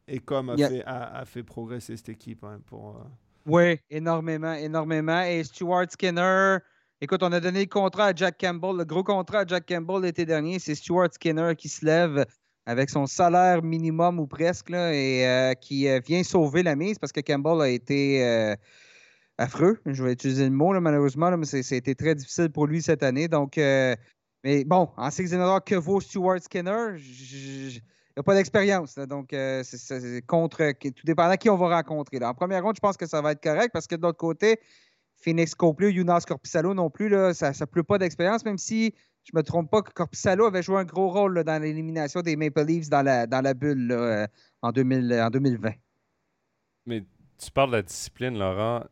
Et- 0.07 0.19
comme 0.19 0.49
a, 0.49 0.57
fait, 0.57 0.83
a, 0.85 1.19
a 1.19 1.25
fait 1.25 1.43
progresser 1.43 1.95
cette 1.97 2.09
équipe 2.09 2.43
hein, 2.43 2.59
pour. 2.65 2.97
euh, 2.97 3.03
Oui, 3.45 3.79
énormément, 3.89 4.53
énormément. 4.53 5.21
Et 5.21 5.43
Stuart 5.43 5.85
Skinner, 5.89 6.57
écoute, 7.01 7.21
on 7.23 7.31
a 7.31 7.39
donné 7.39 7.61
le 7.61 7.67
contrat 7.67 8.07
à 8.07 8.15
Jack 8.15 8.37
Campbell, 8.39 8.77
le 8.77 8.85
gros 8.85 9.03
contrat 9.03 9.39
à 9.39 9.45
Jack 9.45 9.67
Campbell 9.67 10.01
l'été 10.01 10.25
dernier. 10.25 10.59
C'est 10.59 10.75
Stuart 10.75 11.09
Skinner 11.13 11.53
qui 11.55 11.69
se 11.69 11.85
lève 11.85 12.25
avec 12.65 12.89
son 12.89 13.05
salaire 13.05 13.61
minimum 13.63 14.19
ou 14.19 14.27
presque 14.27 14.71
et 14.71 15.25
euh, 15.25 15.53
qui 15.53 15.87
euh, 15.87 15.99
vient 16.05 16.23
sauver 16.23 16.63
la 16.63 16.75
mise 16.75 16.99
parce 16.99 17.11
que 17.11 17.21
Campbell 17.21 17.61
a 17.61 17.69
été 17.69 18.25
euh, 18.25 18.55
affreux. 19.37 19.79
Je 19.85 20.03
vais 20.03 20.13
utiliser 20.13 20.45
le 20.45 20.51
mot, 20.51 20.73
là, 20.73 20.81
malheureusement, 20.81 21.35
mais 21.37 21.45
c'était 21.45 21.95
très 21.95 22.15
difficile 22.15 22.49
pour 22.49 22.67
lui 22.67 22.81
cette 22.81 23.03
année. 23.03 23.27
Donc, 23.27 23.57
mais 23.57 24.63
bon, 24.65 24.89
en 24.97 25.09
éliminatoires, 25.09 25.63
que 25.63 25.75
vaut 25.75 26.01
Stuart 26.01 26.41
Skinner? 26.41 26.95
Il 26.97 27.69
n'y 27.69 28.19
a 28.21 28.23
pas 28.23 28.33
d'expérience. 28.33 28.95
Donc, 28.95 29.29
c'est- 29.31 30.25
contre 30.25 30.71
tout 30.81 31.05
dépendant 31.05 31.35
qui 31.35 31.49
on 31.49 31.57
va 31.57 31.75
rencontrer. 31.75 32.17
En 32.23 32.33
première 32.33 32.63
ronde, 32.63 32.75
je 32.75 32.81
pense 32.81 32.97
que 32.97 33.05
ça 33.05 33.21
va 33.21 33.33
être 33.33 33.43
correct 33.43 33.69
parce 33.71 33.87
que 33.87 33.95
de 33.95 34.01
l'autre 34.01 34.17
côté, 34.17 34.59
Phoenix 35.17 35.55
Copley 35.55 35.87
ou 35.87 35.95
Jonas 35.95 36.23
Corpissalo 36.27 36.73
non 36.73 36.89
plus, 36.89 37.09
là, 37.09 37.33
ça 37.33 37.51
ne 37.51 37.65
pleut 37.65 37.83
pas 37.83 37.97
d'expérience, 37.97 38.45
même 38.45 38.57
si 38.57 38.93
je 39.23 39.31
ne 39.33 39.39
me 39.39 39.43
trompe 39.43 39.69
pas 39.69 39.81
que 39.81 39.91
Corpissalo 39.91 40.45
avait 40.45 40.63
joué 40.63 40.77
un 40.77 40.85
gros 40.85 41.09
rôle 41.09 41.43
dans 41.43 41.61
l'élimination 41.61 42.21
des 42.21 42.35
Maple 42.35 42.63
Leafs 42.63 42.89
dans 42.89 43.01
la, 43.01 43.27
dans 43.27 43.41
la 43.41 43.53
bulle 43.53 43.91
euh, 43.91 44.25
en, 44.61 44.71
2000, 44.71 45.13
en 45.21 45.29
2020. 45.29 45.71
Mais 46.85 47.03
tu 47.37 47.51
parles 47.51 47.71
de 47.71 47.75
la 47.75 47.81
discipline, 47.81 48.37
Laurent. 48.37 48.85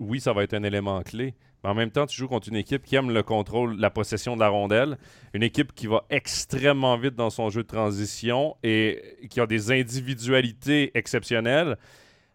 Oui, 0.00 0.20
ça 0.20 0.32
va 0.32 0.42
être 0.42 0.54
un 0.54 0.62
élément 0.62 1.02
clé. 1.02 1.34
Mais 1.62 1.70
en 1.70 1.74
même 1.74 1.90
temps, 1.90 2.06
tu 2.06 2.16
joues 2.16 2.28
contre 2.28 2.48
une 2.48 2.56
équipe 2.56 2.82
qui 2.82 2.96
aime 2.96 3.10
le 3.10 3.22
contrôle, 3.22 3.76
la 3.78 3.90
possession 3.90 4.36
de 4.36 4.40
la 4.40 4.48
rondelle. 4.48 4.96
Une 5.34 5.42
équipe 5.42 5.74
qui 5.74 5.86
va 5.86 6.04
extrêmement 6.08 6.96
vite 6.96 7.14
dans 7.14 7.30
son 7.30 7.50
jeu 7.50 7.62
de 7.62 7.68
transition 7.68 8.56
et 8.62 9.26
qui 9.28 9.40
a 9.40 9.46
des 9.46 9.70
individualités 9.70 10.96
exceptionnelles. 10.96 11.76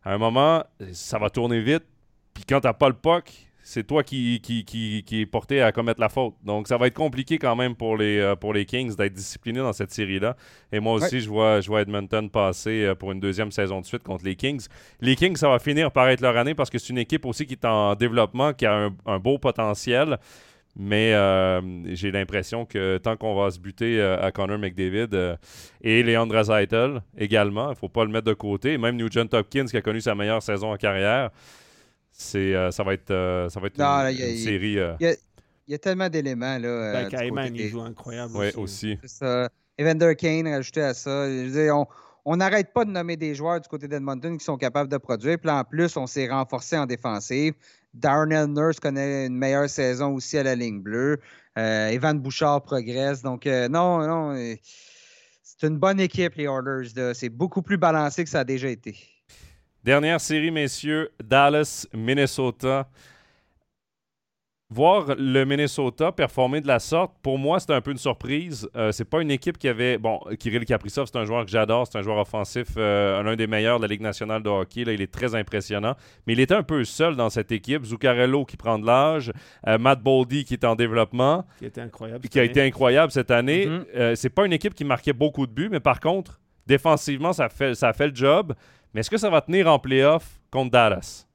À 0.03 0.13
un 0.13 0.17
moment, 0.17 0.63
ça 0.93 1.17
va 1.17 1.29
tourner 1.29 1.61
vite. 1.61 1.83
Puis 2.39 2.45
quand 2.47 2.61
tu 2.61 2.67
n'as 2.67 2.73
pas 2.73 2.87
le 2.87 2.95
puck, 2.95 3.29
c'est 3.61 3.83
toi 3.85 4.01
qui, 4.01 4.39
qui, 4.39 4.63
qui, 4.63 5.21
est 5.21 5.25
porté 5.25 5.61
à 5.61 5.73
commettre 5.73 5.99
la 5.99 6.07
faute. 6.07 6.35
Donc, 6.41 6.69
ça 6.69 6.77
va 6.77 6.87
être 6.87 6.93
compliqué 6.93 7.37
quand 7.37 7.53
même 7.53 7.75
pour 7.75 7.97
les, 7.97 8.17
euh, 8.17 8.37
pour 8.37 8.53
les 8.53 8.63
Kings 8.63 8.95
d'être 8.95 9.11
disciplinés 9.11 9.59
dans 9.59 9.73
cette 9.73 9.91
série-là. 9.91 10.37
Et 10.71 10.79
moi 10.79 10.93
aussi, 10.93 11.19
je, 11.19 11.27
vois, 11.27 11.59
je 11.59 11.67
vois 11.67 11.81
Edmonton 11.81 12.29
passer 12.29 12.85
euh, 12.85 12.95
pour 12.95 13.11
une 13.11 13.19
deuxième 13.19 13.51
saison 13.51 13.81
de 13.81 13.85
suite 13.85 14.03
contre 14.03 14.23
les 14.23 14.37
Kings. 14.37 14.65
Les 15.01 15.17
Kings, 15.17 15.35
ça 15.35 15.49
va 15.49 15.59
finir 15.59 15.91
par 15.91 16.07
être 16.07 16.21
leur 16.21 16.37
année 16.37 16.55
parce 16.55 16.69
que 16.69 16.77
c'est 16.77 16.91
une 16.91 16.97
équipe 16.97 17.25
aussi 17.25 17.45
qui 17.45 17.55
est 17.55 17.65
en 17.65 17.93
développement, 17.93 18.53
qui 18.53 18.65
a 18.65 18.89
un, 19.05 19.19
beau 19.19 19.37
potentiel. 19.37 20.17
Mais 20.77 21.13
euh, 21.13 21.59
j'ai 21.93 22.11
l'impression 22.11 22.65
que 22.65 22.99
tant 22.99 23.17
qu'on 23.17 23.35
va 23.35 23.51
se 23.51 23.59
buter 23.59 24.01
à 24.01 24.31
Connor 24.31 24.59
McDavid 24.59 25.35
et 25.81 26.03
Leandra 26.03 26.45
Zeitel 26.45 27.01
également, 27.17 27.65
il 27.65 27.71
ne 27.71 27.75
faut 27.75 27.89
pas 27.89 28.05
le 28.05 28.11
mettre 28.11 28.27
de 28.27 28.33
côté. 28.33 28.77
Même 28.77 28.95
Nugent 28.95 29.27
Hopkins 29.33 29.65
qui 29.65 29.75
a 29.75 29.81
connu 29.81 29.99
sa 29.99 30.15
meilleure 30.15 30.41
saison 30.41 30.71
en 30.71 30.77
carrière, 30.77 31.31
c'est, 32.19 32.53
euh, 32.53 32.69
ça 32.69 32.83
va 32.83 32.93
être, 32.93 33.11
euh, 33.11 33.47
ça 33.47 33.61
va 33.61 33.67
être 33.67 33.79
une, 33.79 34.37
série. 34.37 34.77
Euh, 34.77 34.93
il 34.99 35.71
y, 35.71 35.73
a, 35.73 35.77
tellement 35.77 36.09
d'éléments. 36.09 36.57
Là, 36.57 37.07
ben, 37.09 37.49
il 37.55 37.69
joue 37.69 37.79
incroyable. 37.79 38.33
Oui, 38.35 38.51
aussi. 38.57 38.97
Evander 39.79 40.15
Kane, 40.17 40.47
rajouté 40.47 40.81
à 40.81 40.93
ça. 40.93 41.25
on 42.25 42.35
n'arrête 42.35 42.73
pas 42.73 42.83
de 42.83 42.91
nommer 42.91 43.15
des 43.15 43.33
joueurs 43.35 43.61
du 43.61 43.69
côté 43.69 43.87
d'Edmonton 43.87 44.37
qui 44.37 44.43
sont 44.43 44.57
capables 44.57 44.91
de 44.91 44.97
produire. 44.97 45.39
Puis 45.39 45.49
en 45.49 45.63
plus, 45.63 45.95
on 45.95 46.07
s'est 46.07 46.27
renforcé 46.27 46.77
en 46.77 46.85
défensive. 46.85 47.53
Darnell 47.93 48.47
Nurse 48.47 48.81
connaît 48.81 49.27
une 49.27 49.37
meilleure 49.37 49.69
saison 49.69 50.13
aussi 50.13 50.37
à 50.37 50.43
la 50.43 50.55
ligne 50.55 50.81
bleue. 50.81 51.19
Evan 51.55 52.19
Bouchard 52.19 52.63
progresse. 52.63 53.21
Donc, 53.21 53.45
non, 53.45 54.05
non. 54.05 54.55
C'est 55.41 55.67
une 55.67 55.77
bonne 55.77 56.01
équipe, 56.01 56.35
les 56.35 56.45
Oilers. 56.45 57.13
C'est 57.13 57.29
beaucoup 57.29 57.61
plus 57.61 57.77
balancé 57.77 58.25
que 58.25 58.29
ça 58.29 58.41
a 58.41 58.43
déjà 58.43 58.67
été. 58.67 58.97
Dernière 59.83 60.19
série, 60.19 60.51
messieurs, 60.51 61.09
Dallas, 61.23 61.87
Minnesota. 61.93 62.89
Voir 64.71 65.15
le 65.17 65.45
Minnesota 65.45 66.11
performer 66.11 66.59
de 66.61 66.67
la 66.67 66.79
sorte, 66.79 67.13
pour 67.23 67.39
moi, 67.39 67.59
c'était 67.59 67.73
un 67.73 67.81
peu 67.81 67.91
une 67.91 67.97
surprise. 67.97 68.69
Euh, 68.75 68.91
c'est 68.91 69.05
pas 69.05 69.21
une 69.21 69.31
équipe 69.31 69.57
qui 69.57 69.67
avait. 69.69 69.97
Bon, 69.97 70.19
Kirill 70.37 70.65
Kaprizov, 70.65 71.07
c'est 71.11 71.17
un 71.17 71.23
joueur 71.23 71.45
que 71.45 71.49
j'adore, 71.49 71.87
c'est 71.89 71.97
un 71.97 72.03
joueur 72.03 72.17
offensif, 72.17 72.67
euh, 72.77 73.23
l'un 73.23 73.35
des 73.35 73.47
meilleurs 73.47 73.77
de 73.77 73.83
la 73.83 73.87
Ligue 73.87 74.01
nationale 74.01 74.43
de 74.43 74.49
hockey. 74.49 74.83
Là, 74.83 74.91
il 74.91 75.01
est 75.01 75.11
très 75.11 75.33
impressionnant. 75.33 75.95
Mais 76.27 76.33
il 76.33 76.39
était 76.41 76.53
un 76.53 76.61
peu 76.61 76.83
seul 76.83 77.15
dans 77.15 77.29
cette 77.29 77.51
équipe. 77.51 77.85
Zuccarello 77.85 78.45
qui 78.45 78.57
prend 78.57 78.77
de 78.77 78.85
l'âge, 78.85 79.31
euh, 79.65 79.77
Matt 79.79 80.03
Boldy 80.03 80.43
qui 80.43 80.55
est 80.55 80.65
en 80.65 80.75
développement. 80.75 81.47
Qui 81.57 81.65
a 81.65 81.67
été 81.69 81.81
incroyable. 81.81 82.27
Qui 82.27 82.39
a 82.39 82.43
été 82.43 82.61
incroyable 82.61 83.11
cette 83.13 83.31
année. 83.31 83.65
Mm-hmm. 83.65 84.15
c'est 84.15 84.29
pas 84.29 84.45
une 84.45 84.53
équipe 84.53 84.75
qui 84.75 84.83
marquait 84.83 85.13
beaucoup 85.13 85.47
de 85.47 85.51
buts, 85.51 85.69
mais 85.71 85.79
par 85.79 86.01
contre, 86.01 86.39
défensivement, 86.67 87.33
ça 87.33 87.49
fait, 87.49 87.73
ça 87.73 87.93
fait 87.93 88.09
le 88.09 88.15
job. 88.15 88.53
Mais 88.93 89.01
est-ce 89.01 89.09
que 89.09 89.17
ça 89.17 89.29
va 89.29 89.41
tenir 89.41 89.67
en 89.67 89.79
playoff 89.79 90.39
contre 90.51 90.71
Dallas? 90.71 91.25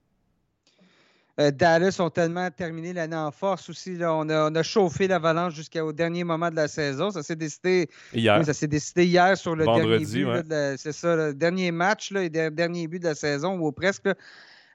Euh, 1.40 1.50
Dallas 1.50 1.96
ont 1.98 2.10
tellement 2.10 2.48
terminé 2.50 2.92
l'année 2.92 3.16
en 3.16 3.32
force 3.32 3.68
aussi. 3.68 3.98
On, 4.00 4.28
a, 4.28 4.62
chauffé 4.62 5.08
l'avalanche 5.08 5.54
jusqu'au 5.54 5.92
dernier 5.92 6.22
moment 6.22 6.50
de 6.50 6.56
la 6.56 6.68
saison. 6.68 7.10
Ça 7.10 7.22
s'est 7.22 7.36
décidé 7.36 7.88
hier. 8.12 8.44
ça 8.44 8.54
s'est 8.54 8.68
décidé 8.68 9.04
hier 9.04 9.36
sur 9.36 9.56
le 9.56 9.64
dernier 9.64 9.98
but. 9.98 10.54
C'est 10.76 10.92
ça, 10.92 11.16
le 11.16 11.34
dernier 11.34 11.72
match, 11.72 12.12
là, 12.12 12.22
le 12.22 12.50
dernier 12.50 12.86
but 12.86 13.00
de 13.00 13.08
la 13.08 13.14
saison, 13.14 13.58
ou 13.58 13.72
presque. 13.72 14.08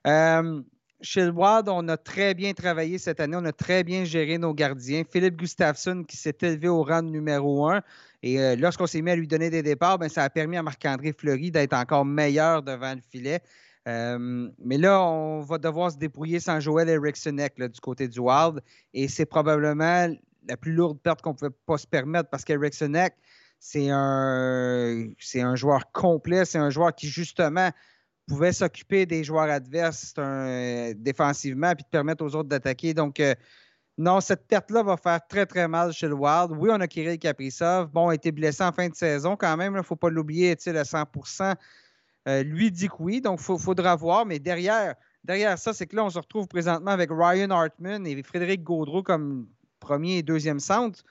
Euh, 0.08 0.62
chez 1.02 1.24
le 1.24 1.32
Wild, 1.32 1.70
on 1.70 1.88
a 1.88 1.96
très 1.96 2.34
bien 2.34 2.54
travaillé 2.54 2.98
cette 2.98 3.22
année. 3.22 3.38
On 3.40 3.46
a 3.46 3.54
très 3.54 3.86
bien 3.86 4.04
géré 4.04 4.38
nos 4.38 4.54
gardiens. 4.54 5.04
Philippe 5.10 5.38
Gustafsson, 5.38 6.04
qui 6.04 6.18
s'est 6.18 6.38
élevé 6.42 6.68
au 6.68 6.84
rang 6.84 7.04
de 7.04 7.10
numéro 7.10 7.70
un. 7.70 7.82
Et 8.22 8.40
euh, 8.40 8.56
lorsqu'on 8.56 8.88
s'est 8.88 9.02
mis 9.02 9.12
à 9.12 9.16
lui 9.16 9.28
donner 9.28 9.50
des 9.50 9.64
départs, 9.64 9.98
ben, 9.98 10.10
ça 10.10 10.24
a 10.24 10.30
permis 10.30 10.58
à 10.58 10.64
Marc-André 10.64 11.14
Fleury 11.18 11.52
d'être 11.52 11.74
encore 11.74 12.06
meilleur 12.06 12.62
devant 12.64 12.94
le 12.94 13.02
filet. 13.10 13.42
Euh, 13.88 14.50
mais 14.60 14.78
là, 14.78 15.02
on 15.02 15.40
va 15.42 15.58
devoir 15.58 15.92
se 15.92 15.98
débrouiller 15.98 16.40
sans 16.40 16.60
Joel 16.60 16.90
Erikssonek 16.90 17.56
du 17.62 17.80
côté 17.80 18.08
du 18.08 18.20
Wild. 18.20 18.62
Et 18.94 19.08
c'est 19.08 19.26
probablement 19.26 20.14
la 20.48 20.58
plus 20.58 20.74
lourde 20.74 21.00
perte 21.00 21.22
qu'on 21.22 21.32
ne 21.32 21.36
pouvait 21.36 21.56
pas 21.66 21.78
se 21.78 21.88
permettre 21.88 22.30
parce 22.30 22.44
qu'Erikssonek, 22.44 23.14
c'est 23.60 23.90
un, 23.90 25.06
un 25.36 25.56
joueur 25.56 25.92
complet. 25.92 26.46
C'est 26.46 26.58
un 26.58 26.70
joueur 26.70 26.94
qui, 26.94 27.08
justement, 27.08 27.72
pouvait 28.28 28.54
s'occuper 28.54 29.06
des 29.06 29.24
joueurs 29.24 29.50
adverses 29.50 30.14
un, 30.18 30.94
défensivement 30.96 31.74
puis 31.74 31.84
te 31.84 31.90
permettre 31.90 32.24
aux 32.24 32.36
autres 32.36 32.50
d'attaquer. 32.50 32.94
Donc, 32.94 33.20
euh, 33.20 33.34
non, 34.00 34.22
cette 34.22 34.48
perte-là 34.48 34.82
va 34.82 34.96
faire 34.96 35.20
très, 35.28 35.46
très 35.46 35.68
mal 35.68 35.92
chez 35.92 36.08
le 36.08 36.14
Wild. 36.14 36.52
Oui, 36.52 36.70
on 36.72 36.80
a 36.80 36.88
Kirill 36.88 37.20
Kaprizov. 37.20 37.90
Bon, 37.92 38.08
a 38.08 38.16
été 38.16 38.32
blessé 38.32 38.64
en 38.64 38.72
fin 38.72 38.88
de 38.88 38.96
saison 38.96 39.36
quand 39.36 39.58
même. 39.58 39.74
Il 39.74 39.78
ne 39.78 39.82
faut 39.82 39.98
pas 39.98 40.10
l'oublier, 40.10 40.52
est-il 40.52 40.78
à 40.78 40.84
100% 40.84 41.54
euh, 42.30 42.44
Lui 42.44 42.72
dit 42.72 42.88
que 42.88 42.94
oui, 43.00 43.20
donc 43.20 43.42
il 43.42 43.60
faudra 43.60 43.98
voir. 43.98 44.26
Mais 44.26 44.40
derrière, 44.40 44.96
derrière 45.26 45.60
ça, 45.60 45.74
c'est 45.74 45.86
que 45.86 45.98
là, 45.98 46.06
on 46.06 46.10
se 46.10 46.18
retrouve 46.18 46.48
présentement 46.48 46.92
avec 46.92 47.10
Ryan 47.12 47.50
Hartman 47.50 48.08
et 48.08 48.24
Frédéric 48.24 48.64
Gaudreau 48.64 49.04
comme 49.04 49.50
premier 49.82 50.20
et 50.20 50.24
deuxième 50.24 50.62
centre. 50.62 51.04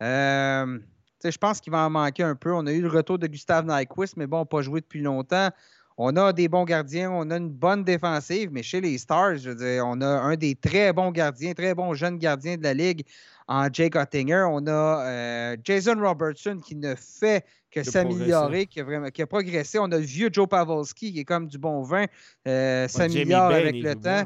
Euh, 0.00 0.78
je 1.24 1.38
pense 1.38 1.60
qu'il 1.60 1.72
va 1.72 1.84
en 1.84 1.90
manquer 1.90 2.22
un 2.22 2.36
peu. 2.36 2.52
On 2.52 2.64
a 2.68 2.72
eu 2.72 2.80
le 2.80 2.88
retour 2.88 3.18
de 3.18 3.26
Gustave 3.26 3.66
Nyquist, 3.66 4.16
mais 4.16 4.28
bon, 4.28 4.46
pas 4.46 4.62
joué 4.62 4.82
depuis 4.82 5.02
longtemps. 5.02 5.50
On 5.98 6.14
a 6.16 6.32
des 6.32 6.48
bons 6.48 6.64
gardiens, 6.64 7.10
on 7.10 7.30
a 7.30 7.38
une 7.38 7.48
bonne 7.48 7.82
défensive, 7.82 8.50
mais 8.52 8.62
chez 8.62 8.82
les 8.82 8.98
Stars, 8.98 9.36
je 9.36 9.50
veux 9.50 9.54
dire, 9.54 9.84
on 9.86 10.00
a 10.02 10.06
un 10.06 10.36
des 10.36 10.54
très 10.54 10.92
bons 10.92 11.10
gardiens, 11.10 11.54
très 11.54 11.74
bons 11.74 11.94
jeunes 11.94 12.18
gardiens 12.18 12.58
de 12.58 12.62
la 12.62 12.74
Ligue 12.74 13.02
en 13.48 13.68
Jake 13.72 13.96
Ottinger. 13.96 14.44
On 14.50 14.66
a 14.66 14.70
euh, 15.06 15.56
Jason 15.64 15.96
Robertson 15.98 16.58
qui 16.62 16.76
ne 16.76 16.94
fait 16.94 17.46
que 17.70 17.82
s'améliorer, 17.82 18.66
qui, 18.66 18.80
a 18.80 18.84
vraiment, 18.84 19.08
qui 19.08 19.22
a 19.22 19.26
progressé. 19.26 19.78
On 19.78 19.84
a 19.84 19.96
le 19.96 20.04
vieux 20.04 20.28
Joe 20.30 20.46
Pavelski 20.46 21.14
qui 21.14 21.20
est 21.20 21.24
comme 21.24 21.46
du 21.46 21.58
bon 21.58 21.82
vin, 21.82 22.04
euh, 22.46 22.86
s'améliore 22.88 23.52
avec 23.52 23.76
le 23.76 23.94
temps. 23.94 24.24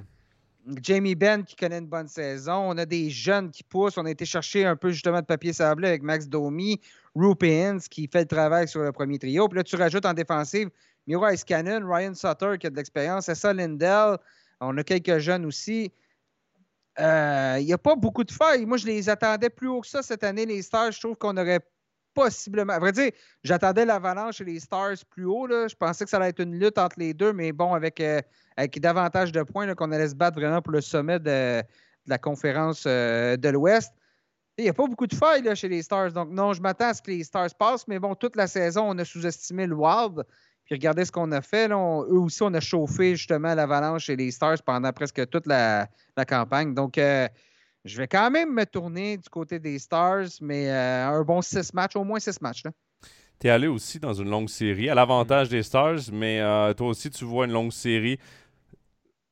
Jamie 0.83 1.15
Benn 1.15 1.45
qui 1.45 1.57
connaît 1.57 1.79
une 1.79 1.87
bonne 1.87 2.09
saison. 2.09 2.65
On 2.67 2.79
a 2.79 2.85
des 2.85 3.11
jeunes 3.11 3.51
qui 3.51 3.63
poussent. 3.63 3.97
On 3.97 4.05
a 4.07 4.11
été 4.11 4.25
chercher 4.25 4.67
un 4.67 4.77
peu 4.77 4.91
justement 4.91 5.21
de 5.21 5.27
papier 5.27 5.53
sablé 5.53 5.89
avec 5.89 6.03
Max 6.03 6.29
Domi, 6.29 6.81
Rupins 7.15 7.79
qui 7.91 8.09
fait 8.13 8.21
le 8.21 8.27
travail 8.27 8.69
sur 8.69 8.83
le 8.83 8.93
premier 8.93 9.19
trio. 9.19 9.49
Puis 9.49 9.57
là, 9.57 9.65
tu 9.65 9.77
rajoutes 9.77 10.05
en 10.05 10.13
défensive 10.13 10.69
Miro 11.11 11.27
Cannon, 11.45 11.81
Ryan 11.85 12.15
Sutter 12.15 12.57
qui 12.57 12.69
a 12.69 12.70
de 12.70 12.77
l'expérience, 12.77 13.28
Essa 13.28 13.53
Lindell. 13.53 14.16
On 14.61 14.78
a 14.78 14.85
quelques 14.85 15.19
jeunes 15.19 15.45
aussi. 15.45 15.93
Euh, 17.01 17.57
il 17.59 17.66
n'y 17.66 17.73
a 17.73 17.78
pas 17.78 17.97
beaucoup 17.97 18.23
de 18.23 18.31
failles. 18.31 18.65
Moi, 18.65 18.77
je 18.77 18.87
les 18.87 19.09
attendais 19.09 19.51
plus 19.51 19.66
haut 19.66 19.81
que 19.81 19.89
ça 19.89 20.03
cette 20.03 20.23
année, 20.23 20.47
les 20.47 20.62
Stars. 20.62 20.93
Je 20.93 21.01
trouve 21.01 21.16
qu'on 21.16 21.37
aurait 21.37 21.66
possiblement. 22.15 22.74
À 22.74 22.78
vrai 22.78 22.93
dire, 22.93 23.11
j'attendais 23.43 23.85
l'Avalanche 23.85 24.41
et 24.41 24.45
les 24.45 24.61
Stars 24.61 24.99
plus 25.11 25.24
haut. 25.24 25.49
Là. 25.49 25.66
Je 25.66 25.74
pensais 25.74 26.05
que 26.05 26.11
ça 26.11 26.19
allait 26.19 26.28
être 26.28 26.41
une 26.41 26.57
lutte 26.57 26.78
entre 26.78 27.01
les 27.01 27.12
deux, 27.12 27.32
mais 27.32 27.51
bon, 27.51 27.74
avec, 27.74 28.01
euh, 28.01 28.20
avec 28.57 28.78
davantage 28.78 29.32
de 29.32 29.43
points, 29.43 29.74
qu'on 29.74 29.91
allait 29.91 30.11
se 30.11 30.15
battre 30.15 30.39
vraiment 30.39 30.62
pour 30.62 30.73
le 30.73 30.81
sommet 30.81 31.19
de, 31.19 31.61
la 32.07 32.19
conférence 32.19 32.85
euh, 32.87 33.37
de 33.37 33.49
l'Ouest. 33.49 33.93
Il 34.59 34.65
n'y 34.65 34.70
a 34.70 34.74
pas 34.74 34.87
beaucoup 34.87 35.09
de 35.09 35.15
failles 35.15 35.43
là, 35.43 35.57
chez 35.57 35.69
les 35.69 35.82
Stars. 35.82 36.12
Donc, 36.12 36.31
non, 36.31 36.53
je 36.53 36.61
m'attends 36.62 36.91
à 36.91 36.95
ce 36.95 37.03
que 37.03 37.11
les 37.11 37.24
Stars 37.24 37.53
passent, 37.59 37.89
mais 37.89 37.99
bon, 37.99 38.15
toute 38.15 38.37
la 38.37 38.47
saison, 38.47 38.85
on 38.89 38.99
a 38.99 39.05
sous-estimé 39.05 39.66
le 39.66 39.74
Wild. 39.74 40.24
Puis 40.71 40.77
regardez 40.77 41.05
ce 41.05 41.11
qu'on 41.11 41.33
a 41.33 41.43
fait. 41.43 41.67
Là, 41.67 42.05
eux 42.09 42.19
aussi, 42.21 42.45
on 42.45 42.55
a 42.55 42.61
chauffé 42.61 43.17
justement 43.17 43.57
l'Avalanche 43.57 44.09
et 44.09 44.15
les 44.15 44.31
Stars 44.31 44.63
pendant 44.65 44.93
presque 44.93 45.29
toute 45.29 45.47
la, 45.47 45.89
campagne. 46.29 46.75
Donc, 46.75 46.97
euh, 46.97 47.27
je 47.85 47.97
vais 47.97 48.07
quand 48.07 48.31
même 48.31 48.55
me 48.55 48.65
tourner 48.65 49.17
du 49.17 49.29
côté 49.29 49.59
des 49.59 49.81
Stars, 49.81 50.29
mais 50.41 50.71
euh, 50.71 51.09
un 51.09 51.25
bon 51.25 51.43
six 51.43 51.75
matchs, 51.75 51.97
au 51.97 52.05
moins 52.05 52.21
six 52.21 52.41
matchs. 52.41 52.63
Tu 53.41 53.49
es 53.49 53.51
allé 53.51 53.67
aussi 53.67 53.99
dans 53.99 54.13
une 54.13 54.31
longue 54.31 54.49
série, 54.49 54.89
à 54.89 54.95
l'avantage 54.95 55.49
des 55.49 55.65
Stars, 55.65 56.13
mais 56.13 56.39
euh, 56.41 56.73
toi 56.73 56.87
aussi, 56.87 57.11
tu 57.11 57.25
vois 57.25 57.47
une 57.47 57.53
longue 57.53 57.73
série. 57.73 58.21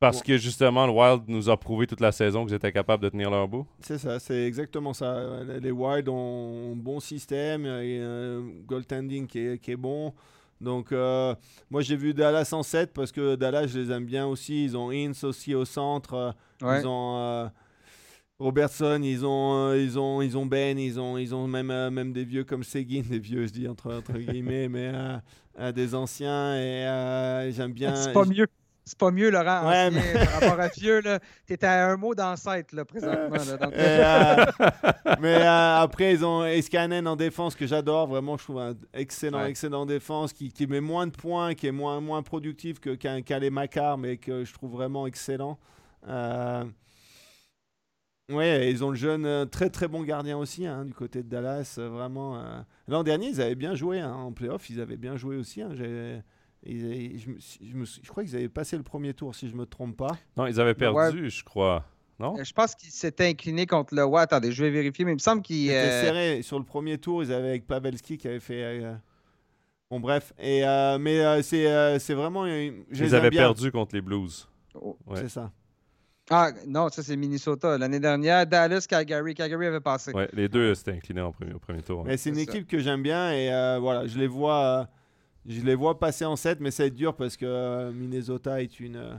Parce 0.00 0.24
que 0.24 0.38
justement, 0.38 0.86
le 0.86 0.92
Wild 0.92 1.22
nous 1.28 1.50
a 1.50 1.56
prouvé 1.56 1.86
toute 1.86 2.00
la 2.00 2.10
saison 2.10 2.46
qu'ils 2.46 2.54
étaient 2.54 2.72
capables 2.72 3.04
de 3.04 3.10
tenir 3.10 3.30
leur 3.30 3.46
bout? 3.46 3.66
C'est 3.80 3.98
ça, 3.98 4.18
c'est 4.18 4.44
exactement 4.44 4.92
ça. 4.92 5.44
Les 5.60 5.70
Wild 5.70 6.08
ont 6.08 6.72
un 6.72 6.76
bon 6.76 6.98
système, 6.98 7.64
et 7.64 8.00
un 8.00 8.42
goaltending 8.66 9.28
qui 9.28 9.38
est, 9.38 9.58
qui 9.58 9.70
est 9.70 9.76
bon. 9.76 10.12
Donc, 10.60 10.92
euh, 10.92 11.34
moi, 11.70 11.82
j'ai 11.82 11.96
vu 11.96 12.14
Dallas 12.14 12.48
en 12.52 12.62
7 12.62 12.92
parce 12.92 13.12
que 13.12 13.36
Dallas, 13.36 13.66
je 13.68 13.78
les 13.78 13.92
aime 13.92 14.04
bien 14.04 14.26
aussi. 14.26 14.64
Ils 14.64 14.76
ont 14.76 14.90
Ince 14.90 15.24
aussi 15.24 15.54
au 15.54 15.64
centre. 15.64 16.34
Ils 16.60 16.86
ont 16.86 17.16
euh, 17.18 17.46
Robertson, 18.38 19.00
ils 19.02 19.24
ont, 19.24 19.68
euh, 19.70 19.78
ils, 19.78 19.98
ont, 19.98 20.22
ils 20.22 20.36
ont 20.36 20.46
Ben, 20.46 20.78
ils 20.78 20.98
ont, 21.00 21.18
ils 21.18 21.34
ont 21.34 21.46
même, 21.46 21.72
même 21.90 22.12
des 22.12 22.24
vieux 22.24 22.44
comme 22.44 22.62
Seguin, 22.62 23.02
des 23.08 23.18
vieux, 23.18 23.46
je 23.46 23.52
dis 23.52 23.68
entre, 23.68 23.92
entre 23.94 24.12
guillemets, 24.18 24.68
mais 24.68 24.92
des 25.72 25.94
anciens. 25.94 26.56
Et 26.56 27.50
j'aime 27.52 27.72
bien. 27.72 27.94
C'est 27.94 28.12
pas 28.12 28.24
mieux. 28.24 28.46
C'est 28.88 28.98
pas 28.98 29.10
mieux, 29.10 29.30
Laurent. 29.30 29.68
Ouais, 29.68 29.86
ancien, 29.86 29.90
mais- 29.90 30.24
Par 30.24 30.32
rapport 30.40 30.60
à 30.60 30.68
Fieux, 30.70 31.00
là, 31.02 31.20
t'es 31.46 31.64
à 31.64 31.88
un 31.90 31.96
mot 31.96 32.14
d'ancêtre, 32.14 32.74
là, 32.74 32.84
présentement. 32.84 33.28
là. 33.30 33.56
Donc, 33.56 33.72
Et, 33.72 33.76
euh, 33.78 35.16
mais 35.20 35.34
euh, 35.36 35.76
après, 35.76 36.12
ils 36.14 36.24
ont 36.24 36.44
Escanen 36.44 37.06
en 37.06 37.14
défense 37.16 37.54
que 37.54 37.66
j'adore. 37.66 38.08
Vraiment, 38.08 38.36
je 38.36 38.44
trouve 38.44 38.58
un 38.60 38.74
excellent, 38.94 39.38
Ouais. 39.42 39.50
excellent 39.50 39.86
défense 39.86 40.32
qui, 40.32 40.50
qui 40.52 40.66
met 40.66 40.80
moins 40.80 41.06
de 41.06 41.12
points, 41.12 41.54
qui 41.54 41.66
est 41.66 41.72
moins, 41.72 42.00
moins 42.00 42.22
productif 42.22 42.80
que 42.80 42.90
qu'un 42.94 43.22
qu'un 43.22 43.50
Macar, 43.50 43.98
mais 43.98 44.16
que 44.16 44.44
je 44.44 44.52
trouve 44.52 44.72
vraiment 44.72 45.06
excellent. 45.06 45.58
Euh, 46.08 46.64
Ouais, 48.30 48.70
ils 48.70 48.84
ont 48.84 48.90
le 48.90 48.96
jeune, 48.96 49.24
euh, 49.24 49.46
très 49.46 49.70
très 49.70 49.88
bon 49.88 50.02
gardien 50.02 50.36
aussi 50.36 50.66
hein, 50.66 50.84
du 50.84 50.92
côté 50.92 51.22
de 51.22 51.28
Dallas. 51.30 51.76
euh, 51.78 51.88
vraiment. 51.88 52.36
euh. 52.38 52.60
L'an 52.86 53.02
dernier, 53.02 53.28
ils 53.28 53.40
avaient 53.40 53.54
bien 53.54 53.74
joué 53.74 54.00
hein, 54.00 54.12
en 54.12 54.32
playoff. 54.32 54.68
Ils 54.68 54.82
avaient 54.82 54.98
bien 54.98 55.16
joué 55.16 55.36
aussi. 55.36 55.62
hein, 55.62 55.70
j'ai- 56.64 57.04
ils- 57.04 57.18
je, 57.18 57.30
je 57.66 57.74
me 57.74 57.84
suis- 57.84 58.00
je 58.04 58.08
crois 58.08 58.24
qu'ils 58.24 58.36
avaient 58.36 58.48
passé 58.48 58.76
le 58.76 58.82
premier 58.82 59.14
tour, 59.14 59.34
si 59.34 59.48
je 59.48 59.54
me 59.54 59.66
trompe 59.66 59.96
pas. 59.96 60.16
Non, 60.36 60.46
ils 60.46 60.60
avaient 60.60 60.70
Ouais. 60.70 60.74
perdu, 60.74 61.30
je 61.30 61.44
crois. 61.44 61.84
Non? 62.20 62.34
je 62.42 62.52
pense 62.52 62.74
qu'il 62.74 62.90
s'était 62.90 63.28
incliné 63.28 63.64
contre 63.66 63.94
le 63.94 64.04
Ouais, 64.04 64.22
Attendez, 64.22 64.50
je 64.50 64.64
vais 64.64 64.70
vérifier, 64.70 65.04
mais 65.04 65.12
il 65.12 65.14
me 65.14 65.20
semble 65.20 65.40
qu'il. 65.40 65.68
C'était 65.68 65.76
euh, 65.78 66.02
serré. 66.02 66.42
Sur 66.42 66.58
le 66.58 66.64
premier 66.64 66.98
tour, 66.98 67.22
ils 67.22 67.32
avaient 67.32 67.50
avec 67.50 67.66
Pavelski 67.68 68.18
qui 68.18 68.26
avait 68.26 68.40
fait. 68.40 68.62
euh, 68.64 68.94
Bon, 69.90 70.00
bref. 70.00 70.32
Et, 70.38 70.66
euh, 70.66 70.98
mais 70.98 71.20
euh, 71.20 71.40
c'est 71.42 71.66
euh, 71.68 71.98
c'est 72.00 72.14
vraiment. 72.14 72.44
une- 72.44 72.84
je 72.90 73.04
les 73.04 73.10
Ils 73.10 73.14
avaient 73.14 73.30
bien. 73.30 73.42
perdu 73.42 73.70
contre 73.70 73.94
les 73.94 74.00
Blues. 74.02 74.48
oh, 74.74 74.98
Ouais. 75.06 75.16
C'est 75.20 75.28
ça. 75.28 75.50
Ah, 76.30 76.50
non, 76.66 76.88
ça, 76.90 77.02
c'est 77.02 77.16
Minnesota. 77.16 77.78
L'année 77.78 78.00
dernière, 78.00 78.46
Dallas, 78.46 78.84
Calgary. 78.86 79.34
Calgary 79.34 79.66
avait 79.66 79.80
passé. 79.80 80.12
Ouais, 80.12 80.28
les 80.34 80.46
deux 80.48 80.74
s'étaient 80.74 80.92
inclinés 80.96 81.22
en 81.22 81.32
premier, 81.32 81.54
au 81.54 81.58
premier 81.58 81.80
tour. 81.82 82.04
Mais 82.04 82.16
c'est 82.18 82.28
une 82.30 82.34
ça. 82.34 82.42
équipe 82.42 82.66
que 82.66 82.80
j'aime 82.80 83.02
bien 83.02 83.32
et 83.32 83.50
euh, 83.50 83.78
voilà, 83.80 84.06
je 84.06 84.18
les 84.18 84.26
vois. 84.26 84.88
Je 85.48 85.62
les 85.62 85.74
vois 85.74 85.98
passer 85.98 86.24
en 86.24 86.36
7, 86.36 86.60
mais 86.60 86.70
ça 86.70 86.82
va 86.82 86.88
être 86.88 86.94
dur 86.94 87.16
parce 87.16 87.36
que 87.36 87.46
euh, 87.46 87.90
Minnesota 87.90 88.62
est 88.62 88.80
une, 88.80 88.96
euh, 88.96 89.14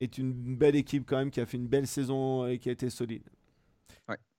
est 0.00 0.16
une 0.16 0.32
belle 0.32 0.76
équipe 0.76 1.04
quand 1.06 1.18
même 1.18 1.30
qui 1.30 1.40
a 1.40 1.46
fait 1.46 1.56
une 1.56 1.66
belle 1.66 1.86
saison 1.86 2.46
et 2.46 2.58
qui 2.58 2.68
a 2.68 2.72
été 2.72 2.88
solide. 2.88 3.24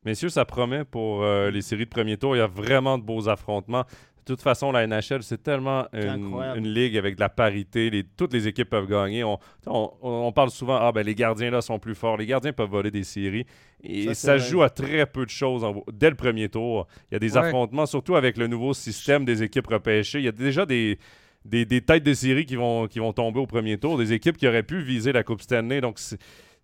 Messieurs, 0.06 0.30
ça 0.30 0.44
promet 0.44 0.84
pour 0.84 1.23
euh, 1.23 1.49
les 1.49 1.61
séries 1.61 1.85
de 1.85 1.90
premier 1.90 2.18
tour. 2.18 2.35
Il 2.35 2.40
y 2.40 2.41
a 2.41 2.48
vraiment 2.48 2.98
de 2.98 3.03
beaux 3.03 3.30
affrontements. 3.30 3.85
De 4.26 4.34
toute 4.34 4.41
façon, 4.41 4.72
la 4.72 4.88
NHL, 4.88 5.22
c'est 5.22 5.44
tellement 5.44 5.86
une, 5.91 6.68
ligue 6.68 6.95
avec 6.98 7.16
de 7.16 7.20
la 7.20 7.28
parité. 7.28 7.90
Les- 7.90 8.04
toutes 8.04 8.32
les 8.32 8.48
équipes 8.48 8.70
peuvent 8.70 8.88
gagner. 8.90 9.24
On, 9.26 9.38
on- 9.68 9.91
on 10.02 10.32
parle 10.32 10.50
souvent, 10.50 10.78
ah 10.80 10.94
ben 10.94 11.06
les 11.06 11.14
gardiens 11.14 11.52
là 11.52 11.60
sont 11.62 11.78
plus 11.78 11.94
forts. 11.95 12.16
Les 12.16 12.26
gardiens 12.26 12.54
peuvent 12.54 12.70
voler 12.70 12.90
des 12.91 13.04
séries. 13.04 13.45
Et 13.84 14.14
Ça, 14.14 14.38
joue 14.38 14.64
à 14.64 14.70
très 14.70 15.06
peu 15.06 15.26
de 15.26 15.30
choses 15.30 15.66
en- 15.66 15.84
dès 15.91 16.10
le 16.10 16.16
premier 16.16 16.48
tour. 16.48 16.88
Il 17.12 17.16
y 17.16 17.18
a 17.18 17.20
des 17.20 17.34
Ouais. 17.34 17.40
affrontements, 17.45 17.86
surtout 17.86 18.16
avec 18.16 18.38
le 18.38 18.48
nouveau 18.48 18.74
système 18.74 19.26
des 19.26 19.44
équipes 19.44 19.68
repêchées. 19.68 20.20
Il 20.20 20.26
y 20.26 20.30
a 20.30 20.32
déjà 20.32 20.66
des, 20.66 21.00
des, 21.44 21.66
des 21.66 21.82
têtes 21.82 22.04
de 22.04 22.14
série 22.14 22.45
qui 22.45 22.56
vont, 22.56 22.88
qui 22.88 23.00
vont 23.00 23.12
tomber 23.12 23.41
au 23.41 23.45
premier 23.48 23.78
tour, 23.78 23.98
des 23.98 24.14
équipes 24.14 24.38
qui 24.38 24.48
auraient 24.48 24.64
pu 24.64 24.82
viser 24.82 25.12
la 25.12 25.24
Coupe 25.24 25.41
Stanley. 25.41 25.82
Donc, 25.82 26.00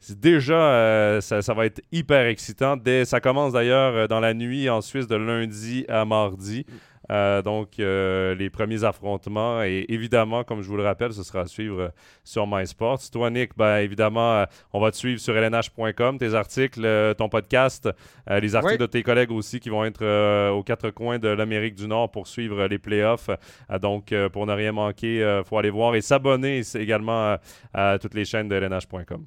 déjà, 0.10 0.54
euh, 0.72 1.22
ça, 1.22 1.42
ça 1.42 1.54
va 1.54 1.66
être 1.66 1.82
hyper 1.92 2.26
excitant. 2.28 2.78
Dès, 2.78 3.04
ça 3.06 3.20
commence 3.20 3.54
d'ailleurs 3.54 3.94
euh, 3.96 4.08
dans 4.08 4.22
la 4.22 4.34
nuit 4.34 4.70
en 4.70 4.80
Suisse 4.82 5.08
de 5.08 5.16
lundi 5.18 5.86
à 5.90 6.06
mardi. 6.06 6.66
Euh, 7.12 7.42
donc, 7.42 7.80
euh, 7.80 8.36
les 8.36 8.50
premiers 8.50 8.84
affrontements. 8.84 9.64
Et 9.64 9.86
évidemment, 9.90 10.44
comme 10.44 10.62
je 10.62 10.68
vous 10.68 10.78
le 10.78 10.84
rappelle, 10.84 11.12
ce 11.14 11.24
sera 11.24 11.42
à 11.42 11.46
suivre 11.48 11.80
euh, 11.82 11.90
sur 12.24 12.46
MySports. 12.46 13.00
Toi, 13.12 13.30
Nick, 13.32 13.58
ben, 13.58 13.78
évidemment, 13.78 14.46
on 14.74 14.80
va 14.80 14.92
te 14.92 14.98
suivre 14.98 15.20
sur 15.20 15.34
lnh.com, 15.34 16.18
tes 16.20 16.34
articles, 16.34 17.16
ton 17.18 17.30
podcast, 17.30 17.90
les 18.30 18.56
articles 18.56 18.74
Oui. 18.74 18.78
de 18.78 18.86
tes 18.86 19.04
collègues 19.04 19.32
aussi 19.32 19.60
qui 19.60 19.70
vont 19.70 19.86
être 19.86 20.50
aux 20.52 20.64
quatre 20.64 20.92
coins 20.92 21.18
de 21.20 21.30
l'Amérique 21.30 21.76
du 21.76 21.88
Nord 21.88 22.12
pour 22.12 22.28
suivre 22.28 22.68
les 22.68 22.78
playoffs. 22.78 23.30
Donc, 23.82 24.14
pour 24.32 24.46
ne 24.46 24.54
rien 24.54 24.72
manquer, 24.72 25.18
il 25.18 25.44
faut 25.46 25.58
aller 25.58 25.70
voir 25.70 25.96
et 25.96 26.02
s'abonner 26.02 26.62
également 26.76 27.38
à 27.74 27.98
toutes 28.00 28.14
les 28.14 28.26
chaînes 28.26 28.48
de 28.50 28.56
lnh.com. 28.56 29.26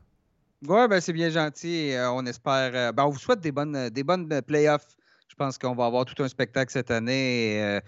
Ouais, 0.68 0.88
ben, 0.88 1.00
c'est 1.00 1.12
bien 1.12 1.30
gentil. 1.30 1.92
on 1.98 2.24
espère. 2.26 2.92
ben, 2.92 3.04
on 3.04 3.10
vous 3.10 3.18
souhaite 3.18 3.40
des 3.40 3.52
bonnes, 3.52 3.88
des 3.90 4.04
bonnes 4.04 4.40
playoffs. 4.42 4.86
Je 5.42 5.46
pense 5.46 5.58
qu'on 5.58 5.74
va 5.74 5.86
avoir 5.86 6.04
tout 6.04 6.22
un 6.22 6.28
spectacle 6.28 6.70
cette 6.70 6.92
année. 6.92 7.56
et, 7.56 7.62
euh, 7.62 7.80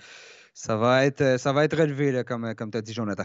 ça, 0.54 0.76
va 0.76 1.04
être, 1.06 1.20
euh, 1.20 1.38
ça 1.38 1.52
va 1.52 1.64
être 1.64 1.78
relevé, 1.78 2.10
là, 2.10 2.24
comme, 2.24 2.52
comme 2.56 2.68
tu 2.68 2.78
as 2.78 2.82
dit, 2.82 2.92
Jonathan. 2.92 3.22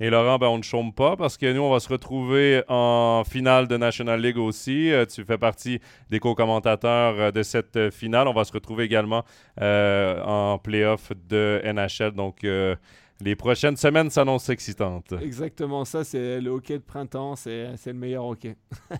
Et 0.00 0.08
Laurent, 0.08 0.38
ben, 0.38 0.46
on 0.46 0.56
ne 0.56 0.62
chôme 0.62 0.94
pas 0.94 1.14
parce 1.14 1.36
que 1.36 1.52
nous, 1.52 1.60
on 1.60 1.70
va 1.70 1.78
se 1.78 1.90
retrouver 1.90 2.62
en 2.68 3.22
finale 3.28 3.68
de 3.68 3.76
National 3.76 4.18
League 4.18 4.38
aussi. 4.38 4.90
Euh, 4.90 5.04
tu 5.04 5.24
fais 5.24 5.36
partie 5.36 5.78
des 6.08 6.20
co-commentateurs 6.20 7.34
de 7.34 7.42
cette 7.42 7.90
finale. 7.90 8.28
On 8.28 8.32
va 8.32 8.44
se 8.44 8.52
retrouver 8.52 8.84
également 8.84 9.24
en 9.60 10.58
playoff 10.58 11.12
de 11.28 11.60
NHL. 11.64 12.12
Donc, 12.12 12.46
les 13.20 13.34
prochaines 13.34 13.76
semaines 13.76 14.10
s'annoncent 14.10 14.52
excitantes. 14.52 15.14
Exactement 15.20 15.84
ça, 15.84 16.04
c'est 16.04 16.40
le 16.40 16.50
hockey 16.50 16.74
de 16.74 16.82
printemps, 16.82 17.36
c'est 17.36 17.74
le 17.86 17.92
meilleur 17.92 18.24
hockey. 18.24 18.56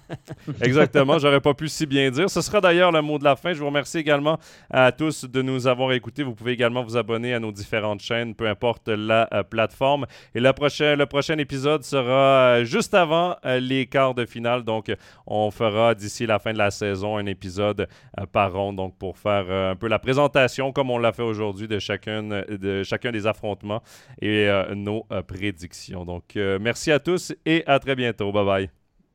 Exactement, 0.62 1.18
j'aurais 1.18 1.40
pas 1.40 1.54
pu 1.54 1.68
si 1.68 1.86
bien 1.86 2.10
dire. 2.10 2.30
Ce 2.30 2.40
sera 2.40 2.60
d'ailleurs 2.60 2.92
le 2.92 3.02
mot 3.02 3.18
de 3.18 3.24
la 3.24 3.36
fin. 3.36 3.52
Je 3.52 3.58
vous 3.58 3.66
remercie 3.66 3.98
également 3.98 4.38
à 4.70 4.92
tous 4.92 5.24
de 5.24 5.42
nous 5.42 5.66
avoir 5.66 5.92
écoutés. 5.92 6.22
Vous 6.22 6.34
pouvez 6.34 6.52
également 6.52 6.82
vous 6.82 6.96
abonner 6.96 7.34
à 7.34 7.40
nos 7.40 7.52
différentes 7.52 8.00
chaînes, 8.00 8.34
peu 8.34 8.48
importe 8.48 8.88
la 8.88 9.28
euh, 9.32 9.42
plateforme. 9.42 10.06
Et 10.34 10.40
la 10.40 10.52
prochaine, 10.52 10.98
le 10.98 11.06
prochain 11.06 11.38
épisode 11.38 11.84
sera 11.84 12.56
euh, 12.56 12.64
juste 12.64 12.94
avant 12.94 13.36
euh, 13.44 13.60
les 13.60 13.86
quarts 13.86 14.14
de 14.14 14.24
finale. 14.26 14.62
Donc, 14.62 14.92
on 15.26 15.50
fera 15.50 15.94
d'ici 15.94 16.26
la 16.26 16.38
fin 16.38 16.52
de 16.52 16.58
la 16.58 16.70
saison 16.70 17.16
un 17.16 17.26
épisode 17.26 17.88
euh, 18.18 18.26
par 18.26 18.52
ronde, 18.52 18.76
donc 18.76 18.96
pour 18.98 19.18
faire 19.18 19.50
un 19.50 19.76
peu 19.76 19.88
la 19.88 19.98
présentation, 19.98 20.72
comme 20.72 20.90
on 20.90 20.98
l'a 20.98 21.12
fait 21.12 21.22
aujourd'hui, 21.22 21.68
de, 21.68 21.78
chacune, 21.78 22.44
de 22.48 22.82
chacun 22.82 23.12
des 23.12 23.26
affrontements 23.26 23.82
et 24.20 24.48
euh, 24.48 24.74
nos 24.74 25.06
euh, 25.12 25.22
prédictions. 25.22 26.04
Donc, 26.04 26.36
euh, 26.36 26.58
merci 26.60 26.90
à 26.92 26.98
tous 26.98 27.32
et 27.44 27.64
à 27.66 27.78
très 27.78 27.94
bientôt. 27.94 28.32
Bye 28.32 28.44
bye. 28.44 28.70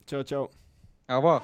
Ciao, 0.08 0.24
ciao. 0.24 0.50
Au 1.10 1.16
revoir. 1.16 1.44